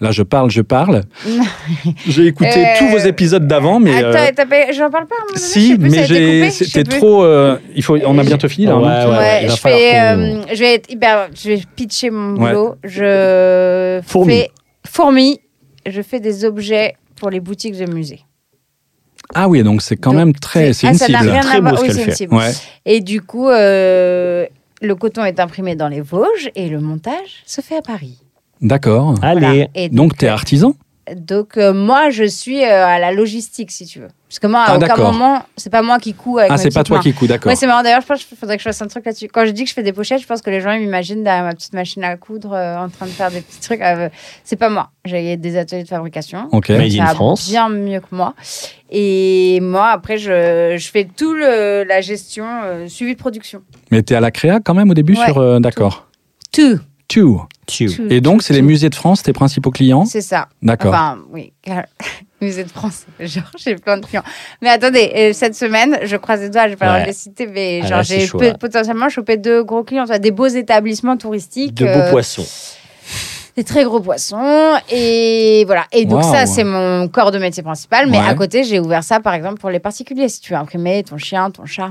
Là, 0.00 0.10
je 0.10 0.22
parle, 0.22 0.50
je 0.50 0.60
parle. 0.62 1.02
J'ai 2.06 2.26
écouté 2.26 2.50
Euh, 2.66 2.78
tous 2.78 2.88
vos 2.88 2.98
épisodes 2.98 3.46
d'avant, 3.46 3.78
mais. 3.80 3.96
Attends, 3.96 4.18
euh, 4.18 4.30
t'as 4.34 4.46
pas- 4.46 4.72
j'en 4.72 4.90
parle 4.90 5.06
pas 5.06 5.14
donné, 5.26 5.38
Si, 5.38 5.76
plus, 5.78 5.90
mais 5.90 6.04
j'ai, 6.04 6.50
c'était 6.50 6.84
trop. 6.84 7.24
euh, 7.24 7.58
il 7.74 7.82
faut, 7.82 7.96
on 8.04 8.18
a 8.18 8.22
bientôt 8.24 8.48
fini 8.48 8.66
là. 8.66 8.76
Ouais, 8.76 8.82
non? 8.82 9.10
Ouais, 9.12 9.16
Ouais, 9.18 9.42
il 9.42 9.48
va 9.48 9.54
je 9.54 9.60
fais, 9.60 10.00
euh, 10.00 10.40
vais 10.54 10.74
être 10.74 10.90
hyper, 10.90 11.28
je 11.34 11.48
vais 11.50 11.62
pitcher 11.76 12.10
mon 12.10 12.36
Ouais. 12.40 12.50
boulot. 12.52 12.76
Je 12.84 14.00
Fourmi. 14.06 14.32
fais 14.34 14.50
fourmi. 14.86 15.40
Je 15.86 16.02
fais 16.02 16.20
des 16.20 16.44
objets 16.44 16.96
pour 17.16 17.30
les 17.30 17.40
boutiques 17.40 17.76
de 17.78 17.86
musées. 17.92 18.20
Ah 19.34 19.48
oui, 19.48 19.62
donc 19.62 19.82
c'est 19.82 19.96
quand 19.96 20.10
Donc, 20.12 20.18
même 20.18 20.32
très, 20.34 20.72
c'est 20.72 20.86
ah, 20.86 20.90
une 20.92 20.98
ça 20.98 21.08
n'a 21.08 21.18
cible. 21.20 21.30
rien 21.32 21.40
Très 21.40 21.56
à 21.56 21.60
beau 21.60 21.68
voir. 21.70 21.80
ce 21.80 21.96
Oui, 21.96 22.04
une 22.04 22.12
cible. 22.14 22.34
Ouais. 22.34 22.52
Et 22.84 23.00
du 23.00 23.22
coup, 23.22 23.48
euh, 23.48 24.46
le 24.80 24.94
coton 24.94 25.24
est 25.24 25.40
imprimé 25.40 25.74
dans 25.74 25.88
les 25.88 26.00
Vosges 26.00 26.50
et 26.54 26.68
le 26.68 26.80
montage 26.80 27.42
se 27.44 27.60
fait 27.60 27.76
à 27.78 27.82
Paris. 27.82 28.18
D'accord. 28.60 29.14
Allez. 29.22 29.40
Voilà. 29.40 29.66
Et 29.74 29.88
Donc 29.88 30.16
t'es 30.16 30.28
artisan? 30.28 30.74
Donc 31.14 31.56
euh, 31.56 31.72
moi, 31.72 32.10
je 32.10 32.24
suis 32.24 32.64
euh, 32.64 32.84
à 32.86 32.98
la 32.98 33.12
logistique, 33.12 33.70
si 33.70 33.86
tu 33.86 34.00
veux. 34.00 34.08
Parce 34.28 34.40
que 34.40 34.48
moi, 34.48 34.62
à 34.62 34.72
Ah, 34.72 34.76
aucun 34.76 34.96
moment, 34.96 35.42
c'est 35.56 35.70
pas 35.70 35.82
moi 35.82 36.00
qui 36.00 36.12
couds 36.14 36.38
avec 36.38 36.50
Ah, 36.50 36.56
c'est 36.58 36.74
pas 36.74 36.82
toi 36.82 36.98
qui 36.98 37.12
couds, 37.14 37.28
d'accord. 37.28 37.48
Ouais, 37.48 37.54
c'est 37.54 37.68
marrant. 37.68 37.84
D'ailleurs, 37.84 38.00
je 38.00 38.06
pense 38.06 38.24
qu'il 38.24 38.36
faudrait 38.36 38.56
que 38.56 38.62
je 38.62 38.68
fasse 38.68 38.82
un 38.82 38.88
truc 38.88 39.04
là-dessus. 39.06 39.28
Quand 39.28 39.46
je 39.46 39.52
dis 39.52 39.62
que 39.62 39.68
je 39.68 39.74
fais 39.74 39.84
des 39.84 39.92
pochettes, 39.92 40.20
je 40.20 40.26
pense 40.26 40.42
que 40.42 40.50
les 40.50 40.60
gens 40.60 40.72
ils 40.72 40.80
m'imaginent 40.80 41.22
derrière 41.22 41.44
ma 41.44 41.52
petite 41.54 41.74
machine 41.74 42.02
à 42.02 42.16
coudre 42.16 42.52
euh, 42.54 42.76
en 42.76 42.88
train 42.88 43.06
de 43.06 43.10
faire 43.12 43.30
des 43.30 43.40
petits 43.40 43.60
trucs. 43.60 43.80
Euh, 43.80 44.08
c'est 44.42 44.56
pas 44.56 44.68
moi. 44.68 44.90
J'ai 45.04 45.36
des 45.36 45.56
ateliers 45.56 45.84
de 45.84 45.88
fabrication. 45.88 46.48
Ok. 46.50 46.70
Made 46.70 46.92
in 46.98 47.06
France. 47.14 47.48
bien 47.48 47.68
mieux 47.68 48.00
que 48.00 48.12
moi. 48.12 48.34
Et 48.90 49.60
moi, 49.62 49.90
après, 49.90 50.18
je, 50.18 50.74
je 50.76 50.88
fais 50.90 51.04
tout 51.04 51.34
le, 51.34 51.84
la 51.84 52.00
gestion, 52.00 52.46
suivi 52.88 53.14
de 53.14 53.18
production. 53.18 53.62
Mais 53.92 54.02
t'es 54.02 54.16
à 54.16 54.20
la 54.20 54.32
créa 54.32 54.58
quand 54.58 54.74
même 54.74 54.90
au 54.90 54.94
début 54.94 55.16
Ouais, 55.16 55.24
sur. 55.26 55.60
d'accord. 55.60 56.08
Tout. 56.52 56.80
Tu. 57.08 57.24
Tu. 57.66 57.86
Tout, 57.94 58.06
Et 58.10 58.20
donc 58.20 58.42
c'est 58.42 58.52
les 58.54 58.62
musées 58.62 58.88
de 58.90 58.94
France 58.94 59.22
tes 59.22 59.32
principaux 59.32 59.70
clients? 59.70 60.04
C'est 60.04 60.20
ça. 60.20 60.48
D'accord. 60.62 60.92
Enfin, 60.92 61.18
oui. 61.30 61.52
Musée 62.42 62.64
de 62.64 62.68
France. 62.68 63.06
Genre, 63.20 63.44
j'ai 63.56 63.76
plein 63.76 63.96
de 63.96 64.04
clients. 64.04 64.22
Mais 64.60 64.68
attendez, 64.68 65.10
euh, 65.16 65.32
cette 65.32 65.54
semaine, 65.54 65.98
je 66.02 66.16
croise 66.16 66.40
les 66.42 66.50
doigts, 66.50 66.64
je 66.64 66.70
vais 66.70 66.76
pas 66.76 66.92
Ouais. 66.94 67.06
les 67.06 67.12
citer, 67.14 67.46
mais 67.46 67.80
Ah, 67.84 67.86
genre, 67.86 68.02
j'ai 68.02 68.28
potentiellement 68.60 69.08
chopé 69.08 69.38
deux 69.38 69.64
gros 69.64 69.84
clients, 69.84 70.04
des 70.04 70.30
beaux 70.32 70.46
établissements 70.46 71.16
touristiques. 71.16 71.72
De 71.74 71.86
beaux 71.86 71.90
euh, 71.92 72.10
poissons. 72.10 72.44
des 73.56 73.64
très 73.64 73.84
gros 73.84 74.00
poissons. 74.00 74.74
Et 74.90 75.64
voilà. 75.66 75.86
Et 75.92 76.04
donc, 76.04 76.24
ça, 76.24 76.44
c'est 76.44 76.64
mon 76.64 77.08
corps 77.08 77.30
de 77.30 77.38
métier 77.38 77.62
principal. 77.62 78.10
Mais 78.10 78.18
Ouais. 78.18 78.26
à 78.28 78.34
côté, 78.34 78.64
j'ai 78.64 78.80
ouvert 78.80 79.02
ça, 79.02 79.18
par 79.20 79.32
exemple, 79.32 79.58
pour 79.58 79.70
les 79.70 79.80
particuliers. 79.80 80.28
Si 80.28 80.40
tu 80.40 80.52
veux 80.52 80.58
imprimer 80.58 81.02
ton 81.04 81.16
chien, 81.16 81.50
ton 81.50 81.64
chat. 81.64 81.88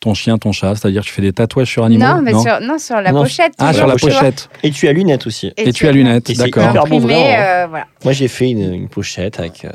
Ton 0.00 0.14
chien, 0.14 0.38
ton 0.38 0.50
chat, 0.52 0.74
c'est-à-dire 0.76 1.02
tu 1.02 1.12
fais 1.12 1.20
des 1.20 1.34
tatouages 1.34 1.68
sur 1.68 1.84
animaux. 1.84 2.02
non, 2.06 2.22
mais 2.22 2.30
sur, 2.32 2.58
non, 2.62 2.78
sur 2.78 2.98
la 3.02 3.12
Non. 3.12 3.20
pochette. 3.20 3.52
Ah, 3.58 3.74
sur 3.74 3.86
la 3.86 3.96
pochette. 3.96 4.48
Et 4.62 4.70
tu 4.70 4.88
as 4.88 4.92
lunettes 4.92 5.26
aussi. 5.26 5.52
Et 5.58 5.74
tu 5.74 5.86
as 5.86 5.92
lunettes, 5.92 6.34
d'accord. 6.38 6.68
Imprimé, 6.68 7.00
vraiment. 7.00 7.20
euh, 7.38 7.66
voilà. 7.68 7.84
Moi, 8.02 8.14
j'ai 8.14 8.28
fait 8.28 8.48
une, 8.48 8.72
une 8.72 8.88
pochette 8.88 9.38
avec 9.38 9.62
euh, 9.66 9.68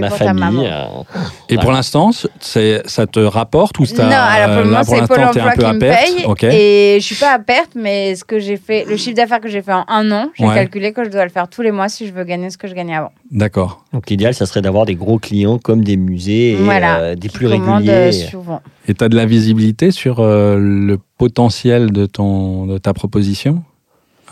ma 0.00 0.08
pour 0.08 0.16
ta 0.18 0.32
maman. 0.32 0.62
famille. 0.62 0.70
euh, 0.72 1.20
Et 1.50 1.58
pour 1.58 1.72
l'instant, 1.72 2.10
c'est, 2.40 2.80
ça 2.88 3.06
te 3.06 3.20
rapporte 3.20 3.78
ou 3.78 3.84
ça 3.84 4.04
Non, 4.04 4.12
alors 4.12 4.46
pour 4.48 4.56
le 4.60 4.64
moment, 4.64 4.78
là, 4.78 4.84
pour 4.86 4.94
c'est 4.96 5.06
Pôle 5.06 5.24
emploi 5.24 5.44
un 5.44 5.50
peu 5.50 5.60
qui 5.62 5.64
à 5.66 5.72
me 5.74 5.78
perte. 5.78 6.04
paye. 6.06 6.24
Ok. 6.24 6.44
Et 6.44 6.96
je 6.98 7.04
suis 7.04 7.16
pas 7.16 7.32
à 7.34 7.38
perte, 7.38 7.72
mais 7.74 8.14
ce 8.14 8.24
que 8.24 8.38
j'ai 8.38 8.56
fait, 8.56 8.86
le 8.88 8.96
chiffre 8.96 9.16
d'affaires 9.16 9.42
que 9.42 9.48
j'ai 9.50 9.60
fait 9.60 9.74
en 9.74 9.84
un 9.88 10.10
an, 10.10 10.30
j'ai 10.38 10.46
Ouais. 10.46 10.54
calculé 10.54 10.94
que 10.94 11.04
je 11.04 11.10
dois 11.10 11.24
le 11.24 11.30
faire 11.30 11.48
tous 11.48 11.60
les 11.60 11.70
mois 11.70 11.90
si 11.90 12.06
je 12.06 12.14
veux 12.14 12.24
gagner 12.24 12.48
ce 12.48 12.56
que 12.56 12.66
je 12.66 12.72
gagnais 12.72 12.96
avant. 12.96 13.12
D'accord. 13.30 13.84
Donc, 13.92 14.08
l'idéal, 14.08 14.32
ça 14.32 14.46
serait 14.46 14.62
d'avoir 14.62 14.86
des 14.86 14.94
gros 14.94 15.18
clients 15.18 15.58
comme 15.58 15.84
des 15.84 15.98
musées 15.98 16.52
et 16.52 16.56
voilà. 16.56 16.96
euh, 17.00 17.14
des 17.14 17.28
plus 17.28 17.46
euh, 17.46 17.50
réguliers. 17.50 18.12
souvent. 18.12 18.62
Et 18.88 18.94
tu 18.94 19.02
as 19.04 19.08
de 19.08 19.16
la 19.16 19.26
visibilité 19.26 19.90
sur 19.90 20.20
euh, 20.20 20.56
le 20.58 20.98
potentiel 21.18 21.90
de, 21.92 22.06
ton, 22.06 22.66
de 22.66 22.78
ta 22.78 22.92
proposition? 22.94 23.62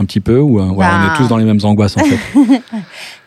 Un 0.00 0.04
petit 0.06 0.20
peu 0.20 0.38
Ou 0.40 0.58
euh, 0.58 0.66
ouais, 0.70 0.86
on 0.86 1.12
est 1.12 1.16
tous 1.16 1.28
dans 1.28 1.36
les 1.36 1.44
mêmes 1.44 1.60
angoisses 1.62 1.96
en 1.96 2.00
fait 2.00 2.18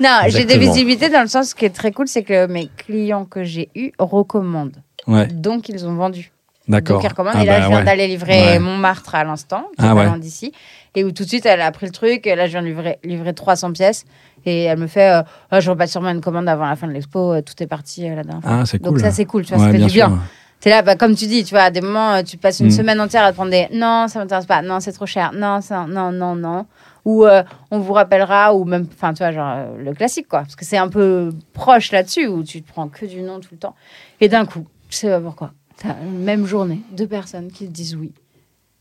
Non, 0.01 0.19
j'ai 0.27 0.43
des 0.45 0.57
visibilités 0.57 1.09
dans 1.09 1.21
le 1.21 1.27
sens 1.27 1.49
ce 1.49 1.55
qui 1.55 1.63
est 1.65 1.69
très 1.69 1.91
cool, 1.91 2.07
c'est 2.07 2.23
que 2.23 2.45
mes 2.47 2.69
clients 2.75 3.23
que 3.25 3.43
j'ai 3.43 3.69
eus 3.75 3.91
recommandent. 3.99 4.75
Ouais, 5.07 5.27
Donc, 5.27 5.69
ils 5.69 5.85
ont 5.87 5.95
vendu. 5.95 6.31
d'accord. 6.67 6.97
Donc, 6.97 7.05
ils 7.05 7.07
recommandent. 7.07 7.35
Ah 7.37 7.43
et 7.43 7.45
là, 7.45 7.59
bah 7.59 7.61
je 7.63 7.67
viens 7.69 7.77
ouais. 7.79 7.85
d'aller 7.85 8.07
livrer. 8.07 8.59
Montmartre 8.59 9.15
à 9.15 9.23
l'instant, 9.23 9.63
qui 9.79 9.85
Ah 9.85 9.91
est 9.93 10.09
pas 10.09 10.17
d'ici. 10.19 10.51
Et 10.95 11.05
où 11.05 11.11
tout 11.11 11.23
de 11.23 11.29
suite, 11.29 11.45
elle 11.45 11.61
a 11.61 11.71
pris 11.71 11.85
le 11.85 11.93
truc. 11.93 12.27
Et 12.27 12.35
là, 12.35 12.47
je 12.47 12.51
viens 12.51 12.61
de 12.61 12.67
livrer, 12.67 12.97
livrer 13.05 13.33
300 13.33 13.71
pièces. 13.71 14.03
Et 14.45 14.63
elle 14.63 14.77
me 14.79 14.87
fait 14.87 15.09
euh, 15.09 15.21
Ah, 15.51 15.61
Je 15.61 15.69
repasse 15.69 15.91
sûrement 15.91 16.09
une 16.09 16.19
commande 16.21 16.49
avant 16.49 16.65
la 16.67 16.75
fin 16.75 16.87
de 16.87 16.91
l'expo. 16.91 17.31
euh, 17.33 17.41
Tout 17.41 17.61
est 17.63 17.67
parti 17.67 18.09
euh, 18.09 18.21
fois. 18.23 18.39
Ah, 18.43 18.63
c'est 18.65 18.81
Donc, 18.81 18.99
ça, 18.99 19.11
c'est 19.11 19.25
cool. 19.25 19.45
Tu 19.45 19.53
vois, 19.53 19.63
ça 19.63 19.71
fait 19.71 19.77
bien 19.77 19.87
du 19.87 19.93
bien. 19.93 20.07
sûr. 20.09 20.17
T'es 20.59 20.69
là, 20.71 20.81
bah, 20.81 20.95
comme 20.95 21.15
tu 21.15 21.27
dis, 21.27 21.43
tu 21.43 21.51
vois, 21.51 21.63
à 21.63 21.71
des 21.71 21.81
moments, 21.81 22.13
euh, 22.13 22.23
tu 22.23 22.35
passes 22.37 22.59
une 22.59 22.67
Mm. 22.67 22.71
semaine 22.71 22.99
entière 23.01 23.23
à 23.23 23.29
te 23.31 23.35
prendre 23.35 23.51
des 23.51 23.67
non, 23.71 24.07
ça 24.07 24.19
m'intéresse 24.19 24.45
pas, 24.47 24.61
non, 24.63 24.79
c'est 24.79 24.91
trop 24.91 25.05
cher, 25.05 25.31
non, 25.33 25.61
ça, 25.61 25.85
non, 25.87 26.11
non, 26.11 26.35
non. 26.35 26.65
Ou 27.05 27.25
euh, 27.25 27.43
on 27.71 27.79
vous 27.79 27.93
rappellera, 27.93 28.53
ou 28.55 28.65
même, 28.65 28.87
enfin, 28.91 29.13
tu 29.13 29.19
vois, 29.19 29.31
genre 29.31 29.53
euh, 29.55 29.77
le 29.77 29.93
classique, 29.93 30.27
quoi. 30.27 30.39
Parce 30.39 30.55
que 30.55 30.65
c'est 30.65 30.77
un 30.77 30.89
peu 30.89 31.29
proche 31.53 31.91
là-dessus, 31.91 32.27
où 32.27 32.43
tu 32.43 32.61
te 32.63 32.67
prends 32.71 32.87
que 32.89 33.05
du 33.05 33.21
non 33.21 33.39
tout 33.39 33.49
le 33.51 33.57
temps. 33.57 33.75
Et 34.19 34.27
d'un 34.29 34.45
coup, 34.45 34.65
tu 34.89 34.97
sais 34.97 35.09
pas 35.09 35.19
pourquoi, 35.21 35.51
t'as 35.77 35.95
une 36.03 36.23
même 36.23 36.45
journée, 36.45 36.81
deux 36.91 37.07
personnes 37.07 37.51
qui 37.51 37.67
te 37.67 37.71
disent 37.71 37.95
oui. 37.95 38.11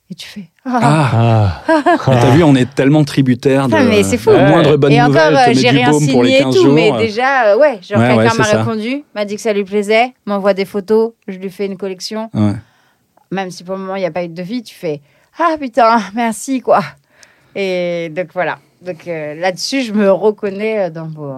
Et 0.09 0.15
tu 0.15 0.27
fais. 0.29 0.45
Ah. 0.65 0.79
Ah, 0.83 1.63
Ah. 1.69 1.97
t'as 2.05 2.31
vu, 2.37 2.45
on 2.45 2.55
est 2.55 2.73
tellement 2.75 3.03
tributaire 3.05 3.67
de 3.69 3.75
mais 3.75 4.05
c'est 4.05 4.19
fou. 4.19 4.31
la 4.31 4.49
moindre 4.51 4.77
bonne 4.77 4.93
et 4.93 5.01
nouvelle, 5.01 5.35
encore, 5.35 5.41
euh, 5.43 5.49
met 5.49 5.55
j'ai 5.55 5.69
du 5.71 5.77
rien 5.77 5.93
signé 5.93 6.37
et 6.37 6.43
15 6.43 6.55
tout, 6.55 6.63
jours. 6.63 6.73
mais 6.75 6.93
déjà, 6.93 7.47
euh, 7.55 7.59
ouais, 7.59 7.81
genre 7.83 7.99
Ouais, 8.01 8.17
quelqu'un 8.17 8.35
m'a 8.39 8.45
répondu, 8.45 9.03
m'a 9.17 9.25
dit 9.25 9.35
que 9.35 9.41
ça 9.43 9.53
lui 9.53 9.65
plaisait, 9.65 10.15
m'envoie 10.25 10.55
des 10.55 10.65
photos, 10.65 11.13
je 11.27 11.39
lui 11.39 11.51
fais 11.51 11.67
une 11.67 11.77
collection. 11.77 12.31
Ouais. 12.35 12.53
même 13.33 13.51
si 13.51 13.65
pour 13.65 13.75
le 13.75 13.81
moment 13.81 13.97
il 13.97 14.01
n'y 14.01 14.07
a 14.07 14.11
pas 14.13 14.23
eu 14.23 14.29
de 14.29 14.35
devis, 14.35 14.63
tu 14.63 14.75
fais 14.77 15.01
Ah 15.41 15.57
putain, 15.61 15.99
merci 16.15 16.61
quoi. 16.61 16.81
Et 17.57 18.09
donc 18.15 18.29
voilà. 18.33 18.59
Donc 18.83 19.09
euh, 19.09 19.35
là-dessus, 19.35 19.83
je 19.83 19.93
me 19.93 20.09
reconnais 20.13 20.89
dans 20.91 21.09
vos 21.09 21.35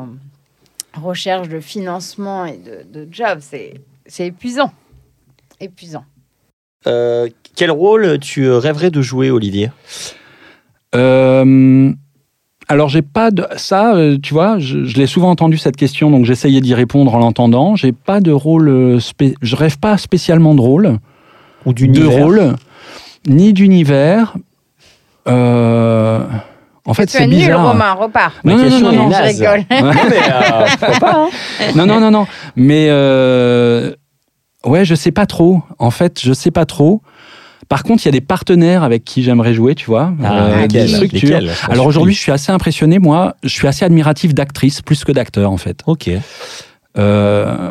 recherches 1.00 1.48
de 1.48 1.60
financement 1.60 2.44
et 2.44 2.58
de, 2.58 2.84
de 2.92 3.08
job. 3.10 3.38
C'est, 3.40 3.74
c'est 4.06 4.26
épuisant. 4.26 4.70
Épuisant. 5.58 6.04
Euh, 6.86 7.28
quel 7.56 7.70
rôle 7.70 8.18
tu 8.20 8.50
rêverais 8.50 8.90
de 8.90 9.02
jouer, 9.02 9.30
Olivier? 9.30 9.70
Euh, 10.94 11.92
alors 12.68 12.88
j'ai 12.88 13.02
pas 13.02 13.30
de 13.30 13.44
ça, 13.56 13.94
euh, 13.94 14.16
tu 14.22 14.32
vois, 14.32 14.58
je, 14.58 14.84
je 14.84 14.96
l'ai 14.96 15.06
souvent 15.06 15.30
entendu 15.30 15.58
cette 15.58 15.76
question, 15.76 16.10
donc 16.10 16.24
j'essayais 16.24 16.60
d'y 16.60 16.74
répondre 16.74 17.14
en 17.14 17.18
l'entendant. 17.18 17.76
J'ai 17.76 17.92
pas 17.92 18.20
de 18.20 18.30
rôle, 18.30 18.68
euh, 18.68 19.00
spé- 19.00 19.34
je 19.42 19.56
rêve 19.56 19.78
pas 19.78 19.98
spécialement 19.98 20.54
de 20.54 20.60
rôle, 20.60 20.98
Ou 21.66 21.72
de 21.72 22.04
rôle, 22.06 22.54
ni 23.26 23.52
d'univers. 23.52 24.34
Euh, 25.26 26.20
en 26.86 26.94
fait, 26.94 27.06
tu 27.06 27.16
es 27.16 27.20
c'est 27.20 27.26
nul, 27.26 27.38
bizarre. 27.40 27.68
Romain, 27.72 27.92
repars. 27.92 28.32
Non, 28.44 28.56
non, 28.56 28.68
non, 28.80 28.92
non, 28.92 29.10
je 29.10 29.22
rigole. 29.22 29.64
Non, 29.70 29.92
mais 30.08 30.22
euh, 30.32 30.98
pas 31.00 31.12
hein 31.16 31.28
non, 31.74 31.84
non, 31.86 32.00
non, 32.00 32.10
non. 32.10 32.26
Mais 32.56 32.86
euh, 32.88 33.92
Ouais, 34.68 34.84
je 34.84 34.94
sais 34.94 35.10
pas 35.12 35.26
trop. 35.26 35.62
En 35.78 35.90
fait, 35.90 36.20
je 36.22 36.32
sais 36.32 36.50
pas 36.50 36.66
trop. 36.66 37.02
Par 37.68 37.82
contre, 37.82 38.04
il 38.04 38.06
y 38.06 38.08
a 38.08 38.12
des 38.12 38.20
partenaires 38.22 38.82
avec 38.82 39.04
qui 39.04 39.22
j'aimerais 39.22 39.52
jouer, 39.52 39.74
tu 39.74 39.86
vois, 39.86 40.12
Ah, 40.24 40.62
lesquels 40.62 40.88
structurent. 40.88 41.40
Lesquels 41.40 41.54
J'en 41.66 41.72
Alors 41.72 41.86
aujourd'hui, 41.86 42.14
je 42.14 42.18
suis 42.20 42.32
assez 42.32 42.50
impressionné. 42.52 42.98
Moi, 42.98 43.34
je 43.42 43.48
suis 43.48 43.66
assez 43.66 43.84
admiratif 43.84 44.32
d'actrices 44.32 44.80
plus 44.80 45.04
que 45.04 45.12
d'acteurs, 45.12 45.50
en 45.50 45.58
fait. 45.58 45.82
Ok. 45.86 46.08
Euh, 46.98 47.70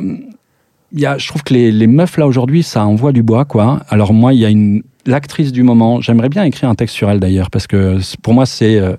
il 0.93 0.99
y 0.99 1.05
a, 1.05 1.17
je 1.17 1.27
trouve 1.27 1.43
que 1.43 1.53
les, 1.53 1.71
les 1.71 1.87
meufs 1.87 2.17
là 2.17 2.27
aujourd'hui, 2.27 2.63
ça 2.63 2.85
envoie 2.85 3.11
du 3.11 3.23
bois, 3.23 3.43
quoi. 3.45 3.81
Alors 3.89 4.13
moi, 4.13 4.33
il 4.33 4.39
y 4.39 4.45
a 4.45 4.49
une 4.49 4.83
l'actrice 5.05 5.51
du 5.51 5.63
moment. 5.63 5.99
J'aimerais 6.01 6.29
bien 6.29 6.43
écrire 6.43 6.69
un 6.69 6.75
texte 6.75 6.95
sur 6.95 7.09
elle 7.09 7.19
d'ailleurs, 7.19 7.49
parce 7.49 7.65
que 7.65 7.97
pour 8.21 8.33
moi, 8.33 8.45
c'est 8.45 8.77
euh, 8.79 8.95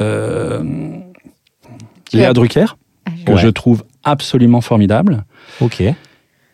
euh, 0.00 0.62
Léa. 2.12 2.32
Drucker 2.32 2.66
que 3.24 3.32
Ouais. 3.32 3.38
je 3.38 3.48
trouve 3.48 3.84
absolument 4.04 4.60
formidable. 4.60 5.24
Ok. 5.60 5.82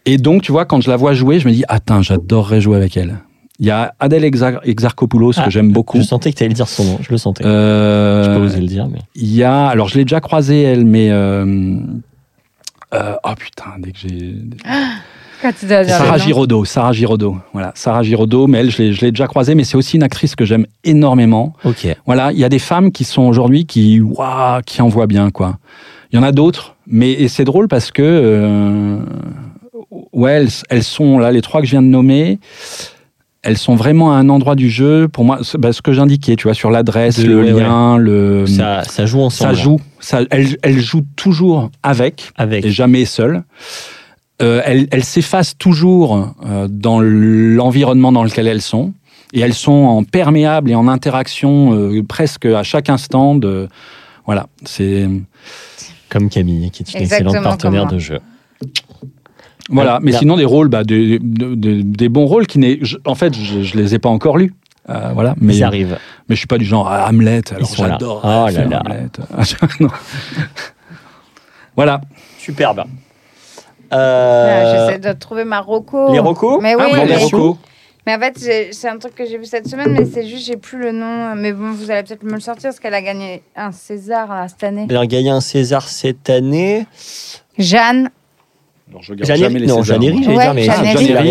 Et 0.07 0.19
donc, 0.19 0.43
tu 0.43 0.53
vois, 0.53 0.65
quand 0.65 0.81
je 0.81 0.91
la 0.91 0.97
vois 0.97 1.15
jouer, 1.15 1.39
je 1.39 1.47
me 1.49 1.53
dis, 1.53 1.65
attends, 1.69 2.03
j'adorerais 2.03 2.61
jouer 2.61 2.77
avec 2.77 2.97
elle. 2.97 3.19
Il 3.59 3.66
y 3.66 3.70
a 3.70 3.95
Adèle 4.01 4.24
Exar- 4.24 4.61
Exarchopoulos 4.65 5.33
Ah, 5.37 5.45
que 5.45 5.51
j'aime 5.51 5.70
beaucoup. 5.70 5.99
Je 5.99 6.03
sentais 6.03 6.33
que 6.33 6.39
tu 6.39 6.43
allais 6.45 6.55
dire 6.55 6.66
son 6.69 6.85
nom. 6.85 6.99
Je 7.01 7.11
le 7.11 7.19
sentais. 7.19 7.45
Euh, 7.47 8.24
Je 8.24 8.31
pas 8.31 8.39
osé 8.45 8.61
le 8.61 8.66
dire, 8.66 8.89
mais. 8.89 8.99
Il 9.15 9.33
y 9.33 9.45
a, 9.45 9.66
alors 9.66 9.89
je 9.89 9.97
l'ai 9.99 10.05
déjà 10.05 10.20
croisée 10.20 10.62
elle, 10.62 10.85
mais 10.85 11.11
euh, 11.11 11.77
euh, 12.95 13.15
oh 13.23 13.31
putain, 13.39 13.66
dès 13.79 13.93
que 13.93 13.99
j'ai 13.99 14.35
Quand 15.41 15.53
tu 15.59 15.66
dois 15.66 15.85
dire 15.85 15.97
Sarah. 15.97 16.19
Giraudot, 16.19 16.65
Sarah 16.65 16.93
Giraudot, 16.93 17.37
voilà, 17.53 17.70
Sarah 17.77 18.03
Giraudot, 18.03 18.49
mais 18.49 18.59
elle, 18.59 18.70
je 18.70 18.79
l'ai, 18.83 18.93
je 18.93 19.03
l'ai 19.03 19.12
déjà 19.12 19.29
croisée, 19.29 19.55
mais 19.55 19.62
c'est 19.65 19.77
aussi 19.77 19.97
une 19.97 20.03
actrice 20.03 20.35
que 20.35 20.45
j'aime 20.45 20.66
énormément. 20.83 21.53
Ok. 21.65 21.87
Voilà, 22.07 22.33
il 22.33 22.39
y 22.39 22.45
a 22.45 22.49
des 22.49 22.59
femmes 22.59 22.91
qui 22.91 23.05
sont 23.05 23.23
aujourd'hui 23.23 23.65
qui, 23.66 24.01
waouh, 24.01 24.61
qui 24.66 24.83
envoient 24.83 25.07
bien, 25.07 25.31
quoi. 25.31 25.59
Il 26.12 26.16
y 26.16 26.19
en 26.19 26.23
a 26.24 26.33
d'autres, 26.33 26.74
mais 26.89 27.29
c'est 27.29 27.45
drôle 27.45 27.69
parce 27.69 27.91
que, 27.93 28.03
euh, 28.03 28.99
ouais, 30.12 30.32
elles, 30.32 30.48
elles 30.70 30.82
sont 30.84 31.18
là, 31.18 31.30
les 31.32 31.40
trois 31.43 31.60
que 31.60 31.66
je 31.66 31.72
viens 31.72 31.82
de 31.82 31.86
nommer. 31.89 32.39
Elles 33.44 33.59
sont 33.59 33.74
vraiment 33.74 34.12
à 34.12 34.16
un 34.16 34.28
endroit 34.28 34.55
du 34.55 34.70
jeu, 34.70 35.09
pour 35.09 35.24
moi, 35.24 35.40
c'est- 35.43 35.59
bah, 35.59 35.72
ce 35.72 35.82
que 35.82 35.93
j'indiquais, 35.93 36.36
tu 36.36 36.44
vois, 36.44 36.55
sur 36.55 36.70
l'adresse, 36.70 37.18
le 37.18 37.43
ouais, 37.43 37.51
lien, 37.60 37.97
le. 37.98 38.47
Ça, 38.47 38.84
ça 38.84 39.05
joue 39.05 39.18
ça 39.18 39.24
ensemble. 39.48 39.55
joue. 39.56 39.80
Ça, 39.98 40.20
elles, 40.30 40.56
elles 40.62 40.78
jouent 40.78 41.05
toujours 41.16 41.70
avec 41.82 42.30
Avec. 42.36 42.64
et 42.64 42.70
jamais 42.70 43.05
seule. 43.05 43.43
Euh, 44.40 44.60
elles 44.64 44.86
elles 44.93 45.05
s'effacent 45.05 45.56
toujours 45.59 46.34
euh, 46.47 46.68
dans 46.70 47.01
l'environnement 47.01 48.12
dans 48.12 48.22
lequel 48.24 48.47
elles 48.47 48.62
sont. 48.62 48.93
Et 49.32 49.40
elles 49.40 49.55
sont 49.55 49.72
en 49.72 50.05
perméable 50.05 50.70
et 50.70 50.74
en 50.74 50.86
interaction 50.89 51.72
euh, 51.74 52.02
presque 52.02 52.44
à 52.47 52.62
chaque 52.62 52.90
instant. 52.90 53.34
De, 53.34 53.68
voilà, 54.26 54.47
c'est 54.64 55.09
Comme 56.09 56.28
Camille, 56.28 56.70
qui 56.70 56.82
est 56.84 56.93
une 56.94 57.01
Exactement 57.01 57.30
excellente 57.30 57.44
partenaire 57.44 57.86
de 57.86 57.98
jeu. 57.98 58.18
Voilà. 59.70 59.98
Mais 60.02 60.12
sinon 60.12 60.36
des 60.36 60.44
rôles, 60.44 60.68
bah, 60.68 60.84
des, 60.84 61.18
de- 61.18 61.55
de- 61.55 61.82
des 61.82 62.09
bons 62.09 62.26
rôles 62.26 62.47
qui 62.47 62.59
n'est, 62.59 62.80
en 63.06 63.14
fait, 63.14 63.34
je, 63.34 63.62
je 63.62 63.76
les 63.76 63.94
ai 63.94 63.98
pas 63.98 64.09
encore 64.09 64.36
lus. 64.39 64.55
Euh, 64.90 65.10
voilà, 65.14 65.34
mais 65.40 65.52
ça 65.55 65.66
arrive. 65.68 65.97
mais 66.28 66.34
je 66.34 66.40
suis 66.40 66.48
pas 66.48 66.59
du 66.59 66.64
genre 66.64 66.89
ah, 66.90 67.06
Hamlet. 67.09 67.43
Alors 67.55 67.72
j'adore. 67.72 68.20
Oh 68.24 68.48
là 68.51 68.64
là. 68.64 68.82
Hamlet. 68.84 69.06
Voilà. 71.76 72.01
Superbe. 72.39 72.84
Ah, 73.90 73.97
Euh, 73.97 74.86
J'essaie 74.89 74.98
de 74.98 75.12
trouver 75.18 75.44
ma 75.44 75.60
roco. 75.60 76.12
les 76.12 76.18
recos 76.18 76.59
Mais 76.62 76.74
oui, 76.74 76.82
Ah, 76.84 76.89
bon, 76.90 76.97
mais- 76.97 77.06
les 77.06 77.16
recos. 77.16 77.56
Mais 78.05 78.16
en 78.16 78.18
fait, 78.18 78.36
c'est 78.72 78.89
un 78.89 78.98
truc 78.98 79.14
que 79.14 79.24
j'ai 79.24 79.39
vu 79.39 79.44
cette 79.44 79.68
semaine, 79.68 79.93
mais 79.93 80.05
c'est 80.05 80.26
juste, 80.26 80.44
j'ai 80.47 80.56
plus 80.56 80.76
le 80.78 80.90
nom. 80.90 81.36
Mais 81.36 81.52
bon, 81.52 81.70
vous 81.70 81.89
allez 81.89 82.02
peut-être 82.02 82.24
me 82.24 82.32
le 82.32 82.40
sortir 82.40 82.70
parce 82.70 82.80
qu'elle 82.80 82.94
a 82.94 83.02
gagné 83.02 83.44
un 83.55 83.70
César 83.70 84.26
là, 84.28 84.48
cette 84.48 84.64
année. 84.64 84.89
Elle 84.90 84.97
a 84.97 85.06
gagné 85.06 85.30
un 85.30 85.40
César 85.40 85.86
cette 85.89 86.28
année. 86.28 86.84
Jeanne. 87.59 88.10
Alors, 88.93 89.02
je 89.02 89.12
regarde 89.12 89.40
jamais 89.40 89.59
les 89.59 89.66
non, 89.66 89.82
Césars, 89.82 90.01
j'allais 90.02 90.12
dire, 90.12 90.55
mais 90.55 90.66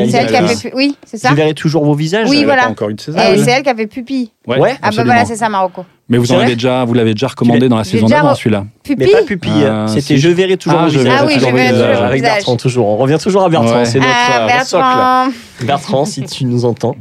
c'est 0.10 0.18
elle 0.18 0.28
qui 0.28 0.36
a 0.36 0.48
fait. 0.48 0.70
pu- 0.70 0.76
Oui, 0.76 0.98
c'est 1.06 1.18
ça. 1.18 1.30
Je 1.30 1.36
verrai 1.36 1.54
toujours 1.54 1.86
vos 1.86 1.94
visages. 1.94 2.28
Oui, 2.28 2.44
voilà. 2.44 2.64
pas 2.64 2.70
encore 2.70 2.90
eu 2.90 2.96
de 2.96 3.02
César. 3.02 3.32
Et 3.32 3.38
c'est 3.38 3.52
elle 3.52 3.62
qui 3.64 3.70
a 3.70 3.76
fait 3.76 3.86
Pupille. 3.88 4.32
Ouais. 4.48 4.76
Ah 4.82 4.90
bah 4.96 5.04
voilà, 5.04 5.26
c'est 5.26 5.36
ça, 5.36 5.48
Marocco. 5.48 5.86
Mais 6.10 6.18
vous 6.18 6.32
en 6.34 6.40
avez 6.40 6.56
déjà, 6.56 6.84
vous 6.84 6.94
l'avez 6.94 7.14
déjà 7.14 7.28
recommandé 7.28 7.70
dans 7.70 7.78
la 7.78 7.84
saison 7.84 8.08
d'avant, 8.08 8.34
re- 8.34 8.36
celui-là. 8.36 8.66
Mais 8.90 8.96
Pupille 8.96 9.12
pas 9.14 9.22
pupille. 9.24 9.66
Ah, 9.66 9.86
C'était 9.88 10.02
si. 10.02 10.18
Je 10.18 10.30
verrai 10.30 10.58
toujours 10.58 10.80
Ah, 10.82 10.84
vos 10.86 10.90
Je 10.90 10.98
visages. 10.98 11.14
verrai 11.14 11.24
Ah 11.24 11.26
oui, 11.28 11.34
toujours 11.36 11.50
je 11.52 11.56
verrai 11.56 11.70
toujours 11.72 11.96
vos 11.96 12.04
Avec. 12.04 12.22
Bertrand, 12.22 12.56
toujours. 12.58 12.88
On 12.88 12.98
revient 12.98 13.18
toujours 13.22 13.44
à 13.44 13.50
Bertrand. 13.50 13.76
Ouais. 13.78 13.86
C'est 13.86 14.00
notre, 14.00 14.12
Ah, 14.12 14.48
euh, 14.48 14.64
socle. 14.64 14.84
Bertrand. 14.84 15.28
Bertrand, 15.62 16.06
si 16.06 16.24
tu 16.24 16.46
nous 16.46 16.66
entends. 16.66 16.96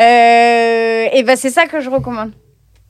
Euh, 0.00 1.06
et 1.12 1.22
ben 1.24 1.36
c'est 1.36 1.50
ça 1.50 1.66
que 1.66 1.80
je 1.80 1.90
recommande. 1.90 2.30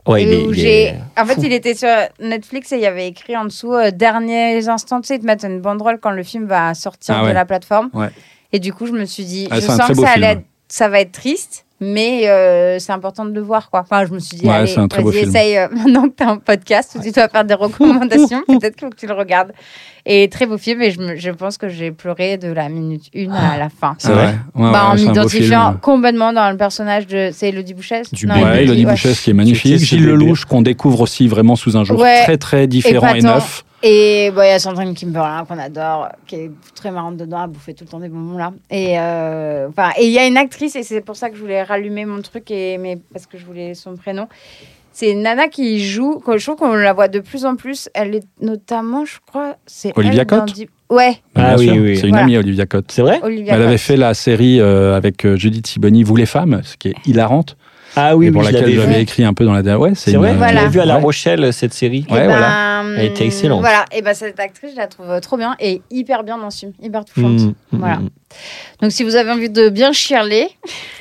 Ouais, 0.08 0.22
il 0.24 0.28
Et 0.28 0.32
est- 0.42 0.46
où 0.46 0.52
il 0.52 0.58
j'ai- 0.58 0.82
est 0.86 0.94
En 1.16 1.24
fait, 1.26 1.36
il 1.42 1.52
était 1.52 1.74
sur 1.74 1.88
Netflix 2.20 2.72
et 2.72 2.76
il 2.76 2.82
y 2.82 2.86
avait 2.86 3.06
écrit 3.08 3.36
en 3.36 3.44
dessous 3.44 3.74
euh, 3.74 3.90
derniers 3.90 4.68
instants. 4.68 5.00
Tu 5.00 5.08
sais, 5.08 5.16
ils 5.16 5.20
te 5.20 5.26
mettent 5.26 5.44
une 5.44 5.60
banderole 5.60 5.98
quand 6.00 6.10
le 6.10 6.22
film 6.22 6.46
va 6.46 6.74
sortir 6.74 7.16
Ah 7.22 7.28
de 7.28 7.32
la 7.32 7.44
plateforme. 7.44 7.90
Ouais. 7.92 8.08
Et 8.52 8.58
du 8.58 8.72
coup, 8.72 8.86
je 8.86 8.92
me 8.92 9.04
suis 9.04 9.24
dit, 9.24 9.46
Ah, 9.50 9.56
je 9.56 9.66
sens 9.66 9.78
que 9.88 10.06
allait 10.06 10.44
ça 10.68 10.88
va 10.88 11.00
être 11.00 11.12
triste, 11.12 11.64
mais 11.80 12.28
euh, 12.28 12.78
c'est 12.78 12.92
important 12.92 13.24
de 13.24 13.32
le 13.32 13.40
voir, 13.40 13.70
quoi. 13.70 13.80
Enfin, 13.80 14.04
je 14.06 14.12
me 14.12 14.18
suis 14.18 14.36
dit, 14.36 14.46
Ouais, 14.46 14.52
allez, 14.54 14.74
vas-y, 14.74 15.18
essaye 15.18 15.58
euh, 15.58 15.68
maintenant 15.72 16.08
que 16.08 16.14
tu 16.16 16.22
as 16.24 16.30
un 16.30 16.36
podcast 16.38 16.96
où 16.98 17.02
tu 17.02 17.10
dois 17.12 17.28
faire 17.28 17.44
des 17.44 17.54
recommandations. 17.54 18.42
Peut-être 18.46 18.74
qu'il 18.76 18.86
faut 18.86 18.90
que 18.90 18.96
tu 18.96 19.06
le 19.06 19.14
regardes. 19.14 19.52
Et 20.06 20.28
très 20.30 20.46
beau 20.46 20.56
film, 20.58 20.80
et 20.82 20.90
je, 20.90 21.00
me- 21.00 21.16
je 21.16 21.30
pense 21.30 21.58
que 21.58 21.68
j'ai 21.68 21.90
pleuré 21.90 22.38
de 22.38 22.48
la 22.50 22.68
minute 22.68 23.04
une 23.12 23.32
à 23.32 23.58
la 23.58 23.68
fin. 23.68 23.94
C'est 23.98 24.10
vrai? 24.12 24.34
Ouais, 24.54 24.64
ouais, 24.64 24.72
Bah, 24.72 24.86
en 24.90 24.96
ouais, 24.96 25.02
m'identifiant 25.04 25.74
complètement 25.80 26.32
dans 26.32 26.50
le 26.50 26.56
personnage 26.56 27.06
de. 27.06 27.30
C'est 27.32 27.50
Elodie 27.50 27.74
Bouchesse 27.74 28.12
Du 28.12 28.26
Non. 28.26 28.34
Ouais, 28.42 28.64
Elodie 28.64 28.86
ouais. 28.86 28.92
Bouchesse 28.92 29.20
qui 29.20 29.30
est 29.30 29.34
magnifique. 29.34 29.76
Gilles 29.78 30.06
Lelouch 30.06 30.46
qu'on 30.46 30.62
découvre 30.62 31.00
aussi 31.02 31.28
vraiment 31.28 31.56
sous 31.56 31.76
un 31.76 31.84
jour 31.84 32.00
Ouais. 32.00 32.22
très 32.24 32.38
très 32.38 32.66
différent 32.66 33.14
et 33.14 33.18
Épatant. 33.18 33.34
neuf. 33.34 33.64
Et 33.82 34.32
bon, 34.34 34.42
il 34.42 34.48
y 34.48 34.50
a 34.50 34.58
Sandrine 34.58 34.92
Kimberlin 34.94 35.44
qu'on 35.44 35.58
adore, 35.58 36.08
qui 36.26 36.34
est 36.34 36.50
très 36.74 36.90
marrante 36.90 37.16
dedans, 37.16 37.44
elle 37.44 37.50
bouffait 37.50 37.74
tout 37.74 37.84
le 37.84 37.90
temps 37.90 38.00
des 38.00 38.08
bonbons 38.08 38.36
là. 38.36 38.52
Et 38.70 38.98
euh, 38.98 39.68
enfin, 39.68 39.90
et 39.96 40.06
il 40.06 40.12
y 40.12 40.18
a 40.18 40.26
une 40.26 40.36
actrice, 40.36 40.74
et 40.74 40.82
c'est 40.82 41.00
pour 41.00 41.14
ça 41.16 41.30
que 41.30 41.36
je 41.36 41.40
voulais 41.40 41.62
rallumer 41.62 42.04
mon 42.04 42.20
truc, 42.20 42.50
et, 42.50 42.76
mais 42.78 42.98
parce 43.12 43.26
que 43.26 43.38
je 43.38 43.46
voulais 43.46 43.74
son 43.74 43.94
prénom. 43.96 44.26
C'est 44.90 45.12
une 45.12 45.22
nana 45.22 45.46
qui 45.46 45.78
joue, 45.86 46.20
je 46.26 46.42
trouve 46.44 46.56
qu'on 46.56 46.72
la 46.74 46.92
voit 46.92 47.06
de 47.06 47.20
plus 47.20 47.44
en 47.46 47.54
plus. 47.54 47.88
Elle 47.94 48.16
est 48.16 48.26
notamment, 48.40 49.04
je 49.04 49.18
crois, 49.24 49.54
c'est 49.64 49.96
Olivia 49.96 50.24
Cotte 50.24 50.52
Ouais, 50.90 51.18
Ah 51.36 51.54
oui, 51.56 51.70
oui. 51.70 51.96
C'est 51.96 52.04
une 52.04 52.14
Voilà. 52.14 52.24
amie, 52.24 52.36
Olivia 52.38 52.66
Cotte. 52.66 52.90
C'est 52.90 53.02
vrai 53.02 53.20
Olivia 53.22 53.52
Elle 53.52 53.60
Cotte. 53.60 53.68
avait 53.68 53.78
fait 53.78 53.96
la 53.96 54.14
série 54.14 54.58
euh, 54.58 54.96
avec 54.96 55.24
euh, 55.24 55.36
Judith 55.36 55.68
Sibony, 55.68 56.02
Vous 56.02 56.16
les 56.16 56.26
femmes, 56.26 56.62
ce 56.64 56.76
qui 56.76 56.88
est 56.88 56.94
hilarante, 57.06 57.56
Ah 57.96 58.16
oui, 58.16 58.26
et 58.26 58.28
oui, 58.28 58.32
pour 58.32 58.42
laquelle 58.42 58.70
j'avais 58.74 59.02
écrit 59.02 59.24
un 59.24 59.34
peu 59.34 59.44
dans 59.44 59.52
la 59.52 59.62
dernière. 59.62 59.80
Ouais, 59.80 59.92
C'est 59.94 60.12
une, 60.12 60.18
vrai 60.18 60.32
Je 60.32 60.36
Voilà. 60.38 60.66
vu 60.68 60.80
à 60.80 60.84
La 60.84 60.96
ouais. 60.96 61.02
Rochelle, 61.02 61.52
cette 61.52 61.74
série. 61.74 62.04
Eh 62.08 62.12
Ouais, 62.12 62.20
ben, 62.26 62.28
voilà. 62.28 62.84
Elle 62.96 63.06
était 63.06 63.26
excellente. 63.26 63.60
Voilà, 63.60 63.84
et 63.92 64.02
ben 64.02 64.14
cette 64.14 64.38
actrice, 64.40 64.70
je 64.72 64.76
la 64.76 64.86
trouve 64.86 65.10
euh, 65.10 65.20
trop 65.20 65.36
bien 65.36 65.56
et 65.60 65.82
hyper 65.90 66.22
bien 66.24 66.38
dans 66.38 66.50
ce 66.50 66.60
film, 66.60 66.72
hyper 66.82 67.04
touchante. 67.04 67.40
Mm, 67.40 67.46
mm, 67.46 67.54
Voilà. 67.72 67.96
mm. 67.96 68.08
Donc 68.82 68.92
si 68.92 69.02
vous 69.04 69.16
avez 69.16 69.30
envie 69.30 69.50
de 69.50 69.68
bien 69.68 69.92
chialer, 69.92 70.48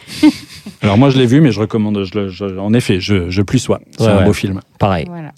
Alors 0.82 0.98
moi 0.98 1.10
je 1.10 1.18
l'ai 1.18 1.26
vu, 1.26 1.42
mais 1.42 1.52
je 1.52 1.60
recommande. 1.60 2.04
je 2.04 2.18
le- 2.18 2.28
je- 2.30 2.58
en 2.58 2.74
effet, 2.74 3.00
je, 3.00 3.30
je 3.30 3.42
plus 3.42 3.60
sois. 3.60 3.80
C'est 3.98 4.04
Ouais, 4.06 4.10
un 4.10 4.18
ouais. 4.20 4.26
beau 4.26 4.34
film. 4.34 4.62
Pareil. 4.80 5.06
voilà. 5.10 5.32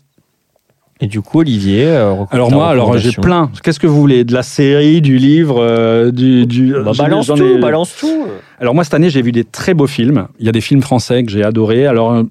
Et 1.02 1.08
du 1.08 1.22
coup, 1.22 1.40
Olivier. 1.40 1.86
euh, 1.86 2.26
Alors 2.32 2.52
moi, 2.52 2.68
alors 2.70 2.98
j'ai 2.98 3.12
plein. 3.14 3.50
Qu'est-ce 3.64 3.80
que 3.80 3.88
vous 3.88 4.00
voulez 4.00 4.26
De 4.26 4.34
la 4.34 4.44
série, 4.44 5.00
du 5.02 5.18
livre, 5.18 5.58
euh, 5.62 6.12
du, 6.12 6.46
du. 6.46 6.74
Bah, 6.74 6.92
j'en 6.94 7.06
ai- 7.06 7.08
balance 7.08 7.28
tout, 7.28 7.44
ai- 7.44 7.58
balance 7.58 7.96
tout. 7.98 8.26
Alors 8.60 8.76
moi 8.76 8.84
cette 8.84 8.94
année 8.94 9.10
j'ai 9.10 9.22
vu 9.22 9.32
des 9.32 9.46
très 9.46 9.74
beaux 9.74 9.88
films. 9.88 10.28
Il 10.40 10.46
y 10.46 10.50
a 10.50 10.52
des 10.52 10.60
films 10.60 10.82
français 10.82 11.24
que 11.24 11.32
j'ai 11.32 11.44
adorés. 11.44 11.86
Alors 11.88 12.12
euh, 12.12 12.24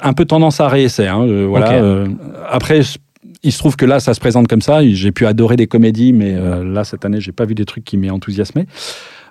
un 0.00 0.12
peu 0.14 0.24
tendance 0.24 0.60
à 0.60 0.66
réessai. 0.66 1.06
Hein, 1.06 1.22
euh, 1.28 1.46
voilà. 1.48 1.72
Euh, 1.74 2.08
après 2.50 2.80
il 3.44 3.52
se 3.52 3.58
trouve 3.58 3.76
que 3.76 3.84
là 3.86 4.00
ça 4.00 4.14
se 4.14 4.18
présente 4.20 4.48
comme 4.48 4.62
ça. 4.62 4.80
J'ai 4.84 5.12
pu 5.12 5.24
adorer 5.24 5.54
des 5.54 5.68
comédies, 5.68 6.12
mais 6.12 6.34
euh, 6.34 6.64
là 6.64 6.82
cette 6.82 7.04
année 7.04 7.20
j'ai 7.20 7.30
pas 7.32 7.44
vu 7.44 7.54
des 7.54 7.64
trucs 7.64 7.84
qui 7.84 7.96
m'aient 7.96 8.10
enthousiasmé. 8.10 8.66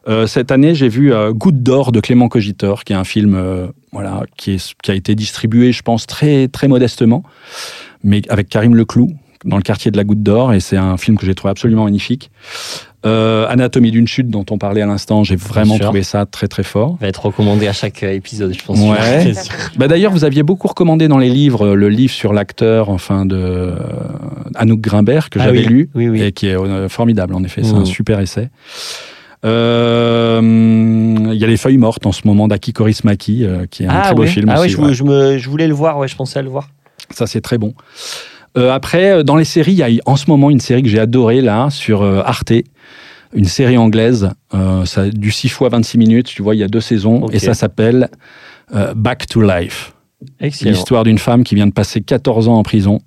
Euh, 0.08 0.26
cette 0.28 0.52
année 0.52 0.74
j'ai 0.74 0.88
vu 0.88 1.14
euh, 1.14 1.34
Goutte 1.34 1.62
d'or 1.62 1.92
de 1.92 2.00
Clément 2.00 2.30
Cogitor, 2.30 2.86
qui 2.86 2.94
est 2.94 2.96
un 2.96 3.04
film 3.04 3.36
euh, 3.36 3.68
voilà 3.92 4.24
qui, 4.38 4.54
est, 4.54 4.74
qui 4.82 4.90
a 4.92 4.96
été 4.96 5.14
distribué 5.16 5.74
je 5.74 5.82
pense 5.84 6.08
très 6.08 6.48
très 6.48 6.68
modestement, 6.70 7.24
mais 8.04 8.22
avec 8.30 8.50
Karim 8.50 8.76
Leclou 8.76 9.12
dans 9.46 9.58
le 9.58 9.64
quartier 9.64 9.90
de 9.90 9.98
la 9.98 10.04
Goutte 10.04 10.22
d'Or 10.22 10.54
et 10.54 10.60
c'est 10.60 10.78
un 10.78 10.98
film 10.98 11.18
que 11.18 11.26
j'ai 11.26 11.34
trouvé 11.34 11.50
absolument 11.52 11.86
magnifique. 11.86 12.30
Euh, 13.04 13.48
Anatomie 13.50 13.90
d'une 13.90 14.08
chute 14.08 14.30
dont 14.30 14.46
on 14.52 14.60
parlait 14.60 14.84
à 14.84 14.86
l'instant, 14.86 15.24
j'ai 15.24 15.36
vraiment 15.36 15.80
trouvé 15.80 16.04
ça 16.04 16.28
très 16.28 16.48
très 16.48 16.62
fort. 16.62 16.98
Va 17.02 17.08
être 17.08 17.26
recommandé 17.26 17.68
à 17.68 17.74
chaque 17.74 18.04
euh, 18.04 18.12
épisode, 18.14 18.54
je 18.54 18.64
pense. 18.64 18.78
Ouais. 18.80 19.34
Bah 19.78 19.88
D'ailleurs, 19.88 20.12
vous 20.12 20.24
aviez 20.24 20.44
beaucoup 20.44 20.68
recommandé 20.68 21.08
dans 21.08 21.18
les 21.18 21.30
livres 21.30 21.70
euh, 21.70 21.74
le 21.74 21.90
livre 21.90 22.14
sur 22.14 22.32
l'acteur, 22.34 22.90
enfin 22.90 23.26
de 23.26 23.74
Anouk 24.54 24.80
Grimbert 24.82 25.32
que 25.32 25.40
Ah 25.40 25.46
j'avais 25.46 25.60
oui, 25.62 25.66
lu 25.66 25.90
oui, 25.96 26.10
oui. 26.10 26.22
et 26.22 26.32
qui 26.32 26.46
est 26.46 26.56
formidable 26.90 27.34
en 27.34 27.44
effet. 27.44 27.64
C'est 27.64 27.74
un 27.74 27.86
super 27.86 28.20
essai. 28.20 28.50
Euh, 29.44 30.40
Il 30.42 31.38
y 31.40 31.44
a 31.44 31.48
les 31.48 31.58
feuilles 31.58 31.78
mortes 31.78 32.06
en 32.06 32.12
ce 32.12 32.22
moment 32.26 32.48
d'Aki 32.48 32.74
Kaurismäki, 32.74 33.46
euh, 33.46 33.66
qui 33.70 33.84
est 33.84 33.88
un 33.88 33.92
Ah 33.96 34.02
très 34.08 34.14
beau 34.16 34.26
film 34.26 34.50
Ah 34.50 34.60
ouais, 34.60 34.66
aussi. 34.68 34.76
je, 34.76 34.82
ouais. 34.82 34.94
je 34.94 35.04
me- 35.04 35.38
je 35.38 35.50
voulais 35.50 35.68
le 35.68 35.74
voir, 35.74 35.98
ouais, 35.98 36.08
je 36.08 36.16
pensais 36.16 36.40
à 36.40 36.42
le 36.42 36.50
voir. 36.50 36.70
Ça, 37.14 37.28
c'est 37.28 37.42
très 37.42 37.58
bon. 37.58 37.74
Euh, 38.58 38.72
après, 38.72 39.12
euh, 39.12 39.24
dans 39.24 39.36
les 39.38 39.46
séries, 39.46 39.72
il 39.74 39.78
y 39.78 39.84
a 39.84 39.90
en 40.06 40.16
ce 40.16 40.26
moment 40.30 40.50
une 40.50 40.60
série 40.60 40.84
que 40.84 40.90
j'ai 40.90 41.00
adorée 41.00 41.42
là 41.42 41.70
sur 41.70 42.02
euh, 42.02 42.22
Arte, 42.26 42.52
une 43.34 43.46
série 43.46 43.78
anglaise, 43.78 44.30
euh, 44.54 44.84
ça, 44.86 45.08
du 45.10 45.32
6 45.32 45.50
fois 45.50 45.70
26 45.70 45.98
minutes. 45.98 46.28
Tu 46.28 46.42
vois, 46.42 46.54
il 46.56 46.60
y 46.60 46.64
a 46.64 46.68
deux 46.68 46.82
saisons 46.82 47.28
et 47.32 47.40
ça 47.40 47.54
s'appelle 47.54 48.10
euh, 48.76 48.94
Back 48.94 49.28
to 49.28 49.42
Life. 49.42 49.94
Excellent. 50.40 50.72
L'histoire 50.72 51.04
d'une 51.04 51.18
femme 51.18 51.44
qui 51.44 51.56
vient 51.56 51.68
de 51.68 51.72
passer 51.72 52.02
14 52.02 52.48
ans 52.50 52.56
en 52.56 52.64
prison. 52.64 53.00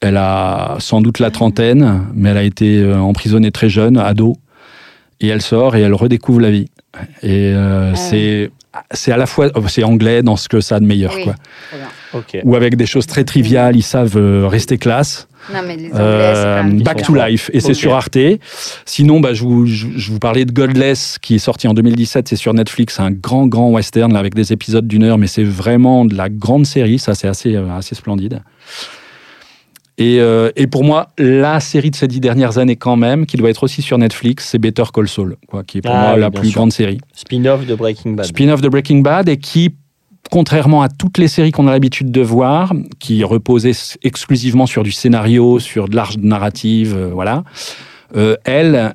Elle 0.00 0.16
a 0.16 0.76
sans 0.78 1.00
doute 1.00 1.18
la 1.18 1.30
trentaine, 1.30 2.06
mais 2.14 2.30
elle 2.30 2.36
a 2.36 2.42
été 2.42 2.84
emprisonnée 2.92 3.52
très 3.52 3.68
jeune, 3.68 3.96
ado. 3.98 4.34
et 5.20 5.28
elle 5.28 5.42
sort 5.42 5.76
et 5.76 5.80
elle 5.80 5.94
redécouvre 5.94 6.40
la 6.40 6.50
vie. 6.50 6.66
Et 7.22 7.52
euh, 7.54 7.90
Ah 7.92 7.96
c'est 7.96 8.50
c'est 8.92 9.12
à 9.12 9.16
la 9.16 9.26
fois 9.26 9.48
c'est 9.68 9.84
anglais 9.84 10.22
dans 10.22 10.36
ce 10.36 10.48
que 10.48 10.60
ça 10.60 10.76
a 10.76 10.80
de 10.80 10.86
meilleur 10.86 11.14
Oui. 11.14 11.24
quoi. 11.24 11.34
Ou 12.44 12.56
avec 12.56 12.76
des 12.76 12.86
choses 12.86 13.06
très 13.06 13.24
triviales, 13.24 13.76
ils 13.76 13.82
savent 13.82 14.16
euh, 14.16 14.46
rester 14.46 14.78
classe. 14.78 15.28
Non, 15.52 15.58
mais 15.66 15.76
les 15.76 15.86
Anglais, 15.86 15.96
c'est 15.96 16.00
Euh, 16.00 16.58
quand 16.60 16.68
même 16.68 16.82
Back 16.82 17.02
to 17.02 17.14
Life 17.16 17.50
et 17.52 17.58
c'est 17.60 17.74
sur 17.74 17.94
Arte. 17.94 18.16
Sinon, 18.86 19.18
bah, 19.18 19.34
je, 19.34 19.42
vous, 19.42 19.66
je, 19.66 19.88
je 19.96 20.12
vous 20.12 20.20
parlais 20.20 20.44
de 20.44 20.52
Godless 20.52 21.18
qui 21.20 21.34
est 21.34 21.38
sorti 21.40 21.66
en 21.66 21.74
2017, 21.74 22.28
c'est 22.28 22.36
sur 22.36 22.54
Netflix, 22.54 23.00
un 23.00 23.10
grand 23.10 23.46
grand 23.48 23.70
western 23.70 24.12
là, 24.12 24.20
avec 24.20 24.34
des 24.34 24.52
épisodes 24.52 24.86
d'une 24.86 25.02
heure, 25.02 25.18
mais 25.18 25.26
c'est 25.26 25.42
vraiment 25.42 26.04
de 26.04 26.14
la 26.14 26.28
grande 26.28 26.64
série, 26.64 26.98
ça 27.00 27.14
c'est 27.16 27.26
assez 27.28 27.56
euh, 27.56 27.76
assez 27.76 27.96
splendide. 27.96 28.40
Et, 29.98 30.20
euh, 30.20 30.50
et 30.56 30.66
pour 30.66 30.84
moi, 30.84 31.08
la 31.18 31.60
série 31.60 31.90
de 31.90 31.96
ces 31.96 32.08
dix 32.08 32.18
dernières 32.20 32.56
années 32.58 32.76
quand 32.76 32.96
même, 32.96 33.26
qui 33.26 33.36
doit 33.36 33.50
être 33.50 33.62
aussi 33.62 33.82
sur 33.82 33.98
Netflix, 33.98 34.48
c'est 34.50 34.58
Better 34.58 34.84
Call 34.92 35.06
Saul, 35.08 35.36
quoi, 35.48 35.62
qui 35.64 35.78
est 35.78 35.82
pour 35.82 35.94
Ah 35.94 36.00
moi 36.00 36.14
oui, 36.14 36.20
la 36.20 36.30
plus 36.30 36.48
sûr. 36.48 36.56
grande 36.60 36.72
série. 36.72 36.98
Spin-off 37.12 37.66
de 37.66 37.74
Breaking 37.74 38.12
Bad. 38.12 38.26
Spin-off 38.26 38.60
de 38.62 38.68
Breaking 38.70 39.00
Bad 39.00 39.28
et 39.28 39.36
qui, 39.36 39.74
contrairement 40.30 40.80
à 40.82 40.88
toutes 40.88 41.18
les 41.18 41.28
séries 41.28 41.52
qu'on 41.52 41.68
a 41.68 41.72
l'habitude 41.72 42.10
de 42.10 42.22
voir, 42.22 42.72
qui 43.00 43.22
reposaient 43.22 43.72
exclusivement 44.02 44.64
sur 44.66 44.82
du 44.82 44.92
scénario, 44.92 45.58
sur 45.58 45.88
de 45.88 45.94
l'arche 45.96 46.16
narrative, 46.16 46.94
euh, 46.96 47.10
voilà, 47.12 47.44
euh, 48.16 48.36
elle, 48.44 48.94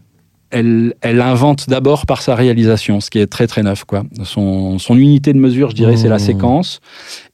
elle, 0.49 0.95
elle 1.01 1.21
invente 1.21 1.69
d'abord 1.69 2.05
par 2.07 2.21
sa 2.23 2.33
réalisation, 2.33 3.01
ce 3.01 3.09
qui 3.11 3.19
est 3.19 3.27
très 3.27 3.45
très 3.47 3.61
neuf. 3.61 3.83
Quoi. 3.83 4.03
Son, 4.23 4.79
son 4.79 4.97
unité 4.97 5.31
de 5.33 5.37
mesure, 5.37 5.69
je 5.71 5.75
dirais, 5.75 5.95
c'est 5.97 6.07
la 6.09 6.15
Mmh. 6.15 6.19
séquence. 6.19 6.79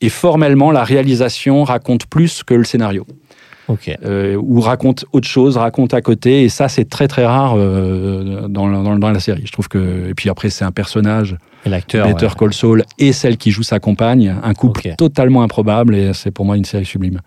Et 0.02 0.10
formellement, 0.10 0.72
la 0.72 0.84
réalisation 0.84 1.64
raconte 1.64 2.08
plus 2.08 2.44
que 2.44 2.54
le 2.54 2.64
scénario. 2.66 3.06
Ok. 3.70 3.90
Euh, 4.04 4.36
ou 4.36 4.60
raconte 4.60 5.06
autre 5.14 5.28
chose, 5.28 5.58
raconte 5.58 5.94
à 5.94 6.02
côté. 6.02 6.44
Et 6.44 6.50
ça, 6.50 6.68
c'est 6.68 6.86
très 6.90 7.08
très 7.08 7.26
rare 7.26 7.54
euh, 7.58 8.48
dans, 8.48 8.68
la- 8.68 8.84
dans, 8.84 8.98
dans 8.98 9.10
la 9.12 9.20
série. 9.20 9.44
Je 9.46 9.52
trouve 9.52 9.68
que. 9.70 10.10
Et 10.10 10.14
puis 10.14 10.30
après, 10.30 10.50
c'est 10.50 10.66
un 10.66 10.72
personnage. 10.72 11.38
L'acteur. 11.66 12.08
Better 12.08 12.26
ouais. 12.26 12.32
Call 12.38 12.54
Saul 12.54 12.84
et 13.00 13.14
celle 13.14 13.38
qui 13.38 13.52
joue 13.52 13.64
sa 13.64 13.80
compagne, 13.80 14.36
un 14.44 14.54
couple 14.54 14.96
totalement 14.98 15.44
improbable 15.44 15.96
et 15.96 16.14
c'est 16.14 16.32
pour 16.32 16.46
moi 16.46 16.58
une 16.58 16.66
série 16.66 16.86
sublime. 16.86 17.22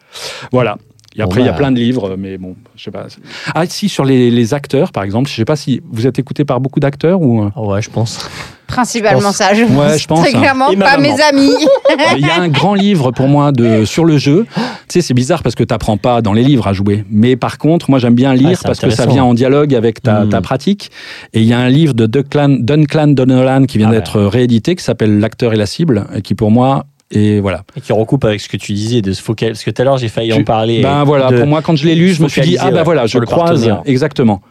Voilà. 0.52 0.76
Et 1.18 1.22
après, 1.22 1.40
il 1.40 1.46
y 1.46 1.48
a 1.48 1.52
bah. 1.52 1.56
plein 1.56 1.72
de 1.72 1.78
livres, 1.78 2.16
mais 2.18 2.36
bon, 2.36 2.54
je 2.76 2.84
sais 2.84 2.90
pas. 2.90 3.06
Ah, 3.54 3.64
si, 3.64 3.88
sur 3.88 4.04
les, 4.04 4.30
les 4.30 4.52
acteurs, 4.52 4.92
par 4.92 5.02
exemple, 5.02 5.30
je 5.30 5.34
sais 5.34 5.46
pas 5.46 5.56
si 5.56 5.80
vous 5.90 6.06
êtes 6.06 6.18
écouté 6.18 6.44
par 6.44 6.60
beaucoup 6.60 6.80
d'acteurs 6.80 7.22
ou. 7.22 7.44
euh, 7.44 7.50
ouais, 7.56 7.80
je 7.80 7.88
pense. 7.88 8.28
Principalement 8.66 9.20
Je 9.20 9.24
pense- 9.26 9.36
ça, 9.36 9.54
je 9.54 9.62
Ouais, 9.62 9.68
pense. 9.68 9.98
je 10.00 10.06
pense, 10.08 10.20
Très 10.20 10.34
hein. 10.34 10.40
clairement, 10.40 10.70
Et 10.70 10.76
pas 10.76 10.98
mes 10.98 11.20
amis. 11.20 11.52
Il 12.18 12.26
y 12.26 12.30
a 12.30 12.40
un 12.40 12.48
grand 12.48 12.74
livre 12.74 13.12
pour 13.12 13.28
moi 13.28 13.52
de, 13.52 13.84
sur 13.84 14.04
le 14.04 14.18
jeu. 14.18 14.44
Tu 14.56 14.62
sais, 14.88 15.00
c'est 15.00 15.14
bizarre 15.14 15.42
parce 15.42 15.54
que 15.54 15.62
tu 15.62 15.72
n'apprends 15.72 15.96
pas 15.96 16.20
dans 16.20 16.32
les 16.32 16.42
livres 16.42 16.66
à 16.66 16.72
jouer. 16.72 17.04
Mais 17.10 17.36
par 17.36 17.58
contre, 17.58 17.90
moi, 17.90 17.98
j'aime 17.98 18.14
bien 18.14 18.34
lire 18.34 18.58
parce 18.64 18.80
que 18.80 18.90
ça 18.90 19.06
vient 19.06 19.24
en 19.24 19.34
dialogue 19.34 19.74
avec 19.74 20.02
ta, 20.02 20.24
Mm. 20.24 20.28
ta 20.30 20.40
pratique. 20.40 20.90
Et 21.32 21.40
il 21.40 21.46
y 21.46 21.52
a 21.52 21.58
un 21.58 21.68
livre 21.68 21.94
de 21.94 22.06
Duncan, 22.06 22.56
Duncan 22.58 23.08
Donolan 23.08 23.64
qui 23.66 23.78
vient 23.78 23.88
Ah, 23.90 23.92
d'être 23.92 24.20
réédité 24.20 24.74
qui 24.74 24.82
s'appelle 24.82 25.20
L'acteur 25.20 25.52
et 25.52 25.56
la 25.56 25.66
cible 25.66 26.06
et 26.14 26.22
qui, 26.22 26.34
pour 26.34 26.50
moi, 26.50 26.86
est. 27.12 27.38
Voilà. 27.40 27.62
Et 27.76 27.80
qui 27.80 27.92
recoupe 27.92 28.24
avec 28.24 28.40
ce 28.40 28.48
que 28.48 28.56
tu 28.56 28.72
disais 28.72 29.00
de 29.00 29.12
se 29.12 29.22
focaliser. 29.22 29.52
Parce 29.52 29.64
que 29.64 29.70
tout 29.70 29.80
à 29.82 29.84
l'heure, 29.84 29.98
j'ai 29.98 30.08
failli 30.08 30.32
en 30.32 30.42
parler. 30.42 30.82
Ben 30.82 31.04
voilà, 31.04 31.30
de- 31.30 31.38
pour 31.38 31.46
moi, 31.46 31.62
quand 31.62 31.76
je 31.76 31.86
l'ai 31.86 31.94
lu, 31.94 32.12
je 32.14 32.22
me 32.22 32.28
suis 32.28 32.40
dit, 32.42 32.56
ah 32.58 32.70
ben 32.70 32.78
ouais, 32.78 32.82
voilà, 32.82 33.06
je 33.06 33.18
le 33.18 33.26
croise. 33.26 33.50
partenaire. 33.50 33.82
Exactement. 33.84 34.42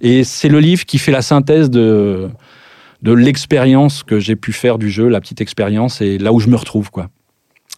Et 0.00 0.22
c'est 0.24 0.48
le 0.48 0.60
livre 0.60 0.86
qui 0.86 0.96
fait 0.98 1.10
la 1.12 1.22
synthèse 1.22 1.70
de, 1.70 2.28
de 3.02 3.12
l'expérience 3.12 4.02
que 4.02 4.18
j'ai 4.18 4.36
pu 4.36 4.52
faire 4.52 4.78
du 4.78 4.90
jeu, 4.90 5.08
la 5.08 5.20
petite 5.20 5.40
expérience, 5.40 6.00
et 6.00 6.18
là 6.18 6.32
où 6.32 6.40
je 6.40 6.48
me 6.48 6.56
retrouve, 6.56 6.90
quoi. 6.90 7.08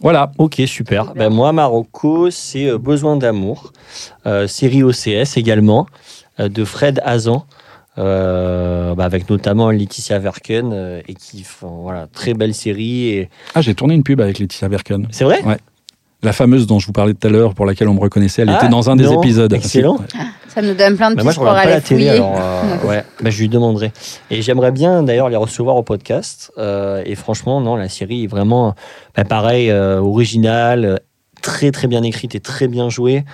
Voilà. 0.00 0.32
Ok, 0.38 0.62
super. 0.66 1.12
Ben, 1.14 1.28
moi, 1.28 1.52
Marocco, 1.52 2.30
c'est 2.30 2.68
euh, 2.70 2.78
Besoin 2.78 3.16
d'amour. 3.16 3.72
Euh, 4.26 4.46
série 4.46 4.82
OCS 4.82 5.36
également, 5.36 5.86
euh, 6.38 6.48
de 6.48 6.64
Fred 6.64 7.00
Hazan. 7.04 7.44
euh, 7.98 8.94
bah, 8.94 9.04
avec 9.04 9.28
notamment 9.28 9.70
Laetitia 9.70 10.18
Verken 10.18 10.70
euh, 10.72 11.02
et 11.08 11.14
qui 11.14 11.42
font 11.42 11.82
voilà 11.82 12.06
très 12.06 12.34
belle 12.34 12.54
série 12.54 13.08
et 13.08 13.28
Ah, 13.54 13.60
j'ai 13.60 13.74
tourné 13.74 13.94
une 13.94 14.04
pub 14.04 14.20
avec 14.20 14.38
Laetitia 14.38 14.68
Berken. 14.68 15.08
c'est 15.10 15.24
vrai? 15.24 15.42
Ouais. 15.44 15.58
La 16.22 16.32
fameuse 16.32 16.66
dont 16.66 16.78
je 16.78 16.86
vous 16.86 16.92
parlais 16.92 17.14
tout 17.14 17.26
à 17.26 17.30
l'heure, 17.30 17.54
pour 17.54 17.64
laquelle 17.66 17.88
on 17.88 17.94
me 17.94 18.00
reconnaissait, 18.00 18.42
elle 18.42 18.50
Ah, 18.50 18.56
était 18.58 18.68
dans 18.68 18.90
un 18.90 18.96
des 18.96 19.10
épisodes. 19.12 19.52
excellent. 19.52 19.96
Ouais. 19.96 20.06
Ça 20.48 20.60
nous 20.62 20.74
donne 20.74 20.96
plein 20.96 21.10
de 21.12 21.16
Bah, 21.16 21.22
moi 21.22 21.30
pistes 21.32 21.40
je 21.40 21.44
pour 21.46 21.54
pas 21.54 21.60
aller 21.60 21.70
la 21.72 21.80
télé 21.80 22.08
alors 22.08 22.34
euh, 22.36 22.78
ouais 22.88 23.04
bah, 23.22 23.30
je 23.30 23.40
lui 23.40 23.48
demanderai 23.48 23.92
et 24.32 24.42
j'aimerais 24.42 24.72
bien 24.72 25.04
d'ailleurs 25.04 25.28
les 25.28 25.36
recevoir 25.36 25.76
au 25.76 25.84
podcast 25.84 26.50
euh, 26.58 27.02
et 27.06 27.14
franchement 27.14 27.60
non 27.60 27.76
la 27.76 27.88
série 27.88 28.24
est 28.24 28.26
vraiment 28.26 28.74
bah, 29.16 29.22
pareil 29.24 29.70
euh, 29.70 30.00
originale 30.00 30.98
très 31.40 31.70
très 31.70 31.86
bien 31.86 32.02
écrite 32.02 32.34
et 32.34 32.40
très 32.40 32.66
bien 32.68 32.88
jouée 32.90 33.24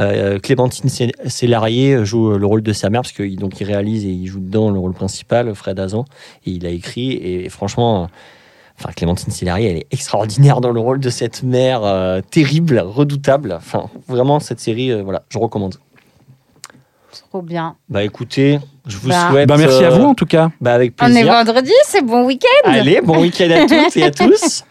Euh, 0.00 0.40
Clémentine 0.40 0.90
Célarier 1.28 2.04
joue 2.04 2.30
le 2.36 2.46
rôle 2.46 2.62
de 2.62 2.72
sa 2.72 2.90
mère 2.90 3.02
parce 3.02 3.12
qu'il 3.12 3.36
donc 3.38 3.60
il 3.60 3.64
réalise 3.64 4.04
et 4.06 4.08
il 4.08 4.26
joue 4.26 4.40
dedans 4.40 4.70
le 4.70 4.78
rôle 4.80 4.94
principal 4.94 5.54
Fred 5.54 5.78
Azan 5.78 6.04
et 6.46 6.50
il 6.50 6.66
a 6.66 6.70
écrit 6.70 7.12
et, 7.12 7.48
franchement 7.50 8.08
Enfin, 8.78 8.90
Clémentine 8.96 9.32
Célarier, 9.32 9.70
elle 9.70 9.76
est 9.78 9.86
extraordinaire 9.92 10.60
dans 10.60 10.72
le 10.72 10.80
rôle 10.80 10.98
de 11.00 11.08
cette 11.10 11.42
mère 11.42 11.82
euh, 11.84 12.20
terrible, 12.28 12.80
redoutable. 12.84 13.52
Enfin, 13.56 13.84
vraiment, 14.08 14.40
cette 14.40 14.60
série, 14.60 14.90
euh, 14.90 15.02
voilà, 15.02 15.22
je 15.28 15.38
recommande. 15.38 15.76
Trop 17.30 17.42
bien. 17.42 17.76
Bah 17.88 18.02
écoutez, 18.02 18.58
je 18.86 18.96
vous 18.96 19.08
Bah. 19.08 19.28
souhaite. 19.30 19.48
Bah, 19.48 19.56
merci 19.56 19.84
à 19.84 19.88
euh, 19.92 19.98
vous 19.98 20.04
en 20.04 20.14
tout 20.14 20.26
cas. 20.26 20.50
Bah 20.60 20.74
avec 20.74 20.94
On 21.00 21.06
est 21.06 21.10
plaisir. 21.12 21.32
vendredi, 21.32 21.70
c'est 21.86 22.04
bon 22.04 22.24
week-end. 22.26 22.70
Allez, 22.70 23.00
bon 23.02 23.20
week-end 23.22 23.48
à 23.50 23.60
toutes 23.66 23.96
et 23.96 24.02
à 24.04 24.10
tous. 24.10 24.64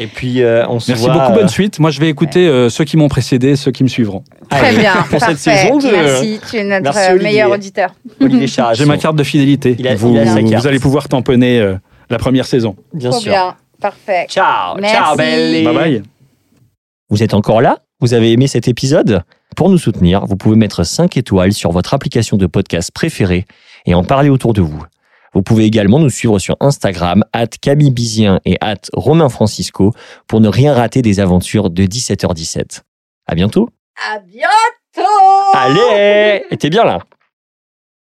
Et 0.00 0.06
puis 0.08 0.42
euh, 0.42 0.64
on 0.68 0.80
se 0.80 0.90
Merci 0.90 1.04
voit. 1.06 1.14
beaucoup, 1.14 1.32
euh, 1.32 1.34
bonne 1.34 1.48
suite. 1.48 1.78
Moi, 1.78 1.90
je 1.90 2.00
vais 2.00 2.08
écouter 2.08 2.46
euh, 2.48 2.68
ceux 2.68 2.84
qui 2.84 2.96
m'ont 2.96 3.08
précédé, 3.08 3.54
ceux 3.56 3.70
qui 3.72 3.82
me 3.84 3.88
suivront. 3.88 4.22
Très 4.50 4.68
allez, 4.68 4.78
bien. 4.78 4.92
Pour 5.08 5.18
parfait. 5.18 5.34
cette 5.36 5.38
saison 5.38 5.78
de 5.78 5.88
Merci, 5.90 6.40
tu 6.50 6.56
es 6.56 6.64
notre 6.64 6.82
Merci, 6.94 7.22
meilleur 7.22 7.50
auditeur. 7.50 7.94
J'ai 8.74 8.86
ma 8.86 8.96
carte 8.98 9.16
de 9.16 9.24
fidélité. 9.24 9.76
Il 9.78 9.86
a- 9.88 9.94
vous, 9.96 10.10
il 10.12 10.18
a 10.18 10.26
sa 10.26 10.40
vous 10.40 10.50
carte. 10.50 10.66
allez 10.66 10.80
pouvoir 10.80 11.08
tamponner 11.08 11.60
euh, 11.60 11.74
la 12.10 12.18
première 12.18 12.46
saison. 12.46 12.76
Bien 12.92 13.10
Trop 13.10 13.20
sûr. 13.20 13.32
bien. 13.32 13.56
Parfait. 13.80 14.26
Ciao, 14.28 14.76
Merci. 14.80 14.96
ciao. 14.96 15.16
Bye 15.16 15.64
bye. 15.64 16.02
Vous 17.10 17.22
êtes 17.22 17.34
encore 17.34 17.60
là? 17.60 17.78
Vous 18.00 18.14
avez 18.14 18.32
aimé 18.32 18.46
cet 18.46 18.68
épisode? 18.68 19.22
Pour 19.56 19.68
nous 19.70 19.78
soutenir, 19.78 20.26
vous 20.26 20.36
pouvez 20.36 20.56
mettre 20.56 20.84
5 20.84 21.16
étoiles 21.16 21.52
sur 21.52 21.70
votre 21.70 21.94
application 21.94 22.36
de 22.36 22.46
podcast 22.46 22.90
préférée 22.92 23.44
et 23.86 23.94
en 23.94 24.02
parler 24.04 24.28
autour 24.30 24.52
de 24.52 24.62
vous. 24.62 24.82
Vous 25.32 25.42
pouvez 25.42 25.64
également 25.64 25.98
nous 25.98 26.10
suivre 26.10 26.38
sur 26.38 26.56
Instagram, 26.60 27.24
at 27.32 27.46
Camille 27.60 27.90
Bizien 27.90 28.40
et 28.44 28.56
at 28.60 28.76
Romain 28.92 29.28
Francisco 29.28 29.92
pour 30.26 30.40
ne 30.40 30.48
rien 30.48 30.74
rater 30.74 31.02
des 31.02 31.20
aventures 31.20 31.70
de 31.70 31.84
17h17. 31.84 32.80
À 33.26 33.34
bientôt 33.34 33.68
À 34.12 34.18
bientôt. 34.20 35.10
Allez 35.54 36.44
t'es 36.58 36.70
bien 36.70 36.84
là 36.84 37.00